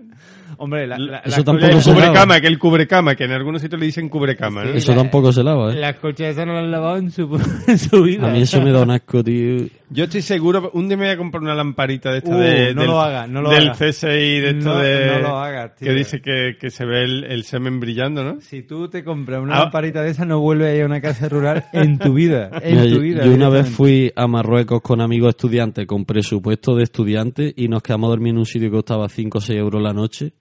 Hombre, 0.59 0.87
la, 0.87 0.99
la- 0.99 1.19
Eso 1.19 1.37
las 1.37 1.45
tampoco 1.45 1.81
se 1.81 1.91
lava. 1.91 2.01
cubrecama, 2.07 2.41
que 2.41 2.47
el 2.47 2.59
cubrecama, 2.59 3.15
que 3.15 3.25
en 3.25 3.33
algunos 3.33 3.63
sitios 3.63 3.81
le 3.81 3.87
dicen 3.87 4.09
cubrecama, 4.09 4.65
¿no? 4.65 4.73
Sí, 4.73 4.79
Eso 4.79 4.93
la- 4.93 4.99
tampoco 5.03 5.33
se 5.33 5.43
lava, 5.43 5.73
¿eh? 5.73 5.77
Las 5.77 5.97
colchas 5.97 6.29
esas 6.29 6.47
no 6.47 6.53
las 6.55 6.65
han 6.65 6.71
lavado 6.71 6.97
en 6.99 7.11
su, 7.11 7.39
en 7.67 7.79
su 7.79 8.03
vida. 8.03 8.29
A 8.29 8.31
mí 8.33 8.43
eso 8.43 8.61
me 8.61 8.71
da 8.73 8.83
un 8.83 8.91
asco, 8.91 9.23
tío. 9.23 9.67
Yo 9.95 10.05
estoy 10.05 10.23
seguro, 10.23 10.71
un 10.75 10.89
día 10.89 10.97
me 10.97 11.05
voy 11.05 11.13
a 11.15 11.17
comprar 11.17 11.41
una 11.43 11.55
lamparita 11.55 12.11
de 12.11 12.19
esta 12.19 12.31
Uh, 12.35 12.39
de, 12.39 12.75
no 12.75 12.81
del, 12.83 12.91
lo 12.91 13.01
hagas, 13.01 13.29
no 13.29 13.43
lo 13.43 13.51
del 13.51 13.69
hagas. 13.71 13.79
CSI, 13.79 14.07
de 14.41 14.49
esto 14.51 14.65
No- 14.75 14.79
de... 14.81 15.07
no 15.07 15.19
lo 15.21 15.39
hagas, 15.39 15.77
tío. 15.77 15.89
Que 15.89 15.95
dice 15.95 16.21
que, 16.21 16.57
que 16.59 16.71
se 16.71 16.85
ve 16.85 17.05
el, 17.05 17.23
el 17.25 17.45
semen 17.45 17.79
brillando, 17.79 18.25
¿no? 18.25 18.41
Si 18.41 18.63
tú 18.63 18.89
te 18.89 19.05
compras 19.05 19.41
una 19.41 19.55
Ah. 19.57 19.59
lamparita 19.61 20.03
de 20.03 20.11
esa, 20.11 20.25
no 20.25 20.41
vuelves 20.41 20.73
a 20.73 20.75
ir 20.75 20.83
a 20.83 20.87
una 20.87 21.01
casa 21.01 21.29
rural 21.29 21.65
en 21.73 21.99
tu 21.99 22.13
vida. 22.15 22.51
En 22.63 22.73
Mira, 22.73 22.83
tu 22.83 22.89
yo- 22.97 23.01
vida. 23.01 23.25
yo 23.25 23.33
una 23.35 23.49
vez 23.49 23.69
fui 23.69 24.13
a 24.17 24.27
Marruecos 24.27 24.81
con 24.83 25.01
amigos 25.01 25.29
estudiantes 25.31 25.87
con 25.87 26.05
presupuesto 26.05 26.75
de 26.75 26.83
estudiante 26.83 27.55
y 27.57 27.69
nos 27.69 27.81
quedamos 27.83 28.09
a 28.09 28.11
dormir 28.11 28.31
en 28.33 28.39
un 28.39 28.47
sitio 28.47 28.71
que 28.71 28.77
costaba 28.77 29.09
5 29.09 29.39
o 29.39 29.41
6 29.41 29.59
euros 29.61 29.81
la 29.81 29.93
noche 29.93 30.33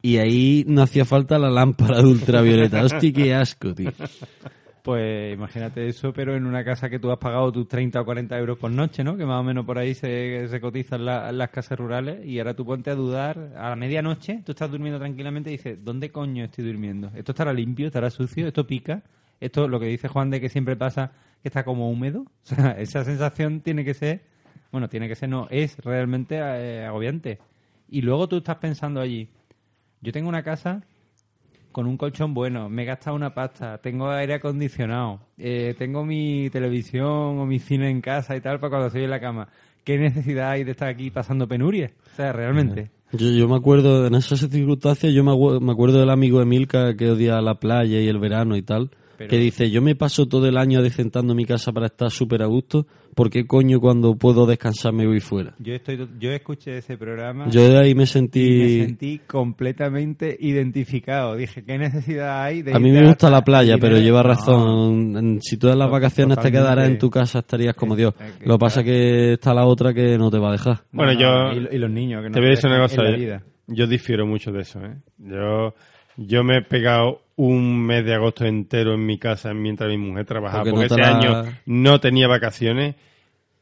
y 0.00 0.18
ahí 0.18 0.64
no 0.68 0.82
hacía 0.82 1.04
falta 1.04 1.38
la 1.40 1.50
lámpara 1.50 1.98
de 2.02 2.06
ultravioleta. 2.08 2.82
Hostia, 2.84 3.12
qué 3.12 3.34
asco, 3.34 3.74
tío. 3.74 3.90
Pues 4.82 5.32
imagínate 5.34 5.86
eso, 5.88 6.12
pero 6.12 6.34
en 6.34 6.44
una 6.44 6.64
casa 6.64 6.90
que 6.90 6.98
tú 6.98 7.12
has 7.12 7.18
pagado 7.18 7.52
tus 7.52 7.68
30 7.68 8.00
o 8.00 8.04
40 8.04 8.36
euros 8.36 8.58
por 8.58 8.68
noche, 8.72 9.04
¿no? 9.04 9.16
Que 9.16 9.24
más 9.24 9.38
o 9.38 9.44
menos 9.44 9.64
por 9.64 9.78
ahí 9.78 9.94
se, 9.94 10.48
cotizan 10.60 11.04
la- 11.04 11.30
las 11.30 11.50
casas 11.50 11.78
rurales 11.78 12.26
y 12.26 12.40
ahora 12.40 12.54
tú 12.54 12.66
ponte 12.66 12.90
a 12.90 12.96
dudar 12.96 13.52
a 13.56 13.70
la 13.70 13.76
medianoche, 13.76 14.42
tú 14.44 14.50
estás 14.50 14.68
durmiendo 14.72 14.98
tranquilamente 14.98 15.50
y 15.50 15.52
dices, 15.56 15.78
¿dónde 15.84 16.10
coño 16.10 16.44
estoy 16.44 16.64
durmiendo? 16.64 17.12
¿Esto 17.14 17.30
estará 17.30 17.52
limpio? 17.52 17.86
¿Estará 17.86 18.10
sucio? 18.10 18.48
¿Esto 18.48 18.66
pica? 18.66 19.02
Esto, 19.40 19.68
lo 19.68 19.78
que 19.78 19.86
dice 19.86 20.08
Juan 20.08 20.30
de 20.30 20.40
que 20.40 20.48
siempre 20.48 20.74
pasa, 20.74 21.12
que 21.42 21.48
está 21.48 21.62
como 21.64 21.88
húmedo. 21.88 22.22
O 22.42 22.54
sea, 22.54 22.72
esa 22.72 23.04
sensación 23.04 23.60
tiene 23.60 23.84
que 23.84 23.94
ser, 23.94 24.22
bueno, 24.72 24.88
tiene 24.88 25.06
que 25.06 25.14
ser, 25.14 25.28
no, 25.28 25.46
es 25.50 25.76
realmente 25.78 26.38
eh, 26.40 26.84
agobiante. 26.86 27.38
Y 27.88 28.00
luego 28.02 28.28
tú 28.28 28.38
estás 28.38 28.56
pensando 28.56 29.00
allí, 29.00 29.28
yo 30.00 30.10
tengo 30.10 30.28
una 30.28 30.42
casa 30.42 30.82
con 31.72 31.86
un 31.86 31.96
colchón 31.96 32.34
bueno, 32.34 32.68
me 32.68 32.82
he 32.82 32.84
gastado 32.86 33.16
una 33.16 33.34
pasta, 33.34 33.78
tengo 33.78 34.10
aire 34.10 34.34
acondicionado, 34.34 35.20
eh, 35.38 35.74
tengo 35.78 36.04
mi 36.04 36.48
televisión 36.50 37.38
o 37.38 37.46
mi 37.46 37.58
cine 37.58 37.90
en 37.90 38.00
casa 38.00 38.36
y 38.36 38.40
tal 38.40 38.60
para 38.60 38.70
cuando 38.70 38.86
estoy 38.88 39.04
en 39.04 39.10
la 39.10 39.20
cama. 39.20 39.48
¿Qué 39.84 39.98
necesidad 39.98 40.50
hay 40.50 40.62
de 40.64 40.70
estar 40.70 40.88
aquí 40.88 41.10
pasando 41.10 41.48
penurias? 41.48 41.90
O 42.12 42.16
sea, 42.16 42.32
realmente. 42.32 42.90
Yo, 43.12 43.30
yo 43.30 43.48
me 43.48 43.56
acuerdo, 43.56 44.06
en 44.06 44.14
esas 44.14 44.38
circunstancias, 44.48 45.12
yo 45.12 45.24
me, 45.24 45.32
me 45.60 45.72
acuerdo 45.72 45.98
del 45.98 46.10
amigo 46.10 46.40
Emilka 46.40 46.94
que 46.96 47.10
odia 47.10 47.40
la 47.40 47.56
playa 47.56 48.00
y 48.00 48.06
el 48.08 48.18
verano 48.18 48.56
y 48.56 48.62
tal, 48.62 48.90
Pero- 49.18 49.28
que 49.28 49.38
dice, 49.38 49.70
yo 49.70 49.82
me 49.82 49.94
paso 49.96 50.26
todo 50.26 50.46
el 50.46 50.56
año 50.56 50.80
decentando 50.82 51.34
mi 51.34 51.44
casa 51.44 51.72
para 51.72 51.86
estar 51.86 52.10
súper 52.10 52.42
a 52.42 52.46
gusto, 52.46 52.86
¿por 53.14 53.30
qué 53.30 53.46
coño 53.46 53.80
cuando 53.80 54.14
puedo 54.16 54.46
descansar 54.46 54.92
me 54.92 55.06
voy 55.06 55.20
fuera? 55.20 55.54
Yo 55.58 55.74
estoy, 55.74 56.08
yo 56.18 56.30
escuché 56.32 56.78
ese 56.78 56.96
programa 56.96 57.48
Yo 57.50 57.68
de 57.68 57.78
ahí 57.78 57.94
me 57.94 58.04
y 58.04 58.06
sentí... 58.06 58.58
me 58.80 58.86
sentí 58.86 59.18
completamente 59.26 60.36
identificado. 60.40 61.36
Dije, 61.36 61.64
¿qué 61.64 61.78
necesidad 61.78 62.42
hay 62.42 62.62
de 62.62 62.74
A 62.74 62.78
mí 62.78 62.90
me 62.90 63.06
gusta 63.06 63.30
la 63.30 63.42
playa, 63.42 63.76
pero 63.78 63.98
lleva 63.98 64.22
No. 64.22 64.28
razón. 64.28 65.38
Si 65.42 65.56
tú 65.56 65.68
en 65.68 65.78
las 65.78 65.88
To- 65.88 65.92
vacaciones 65.92 66.38
te 66.38 66.50
quedaras 66.50 66.88
en 66.88 66.98
tu 66.98 67.10
casa, 67.10 67.40
estarías 67.40 67.74
como 67.74 67.96
Dios. 67.96 68.14
Lo 68.44 68.54
que 68.54 68.58
pasa 68.58 68.80
es 68.80 68.86
que 68.86 69.32
está 69.34 69.54
la 69.54 69.64
otra 69.66 69.92
que 69.94 70.16
no 70.18 70.30
te 70.30 70.38
va 70.38 70.48
a 70.48 70.52
dejar. 70.52 70.76
No, 70.92 71.04
Bueno, 71.04 71.12
no, 71.14 71.20
yo- 71.20 71.60
Y, 71.70 71.76
y 71.76 71.78
los 71.78 71.90
niños, 71.90 72.22
que 72.22 72.28
no 72.30 72.34
Te 72.34 72.40
voy 72.40 72.48
a 72.48 72.50
decir 72.50 72.66
una 72.66 72.76
en 72.76 72.82
cosa, 72.82 73.02
la 73.02 73.10
yo, 73.12 73.16
vida. 73.16 73.42
yo 73.68 73.86
difiero 73.86 74.26
mucho 74.26 74.52
de 74.52 74.60
eso, 74.62 74.80
¿eh? 74.84 74.96
Yo, 75.18 75.74
yo 76.16 76.44
me 76.44 76.58
he 76.58 76.62
pegado 76.62 77.20
un 77.46 77.84
mes 77.84 78.04
de 78.04 78.14
agosto 78.14 78.44
entero 78.44 78.94
en 78.94 79.04
mi 79.04 79.18
casa 79.18 79.52
mientras 79.54 79.88
mi 79.90 79.96
mujer 79.98 80.24
trabajaba, 80.26 80.64
Porque 80.64 80.70
porque, 80.70 80.88
no 80.88 80.96
te 80.96 81.02
ese 81.02 81.10
la- 81.12 81.18
año 81.18 81.52
no 81.66 82.00
tenía 82.00 82.28
vacaciones 82.28 82.94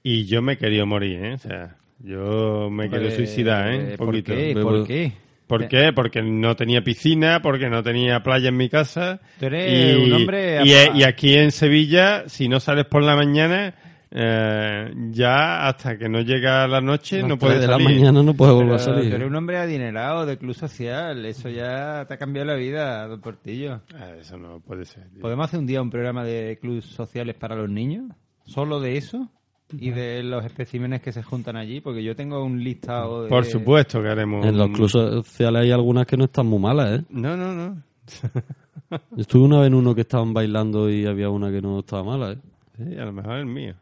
y 0.02 0.26
yo 0.26 0.42
me 0.42 0.56
quería 0.58 0.84
morir, 0.84 1.24
¿eh? 1.24 1.34
O 1.34 1.38
sea, 1.38 1.76
yo 1.98 2.68
me 2.70 2.88
quería 2.88 3.06
Pues, 3.08 3.14
suicidar, 3.16 3.68
¿eh? 3.72 3.78
Un 3.92 3.96
¿Por 3.96 4.06
poquito. 4.08 4.32
qué? 4.32 4.58
¿Por 4.62 4.86
qué? 4.86 5.12
¿Por 5.46 5.68
qué? 5.68 5.92
Porque 5.92 6.22
no 6.22 6.54
tenía 6.56 6.82
piscina, 6.82 7.42
porque 7.42 7.68
no 7.68 7.82
tenía 7.82 8.22
playa 8.22 8.50
en 8.50 8.56
mi 8.56 8.68
casa. 8.68 9.20
Tú 9.38 9.46
eres 9.46 9.96
un 9.96 10.12
hombre 10.12 10.60
y 10.64 11.02
aquí 11.02 11.34
en 11.34 11.50
Sevilla, 11.50 12.24
si 12.28 12.48
no 12.48 12.60
sales 12.60 12.84
por 12.86 13.02
la 13.02 13.16
mañana, 13.16 13.74
eh, 14.12 14.92
ya 15.10 15.68
hasta 15.68 15.96
que 15.96 16.08
no 16.08 16.20
llega 16.20 16.66
la 16.66 16.80
noche 16.80 17.20
Las 17.20 17.28
no 17.28 17.38
tres 17.38 17.48
puedes 17.48 17.60
de 17.60 17.68
la 17.68 17.78
mañana 17.78 18.22
no 18.22 18.34
puedes 18.34 18.54
volver 18.54 18.74
a 18.74 18.76
Pero 18.78 18.94
salir. 18.94 19.10
Tú 19.10 19.16
eres 19.16 19.28
un 19.28 19.36
hombre 19.36 19.58
adinerado 19.58 20.26
de 20.26 20.36
club 20.36 20.54
social. 20.54 21.24
Eso 21.24 21.48
ya 21.48 22.04
te 22.06 22.14
ha 22.14 22.16
cambiado 22.18 22.48
la 22.48 22.54
vida, 22.56 23.06
don 23.06 23.20
Portillo. 23.20 23.82
Ah, 23.94 24.10
Eso 24.18 24.36
no 24.36 24.60
puede 24.60 24.84
ser. 24.84 25.08
tío. 25.10 25.20
¿Podemos 25.20 25.44
hacer 25.44 25.60
un 25.60 25.66
día 25.66 25.80
un 25.80 25.90
programa 25.90 26.24
de 26.24 26.58
clubes 26.60 26.86
sociales 26.86 27.36
para 27.36 27.54
los 27.54 27.70
niños? 27.70 28.10
¿Solo 28.44 28.80
de 28.80 28.96
eso? 28.96 29.28
¿Y 29.72 29.90
de 29.90 30.24
los 30.24 30.44
especímenes 30.44 31.00
que 31.00 31.12
se 31.12 31.22
juntan 31.22 31.56
allí? 31.56 31.80
Porque 31.80 32.02
yo 32.02 32.16
tengo 32.16 32.42
un 32.42 32.64
listado 32.64 33.22
de... 33.22 33.28
Por 33.28 33.44
supuesto 33.44 34.02
que 34.02 34.08
haremos. 34.08 34.44
En 34.44 34.58
los 34.58 34.70
clubes 34.70 34.90
sociales 34.90 35.62
hay 35.62 35.70
algunas 35.70 36.06
que 36.06 36.16
no 36.16 36.24
están 36.24 36.46
muy 36.48 36.58
malas, 36.58 36.98
¿eh? 36.98 37.04
No, 37.10 37.36
no, 37.36 37.54
no. 37.54 37.80
Estuve 39.16 39.44
una 39.44 39.58
vez 39.60 39.68
en 39.68 39.74
uno 39.74 39.94
que 39.94 40.00
estaban 40.00 40.34
bailando 40.34 40.90
y 40.90 41.06
había 41.06 41.30
una 41.30 41.52
que 41.52 41.62
no 41.62 41.78
estaba 41.78 42.02
mala, 42.02 42.32
¿eh? 42.32 42.38
Sí, 42.76 42.96
a 42.98 43.04
lo 43.04 43.12
mejor 43.12 43.36
el 43.36 43.46
mío. 43.46 43.74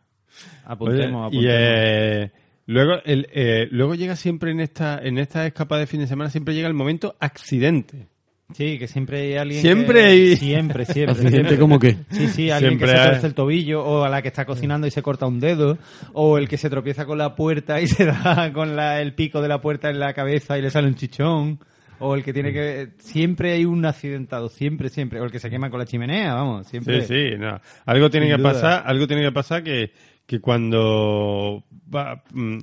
Apuntemos, 0.64 1.32
y 1.32 1.38
apuntemos. 1.38 1.44
eh, 1.48 2.30
luego, 2.66 2.94
el, 3.04 3.28
eh, 3.32 3.68
luego 3.70 3.94
llega 3.94 4.16
siempre 4.16 4.50
en 4.50 4.60
esta, 4.60 4.98
en 5.02 5.18
esta 5.18 5.46
escapada 5.46 5.80
de 5.80 5.86
fin 5.86 6.00
de 6.00 6.06
semana, 6.06 6.30
siempre 6.30 6.54
llega 6.54 6.68
el 6.68 6.74
momento 6.74 7.16
accidente. 7.20 8.08
Sí, 8.54 8.78
que 8.78 8.88
siempre 8.88 9.20
hay 9.20 9.34
alguien 9.36 9.60
Siempre 9.60 10.00
que- 10.00 10.06
hay- 10.06 10.36
Siempre, 10.36 10.84
siempre. 10.86 11.12
Accidente 11.12 11.36
siempre. 11.36 11.58
como 11.58 11.78
que... 11.78 11.96
Sí, 12.10 12.28
sí, 12.28 12.50
alguien 12.50 12.70
Siempre 12.78 12.88
que 12.88 12.94
se 12.94 12.98
hay- 12.98 13.10
torce 13.10 13.26
el 13.26 13.34
tobillo, 13.34 13.84
o 13.84 14.04
a 14.04 14.08
la 14.08 14.22
que 14.22 14.28
está 14.28 14.46
cocinando 14.46 14.86
y 14.86 14.90
se 14.90 15.02
corta 15.02 15.26
un 15.26 15.38
dedo, 15.38 15.76
o 16.14 16.38
el 16.38 16.48
que 16.48 16.56
se 16.56 16.70
tropieza 16.70 17.04
con 17.04 17.18
la 17.18 17.34
puerta 17.36 17.78
y 17.82 17.86
se 17.86 18.06
da 18.06 18.50
con 18.54 18.74
la- 18.74 19.02
el 19.02 19.12
pico 19.12 19.42
de 19.42 19.48
la 19.48 19.60
puerta 19.60 19.90
en 19.90 20.00
la 20.00 20.14
cabeza 20.14 20.56
y 20.58 20.62
le 20.62 20.70
sale 20.70 20.88
un 20.88 20.94
chichón, 20.94 21.58
o 21.98 22.14
el 22.14 22.24
que 22.24 22.32
tiene 22.32 22.50
que... 22.54 22.88
Siempre 23.00 23.52
hay 23.52 23.66
un 23.66 23.84
accidentado, 23.84 24.48
siempre, 24.48 24.88
siempre, 24.88 25.20
o 25.20 25.24
el 25.24 25.30
que 25.30 25.40
se 25.40 25.50
quema 25.50 25.68
con 25.68 25.80
la 25.80 25.84
chimenea, 25.84 26.32
vamos, 26.32 26.66
siempre. 26.68 27.02
Sí, 27.02 27.32
sí, 27.32 27.36
no. 27.38 27.60
Algo 27.84 28.08
tiene 28.08 28.28
Sin 28.28 28.36
que 28.36 28.40
duda. 28.42 28.52
pasar, 28.54 28.82
algo 28.86 29.06
tiene 29.06 29.24
que 29.24 29.32
pasar 29.32 29.62
que, 29.62 29.90
que 30.28 30.40
cuando 30.40 31.64
va, 31.92 32.22
mm, 32.34 32.58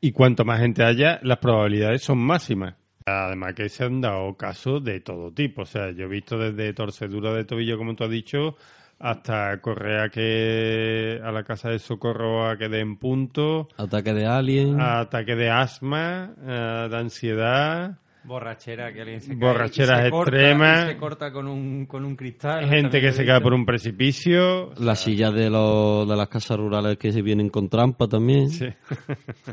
y 0.00 0.12
cuanto 0.12 0.46
más 0.46 0.60
gente 0.60 0.82
haya, 0.82 1.20
las 1.22 1.36
probabilidades 1.38 2.02
son 2.02 2.16
máximas. 2.18 2.74
Además 3.04 3.52
que 3.54 3.68
se 3.68 3.84
han 3.84 4.00
dado 4.00 4.34
casos 4.34 4.82
de 4.82 5.00
todo 5.00 5.30
tipo. 5.30 5.62
O 5.62 5.66
sea, 5.66 5.90
yo 5.92 6.06
he 6.06 6.08
visto 6.08 6.38
desde 6.38 6.72
torcedura 6.72 7.34
de 7.34 7.44
tobillo, 7.44 7.76
como 7.76 7.94
tú 7.94 8.04
has 8.04 8.10
dicho, 8.10 8.56
hasta 8.98 9.60
correa 9.60 10.08
que 10.08 11.20
a 11.22 11.30
la 11.32 11.44
casa 11.44 11.68
de 11.68 11.78
socorro 11.78 12.48
a 12.48 12.56
que 12.56 12.70
dé 12.70 12.80
en 12.80 12.96
punto, 12.96 13.68
Ataque 13.76 14.14
de 14.14 14.24
alien. 14.26 14.80
ataque 14.80 15.36
de 15.36 15.50
asma, 15.50 16.32
eh, 16.46 16.88
de 16.90 16.96
ansiedad, 16.96 17.98
Borrachera, 18.26 18.92
que 18.92 19.00
alguien 19.02 19.20
se 19.20 19.28
cae 19.28 19.36
Borracheras 19.38 20.04
se 20.04 20.10
corta, 20.10 20.30
extremas. 20.36 20.84
y 20.84 20.88
se 20.88 20.96
corta 20.96 21.32
con 21.32 21.46
un, 21.48 21.86
con 21.86 22.04
un 22.04 22.16
cristal. 22.16 22.68
gente 22.68 23.00
que 23.00 23.12
se 23.12 23.24
cae 23.24 23.40
por 23.40 23.54
un 23.54 23.64
precipicio. 23.64 24.72
Las 24.78 25.00
sillas 25.00 25.32
de, 25.32 25.48
los, 25.48 26.08
de 26.08 26.16
las 26.16 26.28
casas 26.28 26.58
rurales 26.58 26.98
que 26.98 27.12
se 27.12 27.22
vienen 27.22 27.48
con 27.48 27.68
trampa 27.68 28.08
también. 28.08 28.50
Sí. 28.50 28.66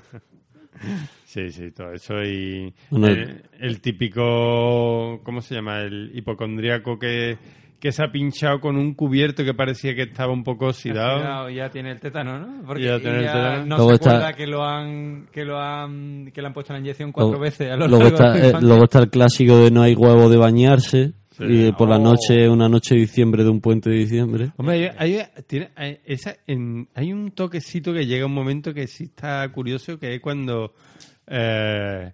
sí, 1.25 1.49
sí, 1.51 1.71
todo 1.71 1.93
eso. 1.93 2.23
Y 2.23 2.73
Bueno, 2.89 3.07
el, 3.07 3.43
el 3.59 3.81
típico, 3.81 5.21
¿cómo 5.23 5.41
se 5.41 5.55
llama? 5.55 5.81
El 5.81 6.11
hipocondríaco 6.13 6.99
que, 6.99 7.37
que 7.83 7.91
se 7.91 8.01
ha 8.01 8.09
pinchado 8.09 8.61
con 8.61 8.77
un 8.77 8.93
cubierto 8.93 9.43
que 9.43 9.53
parecía 9.53 9.93
que 9.93 10.03
estaba 10.03 10.31
un 10.31 10.41
poco 10.45 10.67
oxidado. 10.67 11.49
Ya 11.49 11.69
tiene 11.69 11.91
el 11.91 11.99
tétano, 11.99 12.39
¿no? 12.39 12.63
Porque 12.65 12.85
Ya 12.85 12.97
tiene 12.97 13.17
el 13.17 13.25
tétano. 13.25 13.65
no 13.65 13.75
Luego 13.75 13.89
se 13.89 13.95
está- 13.95 14.09
acuerda 14.11 14.33
que 14.37 14.47
lo 14.47 14.63
han 14.63 15.27
que 15.33 15.43
lo 15.43 15.59
han 15.59 16.31
que 16.33 16.41
le 16.41 16.47
han 16.47 16.53
puesto 16.53 16.71
la 16.71 16.79
inyección 16.79 17.11
cuatro 17.11 17.31
Luego- 17.31 17.43
veces 17.43 17.69
a 17.69 17.75
luego, 17.75 18.05
está, 18.07 18.37
eh, 18.39 18.53
luego 18.61 18.85
está 18.85 18.99
el 18.99 19.09
clásico 19.09 19.57
de 19.57 19.69
no 19.69 19.81
hay 19.81 19.95
huevo 19.95 20.29
de 20.29 20.37
bañarse. 20.37 21.11
Sí. 21.31 21.43
Y 21.45 21.71
por 21.73 21.89
la 21.89 21.97
Oh. 21.97 22.03
noche, 22.03 22.47
una 22.47 22.69
noche 22.69 22.95
de 22.95 23.01
diciembre 23.01 23.43
de 23.43 23.49
un 23.49 23.59
puente 23.59 23.89
de 23.89 23.97
diciembre. 23.97 24.51
Hombre, 24.55 24.91
hay, 24.97 25.17
hay- 25.17 25.25
tiene- 25.45 25.71
hay- 25.75 25.99
esa- 26.05 26.37
en- 26.47 26.87
hay 26.95 27.11
un 27.11 27.31
toquecito 27.31 27.91
que 27.91 28.05
llega 28.05 28.25
un 28.25 28.33
momento 28.33 28.73
que 28.73 28.87
sí 28.87 29.05
está 29.05 29.45
curioso, 29.51 29.99
que 29.99 30.15
es 30.15 30.21
cuando, 30.21 30.73
eh, 31.27 32.13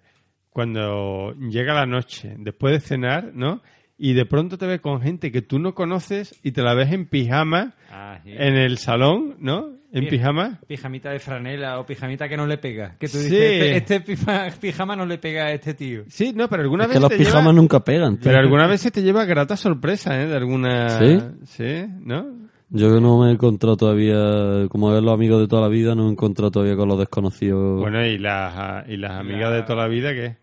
cuando 0.50 1.32
llega 1.34 1.74
la 1.74 1.86
noche, 1.86 2.34
después 2.38 2.72
de 2.72 2.80
cenar, 2.80 3.30
¿no? 3.34 3.62
Y 4.02 4.14
de 4.14 4.24
pronto 4.24 4.56
te 4.56 4.66
ves 4.66 4.80
con 4.80 5.02
gente 5.02 5.30
que 5.30 5.42
tú 5.42 5.58
no 5.58 5.74
conoces 5.74 6.34
y 6.42 6.52
te 6.52 6.62
la 6.62 6.72
ves 6.72 6.90
en 6.90 7.04
pijama 7.06 7.74
Ah, 7.92 8.18
sí. 8.24 8.30
en 8.32 8.56
el 8.56 8.78
salón, 8.78 9.34
¿no? 9.40 9.78
En 9.92 10.04
Pi- 10.04 10.10
pijama. 10.10 10.58
Pijamita 10.66 11.10
de 11.10 11.18
franela 11.18 11.78
o 11.80 11.84
pijamita 11.84 12.26
que 12.28 12.36
no 12.36 12.46
le 12.46 12.56
pega. 12.56 12.96
Que 12.98 13.08
tú 13.08 13.18
Sí. 13.18 13.24
dices, 13.24 13.40
este, 13.42 13.76
este 13.76 14.00
pija- 14.00 14.48
pijama 14.58 14.96
no 14.96 15.04
le 15.04 15.18
pega 15.18 15.46
a 15.46 15.52
este 15.52 15.74
tío. 15.74 16.04
Sí, 16.08 16.32
no, 16.34 16.48
pero 16.48 16.62
alguna 16.62 16.84
Es 16.84 16.88
vez 16.90 16.96
que 16.96 17.00
los 17.02 17.10
te 17.10 17.18
pijamas 17.18 17.42
lleva- 17.42 17.52
nunca 17.52 17.80
pegan. 17.84 18.14
tío. 18.16 18.24
Pero 18.24 18.38
alguna 18.38 18.66
vez 18.66 18.80
se 18.80 18.90
te 18.90 19.02
lleva 19.02 19.24
grata 19.26 19.54
sorpresa, 19.56 20.18
¿eh? 20.22 20.26
De 20.28 20.36
alguna... 20.36 20.88
¿Sí? 20.98 21.18
Sí, 21.44 21.84
¿no? 22.02 22.26
Yo 22.70 23.00
no 23.00 23.18
me 23.20 23.30
he 23.30 23.32
encontrado 23.32 23.76
todavía, 23.76 24.68
como 24.70 24.92
ver 24.92 25.02
los 25.02 25.12
amigos 25.12 25.40
de 25.40 25.48
toda 25.48 25.62
la 25.62 25.68
vida, 25.68 25.94
no 25.96 26.04
me 26.04 26.08
he 26.10 26.12
encontrado 26.12 26.52
todavía 26.52 26.76
con 26.76 26.88
los 26.88 26.98
desconocidos. 27.00 27.80
Bueno, 27.80 28.02
y 28.06 28.16
las, 28.16 28.88
y 28.88 28.96
las 28.96 29.10
amigas 29.10 29.52
de 29.52 29.62
toda 29.64 29.82
la 29.82 29.88
vida, 29.88 30.14
¿qué? 30.14 30.36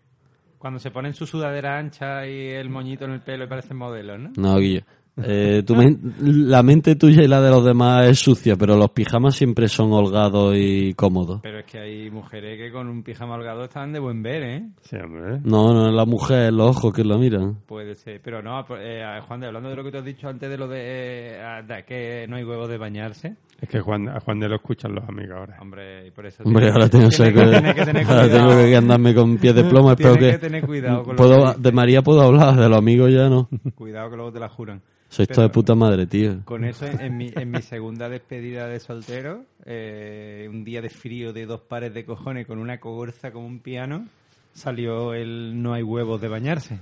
Cuando 0.58 0.78
se 0.80 0.90
ponen 0.90 1.14
su 1.14 1.26
sudadera 1.26 1.78
ancha 1.78 2.26
y 2.26 2.48
el 2.48 2.68
moñito 2.68 3.04
en 3.04 3.12
el 3.12 3.20
pelo 3.20 3.44
y 3.44 3.48
parecen 3.48 3.76
modelos, 3.76 4.18
¿no? 4.18 4.30
No, 4.36 4.58
Guillo. 4.58 4.82
Eh, 5.20 5.64
tu 5.66 5.74
men- 5.74 5.98
la 6.48 6.62
mente 6.62 6.94
tuya 6.94 7.22
y 7.24 7.26
la 7.26 7.40
de 7.40 7.50
los 7.50 7.64
demás 7.64 8.06
es 8.06 8.20
sucia, 8.20 8.54
pero 8.54 8.76
los 8.76 8.90
pijamas 8.90 9.34
siempre 9.34 9.66
son 9.66 9.92
holgados 9.92 10.54
y 10.56 10.94
cómodos. 10.94 11.40
Pero 11.42 11.58
es 11.58 11.64
que 11.66 11.78
hay 11.80 12.08
mujeres 12.08 12.56
que 12.56 12.70
con 12.70 12.88
un 12.88 13.02
pijama 13.02 13.34
holgado 13.34 13.64
están 13.64 13.92
de 13.92 13.98
buen 13.98 14.22
ver, 14.22 14.42
¿eh? 14.44 14.68
Sí, 14.82 14.94
hombre. 14.96 15.40
No, 15.42 15.74
no 15.74 15.88
es 15.88 15.92
la 15.94 16.04
mujer, 16.06 16.52
los 16.52 16.76
ojos 16.76 16.92
que 16.94 17.02
lo 17.02 17.18
miran. 17.18 17.56
Puede 17.66 17.96
ser, 17.96 18.20
pero 18.22 18.42
no, 18.42 18.64
eh, 18.78 19.02
Juan, 19.26 19.40
de, 19.40 19.46
hablando 19.48 19.70
de 19.70 19.74
lo 19.76 19.82
que 19.82 19.90
te 19.90 19.98
has 19.98 20.04
dicho 20.04 20.28
antes 20.28 20.48
de 20.48 20.56
lo 20.56 20.68
de, 20.68 20.80
eh, 20.84 21.62
de 21.66 21.82
que 21.84 22.26
no 22.28 22.36
hay 22.36 22.44
huevos 22.44 22.68
de 22.68 22.78
bañarse, 22.78 23.34
Es 23.60 23.68
que 23.68 23.80
Juan, 23.80 24.08
a 24.08 24.20
Juan 24.20 24.38
de 24.38 24.48
lo 24.48 24.54
escuchan 24.56 24.94
los 24.94 25.08
amigos 25.08 25.36
ahora. 25.36 25.56
hombre, 25.60 26.06
y 26.06 26.10
por 26.12 26.26
eso... 26.26 26.44
Hombre, 26.44 26.70
ahora 26.70 26.88
tengo, 26.88 27.08
tiene 27.08 27.32
que, 27.32 27.42
tiene 27.42 27.74
que 27.74 27.84
tener 27.84 28.06
ahora 28.06 28.22
cuidado. 28.28 28.48
tengo 28.50 28.62
que 28.70 28.76
andarme 28.76 29.14
con 29.14 29.36
pies 29.38 29.54
de 29.54 29.64
plomo. 29.64 29.90
Espero 29.90 30.12
Tienes 30.12 30.34
que, 30.36 30.40
que 30.40 30.46
tener 30.46 30.64
cuidado 30.66 31.02
con 31.02 31.16
puedo, 31.16 31.54
de 31.54 31.72
María 31.72 32.02
puedo 32.02 32.22
hablar, 32.22 32.54
de 32.54 32.68
los 32.68 32.78
amigos 32.78 33.12
ya 33.12 33.28
no. 33.28 33.48
Cuidado 33.74 34.10
que 34.10 34.16
luego 34.16 34.32
te 34.32 34.38
la 34.40 34.48
juran. 34.48 34.80
Sois 35.08 35.26
Pero- 35.26 35.36
todos 35.36 35.48
de 35.48 35.54
puta 35.54 35.74
madre, 35.74 36.06
tío. 36.06 36.44
Con 36.44 36.64
eso, 36.64 36.86
en 36.86 37.16
mi, 37.16 37.32
en 37.34 37.50
mi 37.50 37.62
segunda 37.62 38.08
despedida 38.08 38.68
de 38.68 38.78
soltero, 38.78 39.44
eh, 39.64 40.46
un 40.50 40.62
día 40.64 40.80
de 40.82 40.90
frío 40.90 41.32
de 41.32 41.46
dos 41.46 41.62
pares 41.62 41.92
de 41.94 42.04
cojones 42.04 42.46
con 42.46 42.58
una 42.58 42.78
cogorza 42.78 43.32
como 43.32 43.46
un 43.46 43.58
piano, 43.60 44.06
salió 44.52 45.14
el 45.14 45.60
no 45.62 45.72
hay 45.72 45.82
huevos 45.82 46.20
de 46.20 46.28
bañarse. 46.28 46.78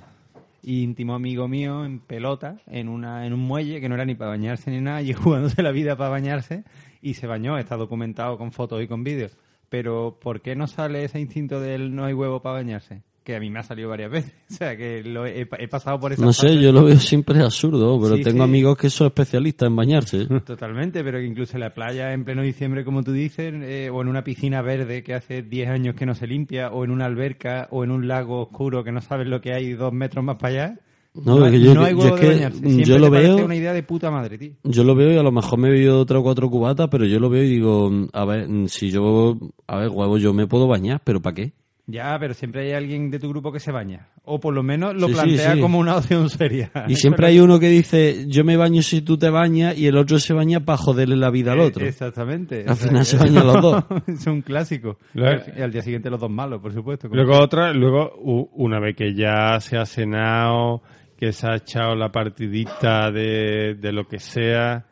Íntimo 0.67 1.15
amigo 1.15 1.47
mío 1.47 1.85
en 1.85 2.01
pelota, 2.01 2.61
en, 2.67 2.89
una, 2.89 3.25
en 3.25 3.33
un 3.33 3.41
muelle 3.41 3.81
que 3.81 3.89
no 3.89 3.95
era 3.95 4.05
ni 4.05 4.17
para 4.17 4.31
bañarse 4.31 4.71
ni 4.71 4.81
nada, 4.81 5.01
y 5.03 5.13
jugándose 5.13 5.63
la 5.63 5.71
vida 5.71 5.97
para 5.97 6.11
bañarse, 6.11 6.65
y 7.01 7.15
se 7.15 7.27
bañó, 7.27 7.57
está 7.57 7.77
documentado 7.77 8.37
con 8.37 8.51
fotos 8.51 8.83
y 8.83 8.89
con 8.89 9.05
vídeos. 9.05 9.39
Pero, 9.69 10.19
¿por 10.21 10.43
qué 10.43 10.57
no 10.57 10.67
sale 10.67 11.05
ese 11.05 11.21
instinto 11.21 11.61
del 11.61 11.95
no 11.95 12.05
hay 12.05 12.15
huevo 12.15 12.43
para 12.43 12.57
bañarse? 12.57 13.03
Que 13.27 13.35
a 13.35 13.41
mí 13.41 13.51
me 13.51 13.59
ha 13.59 13.63
salido 13.65 13.89
varias 13.89 14.09
veces. 14.09 14.33
O 14.49 14.55
sea, 14.55 14.77
que 14.77 15.03
lo 15.03 15.27
he, 15.27 15.41
he 15.59 15.67
pasado 15.69 15.99
por 15.99 16.13
esa 16.13 16.25
No 16.25 16.33
sé, 16.33 16.57
yo 16.61 16.71
lo 16.71 16.85
veo 16.85 16.95
siempre 17.01 17.41
absurdo, 17.43 18.01
pero 18.01 18.15
Sí, 18.17 18.23
tengo 18.23 18.39
sí. 18.39 18.43
amigos 18.45 18.79
que 18.79 18.89
son 18.89 19.09
especialistas 19.09 19.67
en 19.67 19.75
bañarse. 19.75 20.27
Totalmente, 20.47 21.03
pero 21.03 21.19
que 21.19 21.25
incluso 21.27 21.57
en 21.57 21.61
la 21.63 21.75
playa 21.75 22.13
en 22.13 22.25
pleno 22.25 22.43
diciembre, 22.43 22.85
como 22.85 23.03
tú 23.03 23.11
dices, 23.13 23.53
eh, 23.57 23.91
o 23.93 24.01
en 24.01 24.07
una 24.07 24.23
piscina 24.23 24.63
verde 24.63 25.03
que 25.03 25.15
hace 25.15 25.43
10 25.43 25.69
años 25.71 25.97
que 25.97 26.07
no 26.07 26.15
se 26.15 26.29
limpia, 26.29 26.71
o 26.71 26.85
en 26.85 26.93
una 26.93 27.07
alberca, 27.07 27.67
o 27.73 27.83
en 27.83 27.91
un 27.91 28.07
lago 28.07 28.43
oscuro 28.43 28.85
que 28.85 28.93
no 28.93 29.01
sabes 29.01 29.27
lo 29.27 29.41
que 29.41 29.53
hay 29.53 29.73
dos 29.73 29.93
metros 29.93 30.25
más 30.25 30.37
para 30.37 30.49
allá. 30.67 30.79
No, 31.25 31.43
hay, 31.45 31.51
que 31.53 31.61
yo- 31.61 31.75
no 31.75 31.83
hay 31.83 31.93
yo 31.95 31.99
huevo 31.99 32.15
es 32.17 32.21
de 32.21 32.29
bañarse. 32.29 32.85
yo 32.85 32.99
lo 32.99 33.11
te 33.11 33.19
veo- 33.19 33.45
una 33.45 33.57
idea 33.57 33.73
de 33.73 33.83
puta 33.83 34.11
madre, 34.13 34.39
tío. 34.39 34.53
Yo 34.63 34.85
lo 34.85 34.95
veo 34.95 35.11
y 35.13 35.17
a 35.17 35.23
lo 35.25 35.33
mejor 35.33 35.59
me 35.59 35.67
he 35.69 35.73
bebido 35.73 35.99
otra 35.99 36.21
o 36.21 36.23
cuatro 36.23 36.49
cubatas, 36.49 36.87
pero 36.91 37.05
yo 37.07 37.19
lo 37.19 37.29
veo 37.29 37.43
y 37.43 37.49
digo, 37.49 37.91
a 38.13 38.25
ver, 38.25 38.47
si 38.69 38.91
yo, 38.93 39.37
a 39.67 39.79
ver, 39.79 39.89
huevo, 39.89 40.17
yo 40.19 40.33
me 40.33 40.47
puedo 40.47 40.69
bañar, 40.69 41.01
pero 41.03 41.21
¿para 41.21 41.35
qué? 41.35 41.53
Ya, 41.89 42.17
pero 42.19 42.35
siempre 42.35 42.63
hay 42.63 42.73
alguien 42.73 43.13
de 43.13 43.21
tu 43.21 43.29
grupo 43.29 43.53
que 43.53 43.61
se 43.61 43.71
baña. 43.71 44.09
O 44.25 44.41
por 44.41 44.53
lo 44.53 44.65
menos 44.65 44.95
lo 44.97 45.07
Sí, 45.07 45.13
plantea 45.15 45.53
sí. 45.55 45.61
como 45.61 45.79
una 45.79 45.95
opción 45.97 46.29
seria. 46.29 46.73
Y 46.89 46.97
siempre 46.97 47.29
hay 47.29 47.39
uno 47.39 47.61
que 47.61 47.69
dice, 47.69 48.25
yo 48.27 48.43
me 48.43 48.57
baño 48.57 48.83
si 48.83 49.03
tú 49.03 49.17
te 49.17 49.31
bañas, 49.31 49.79
y 49.79 49.87
el 49.87 49.97
otro 49.97 50.19
se 50.19 50.35
baña 50.35 50.59
para 50.65 50.79
joderle 50.79 51.15
la 51.17 51.31
vida 51.31 51.53
al 51.53 51.61
Eh, 51.61 51.67
otro. 51.67 51.87
Exactamente. 51.87 52.65
Al 52.67 52.71
O 52.73 52.75
sea, 52.75 52.89
final 52.89 53.05
se 53.07 53.17
bañan 53.19 53.47
los 53.47 53.63
dos. 53.63 53.85
es 54.09 54.27
un 54.27 54.43
clásico. 54.43 54.99
Y 55.15 55.19
Luego- 55.19 55.43
al, 55.47 55.59
y 55.59 55.63
al 55.63 55.71
día 55.73 55.83
siguiente 55.83 56.11
los 56.11 56.19
dos 56.21 56.31
malos, 56.31 56.61
por 56.61 56.73
supuesto. 56.75 57.07
Luego 57.13 57.39
otra, 57.41 57.73
luego 57.73 58.15
una 58.55 58.81
vez 58.81 58.97
que 58.97 59.15
ya 59.15 59.61
se 59.61 59.77
ha 59.79 59.87
cenado, 59.87 60.83
que 61.17 61.31
se 61.33 61.47
ha 61.47 61.55
echado 61.55 61.95
la 61.95 62.11
partidita 62.11 63.13
de, 63.13 63.77
de 63.81 63.93
lo 63.93 64.09
que 64.09 64.19
sea, 64.19 64.87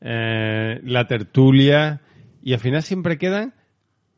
eh, 0.00 0.80
la 0.82 1.06
tertulia, 1.06 2.00
y 2.42 2.54
al 2.54 2.58
final 2.58 2.82
siempre 2.82 3.18
quedan 3.18 3.54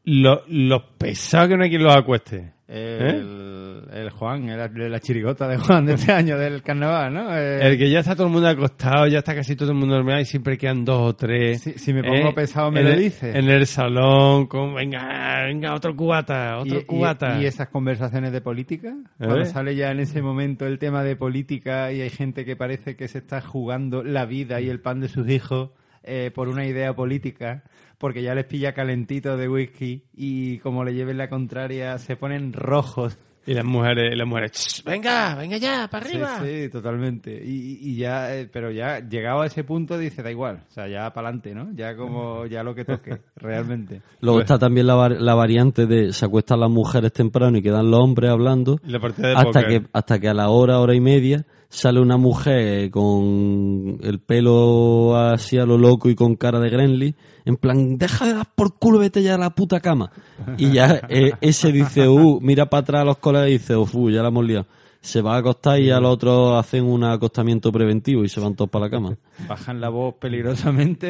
lo- 0.04 0.42
los 0.48 0.82
pesados 0.98 1.48
que 1.48 1.56
no 1.56 1.64
hay 1.64 1.70
quien 1.70 1.82
los 1.82 1.94
acueste. 1.96 2.52
¿Eh? 2.74 3.20
El, 3.20 3.82
el 3.92 4.10
Juan, 4.10 4.48
el- 4.48 4.90
la 4.90 4.98
chirigota 5.00 5.46
de 5.46 5.58
Juan 5.58 5.84
de 5.84 5.92
este 5.94 6.10
año 6.12 6.38
del 6.38 6.62
carnaval, 6.62 7.12
¿no? 7.12 7.36
Eh, 7.36 7.66
El 7.68 7.76
que 7.76 7.90
ya 7.90 8.00
está 8.00 8.14
todo 8.16 8.28
el 8.28 8.32
mundo 8.32 8.48
acostado, 8.48 9.06
ya 9.08 9.18
está 9.18 9.34
casi 9.34 9.54
todo 9.56 9.72
el 9.72 9.76
mundo 9.76 9.94
dormido 9.96 10.18
y 10.18 10.24
siempre 10.24 10.56
quedan 10.56 10.82
dos 10.84 11.00
o 11.10 11.14
tres. 11.14 11.60
Si- 11.60 11.72
si 11.78 11.92
me 11.92 12.02
pongo 12.02 12.34
pesado, 12.34 12.70
me 12.70 12.80
en 12.80 12.86
lo 12.86 12.92
el- 12.92 12.98
dices. 13.00 13.34
En 13.36 13.50
el 13.50 13.66
salón, 13.66 14.46
con 14.46 14.74
venga, 14.74 15.44
venga, 15.44 15.74
otro 15.74 15.94
cubata, 15.94 16.58
otro 16.58 16.78
y, 16.80 16.84
cubata. 16.84 17.38
y- 17.38 17.42
y 17.42 17.46
esas 17.46 17.68
conversaciones 17.68 18.32
de 18.32 18.40
política, 18.40 18.94
cuando 19.18 19.44
sale 19.44 19.76
ya 19.76 19.90
en 19.90 20.00
ese 20.00 20.22
momento 20.22 20.66
el 20.66 20.78
tema 20.78 21.04
de 21.04 21.14
política 21.14 21.92
y 21.92 22.00
hay 22.00 22.10
gente 22.10 22.46
que 22.46 22.56
parece 22.56 22.96
que 22.96 23.06
se 23.08 23.18
está 23.18 23.42
jugando 23.42 24.02
la 24.02 24.24
vida 24.24 24.62
y 24.62 24.70
el 24.70 24.80
pan 24.80 25.00
de 25.00 25.08
sus 25.08 25.28
hijos 25.28 25.70
eh, 26.04 26.30
por 26.34 26.48
una 26.48 26.66
idea 26.66 26.94
política, 26.96 27.62
porque 28.02 28.20
ya 28.20 28.34
les 28.34 28.46
pilla 28.46 28.72
calentito 28.72 29.36
de 29.36 29.48
whisky 29.48 30.02
y 30.12 30.58
como 30.58 30.82
le 30.82 30.92
lleven 30.92 31.18
la 31.18 31.28
contraria 31.28 31.96
se 31.98 32.16
ponen 32.16 32.52
rojos. 32.52 33.16
Y 33.46 33.54
las 33.54 33.64
mujeres, 33.64 34.16
las 34.18 34.26
mujeres, 34.26 34.50
"Ch, 34.50 34.82
venga, 34.84 35.36
venga 35.36 35.56
ya, 35.56 35.86
para 35.88 36.04
arriba. 36.04 36.40
Sí, 36.40 36.64
sí, 36.64 36.68
totalmente. 36.68 37.32
Y, 37.44 37.78
y 37.80 37.94
ya, 37.96 38.34
eh, 38.34 38.48
pero 38.52 38.72
ya 38.72 38.98
llegado 38.98 39.42
a 39.42 39.46
ese 39.46 39.62
punto 39.62 39.98
dice, 39.98 40.20
da 40.20 40.32
igual, 40.32 40.64
o 40.68 40.72
sea, 40.72 40.88
ya 40.88 41.12
para 41.12 41.28
adelante, 41.28 41.54
¿no? 41.54 41.70
Ya 41.76 41.94
como, 41.94 42.44
ya 42.46 42.64
lo 42.64 42.74
que 42.74 42.84
toque, 42.84 43.18
realmente. 43.36 44.02
Luego 44.20 44.40
está 44.40 44.58
también 44.58 44.88
la, 44.88 45.08
la 45.08 45.34
variante 45.36 45.86
de 45.86 46.12
se 46.12 46.24
acuestan 46.24 46.58
las 46.58 46.70
mujeres 46.70 47.12
temprano 47.12 47.56
y 47.56 47.62
quedan 47.62 47.88
los 47.88 48.00
hombres 48.00 48.30
hablando, 48.30 48.80
Y 48.84 48.90
la 48.90 48.98
partida 48.98 49.28
de 49.28 49.34
hasta 49.36 49.64
que, 49.64 49.82
hasta 49.92 50.18
que 50.18 50.28
a 50.28 50.34
la 50.34 50.48
hora, 50.48 50.80
hora 50.80 50.96
y 50.96 51.00
media, 51.00 51.46
sale 51.68 52.00
una 52.00 52.16
mujer 52.16 52.90
con 52.90 53.98
el 54.02 54.18
pelo 54.18 55.16
así 55.16 55.56
a 55.56 55.64
lo 55.66 55.78
loco 55.78 56.10
y 56.10 56.16
con 56.16 56.34
cara 56.34 56.58
de 56.58 56.68
Grenly, 56.68 57.14
en 57.44 57.56
plan, 57.56 57.98
deja 57.98 58.26
de 58.26 58.34
dar 58.34 58.46
por 58.54 58.74
culo, 58.74 58.98
vete 58.98 59.22
ya 59.22 59.34
a 59.34 59.38
la 59.38 59.50
puta 59.50 59.80
cama. 59.80 60.10
Y 60.58 60.72
ya 60.72 61.02
eh, 61.08 61.32
ese 61.40 61.72
dice, 61.72 62.08
uh, 62.08 62.40
mira 62.40 62.66
para 62.66 62.82
atrás 62.82 63.02
a 63.02 63.04
los 63.04 63.18
colegas 63.18 63.48
y 63.48 63.52
dice, 63.52 63.76
uf, 63.76 63.94
ya 64.10 64.22
la 64.22 64.28
hemos 64.28 64.44
liado. 64.44 64.66
Se 65.04 65.20
va 65.20 65.34
a 65.34 65.38
acostar 65.38 65.80
y 65.80 65.86
ya 65.86 65.98
los 65.98 66.12
otros 66.14 66.54
hacen 66.64 66.84
un 66.84 67.02
acostamiento 67.02 67.72
preventivo 67.72 68.22
y 68.22 68.28
se 68.28 68.38
van 68.40 68.54
todos 68.54 68.70
para 68.70 68.84
la 68.84 68.90
cama. 68.90 69.16
Bajan 69.48 69.80
la 69.80 69.88
voz 69.88 70.14
peligrosamente, 70.14 71.08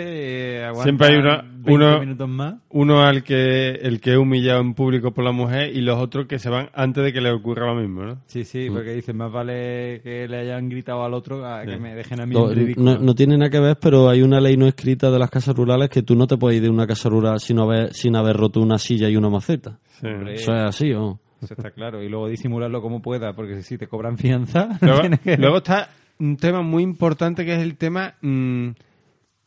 eh, 0.61 0.65
aguantan 0.65 0.85
Siempre 0.85 1.07
hay 1.09 1.17
una- 1.17 1.43
20 1.43 1.73
uno- 1.73 2.01
minutos 2.01 2.29
más. 2.29 2.55
Uno 2.71 3.03
al 3.03 3.23
que, 3.23 3.71
el 3.83 4.01
que 4.01 4.13
es 4.13 4.17
humillado 4.17 4.61
en 4.63 4.73
público 4.75 5.13
por 5.13 5.25
la 5.25 5.33
mujer 5.33 5.77
y 5.77 5.83
los 5.83 5.99
otros 5.99 6.27
que 6.27 6.39
se 6.39 6.49
van 6.49 6.71
antes 6.73 7.05
de 7.05 7.13
que 7.13 7.21
le 7.21 7.31
ocurra 7.31 7.67
lo 7.75 7.81
mismo, 7.81 8.03
¿no? 8.05 8.19
Sí, 8.27 8.45
sí, 8.45 8.71
Mm. 8.71 8.73
porque 8.73 8.95
dicen, 8.95 9.17
más 9.17 9.31
vale 9.31 10.01
que 10.03 10.27
le 10.27 10.39
hayan 10.39 10.69
gritado 10.69 11.05
al 11.05 11.13
otro 11.15 11.45
a 11.47 11.63
que 11.65 11.75
Sí. 11.75 11.81
me 11.81 11.95
dejen 11.95 12.21
a 12.21 12.27
mí 12.27 12.35
No, 12.35 12.51
en 12.51 12.57
ridículo. 12.57 12.93
no, 12.95 12.99
no 12.99 13.15
tiene 13.15 13.37
nada 13.37 13.51
que 13.51 13.61
ver, 13.61 13.77
pero 13.79 14.09
hay 14.09 14.23
una 14.23 14.41
ley 14.41 14.57
no 14.57 14.67
escrita 14.67 15.11
de 15.11 15.19
las 15.19 15.31
casas 15.31 15.55
rurales 15.55 15.91
que 15.91 16.03
tú 16.03 16.17
no 16.17 16.27
te 16.27 16.37
puedes 16.39 16.57
ir 16.57 16.63
de 16.63 16.71
una 16.71 16.87
casa 16.87 17.09
rural 17.11 17.41
sin 17.41 17.59
haber, 17.59 17.93
sin 17.93 18.17
haber 18.17 18.37
roto 18.39 18.61
una 18.61 18.79
silla 18.79 19.09
y 19.11 19.17
una 19.17 19.29
maceta. 19.29 19.79
Sí. 20.01 20.09
Eso 20.31 20.53
es 20.55 20.63
así, 20.63 20.93
¿o? 20.95 21.21
Eso 21.43 21.55
está 21.55 21.71
claro. 21.73 22.03
Y 22.03 22.09
luego 22.09 22.29
disimularlo 22.29 22.81
como 22.81 23.03
pueda, 23.03 23.35
porque 23.35 23.63
si 23.63 23.77
te 23.79 23.87
cobran 23.89 24.17
fianza, 24.19 24.69
Luego, 24.81 25.01
tienes 25.01 25.21
que... 25.21 25.37
luego 25.37 25.59
está 25.59 25.91
un 26.19 26.37
tema 26.37 26.63
muy 26.63 26.83
importante 26.83 27.45
que 27.45 27.55
es 27.55 27.61
el 27.63 27.77
tema, 27.77 28.15
mm, 28.21 28.69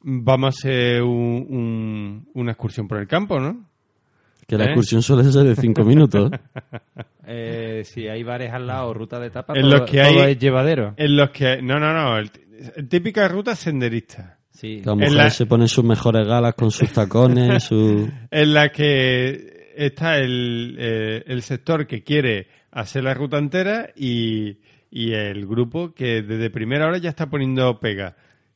vamos 0.02 0.46
a 0.48 0.50
hacer 0.50 1.02
un- 1.04 1.46
un- 1.50 2.30
una 2.34 2.52
excursión 2.52 2.88
por 2.88 3.00
el 3.00 3.08
campo, 3.08 3.40
¿no? 3.40 3.66
Que 4.48 4.58
la 4.58 4.66
¿Eh? 4.66 4.68
excursión 4.68 5.02
suele 5.02 5.24
ser 5.32 5.44
de 5.44 5.56
cinco 5.56 5.84
minutos. 5.84 6.32
Eh, 7.28 7.82
si 7.86 8.08
hay 8.08 8.22
bares 8.22 8.52
al 8.54 8.68
lado, 8.68 8.94
ruta 8.94 9.20
de 9.20 9.26
etapa, 9.28 9.54
En 9.56 9.64
todo, 9.64 9.72
los 9.80 9.90
que 9.90 9.98
todo 9.98 10.22
hay- 10.24 10.34
es 10.34 10.38
llevadero. 10.38 10.94
En 10.96 11.18
los 11.18 11.32
que, 11.32 11.60
no, 11.60 11.80
no, 11.80 11.92
no, 11.92 12.20
el- 12.20 12.30
el 12.76 12.88
típica 12.88 13.28
ruta 13.28 13.56
senderista. 13.56 14.38
Sí. 14.52 14.84
Las 14.86 14.94
mujeres 14.94 15.14
la- 15.16 15.30
se 15.32 15.48
ponen 15.48 15.68
sus 15.68 15.84
mejores 15.84 16.28
galas 16.28 16.54
con 16.54 16.70
sus 16.70 16.92
tacones, 16.94 17.64
su... 17.64 18.08
en 18.30 18.54
la 18.54 18.70
que 18.70 19.65
está 19.76 20.18
el, 20.18 20.76
eh, 20.80 21.24
el 21.28 21.42
sector 21.42 21.88
que 21.88 22.04
quiere 22.04 22.48
hacer 22.72 23.04
la 23.04 23.14
ruta 23.14 23.38
entera 23.38 23.90
y, 23.96 24.58
y 24.90 25.14
el 25.14 25.46
grupo 25.46 25.94
que 25.94 26.22
desde 26.22 26.50
primera 26.50 26.88
hora 26.88 26.98
ya 26.98 27.10
está 27.10 27.30
poniendo 27.30 27.80
pega. 27.80 28.16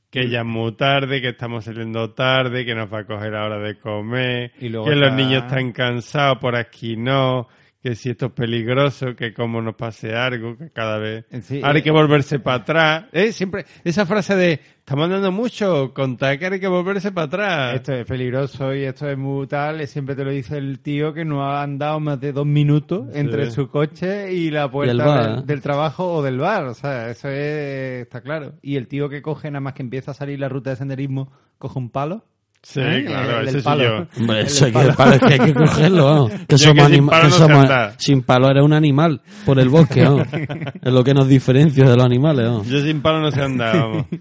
Que 0.10 0.28
ya 0.28 0.40
es 0.40 0.46
muy 0.46 0.72
tarde, 0.72 1.22
que 1.22 1.30
estamos 1.30 1.66
saliendo 1.66 2.12
tarde, 2.12 2.66
que 2.66 2.74
nos 2.74 2.92
va 2.92 3.02
a 3.02 3.06
coger 3.06 3.32
la 3.32 3.46
hora 3.46 3.60
de 3.60 3.78
comer, 3.78 4.54
Y 4.60 4.70
luego 4.70 4.88
que 4.88 4.96
los 4.96 5.14
niños 5.14 5.44
están 5.44 5.72
cansados, 5.72 6.40
por 6.40 6.56
aquí 6.56 6.98
no, 6.98 7.48
que 7.82 7.96
si 7.96 8.10
esto 8.10 8.28
es 8.28 8.32
peligroso, 8.34 9.16
que 9.16 9.34
como 9.34 9.62
nos 9.62 9.76
pase 9.76 10.14
algo, 10.14 10.58
que 10.58 10.70
cada 10.70 10.98
vez 10.98 11.26
Sí, 11.44 11.58
ahora 11.58 11.76
hay 11.76 11.80
eh, 11.80 11.84
que 11.84 11.92
volverse 11.92 12.40
para 12.40 12.58
atrás. 12.58 13.06
¿Eh? 13.14 13.32
Siempre 13.32 13.66
esa 13.84 14.06
frase 14.06 14.36
de 14.36 14.60
estamos 14.80 15.06
andando 15.06 15.32
mucho, 15.32 15.94
contar 15.94 16.38
que 16.38 16.46
ahora 16.46 16.56
hay 16.56 16.60
que 16.60 16.68
volverse 16.68 17.12
para 17.12 17.28
atrás. 17.28 17.76
Esto 17.76 17.94
es 17.94 18.06
peligroso 18.06 18.74
y 18.76 18.84
esto 18.84 19.10
es 19.10 19.18
muy 19.18 19.48
tal. 19.48 19.88
Siempre 19.88 20.16
te 20.16 20.26
lo 20.26 20.32
dice 20.32 20.58
el 20.58 20.80
tío 20.80 21.14
que 21.14 21.24
no 21.24 21.44
ha 21.46 21.64
andado 21.64 22.00
más 22.00 22.20
de 22.20 22.34
dos 22.34 22.46
minutos 22.46 23.08
entre 23.14 23.50
su 23.52 23.70
coche 23.70 24.34
y 24.34 24.52
la 24.52 24.70
puerta 24.70 24.94
Y 24.94 24.98
el 24.98 25.06
bar. 25.06 25.36
del, 25.38 25.46
del 25.46 25.62
trabajo 25.62 26.16
o 26.16 26.22
del 26.24 26.38
bar. 26.40 26.66
O 26.66 26.74
sea, 26.74 27.10
eso 27.10 27.30
es, 27.30 28.02
está 28.02 28.22
claro. 28.22 28.56
Y 28.62 28.76
el 28.76 28.88
tío 28.88 29.08
que 29.08 29.22
coge, 29.22 29.50
nada 29.52 29.62
más 29.62 29.74
que 29.74 29.84
empieza 29.84 30.12
a 30.12 30.16
salir 30.16 30.40
la 30.40 30.50
ruta 30.50 30.72
de 30.72 30.76
senderismo, 30.76 31.32
coge 31.58 31.80
un 31.80 31.90
palo. 31.92 32.26
Sí, 32.62 32.82
¿eh? 32.82 33.05
claro, 33.07 33.39
El 33.39 33.47
ese 33.47 33.62
soy 33.62 33.64
palo. 33.64 33.84
yo. 33.84 34.07
Hombre, 34.20 34.41
eso 34.41 34.66
hay 34.66 34.72
que, 34.72 34.78
palo. 34.80 34.93
palo 34.95 35.12
es 35.14 35.20
que 35.22 35.34
hay 35.34 35.39
que 35.39 35.53
cogerlo, 35.53 36.05
vamos. 36.05 36.32
Que 36.47 36.57
Yo 36.57 36.57
somos 36.57 36.88
que 36.88 36.93
sin 36.95 37.07
palo 37.07 37.22
que 37.24 37.30
no 37.30 37.36
somos- 37.36 37.93
sin 37.97 38.22
palo 38.24 38.49
era 38.49 38.64
un 38.64 38.74
animal 38.74 39.22
por 39.45 39.60
el 39.60 39.70
bosque, 39.70 40.03
vamos. 40.03 40.28
Es 40.82 40.93
lo 40.93 41.03
que 41.03 41.14
nos 41.14 41.28
diferencia 41.28 41.89
de 41.89 41.95
los 41.95 42.05
animales, 42.05 42.45
vamos. 42.45 42.68
Yo 42.68 42.82
sin 42.82 43.01
palo 43.01 43.22
no 43.22 43.32
sé 43.32 43.41
andar, 43.41 43.76
vamos. 43.78 44.05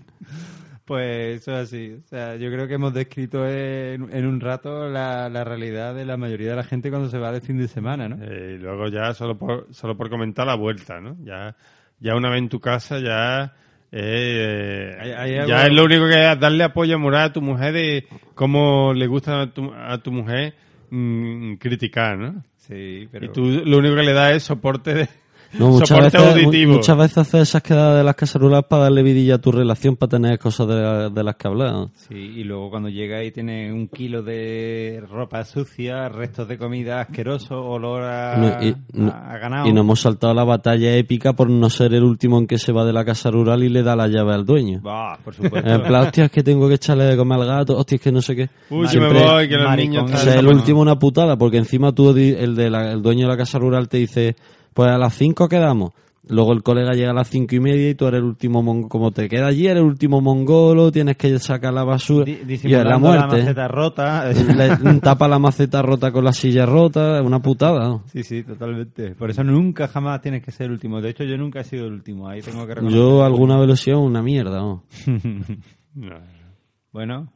Pues 0.85 1.43
eso 1.43 1.53
es 1.53 1.69
así. 1.69 1.93
O 2.03 2.09
sea, 2.09 2.37
yo 2.37 2.51
creo 2.51 2.67
que 2.67 2.73
hemos 2.75 2.95
descrito 2.95 3.47
en, 3.47 4.09
en 4.11 4.27
un 4.27 4.41
rato 4.41 4.89
la, 4.89 5.29
la 5.29 5.45
realidad 5.45 5.95
de 5.95 6.07
la 6.07 6.17
mayoría 6.17 6.49
de 6.51 6.57
la 6.57 6.65
gente 6.65 6.89
cuando 6.89 7.11
se 7.11 7.19
va 7.19 7.31
de 7.31 7.43
fin 7.43 7.59
de 7.59 7.69
semana, 7.69 8.09
¿no? 8.09 8.17
Eh, 8.23 8.55
y 8.55 8.59
luego 8.63 8.89
ya 8.89 9.13
solo 9.13 9.37
por, 9.37 9.67
solo 9.71 9.99
por 9.99 10.09
comentar 10.09 10.47
la 10.47 10.55
vuelta, 10.55 10.99
¿no? 10.99 11.15
Ya, 11.23 11.55
ya 12.01 12.15
una 12.17 12.31
vez 12.31 12.39
en 12.39 12.49
tu 12.49 12.59
casa 12.59 13.01
ya 13.01 13.53
Eh, 13.91 14.97
Hay- 15.01 15.13
hay 15.13 15.49
ya 15.49 15.67
es 15.67 15.73
lo 15.73 15.85
único 15.85 16.07
que 16.07 16.31
es 16.33 16.39
darle 16.41 16.65
apoyo 16.65 16.99
moral 16.99 17.23
a 17.29 17.33
tu 17.33 17.41
mujer 17.41 17.73
de 17.73 18.07
cómo 18.35 18.93
le 18.95 19.07
gusta 19.07 19.43
a 19.43 19.47
tu, 19.53 19.73
a 19.73 19.99
tu 19.99 20.13
mujer 20.13 20.55
mm, 20.91 21.55
criticar, 21.55 22.19
¿no? 22.19 22.45
Sí, 22.57 23.09
pero... 23.11 23.27
Y 23.27 23.29
tú 23.31 23.47
lo 23.65 23.79
único 23.79 23.97
que 23.97 24.03
le 24.03 24.13
das 24.13 24.33
es 24.37 24.43
soporte 24.43 24.93
de 24.95 25.09
No, 25.53 25.69
muchas 25.71 25.89
soporte 25.89 26.19
veces, 26.19 26.45
auditivo. 26.45 26.73
muchas 26.75 26.97
veces 26.99 27.19
haces 27.19 27.43
esas 27.49 27.63
quedadas 27.63 27.97
de 27.99 28.05
las 28.05 28.15
cacerolas 28.17 28.65
para 28.69 28.83
darle 28.85 29.03
vidilla 29.03 29.37
a 29.37 29.39
tu 29.39 29.51
relación, 29.51 29.97
para 29.97 30.11
tener 30.11 30.39
cosas 30.39 30.69
de, 30.69 31.11
de 31.11 31.25
las 31.25 31.37
que 31.37 31.49
hablar. 31.49 31.73
¿no? 31.73 31.91
Sí, 31.95 32.15
y 32.17 32.45
luego 32.45 32.69
cuando 32.71 32.91
llega 32.91 33.25
y 33.25 33.31
tiene 33.33 33.73
un 33.73 33.89
kilo 33.89 34.23
de 34.23 35.03
ropa 35.11 35.45
sucia, 35.45 36.09
restos 36.11 36.49
de 36.49 36.59
comida 36.59 37.01
asqueroso, 37.01 37.59
olor 37.65 38.03
a, 38.05 38.37
No, 38.37 38.63
y, 38.67 38.75
no- 38.93 39.11
a 39.11 39.39
ganado. 39.39 39.67
y 39.69 39.73
nos 39.73 39.81
hemos 39.85 40.01
saltado 40.01 40.35
la 40.35 40.45
batalla 40.45 40.95
épica 40.97 41.33
por 41.33 41.49
no 41.49 41.71
ser 41.71 41.95
el 41.95 42.03
último 42.05 42.39
en 42.39 42.47
que 42.47 42.59
se 42.59 42.73
va 42.73 42.85
de 42.85 42.93
la 42.93 43.05
casa 43.05 43.31
rural 43.31 43.63
y 43.63 43.71
le 43.71 43.83
da 43.83 43.97
la 43.97 44.07
llave 44.07 44.35
al 44.35 44.45
dueño. 44.45 44.81
Bah, 44.83 45.19
por 45.25 45.35
supuesto. 45.35 45.69
En 45.69 45.83
plan, 45.83 46.03
hostia, 46.09 46.27
es 46.27 46.31
que 46.31 46.43
tengo 46.43 46.69
que 46.69 46.75
echarle 46.75 47.05
de 47.05 47.17
comer 47.17 47.41
al 47.41 47.47
gato, 47.47 47.77
hostia, 47.79 47.97
es 47.97 48.03
que 48.03 48.13
no 48.13 48.21
sé 48.21 48.37
qué. 48.37 48.51
Uy, 48.71 48.87
que 48.87 49.01
me 49.01 49.09
Siempre- 49.09 49.25
voy, 49.25 49.49
que 49.49 49.57
los 49.57 49.77
niños 49.77 50.11
O 50.13 50.17
sea, 50.19 50.39
el 50.39 50.47
último 50.47 50.81
una 50.83 50.99
putada, 50.99 51.37
porque 51.39 51.57
encima 51.57 51.93
tú, 51.93 52.11
el, 52.11 52.55
de 52.55 52.69
la- 52.71 52.93
el 52.93 53.01
dueño 53.03 53.23
de 53.23 53.29
la 53.33 53.37
casa 53.39 53.59
rural 53.59 53.89
te 53.89 53.97
dice, 53.97 54.37
pues 54.79 54.93
a 54.93 54.97
las 54.97 55.13
5 55.15 55.49
quedamos. 55.49 55.93
Luego 56.29 56.53
el 56.53 56.63
colega 56.63 56.93
llega 56.93 57.11
a 57.11 57.15
las 57.15 57.29
cinco 57.29 57.57
y 57.57 57.59
media 57.59 57.91
y 57.91 57.97
tú 57.97 58.07
eres 58.07 58.19
el 58.19 58.27
último 58.27 58.63
mongolo. 58.63 58.89
Como 58.89 59.11
te 59.11 59.29
queda 59.29 59.49
allí, 59.49 59.67
eres 59.67 59.79
el 59.79 59.89
último 59.89 60.21
mongolo, 60.21 60.93
tienes 60.93 61.17
que 61.17 61.37
sacar 61.41 61.75
la 61.75 61.83
basura. 61.83 62.31
Y 62.31 62.55
es 62.55 62.65
la 62.65 62.97
muerte. 62.97 63.39
maceta 63.39 63.67
rota. 63.67 64.31
Le 64.33 65.01
tapa 65.01 65.27
la 65.27 65.41
maceta 65.41 65.83
rota 65.83 66.13
con 66.13 66.25
la 66.25 66.33
silla 66.33 66.65
rota, 66.65 67.19
es 67.19 67.27
una 67.27 67.41
putada. 67.41 67.89
¿no? 67.89 68.05
Sí, 68.07 68.23
sí, 68.23 68.45
totalmente. 68.45 69.17
Por 69.17 69.31
eso 69.31 69.43
nunca 69.43 69.89
jamás 69.89 70.21
tienes 70.21 70.45
que 70.45 70.53
ser 70.53 70.67
el 70.67 70.73
último. 70.75 71.01
De 71.01 71.11
hecho, 71.11 71.25
yo 71.25 71.37
nunca 71.37 71.59
he 71.59 71.65
sido 71.65 71.87
el 71.87 71.95
último. 71.95 72.29
Ahí 72.29 72.41
tengo 72.41 72.65
que 72.69 72.77
reconocer. 72.77 73.01
Yo 73.01 73.25
alguna 73.25 73.75
sido 73.75 73.99
una 73.99 74.23
mierda. 74.23 74.61
¿no? 74.61 74.85
No. 75.97 76.21
Bueno, 76.93 77.33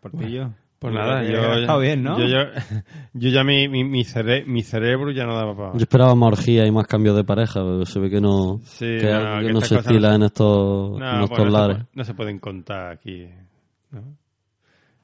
Portillo. 0.00 0.52
Pues 0.80 0.94
nada, 0.94 1.22
yo, 1.22 1.54
estado 1.58 1.78
bien, 1.80 2.02
¿no? 2.02 2.18
yo, 2.18 2.26
yo, 2.26 2.38
yo 3.12 3.28
ya 3.28 3.44
mi, 3.44 3.68
mi, 3.68 3.84
mi, 3.84 4.02
cere- 4.02 4.46
mi 4.46 4.62
cerebro 4.62 5.10
ya 5.10 5.26
no 5.26 5.34
daba 5.36 5.54
para 5.54 5.72
Yo 5.74 5.80
esperaba 5.80 6.14
más 6.14 6.32
orgía 6.38 6.66
y 6.66 6.70
más 6.72 6.86
cambios 6.86 7.14
de 7.16 7.22
pareja, 7.22 7.60
pero 7.60 7.84
se 7.84 7.98
ve 8.00 8.08
que 8.08 8.20
no, 8.20 8.60
Sí, 8.64 8.86
que, 8.86 9.02
no, 9.10 9.18
algo 9.18 9.40
que 9.40 9.46
que 9.46 9.52
no 9.52 9.58
estas 9.58 9.68
se 9.68 9.74
no 9.74 9.80
estila 9.82 10.08
se- 10.08 10.14
en 10.16 10.22
estos, 10.22 10.98
No, 10.98 11.16
en 11.16 11.22
estos 11.22 11.28
bueno, 11.38 11.44
no, 11.44 11.50
se 11.50 11.68
lares. 11.68 11.86
no 11.92 12.04
se 12.04 12.14
pueden 12.14 12.38
contar 12.38 12.92
aquí. 12.92 13.28
¿no? 13.90 14.00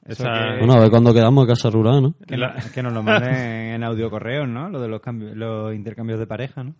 Eso 0.05 0.23
Esa- 0.23 0.33
que- 0.53 0.57
Bueno, 0.59 0.73
a 0.73 0.79
ver 0.79 0.89
cuándo 0.89 1.13
quedamos 1.13 1.43
a 1.43 1.47
casa 1.47 1.69
rural, 1.69 2.01
¿no? 2.01 2.15
Que, 2.25 2.37
La- 2.37 2.55
que 2.73 2.81
nos 2.81 2.91
lo 2.93 3.03
manden 3.03 3.35
en 3.75 3.83
audio 3.83 4.09
correos, 4.09 4.47
¿no? 4.47 4.69
Lo 4.69 4.81
de 4.81 4.87
los, 4.87 4.99
cambios, 4.99 5.35
los 5.37 5.75
intercambios 5.75 6.17
de 6.19 6.25
pareja, 6.25 6.63
¿no? 6.63 6.73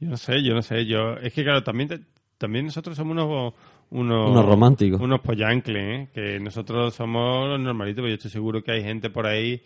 Yo 0.00 0.08
no 0.08 0.16
sé, 0.16 0.42
yo 0.42 0.52
no 0.54 0.62
sé. 0.62 0.84
yo 0.86 1.12
Es 1.18 1.32
que, 1.32 1.44
claro, 1.44 1.62
también, 1.62 1.88
te- 1.90 2.00
también 2.38 2.64
nosotros 2.66 2.96
somos 2.96 3.12
unos... 3.12 3.54
Unos, 3.94 4.30
Unos 4.30 4.46
románticos. 4.46 5.00
Unos 5.00 5.20
pollancles, 5.20 5.82
¿eh? 5.82 6.08
Que 6.14 6.40
nosotros 6.40 6.94
somos 6.94 7.46
los 7.48 7.60
normalitos, 7.60 7.96
pero 8.02 8.08
yo 8.08 8.14
estoy 8.14 8.30
seguro 8.30 8.62
que 8.62 8.72
hay 8.72 8.82
gente 8.82 9.10
por 9.10 9.26
ahí 9.26 9.62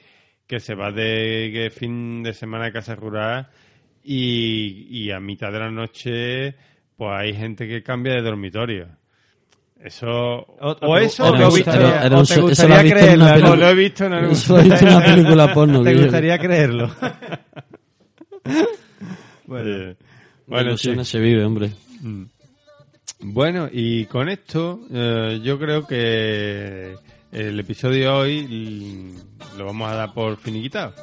que 0.47 0.59
se 0.61 0.75
va 0.75 0.91
de 0.91 1.51
que 1.53 1.71
fin 1.71 2.23
de 2.23 2.33
semana 2.35 2.67
a 2.67 2.73
casa 2.73 2.95
rural 2.97 3.49
y, 4.03 4.87
y 4.91 5.11
a 5.13 5.21
mitad 5.21 5.53
de 5.53 5.59
la 5.61 5.71
noche 5.71 6.55
pues 6.97 7.11
hay 7.13 7.35
gente 7.35 7.69
que 7.69 7.83
cambia 7.83 8.15
de 8.15 8.23
dormitorio. 8.23 8.89
Eso... 9.81 10.09
O- 10.11 10.77
O, 10.81 10.97
eso... 10.97 11.37
lo 11.37 11.51
visto- 11.53 11.71
era 11.73 12.07
o 12.19 12.25
te 12.25 12.41
gustaría 12.41 12.91
creerlo, 12.91 13.27
película. 13.27 13.51
o 13.53 13.57
lo 13.57 13.69
he 13.69 13.75
visto 13.75 14.05
en 14.07 14.13
algún... 14.15 14.33
Eso 14.33 14.55
lo 14.55 14.61
he 14.61 14.65
visto 14.65 14.87
una 14.87 15.05
película 15.05 15.53
porno. 15.55 15.83
¿Te 15.85 15.95
gustaría 15.95 16.39
creerlo? 16.39 16.91
Bueno, 19.47 19.69
de 19.71 19.97
bueno, 20.47 20.77
sí. 20.77 20.95
se 21.05 21.21
vive, 21.21 21.45
hombre. 21.45 21.71
Bueno, 23.29 23.69
y 23.71 24.07
con 24.07 24.29
esto 24.29 24.81
eh, 24.89 25.41
yo 25.43 25.59
creo 25.59 25.85
que 25.85 26.95
el 27.33 27.59
episodio 27.59 28.01
de 28.01 28.09
hoy 28.09 29.15
lo 29.59 29.67
vamos 29.67 29.91
a 29.91 29.97
dar 29.97 30.15
por 30.15 30.37
finiquitado. 30.37 30.95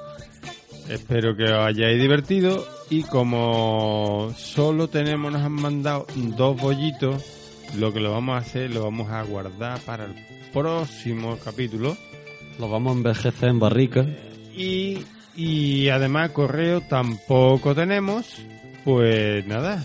Espero 0.90 1.36
que 1.36 1.44
os 1.44 1.52
hayáis 1.52 2.02
divertido 2.02 2.66
y 2.90 3.04
como 3.04 4.34
solo 4.38 4.88
tenemos, 4.88 5.34
nos 5.34 5.42
han 5.42 5.52
mandado 5.52 6.08
dos 6.16 6.60
bollitos, 6.62 7.26
lo 7.78 7.92
que 7.92 8.00
lo 8.00 8.12
vamos 8.14 8.36
a 8.36 8.40
hacer, 8.40 8.74
lo 8.74 8.84
vamos 8.84 9.12
a 9.12 9.22
guardar 9.24 9.82
para 9.82 10.06
el 10.06 10.16
próximo 10.54 11.38
capítulo. 11.44 11.98
Los 12.58 12.72
vamos 12.72 12.94
a 12.94 12.98
envejecer 12.98 13.50
en 13.50 13.60
barricas. 13.60 14.08
Y, 14.56 15.00
y 15.36 15.90
además 15.90 16.32
correo 16.32 16.80
tampoco 16.80 17.76
tenemos, 17.76 18.42
pues 18.86 19.46
nada, 19.46 19.84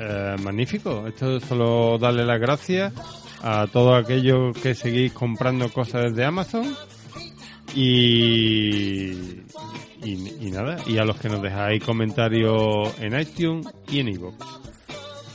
eh, 0.00 0.36
magnífico. 0.42 1.06
Esto 1.06 1.36
es 1.36 1.44
solo 1.44 1.98
darle 1.98 2.24
las 2.24 2.40
gracias 2.40 2.92
a 3.42 3.66
todos 3.70 4.02
aquellos 4.02 4.56
que 4.56 4.74
seguís 4.74 5.12
comprando 5.12 5.70
cosas 5.70 6.04
desde 6.04 6.24
Amazon 6.24 6.74
y, 7.74 9.10
y, 10.02 10.36
y 10.40 10.50
nada, 10.50 10.76
y 10.86 10.98
a 10.98 11.04
los 11.04 11.18
que 11.18 11.28
nos 11.28 11.42
dejáis 11.42 11.84
comentarios 11.84 12.98
en 13.00 13.18
iTunes 13.20 13.66
y 13.88 14.00
en 14.00 14.08
iVoox. 14.08 14.34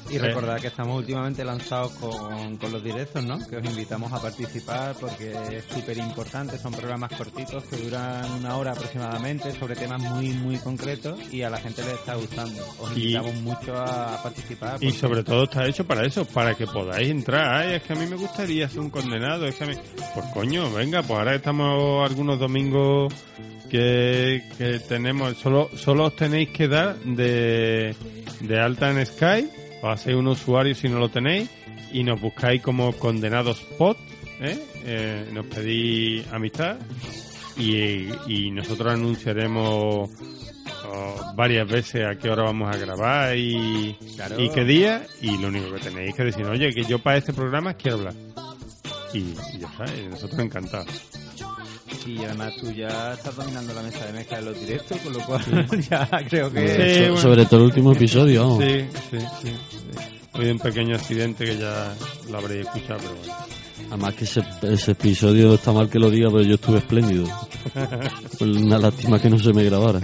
Y 0.10 0.18
recordad 0.20 0.60
que 0.62 0.68
estamos 0.68 0.98
últimamente 0.98 1.44
lanzados 1.44 1.92
con, 1.94 2.58
con 2.58 2.72
los 2.72 2.84
directos, 2.84 3.24
¿no? 3.24 3.40
Que 3.48 3.58
os 3.58 3.66
invitamos 3.66 4.14
a 4.14 4.22
participar 4.22 4.96
porque 5.00 5.32
es 5.52 5.64
súper 5.66 5.98
importante. 5.98 6.58
Son 6.58 6.72
programas 6.74 7.12
cortitos 7.18 7.64
que 7.66 7.76
duran 7.78 8.32
una 8.34 8.56
hora 8.58 8.72
aproximadamente 8.74 9.52
sobre 9.54 9.76
temas 9.76 10.00
muy, 10.02 10.30
muy 10.30 10.58
concretos 10.58 11.20
y 11.34 11.42
a 11.42 11.50
la 11.50 11.58
gente 11.58 11.84
les 11.84 11.94
está 11.96 12.16
gustando. 12.16 12.64
Os 12.80 12.92
Y- 12.96 13.02
invitamos 13.16 13.36
mucho 13.42 13.76
a 13.76 14.22
participar. 14.22 14.78
Y 14.84 14.92
sobre 14.92 15.24
todo 15.24 15.46
está 15.46 15.66
hecho 15.66 15.86
para 15.86 16.06
eso, 16.06 16.24
para 16.26 16.54
que 16.56 16.68
podáis 16.68 17.10
entrar. 17.10 17.56
Ay, 17.66 17.74
es 17.76 17.84
que 17.84 17.94
a 17.94 17.96
mí 17.96 18.06
me 18.06 18.16
gustaría 18.16 18.70
ser 18.70 18.80
un 18.82 18.90
condenado. 18.92 19.46
Es 19.48 19.56
que 19.56 19.64
a 19.64 19.68
mí... 19.68 19.74
Pues 20.14 20.26
coño, 20.34 20.72
venga, 20.72 21.02
pues 21.02 21.18
ahora 21.20 21.36
estamos 21.36 22.08
algunos 22.10 22.40
domingos 22.40 23.12
que, 23.70 24.44
que 24.58 24.80
tenemos. 24.88 25.36
Solo, 25.38 25.70
solo 25.76 26.06
os 26.06 26.16
tenéis 26.16 26.50
que 26.50 26.68
dar 26.68 26.96
de, 27.00 27.96
de 28.42 28.60
alta 28.60 28.92
en 28.92 29.06
Sky. 29.06 29.50
Os 29.82 29.90
hacéis 29.94 30.16
un 30.18 30.28
usuario 30.28 30.74
si 30.76 30.90
no 30.90 31.00
lo 31.00 31.10
tenéis. 31.10 31.50
Y 31.92 32.04
nos 32.04 32.20
buscáis 32.20 32.62
como 32.62 32.92
condenados 32.94 33.60
pod. 33.78 33.96
¿eh? 34.42 34.58
Eh, 34.86 35.30
nos 35.34 35.46
pedís 35.48 36.26
amistad. 36.32 36.78
Y, 37.58 38.08
y 38.28 38.52
nosotros 38.52 38.92
anunciaremos 38.94 40.10
oh, 40.88 41.34
varias 41.36 41.66
veces 41.70 42.06
a 42.06 42.16
qué 42.18 42.30
hora 42.30 42.44
vamos 42.44 42.74
a 42.76 42.78
grabar 42.78 43.38
y, 43.38 43.98
Claro. 44.16 44.42
y 44.42 44.50
qué 44.50 44.66
día 44.66 45.06
y 45.22 45.38
lo 45.38 45.48
único 45.48 45.72
que 45.74 45.80
tenéis 45.80 46.14
que 46.16 46.24
decir 46.26 46.44
oye 46.46 46.74
que 46.74 46.84
yo 46.84 47.00
para 47.00 47.18
este 47.18 47.32
programa 47.32 47.74
quiero 47.76 47.98
hablar 48.00 48.14
y, 49.14 49.20
y 49.20 49.60
ya 49.60 49.68
está 49.68 49.86
nosotros 50.10 50.40
encantados 50.42 50.88
Y 52.06 52.18
además 52.24 52.54
tú 52.60 52.72
ya 52.72 53.14
estás 53.14 53.36
dominando 53.36 53.74
la 53.74 53.82
mesa 53.84 54.06
de 54.06 54.14
mezcla 54.14 54.38
de 54.38 54.46
los 54.46 54.60
directos, 54.60 54.98
con 55.02 55.14
lo 55.14 55.20
cual 55.26 55.42
ya 55.90 56.08
creo 56.30 56.52
que... 56.52 56.68
Sí, 56.68 56.94
So- 57.06 57.12
bueno. 57.14 57.18
Sobre 57.22 57.46
todo 57.46 57.60
el 57.62 57.66
último 57.68 57.94
episodio. 57.94 58.42
vamos. 58.44 58.64
sí, 58.64 58.86
sí, 59.12 59.18
sí, 59.44 59.50
habido 60.34 60.52
un 60.54 60.60
pequeño 60.60 60.96
accidente 60.96 61.46
que 61.46 61.58
ya 61.58 61.94
lo 62.30 62.38
habréis 62.40 62.66
escuchado 62.66 63.00
pero 63.02 63.16
bueno 63.16 63.34
Además 63.90 64.14
que 64.16 64.24
ese, 64.24 64.42
ese 64.64 64.92
episodio 64.92 65.54
está 65.54 65.72
mal 65.72 65.90
que 65.90 66.00
lo 66.00 66.10
diga, 66.10 66.30
pero 66.32 66.42
yo 66.44 66.56
estuve 66.56 66.80
espléndido. 66.80 67.26
Una 68.40 68.78
lástima 68.80 69.20
que 69.22 69.30
no 69.30 69.38
se 69.38 69.54
me 69.54 69.64
grabara. 69.64 70.00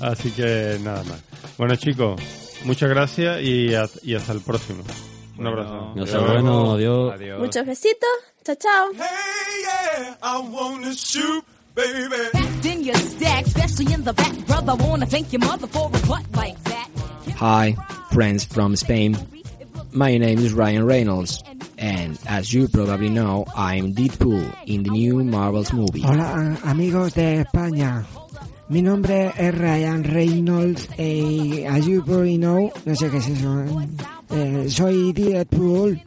así 0.00 0.30
que 0.30 0.78
nada 0.82 1.02
más 1.04 1.22
bueno 1.56 1.74
chicos 1.76 2.20
muchas 2.64 2.88
gracias 2.90 3.40
y 3.42 3.74
hasta 3.74 4.32
el 4.32 4.40
próximo 4.40 4.82
un 5.38 5.46
abrazo 5.46 5.92
Ya 5.96 6.06
sea 6.06 6.20
bueno, 6.20 6.74
adiós. 6.74 7.14
Adiós. 7.14 7.40
Muchos 7.40 7.66
besitos. 7.66 8.08
Chao, 8.44 8.56
chao. 8.56 8.90
Hi, 17.40 17.76
friends 18.10 18.44
from 18.44 18.76
Spain. 18.76 19.16
My 19.92 20.18
name 20.18 20.38
is 20.38 20.52
Ryan 20.52 20.86
Reynolds, 20.86 21.42
and 21.78 22.18
as 22.26 22.52
you 22.52 22.68
probably 22.68 23.08
know, 23.08 23.44
I'm 23.56 23.94
Deadpool 23.94 24.44
in 24.66 24.82
the 24.82 24.90
new 24.90 25.22
Marvel's 25.24 25.72
movie. 25.72 26.02
Hola 26.02 26.58
amigos 26.64 27.14
de 27.14 27.44
España. 27.44 28.04
Mi 28.68 28.82
nombre 28.82 29.32
es 29.36 29.54
Ryan 29.54 30.04
Reynolds 30.04 30.88
y 30.98 31.64
as 31.64 31.86
you 31.86 32.02
probably 32.02 32.38
know, 32.38 32.72
no 32.84 32.94
sé 32.94 33.10
qué 33.10 33.18
es 33.18 33.28
eso, 33.28 33.60
¿eh? 33.60 33.88
Eh, 34.30 34.66
soy 34.68 35.12
Deadpool 35.12 36.00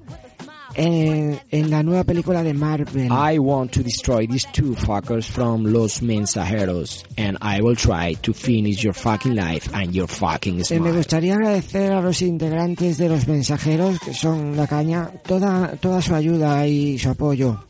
en, 0.76 1.39
en 1.49 1.70
la 1.70 1.82
nueva 1.82 2.03
película 2.03 2.43
de 2.43 2.53
Marvel. 2.53 3.09
I 3.11 3.39
want 3.39 3.72
to 3.72 3.82
destroy 3.84 4.28
these 4.28 4.45
two 4.53 4.76
fuckers 4.76 5.26
from 5.28 5.63
Los 5.65 6.01
Mensajeros, 6.01 7.03
and 7.18 7.38
I 7.41 7.61
will 7.61 7.76
try 7.76 8.15
to 8.22 8.34
finish 8.34 8.84
your 8.84 8.93
fucking 8.93 9.34
life 9.36 9.70
and 9.74 9.93
your 9.93 10.07
fucking 10.07 10.55
Eh, 10.55 10.57
me 10.57 10.63
smile. 10.89 10.93
gustaría 10.97 11.34
agradecer 11.36 11.91
a 11.93 12.01
los 12.01 12.22
integrantes 12.22 12.97
de 12.97 13.09
los 13.09 13.28
mensajeros, 13.28 13.99
que 13.99 14.13
son 14.13 14.55
la 14.55 14.68
caña, 14.68 15.09
toda, 15.26 15.76
toda 15.78 16.01
su 16.01 16.13
ayuda 16.13 16.68
y 16.68 16.97
su 16.99 17.09
apoyo 17.09 17.63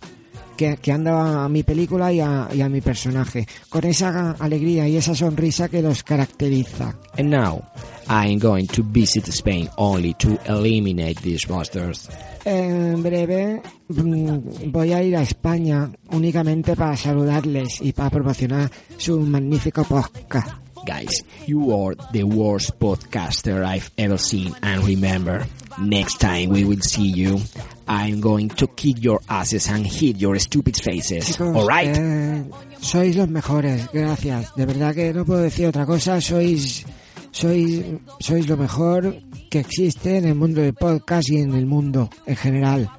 que, 0.57 0.75
que 0.77 0.91
han 0.91 1.03
dado 1.03 1.19
a 1.41 1.47
mi 1.49 1.61
película 1.63 2.11
y 2.11 2.19
a, 2.19 2.49
y 2.53 2.61
a 2.61 2.67
mi 2.67 2.81
personaje, 2.81 3.47
con 3.69 3.83
esa 3.85 4.31
alegría 4.39 4.87
y 4.87 4.97
esa 4.97 5.13
sonrisa 5.13 5.69
que 5.69 5.81
los 5.83 6.03
caracteriza. 6.03 6.95
And 7.17 7.29
now, 7.29 7.63
I'm 8.09 8.39
going 8.39 8.67
to 8.67 8.83
visit 8.83 9.25
Spain 9.33 9.69
only 9.77 10.13
to 10.15 10.37
eliminate 10.45 11.21
these 11.21 11.47
monsters. 11.49 12.07
En 12.45 13.03
breve 13.03 13.61
mm, 13.89 14.71
voy 14.71 14.93
a 14.93 15.03
ir 15.03 15.15
a 15.17 15.21
España 15.21 15.91
únicamente 16.11 16.75
para 16.75 16.95
saludarles 16.95 17.81
y 17.81 17.91
para 17.91 18.09
promocionar 18.09 18.71
su 18.97 19.19
magnífico 19.19 19.83
podcast. 19.83 20.49
Guys, 20.85 21.23
you 21.45 21.73
are 21.73 21.95
the 22.13 22.23
worst 22.23 22.79
podcaster 22.79 23.65
I've 23.65 23.89
ever 23.97 24.17
seen 24.17 24.53
and 24.61 24.85
remember, 24.85 25.45
next 25.81 26.19
time 26.21 26.49
we 26.49 26.63
will 26.63 26.79
see 26.81 27.11
you, 27.11 27.41
I'm 27.89 28.21
going 28.21 28.47
to 28.51 28.67
kick 28.67 29.03
your 29.03 29.19
asses 29.27 29.67
and 29.69 29.85
hit 29.85 30.15
your 30.17 30.39
stupid 30.39 30.77
faces. 30.77 31.25
Chicos, 31.25 31.53
Alright? 31.53 31.97
eh, 31.97 32.43
sois 32.79 33.17
los 33.17 33.27
mejores, 33.27 33.89
gracias. 33.91 34.55
De 34.55 34.65
verdad 34.65 34.95
que 34.95 35.13
no 35.13 35.25
puedo 35.25 35.41
decir 35.41 35.67
otra 35.67 35.85
cosa. 35.85 36.21
Sois, 36.21 36.85
sois, 37.31 37.83
sois 38.19 38.47
lo 38.47 38.57
mejor 38.57 39.15
que 39.49 39.59
existe 39.59 40.17
en 40.17 40.25
el 40.25 40.35
mundo 40.35 40.61
del 40.61 40.73
podcast 40.73 41.29
y 41.29 41.37
en 41.37 41.53
el 41.53 41.65
mundo 41.65 42.09
en 42.25 42.35
general. 42.35 42.89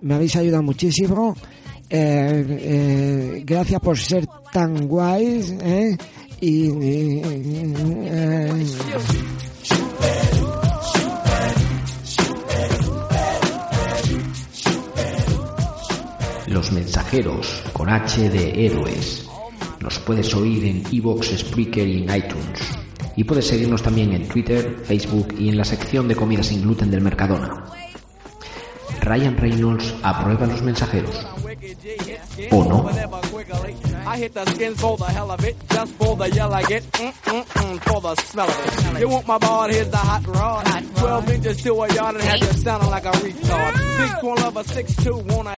Me 0.00 0.14
habéis 0.14 0.36
ayudado 0.36 0.62
muchísimo. 0.62 1.34
Eh, 1.90 2.44
eh, 2.48 3.42
gracias 3.44 3.80
por 3.80 3.98
ser 3.98 4.26
tan 4.52 4.86
guays. 4.88 5.54
¿eh? 5.62 5.96
Y, 6.40 6.66
y- 6.70 7.22
eh, 7.24 8.66
Los 16.46 16.70
mensajeros 16.72 17.62
con 17.72 17.88
H 17.88 18.28
de 18.28 18.66
héroes. 18.66 19.26
Nos 19.80 19.98
puedes 20.00 20.34
oír 20.34 20.64
en 20.64 20.82
Evox, 20.92 21.28
Spreaker 21.38 21.88
y 21.88 22.02
iTunes. 22.02 22.60
Y 23.16 23.24
puedes 23.24 23.46
seguirnos 23.46 23.82
también 23.82 24.12
en 24.12 24.28
Twitter, 24.28 24.82
Facebook 24.84 25.34
y 25.38 25.48
en 25.48 25.58
la 25.58 25.64
sección 25.64 26.08
de 26.08 26.16
comida 26.16 26.42
sin 26.42 26.62
gluten 26.62 26.90
del 26.90 27.02
Mercadona. 27.02 27.64
Ryan 29.02 29.36
Reynolds 29.36 29.94
aprueba 30.02 30.46
los 30.46 30.62
mensajeros. 30.62 31.26
¿O 32.50 32.64
no? 32.64 32.88
I 34.04 34.18
hit 34.18 34.34
the 34.34 34.44
skins 34.46 34.80
for 34.80 34.96
the 34.96 35.04
hell 35.04 35.30
of 35.30 35.44
it, 35.44 35.56
just 35.70 35.94
for 35.94 36.16
the 36.16 36.28
yell 36.30 36.52
I 36.52 36.62
get, 36.64 36.82
mm, 36.92 37.12
mm, 37.24 37.44
mm, 37.44 37.78
for 37.80 38.00
the 38.00 38.14
smell 38.22 38.48
of 38.48 38.96
it. 38.96 39.00
You 39.00 39.08
want 39.08 39.26
my 39.26 39.38
ball, 39.38 39.68
here's 39.68 39.88
the 39.90 39.96
hot 39.96 40.26
rod. 40.26 40.64
12 40.96 41.30
inches 41.30 41.62
to 41.62 41.82
a 41.82 41.94
yard 41.94 42.14
and 42.16 42.24
have 42.24 42.40
you 42.40 42.52
sounding 42.62 42.90
like 42.90 43.04
a 43.04 43.10
retard. 43.10 43.74
Big 43.98 44.22
one 44.22 44.42
of 44.42 44.56
a 44.56 44.64
6'2", 44.64 45.34
wanna 45.34 45.50